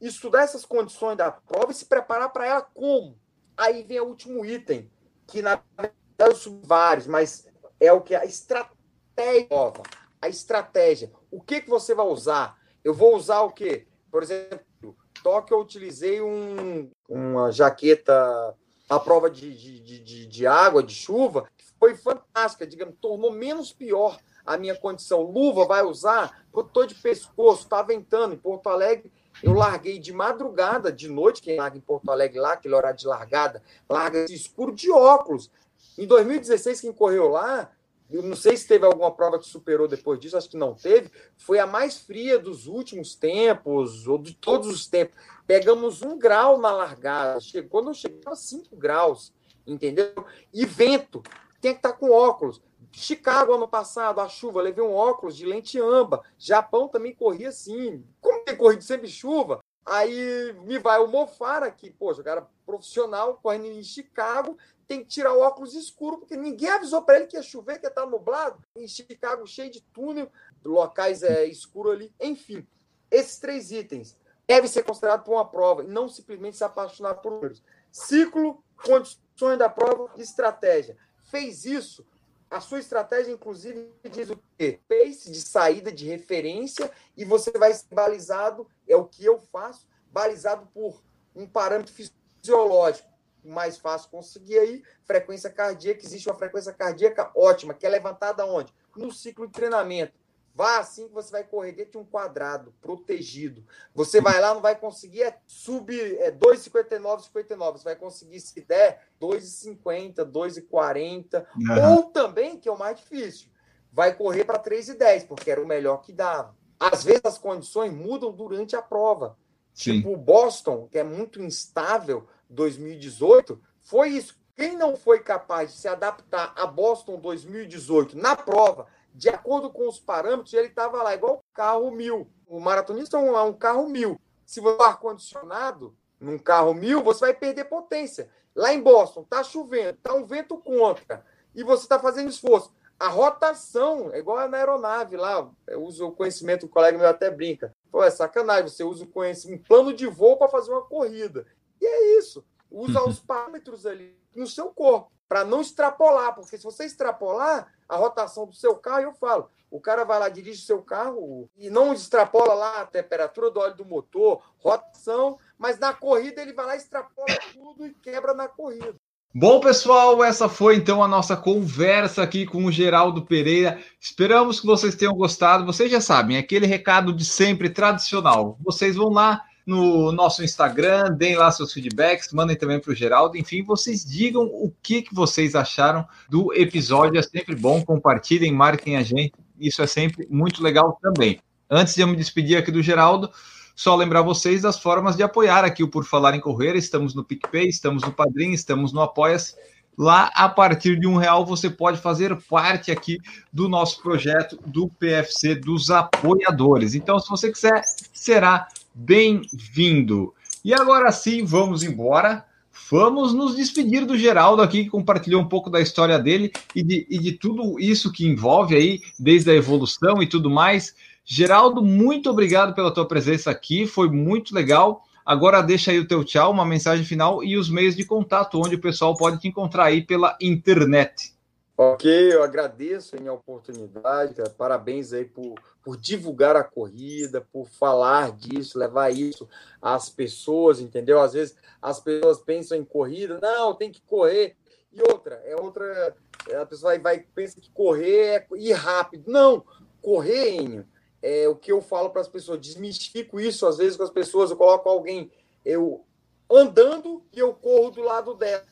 estudar 0.00 0.42
essas 0.42 0.64
condições 0.64 1.16
da 1.16 1.30
prova 1.30 1.72
e 1.72 1.74
se 1.74 1.86
preparar 1.86 2.30
para 2.30 2.46
ela 2.46 2.62
como? 2.62 3.18
Aí 3.56 3.82
vem 3.82 4.00
o 4.00 4.06
último 4.06 4.44
item, 4.44 4.90
que 5.26 5.40
na 5.40 5.60
verdade 5.78 6.38
subi 6.38 6.66
vários, 6.66 7.06
mas 7.06 7.48
é 7.80 7.92
o 7.92 8.02
que? 8.02 8.14
A 8.14 8.24
estratégia 8.24 9.48
nova. 9.50 9.82
A 10.20 10.28
estratégia. 10.28 11.10
O 11.30 11.40
que, 11.40 11.60
que 11.62 11.70
você 11.70 11.94
vai 11.94 12.06
usar? 12.06 12.58
Eu 12.84 12.92
vou 12.92 13.16
usar 13.16 13.40
o 13.40 13.52
quê? 13.52 13.86
Por 14.10 14.22
exemplo, 14.22 14.96
Tóquio 15.22 15.56
eu 15.56 15.60
utilizei 15.60 16.20
um, 16.20 16.90
uma 17.08 17.50
jaqueta 17.50 18.54
à 18.88 18.98
prova 19.00 19.30
de, 19.30 19.54
de, 19.54 20.00
de, 20.00 20.26
de 20.26 20.46
água, 20.46 20.82
de 20.82 20.94
chuva, 20.94 21.48
foi 21.78 21.94
fantástica, 21.94 22.66
digamos, 22.66 22.94
tornou 23.00 23.32
menos 23.32 23.72
pior 23.72 24.18
a 24.44 24.56
minha 24.56 24.76
condição. 24.76 25.22
Luva 25.22 25.66
vai 25.66 25.82
usar, 25.82 26.46
protetor 26.52 26.86
de 26.86 26.94
pescoço, 26.94 27.64
está 27.64 27.82
ventando 27.82 28.34
em 28.34 28.38
Porto 28.38 28.68
Alegre. 28.68 29.12
Eu 29.42 29.52
larguei 29.52 29.98
de 29.98 30.12
madrugada, 30.12 30.90
de 30.90 31.08
noite, 31.08 31.42
quem 31.42 31.58
larga 31.58 31.76
em 31.76 31.80
Porto 31.80 32.10
Alegre 32.10 32.38
lá, 32.38 32.52
aquele 32.52 32.74
horário 32.74 32.98
de 32.98 33.06
largada, 33.06 33.62
larga 33.88 34.24
escuro 34.32 34.74
de 34.74 34.90
óculos. 34.90 35.50
Em 35.98 36.06
2016, 36.06 36.80
quem 36.80 36.92
correu 36.92 37.28
lá, 37.28 37.70
eu 38.10 38.22
não 38.22 38.36
sei 38.36 38.56
se 38.56 38.66
teve 38.66 38.86
alguma 38.86 39.10
prova 39.10 39.38
que 39.38 39.46
superou 39.46 39.88
depois 39.88 40.18
disso, 40.20 40.36
acho 40.36 40.48
que 40.48 40.56
não 40.56 40.74
teve, 40.74 41.10
foi 41.36 41.58
a 41.58 41.66
mais 41.66 41.98
fria 41.98 42.38
dos 42.38 42.66
últimos 42.66 43.14
tempos, 43.14 44.06
ou 44.06 44.18
de 44.18 44.34
todos 44.34 44.68
os 44.68 44.86
tempos. 44.86 45.16
Pegamos 45.46 46.02
um 46.02 46.18
grau 46.18 46.58
na 46.58 46.70
largada, 46.70 47.38
quando 47.68 47.90
eu 47.90 47.94
chegava 47.94 48.36
5 48.36 48.76
graus, 48.76 49.32
entendeu? 49.66 50.12
E 50.52 50.64
vento 50.64 51.22
tem 51.60 51.72
que 51.72 51.78
estar 51.78 51.92
tá 51.92 51.98
com 51.98 52.10
óculos. 52.10 52.62
Chicago, 52.92 53.54
ano 53.54 53.68
passado, 53.68 54.20
a 54.20 54.28
chuva, 54.28 54.62
levei 54.62 54.82
um 54.82 54.94
óculos 54.94 55.36
de 55.36 55.44
lente 55.44 55.78
amba. 55.78 56.22
Japão 56.38 56.88
também 56.88 57.14
corria 57.14 57.50
assim. 57.50 58.02
Como 58.20 58.44
tem 58.44 58.56
corrido 58.56 58.82
sempre 58.82 59.08
chuva, 59.08 59.60
aí 59.84 60.54
me 60.64 60.78
vai 60.78 60.98
o 61.00 61.06
Mofara, 61.06 61.70
que, 61.70 61.90
poxa, 61.90 62.20
o 62.20 62.24
cara 62.24 62.48
profissional, 62.64 63.38
correndo 63.42 63.66
em 63.66 63.82
Chicago, 63.82 64.56
tem 64.86 65.02
que 65.02 65.08
tirar 65.08 65.32
o 65.34 65.40
óculos 65.40 65.74
escuro, 65.74 66.18
porque 66.18 66.36
ninguém 66.36 66.68
avisou 66.68 67.02
para 67.02 67.16
ele 67.16 67.26
que 67.26 67.36
ia 67.36 67.42
chover, 67.42 67.78
que 67.78 67.86
ia 67.86 67.90
estar 67.90 68.02
tá 68.02 68.10
nublado. 68.10 68.62
Em 68.76 68.86
Chicago, 68.86 69.46
cheio 69.46 69.70
de 69.70 69.80
túnel, 69.80 70.30
locais 70.64 71.22
é, 71.22 71.44
escuros 71.44 71.92
ali. 71.92 72.14
Enfim, 72.20 72.66
esses 73.10 73.38
três 73.38 73.70
itens 73.70 74.16
devem 74.46 74.68
ser 74.68 74.84
considerados 74.84 75.24
por 75.24 75.32
uma 75.34 75.48
prova, 75.48 75.82
e 75.82 75.88
não 75.88 76.08
simplesmente 76.08 76.56
se 76.56 76.64
apaixonar 76.64 77.14
por 77.16 77.32
números. 77.32 77.62
Ciclo, 77.90 78.62
condições 78.76 79.58
da 79.58 79.68
prova 79.68 80.10
estratégia 80.20 80.96
fez 81.24 81.64
isso, 81.64 82.06
a 82.48 82.60
sua 82.60 82.78
estratégia, 82.78 83.32
inclusive, 83.32 83.90
diz 84.10 84.30
o 84.30 84.40
quê? 84.56 84.78
Pace 84.88 85.30
de 85.30 85.40
saída 85.40 85.90
de 85.90 86.06
referência 86.06 86.90
e 87.16 87.24
você 87.24 87.50
vai 87.50 87.74
ser 87.74 87.92
balizado, 87.92 88.68
é 88.86 88.94
o 88.94 89.04
que 89.04 89.24
eu 89.24 89.40
faço, 89.40 89.86
balizado 90.12 90.66
por 90.72 91.02
um 91.34 91.46
parâmetro 91.46 91.92
fisiológico. 91.92 93.15
Mais 93.46 93.78
fácil 93.78 94.10
conseguir 94.10 94.58
aí, 94.58 94.82
frequência 95.04 95.50
cardíaca, 95.50 96.04
existe 96.04 96.28
uma 96.28 96.36
frequência 96.36 96.72
cardíaca 96.72 97.30
ótima, 97.34 97.74
que 97.74 97.86
é 97.86 97.88
levantada 97.88 98.44
onde? 98.44 98.72
No 98.96 99.12
ciclo 99.12 99.46
de 99.46 99.52
treinamento. 99.52 100.12
Vá 100.56 100.78
assim 100.78 101.06
que 101.06 101.12
você 101.12 101.30
vai 101.30 101.44
correr 101.44 101.72
dentro 101.72 101.92
de 101.92 101.98
um 101.98 102.04
quadrado, 102.04 102.72
protegido. 102.80 103.62
Você 103.94 104.22
vai 104.22 104.40
lá, 104.40 104.54
não 104.54 104.62
vai 104.62 104.74
conseguir 104.74 105.22
é, 105.22 105.38
subir 105.46 106.16
é, 106.18 106.32
2,59, 106.32 107.24
59. 107.24 107.78
Você 107.78 107.84
vai 107.84 107.94
conseguir, 107.94 108.40
se 108.40 108.58
der, 108.62 109.06
2,50, 109.20 110.24
2,40. 110.24 111.46
Uhum. 111.54 111.96
Ou 111.96 112.02
também, 112.04 112.58
que 112.58 112.70
é 112.70 112.72
o 112.72 112.78
mais 112.78 112.98
difícil, 112.98 113.50
vai 113.92 114.14
correr 114.14 114.46
para 114.46 114.58
3,10, 114.58 115.26
porque 115.26 115.50
era 115.50 115.62
o 115.62 115.66
melhor 115.66 115.98
que 115.98 116.10
dava. 116.10 116.56
Às 116.80 117.04
vezes 117.04 117.26
as 117.26 117.36
condições 117.36 117.92
mudam 117.92 118.32
durante 118.32 118.74
a 118.74 118.80
prova. 118.80 119.36
Sim. 119.74 119.98
Tipo 119.98 120.14
o 120.14 120.16
Boston, 120.16 120.88
que 120.90 120.98
é 120.98 121.04
muito 121.04 121.42
instável, 121.42 122.26
2018, 122.48 123.60
foi 123.80 124.10
isso. 124.10 124.36
Quem 124.54 124.76
não 124.76 124.96
foi 124.96 125.20
capaz 125.20 125.72
de 125.72 125.78
se 125.78 125.88
adaptar 125.88 126.52
a 126.56 126.66
Boston 126.66 127.18
2018 127.18 128.16
na 128.16 128.34
prova, 128.34 128.86
de 129.14 129.28
acordo 129.28 129.70
com 129.70 129.88
os 129.88 129.98
parâmetros, 129.98 130.54
ele 130.54 130.68
estava 130.68 131.02
lá, 131.02 131.14
igual 131.14 131.42
carro 131.52 131.90
mil. 131.90 132.30
O 132.46 132.60
maratonista 132.60 133.18
é 133.18 133.42
um, 133.42 133.52
carro 133.52 133.88
mil. 133.88 134.20
Se 134.44 134.60
você 134.60 134.82
ar-condicionado 134.82 135.96
num 136.20 136.38
carro 136.38 136.72
mil, 136.72 137.02
você 137.02 137.20
vai 137.20 137.34
perder 137.34 137.64
potência. 137.64 138.30
Lá 138.54 138.72
em 138.72 138.80
Boston, 138.80 139.24
tá 139.24 139.42
chovendo, 139.42 139.98
tá 140.02 140.14
um 140.14 140.24
vento 140.24 140.56
contra, 140.58 141.24
e 141.54 141.62
você 141.62 141.82
está 141.82 141.98
fazendo 141.98 142.30
esforço. 142.30 142.72
A 142.98 143.08
rotação 143.08 144.10
é 144.12 144.18
igual 144.18 144.48
na 144.48 144.56
aeronave 144.56 145.16
lá. 145.16 145.50
Eu 145.66 145.82
uso 145.82 146.06
o 146.06 146.12
conhecimento, 146.12 146.64
o 146.64 146.68
colega 146.68 146.96
meu 146.96 147.06
até 147.06 147.30
brinca. 147.30 147.74
Pô, 147.90 148.02
é 148.02 148.10
sacanagem, 148.10 148.68
você 148.68 148.82
usa 148.82 149.04
o 149.04 149.08
conhecimento, 149.08 149.60
um 149.60 149.64
plano 149.64 149.92
de 149.92 150.06
voo 150.06 150.38
para 150.38 150.48
fazer 150.48 150.70
uma 150.70 150.82
corrida. 150.82 151.46
E 151.80 151.86
é 151.86 152.18
isso. 152.18 152.44
Usa 152.70 153.02
os 153.02 153.20
parâmetros 153.20 153.86
ali 153.86 154.16
no 154.34 154.46
seu 154.46 154.66
corpo 154.66 155.10
para 155.28 155.44
não 155.44 155.60
extrapolar, 155.60 156.34
porque 156.34 156.56
se 156.56 156.64
você 156.64 156.84
extrapolar 156.84 157.72
a 157.88 157.96
rotação 157.96 158.46
do 158.46 158.54
seu 158.54 158.76
carro, 158.76 159.02
eu 159.02 159.12
falo, 159.12 159.48
o 159.70 159.80
cara 159.80 160.04
vai 160.04 160.18
lá, 160.18 160.28
dirige 160.28 160.62
seu 160.62 160.82
carro 160.82 161.50
e 161.56 161.68
não 161.68 161.92
extrapola 161.92 162.54
lá 162.54 162.80
a 162.80 162.86
temperatura 162.86 163.50
do 163.50 163.60
óleo 163.60 163.76
do 163.76 163.84
motor, 163.84 164.42
rotação, 164.58 165.38
mas 165.58 165.78
na 165.78 165.92
corrida 165.92 166.40
ele 166.40 166.52
vai 166.52 166.66
lá, 166.66 166.76
extrapola 166.76 167.36
tudo 167.52 167.86
e 167.86 167.94
quebra 167.94 168.34
na 168.34 168.46
corrida. 168.46 168.94
Bom, 169.34 169.60
pessoal, 169.60 170.24
essa 170.24 170.48
foi 170.48 170.76
então 170.76 171.04
a 171.04 171.08
nossa 171.08 171.36
conversa 171.36 172.22
aqui 172.22 172.46
com 172.46 172.64
o 172.64 172.72
Geraldo 172.72 173.26
Pereira. 173.26 173.78
Esperamos 174.00 174.60
que 174.60 174.66
vocês 174.66 174.94
tenham 174.94 175.14
gostado. 175.14 175.66
Vocês 175.66 175.90
já 175.90 176.00
sabem, 176.00 176.38
aquele 176.38 176.64
recado 176.64 177.12
de 177.12 177.22
sempre 177.22 177.68
tradicional. 177.68 178.56
Vocês 178.64 178.96
vão 178.96 179.10
lá, 179.10 179.44
no 179.66 180.12
nosso 180.12 180.44
Instagram, 180.44 181.12
deem 181.12 181.34
lá 181.34 181.50
seus 181.50 181.72
feedbacks, 181.72 182.32
mandem 182.32 182.56
também 182.56 182.78
para 182.78 182.92
o 182.92 182.94
Geraldo. 182.94 183.36
Enfim, 183.36 183.64
vocês 183.64 184.04
digam 184.04 184.44
o 184.44 184.72
que, 184.80 185.02
que 185.02 185.12
vocês 185.12 185.56
acharam 185.56 186.06
do 186.30 186.54
episódio. 186.54 187.18
É 187.18 187.22
sempre 187.22 187.56
bom, 187.56 187.84
compartilhem, 187.84 188.52
marquem 188.52 188.96
a 188.96 189.02
gente. 189.02 189.32
Isso 189.58 189.82
é 189.82 189.86
sempre 189.86 190.24
muito 190.30 190.62
legal 190.62 190.96
também. 191.02 191.40
Antes 191.68 191.96
de 191.96 192.00
eu 192.00 192.06
me 192.06 192.14
despedir 192.14 192.56
aqui 192.56 192.70
do 192.70 192.80
Geraldo, 192.80 193.28
só 193.74 193.96
lembrar 193.96 194.22
vocês 194.22 194.62
das 194.62 194.78
formas 194.78 195.16
de 195.16 195.24
apoiar 195.24 195.64
aqui 195.64 195.82
o 195.82 195.88
Por 195.88 196.04
Falar 196.04 196.36
em 196.36 196.40
Correr. 196.40 196.76
Estamos 196.76 197.12
no 197.12 197.24
PicPay, 197.24 197.68
estamos 197.68 198.04
no 198.04 198.12
Padrim, 198.12 198.52
estamos 198.52 198.92
no 198.92 199.00
Apoia-se. 199.00 199.56
Lá, 199.98 200.30
a 200.34 200.48
partir 200.48 201.00
de 201.00 201.06
um 201.06 201.16
real, 201.16 201.44
você 201.44 201.70
pode 201.70 201.98
fazer 201.98 202.36
parte 202.48 202.92
aqui 202.92 203.18
do 203.52 203.68
nosso 203.68 204.00
projeto 204.02 204.58
do 204.66 204.88
PFC 204.88 205.54
dos 205.54 205.90
apoiadores. 205.90 206.94
Então, 206.94 207.18
se 207.18 207.28
você 207.28 207.50
quiser, 207.50 207.82
será 208.12 208.68
bem-vindo. 208.96 210.32
E 210.64 210.72
agora 210.72 211.12
sim, 211.12 211.44
vamos 211.44 211.82
embora. 211.82 212.46
Vamos 212.90 213.34
nos 213.34 213.56
despedir 213.56 214.06
do 214.06 214.16
Geraldo 214.16 214.62
aqui, 214.62 214.84
que 214.84 214.90
compartilhou 214.90 215.42
um 215.42 215.48
pouco 215.48 215.68
da 215.68 215.80
história 215.80 216.18
dele 216.18 216.52
e 216.74 216.82
de, 216.82 217.06
e 217.10 217.18
de 217.18 217.32
tudo 217.32 217.78
isso 217.78 218.12
que 218.12 218.26
envolve 218.26 218.74
aí, 218.74 219.02
desde 219.18 219.50
a 219.50 219.54
evolução 219.54 220.22
e 220.22 220.26
tudo 220.26 220.48
mais. 220.48 220.94
Geraldo, 221.24 221.82
muito 221.82 222.30
obrigado 222.30 222.74
pela 222.74 222.92
tua 222.92 223.06
presença 223.06 223.50
aqui, 223.50 223.86
foi 223.86 224.08
muito 224.08 224.54
legal. 224.54 225.02
Agora 225.24 225.60
deixa 225.60 225.90
aí 225.90 225.98
o 225.98 226.06
teu 226.06 226.24
tchau, 226.24 226.52
uma 226.52 226.64
mensagem 226.64 227.04
final 227.04 227.42
e 227.42 227.56
os 227.56 227.68
meios 227.68 227.96
de 227.96 228.04
contato, 228.04 228.60
onde 228.64 228.76
o 228.76 228.80
pessoal 228.80 229.16
pode 229.16 229.40
te 229.40 229.48
encontrar 229.48 229.86
aí 229.86 230.02
pela 230.02 230.36
internet. 230.40 231.35
Ok, 231.78 232.32
eu 232.32 232.42
agradeço 232.42 233.16
a 233.16 233.32
oportunidade, 233.32 234.32
cara. 234.32 234.48
parabéns 234.48 235.12
aí 235.12 235.26
por, 235.26 235.60
por 235.84 235.98
divulgar 235.98 236.56
a 236.56 236.64
corrida, 236.64 237.46
por 237.52 237.68
falar 237.68 238.32
disso, 238.32 238.78
levar 238.78 239.10
isso 239.10 239.46
às 239.80 240.08
pessoas, 240.08 240.80
entendeu? 240.80 241.20
Às 241.20 241.34
vezes 241.34 241.54
as 241.82 242.00
pessoas 242.00 242.40
pensam 242.40 242.78
em 242.78 242.84
corrida, 242.84 243.38
não, 243.42 243.74
tem 243.74 243.92
que 243.92 244.00
correr. 244.00 244.56
E 244.90 245.02
outra, 245.02 245.34
é 245.44 245.54
outra, 245.54 246.16
a 246.58 246.64
pessoa 246.64 246.92
vai, 246.92 246.98
vai 246.98 247.26
pensa 247.34 247.60
que 247.60 247.70
correr 247.70 248.24
é 248.24 248.46
ir 248.56 248.72
rápido. 248.72 249.30
Não, 249.30 249.62
correr, 250.00 250.56
Enio, 250.56 250.86
é 251.20 251.46
o 251.46 251.54
que 251.54 251.70
eu 251.70 251.82
falo 251.82 252.08
para 252.08 252.22
as 252.22 252.28
pessoas, 252.28 252.58
desmistifico 252.58 253.38
isso 253.38 253.66
às 253.66 253.76
vezes 253.76 253.98
com 253.98 254.02
as 254.02 254.10
pessoas, 254.10 254.50
eu 254.50 254.56
coloco 254.56 254.88
alguém 254.88 255.30
eu 255.62 256.06
andando 256.50 257.22
e 257.34 257.38
eu 257.38 257.52
corro 257.52 257.90
do 257.90 258.00
lado 258.00 258.32
dela. 258.32 258.64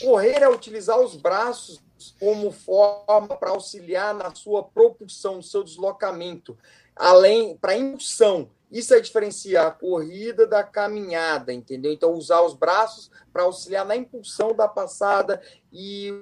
Correr 0.00 0.42
é 0.42 0.48
utilizar 0.48 0.98
os 0.98 1.14
braços 1.14 1.80
como 2.18 2.50
forma 2.50 3.36
para 3.36 3.50
auxiliar 3.50 4.14
na 4.14 4.34
sua 4.34 4.62
propulsão, 4.62 5.36
no 5.36 5.42
seu 5.42 5.62
deslocamento, 5.62 6.56
além 6.94 7.56
para 7.56 7.76
impulsão. 7.76 8.50
Isso 8.70 8.92
é 8.92 9.00
diferenciar 9.00 9.66
a 9.66 9.70
corrida 9.70 10.46
da 10.46 10.62
caminhada, 10.62 11.52
entendeu? 11.52 11.90
Então, 11.90 12.12
usar 12.12 12.42
os 12.42 12.52
braços 12.52 13.10
para 13.32 13.44
auxiliar 13.44 13.86
na 13.86 13.96
impulsão 13.96 14.54
da 14.54 14.68
passada 14.68 15.40
e 15.72 16.12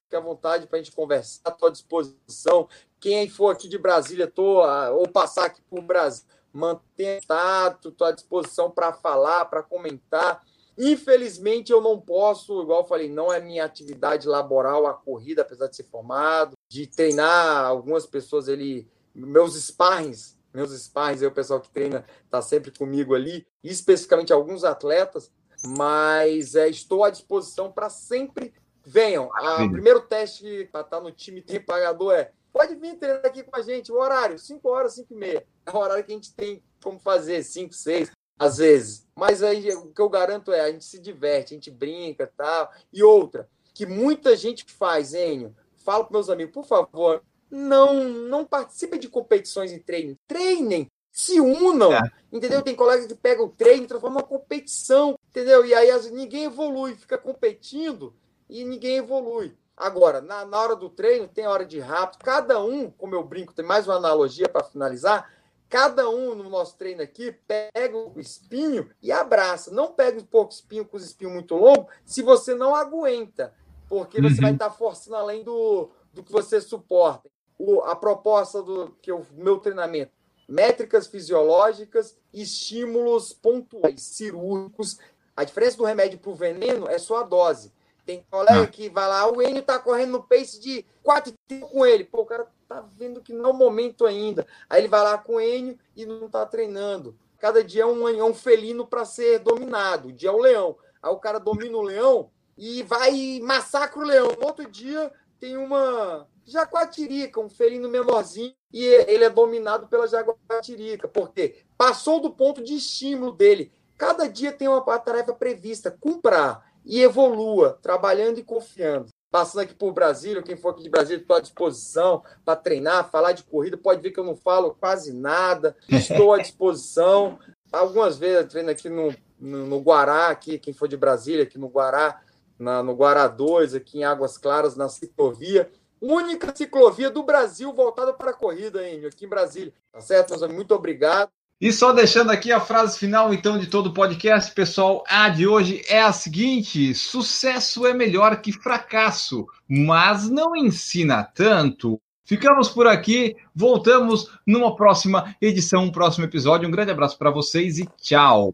fica 0.04 0.18
à 0.18 0.22
vontade 0.22 0.68
para 0.68 0.78
a 0.78 0.82
gente 0.82 0.96
conversar, 0.96 1.58
à 1.60 1.70
disposição. 1.70 2.70
Quem 3.00 3.30
for 3.30 3.50
aqui 3.50 3.68
de 3.68 3.78
Brasília, 3.78 4.28
tô, 4.28 4.62
ou 4.94 5.08
passar 5.08 5.46
aqui 5.46 5.62
por 5.70 5.82
Brasil, 5.82 6.26
mantenha 6.52 7.22
contato, 7.22 7.90
estou 7.90 8.08
à 8.08 8.12
disposição 8.12 8.72
para 8.72 8.92
falar, 8.94 9.46
para 9.46 9.62
comentar. 9.62 10.44
Infelizmente, 10.78 11.72
eu 11.72 11.82
não 11.82 12.00
posso, 12.00 12.62
igual 12.62 12.82
eu 12.82 12.88
falei, 12.88 13.10
não 13.10 13.32
é 13.34 13.40
minha 13.40 13.66
atividade 13.66 14.28
laboral 14.28 14.86
a 14.86 14.94
corrida, 14.94 15.42
apesar 15.42 15.68
de 15.68 15.76
ser 15.76 15.84
formado, 15.84 16.54
de 16.70 16.86
treinar 16.86 17.66
algumas 17.66 18.06
pessoas 18.06 18.48
ali, 18.48 18.88
meus 19.14 19.56
sparrings, 19.56 20.38
meus 20.54 20.72
sparrings, 20.72 21.22
aí, 21.22 21.28
o 21.28 21.32
pessoal 21.32 21.60
que 21.60 21.70
treina 21.70 22.06
está 22.24 22.42
sempre 22.42 22.72
comigo 22.72 23.16
ali, 23.16 23.46
especificamente 23.64 24.34
alguns 24.34 24.64
atletas, 24.64 25.32
mas 25.66 26.56
é, 26.56 26.70
estou 26.70 27.04
à 27.04 27.10
disposição 27.10 27.72
para 27.72 27.90
sempre. 27.90 28.54
Venham. 28.86 29.30
O 29.66 29.72
primeiro 29.72 30.02
teste 30.02 30.70
para 30.72 30.82
estar 30.82 31.02
no 31.02 31.12
time 31.12 31.42
tem 31.42 31.60
pagador 31.60 32.14
é 32.14 32.32
pode 32.58 32.76
vir 32.76 32.96
treinar 32.96 33.26
aqui 33.26 33.44
com 33.44 33.56
a 33.56 33.62
gente. 33.62 33.92
O 33.92 34.00
horário, 34.00 34.40
5 34.40 34.68
horas, 34.68 34.96
5 34.96 35.14
e 35.14 35.16
meia. 35.16 35.46
É 35.66 35.72
o 35.72 35.78
horário 35.78 36.04
que 36.04 36.12
a 36.12 36.16
gente 36.16 36.34
tem 36.34 36.64
como 36.84 37.00
fazer, 37.00 37.44
5, 37.44 37.74
6, 37.74 38.12
às 38.40 38.58
vezes. 38.58 39.06
Mas 39.16 39.44
aí 39.44 39.70
o 39.76 39.94
que 39.94 40.02
eu 40.02 40.10
garanto 40.10 40.52
é 40.52 40.62
a 40.62 40.72
gente 40.72 40.86
se 40.86 41.00
diverte, 41.00 41.54
a 41.54 41.58
gente 41.58 41.70
brinca 41.70 42.32
tal. 42.36 42.72
E 42.92 43.04
outra, 43.04 43.48
que 43.74 43.86
muita 43.86 44.36
gente 44.36 44.66
faz, 44.66 45.14
Enio, 45.14 45.56
falo 45.76 46.06
para 46.06 46.14
meus 46.14 46.30
amigos, 46.30 46.54
por 46.54 46.66
favor, 46.66 47.24
não, 47.50 48.04
não 48.04 48.44
participem 48.44 49.00
de 49.00 49.08
competições 49.08 49.72
em 49.72 49.80
treino. 49.80 50.18
Treinem, 50.28 50.88
se 51.12 51.40
unam, 51.40 51.94
é. 51.94 52.12
entendeu? 52.32 52.62
Tem 52.64 52.76
colega 52.76 53.08
que 53.08 53.16
pega 53.16 53.44
o 53.44 53.50
treino 53.50 53.84
e 53.84 53.88
transforma 53.88 54.18
uma 54.18 54.28
competição, 54.28 55.18
entendeu? 55.30 55.64
E 55.64 55.74
aí 55.74 55.90
ninguém 56.12 56.46
evolui, 56.46 56.96
fica 56.96 57.18
competindo 57.18 58.16
e 58.50 58.64
ninguém 58.64 58.98
evolui. 58.98 59.56
Agora, 59.78 60.22
na, 60.22 60.44
na 60.44 60.60
hora 60.60 60.76
do 60.76 60.90
treino, 60.90 61.28
tem 61.28 61.46
hora 61.46 61.64
de 61.64 61.80
rápido. 61.80 62.24
Cada 62.24 62.60
um, 62.60 62.90
como 62.90 63.14
eu 63.14 63.24
brinco, 63.24 63.54
tem 63.54 63.64
mais 63.64 63.88
uma 63.88 63.96
analogia 63.96 64.50
para 64.50 64.64
finalizar. 64.64 65.32
Cada 65.70 66.10
um 66.10 66.34
no 66.34 66.50
nosso 66.50 66.76
treino 66.78 67.04
aqui 67.04 67.32
pega 67.32 67.96
o 67.96 68.20
espinho 68.20 68.90
e 69.02 69.12
abraça. 69.12 69.70
Não 69.72 69.94
pega 69.94 70.20
um 70.20 70.26
pouco 70.26 70.52
espinho 70.52 70.84
com 70.84 70.98
os 70.98 71.06
espinhos 71.06 71.34
muito 71.34 71.56
longos 71.56 71.86
se 72.04 72.24
você 72.24 72.56
não 72.56 72.74
aguenta, 72.74 73.54
porque 73.88 74.20
você 74.20 74.36
uhum. 74.36 74.42
vai 74.42 74.54
estar 74.54 74.70
tá 74.70 74.76
forçando 74.76 75.16
além 75.18 75.44
do, 75.44 75.92
do 76.12 76.24
que 76.24 76.32
você 76.32 76.60
suporta. 76.60 77.30
O, 77.60 77.82
a 77.82 77.96
proposta 77.96 78.64
do 78.64 78.92
que 79.02 79.12
o 79.12 79.26
meu 79.34 79.60
treinamento 79.60 80.12
métricas 80.48 81.08
fisiológicas, 81.08 82.18
estímulos 82.34 83.34
pontuais, 83.34 84.02
cirúrgicos. 84.02 84.98
A 85.36 85.44
diferença 85.44 85.78
do 85.78 85.84
remédio 85.84 86.18
para 86.18 86.32
o 86.32 86.36
veneno 86.36 86.88
é 86.88 86.98
só 86.98 87.20
a 87.20 87.24
dose. 87.24 87.74
Tem 88.08 88.26
colega 88.32 88.62
ah. 88.62 88.68
que 88.68 88.88
vai 88.88 89.06
lá, 89.06 89.30
o 89.30 89.42
Enio 89.42 89.60
está 89.60 89.78
correndo 89.78 90.14
no 90.14 90.24
pace 90.24 90.62
de 90.62 90.86
4 91.04 91.34
com 91.70 91.86
ele. 91.86 92.06
Pô, 92.06 92.22
o 92.22 92.26
cara 92.26 92.48
tá 92.66 92.82
vendo 92.96 93.22
que 93.22 93.34
não 93.34 93.50
é 93.50 93.52
o 93.52 93.54
momento 93.54 94.06
ainda. 94.06 94.48
Aí 94.70 94.80
ele 94.80 94.88
vai 94.88 95.04
lá 95.04 95.18
com 95.18 95.36
o 95.36 95.42
Enio 95.42 95.78
e 95.94 96.06
não 96.06 96.28
está 96.28 96.46
treinando. 96.46 97.18
Cada 97.38 97.62
dia 97.62 97.84
é 97.84 97.86
um, 97.86 98.08
é 98.08 98.24
um 98.24 98.34
felino 98.34 98.88
para 98.88 99.04
ser 99.04 99.40
dominado. 99.40 100.08
O 100.08 100.14
dia 100.14 100.30
é 100.30 100.32
o 100.32 100.40
leão. 100.40 100.78
Aí 101.04 101.12
o 101.12 101.18
cara 101.18 101.38
domina 101.38 101.78
o 101.78 101.82
leão 101.82 102.32
e 102.58 102.82
vai 102.82 103.14
e 103.14 103.42
massacra 103.42 104.00
o 104.00 104.06
leão. 104.06 104.30
No 104.40 104.48
outro 104.48 104.72
dia 104.72 105.12
tem 105.38 105.58
uma 105.58 106.26
jaguatirica, 106.46 107.42
um 107.42 107.50
felino 107.50 107.90
menorzinho, 107.90 108.56
e 108.72 108.86
ele 108.86 109.26
é 109.26 109.30
dominado 109.30 109.90
pela 109.90 110.08
jaguatirica, 110.08 111.10
porque 111.10 111.58
passou 111.78 112.22
do 112.22 112.32
ponto 112.32 112.64
de 112.64 112.74
estímulo 112.76 113.34
dele. 113.34 113.70
Cada 113.98 114.30
dia 114.30 114.54
tem 114.54 114.68
uma 114.68 114.82
tarefa 115.00 115.34
prevista, 115.34 115.92
cumpra 115.92 116.64
e 116.88 117.02
evolua, 117.02 117.78
trabalhando 117.82 118.40
e 118.40 118.44
confiando. 118.44 119.10
Passando 119.30 119.62
aqui 119.62 119.76
por 119.76 119.92
Brasília, 119.92 120.42
quem 120.42 120.56
for 120.56 120.70
aqui 120.70 120.84
de 120.84 120.90
Brasília, 120.90 121.20
estou 121.20 121.36
à 121.36 121.42
disposição 121.42 122.24
para 122.46 122.56
treinar, 122.56 123.12
falar 123.12 123.34
de 123.34 123.44
corrida. 123.44 123.78
Pode 123.78 124.02
ver 124.02 124.12
que 124.12 124.20
eu 124.20 124.24
não 124.24 124.38
falo 124.38 124.74
quase 124.74 125.14
nada, 125.14 125.76
estou 125.90 126.34
à 126.34 126.38
disposição. 126.38 127.38
Algumas 127.72 128.18
vezes 128.18 128.38
eu 128.38 128.48
treino 128.48 128.70
aqui 128.70 128.90
no, 128.90 129.14
no, 129.38 129.68
no 129.68 129.80
Guará, 129.82 130.30
aqui, 130.30 130.58
quem 130.58 130.74
for 130.74 130.88
de 130.88 130.96
Brasília, 130.96 131.44
aqui 131.44 131.60
no 131.60 131.68
Guará, 131.68 132.22
na, 132.58 132.82
no 132.82 132.94
Guará 132.94 133.28
2, 133.28 133.76
aqui 133.76 134.00
em 134.00 134.04
Águas 134.06 134.38
Claras, 134.38 134.78
na 134.78 134.88
ciclovia 134.88 135.70
única 136.02 136.56
ciclovia 136.56 137.10
do 137.10 137.24
Brasil 137.24 137.74
voltada 137.74 138.14
para 138.14 138.32
a 138.32 138.34
corrida, 138.34 138.88
hein, 138.88 139.06
aqui 139.06 139.26
em 139.26 139.30
Brasília. 139.30 139.74
Tá 139.92 140.00
certo? 140.00 140.48
Muito 140.50 140.74
obrigado. 140.74 141.32
E 141.60 141.72
só 141.72 141.92
deixando 141.92 142.30
aqui 142.30 142.52
a 142.52 142.60
frase 142.60 143.00
final, 143.00 143.34
então, 143.34 143.58
de 143.58 143.66
todo 143.66 143.88
o 143.88 143.94
podcast, 143.94 144.54
pessoal, 144.54 145.04
a 145.08 145.28
de 145.28 145.48
hoje 145.48 145.82
é 145.90 146.02
a 146.02 146.12
seguinte: 146.12 146.94
sucesso 146.94 147.86
é 147.86 147.94
melhor 147.94 148.42
que 148.42 148.52
fracasso, 148.52 149.46
mas 149.68 150.30
não 150.30 150.56
ensina 150.56 151.24
tanto. 151.24 152.00
Ficamos 152.24 152.70
por 152.70 152.86
aqui, 152.86 153.36
voltamos 153.56 154.30
numa 154.46 154.76
próxima 154.76 155.36
edição, 155.42 155.86
um 155.86 155.92
próximo 155.92 156.26
episódio. 156.26 156.68
Um 156.68 156.72
grande 156.72 156.92
abraço 156.92 157.18
para 157.18 157.32
vocês 157.32 157.80
e 157.80 157.88
tchau. 158.02 158.54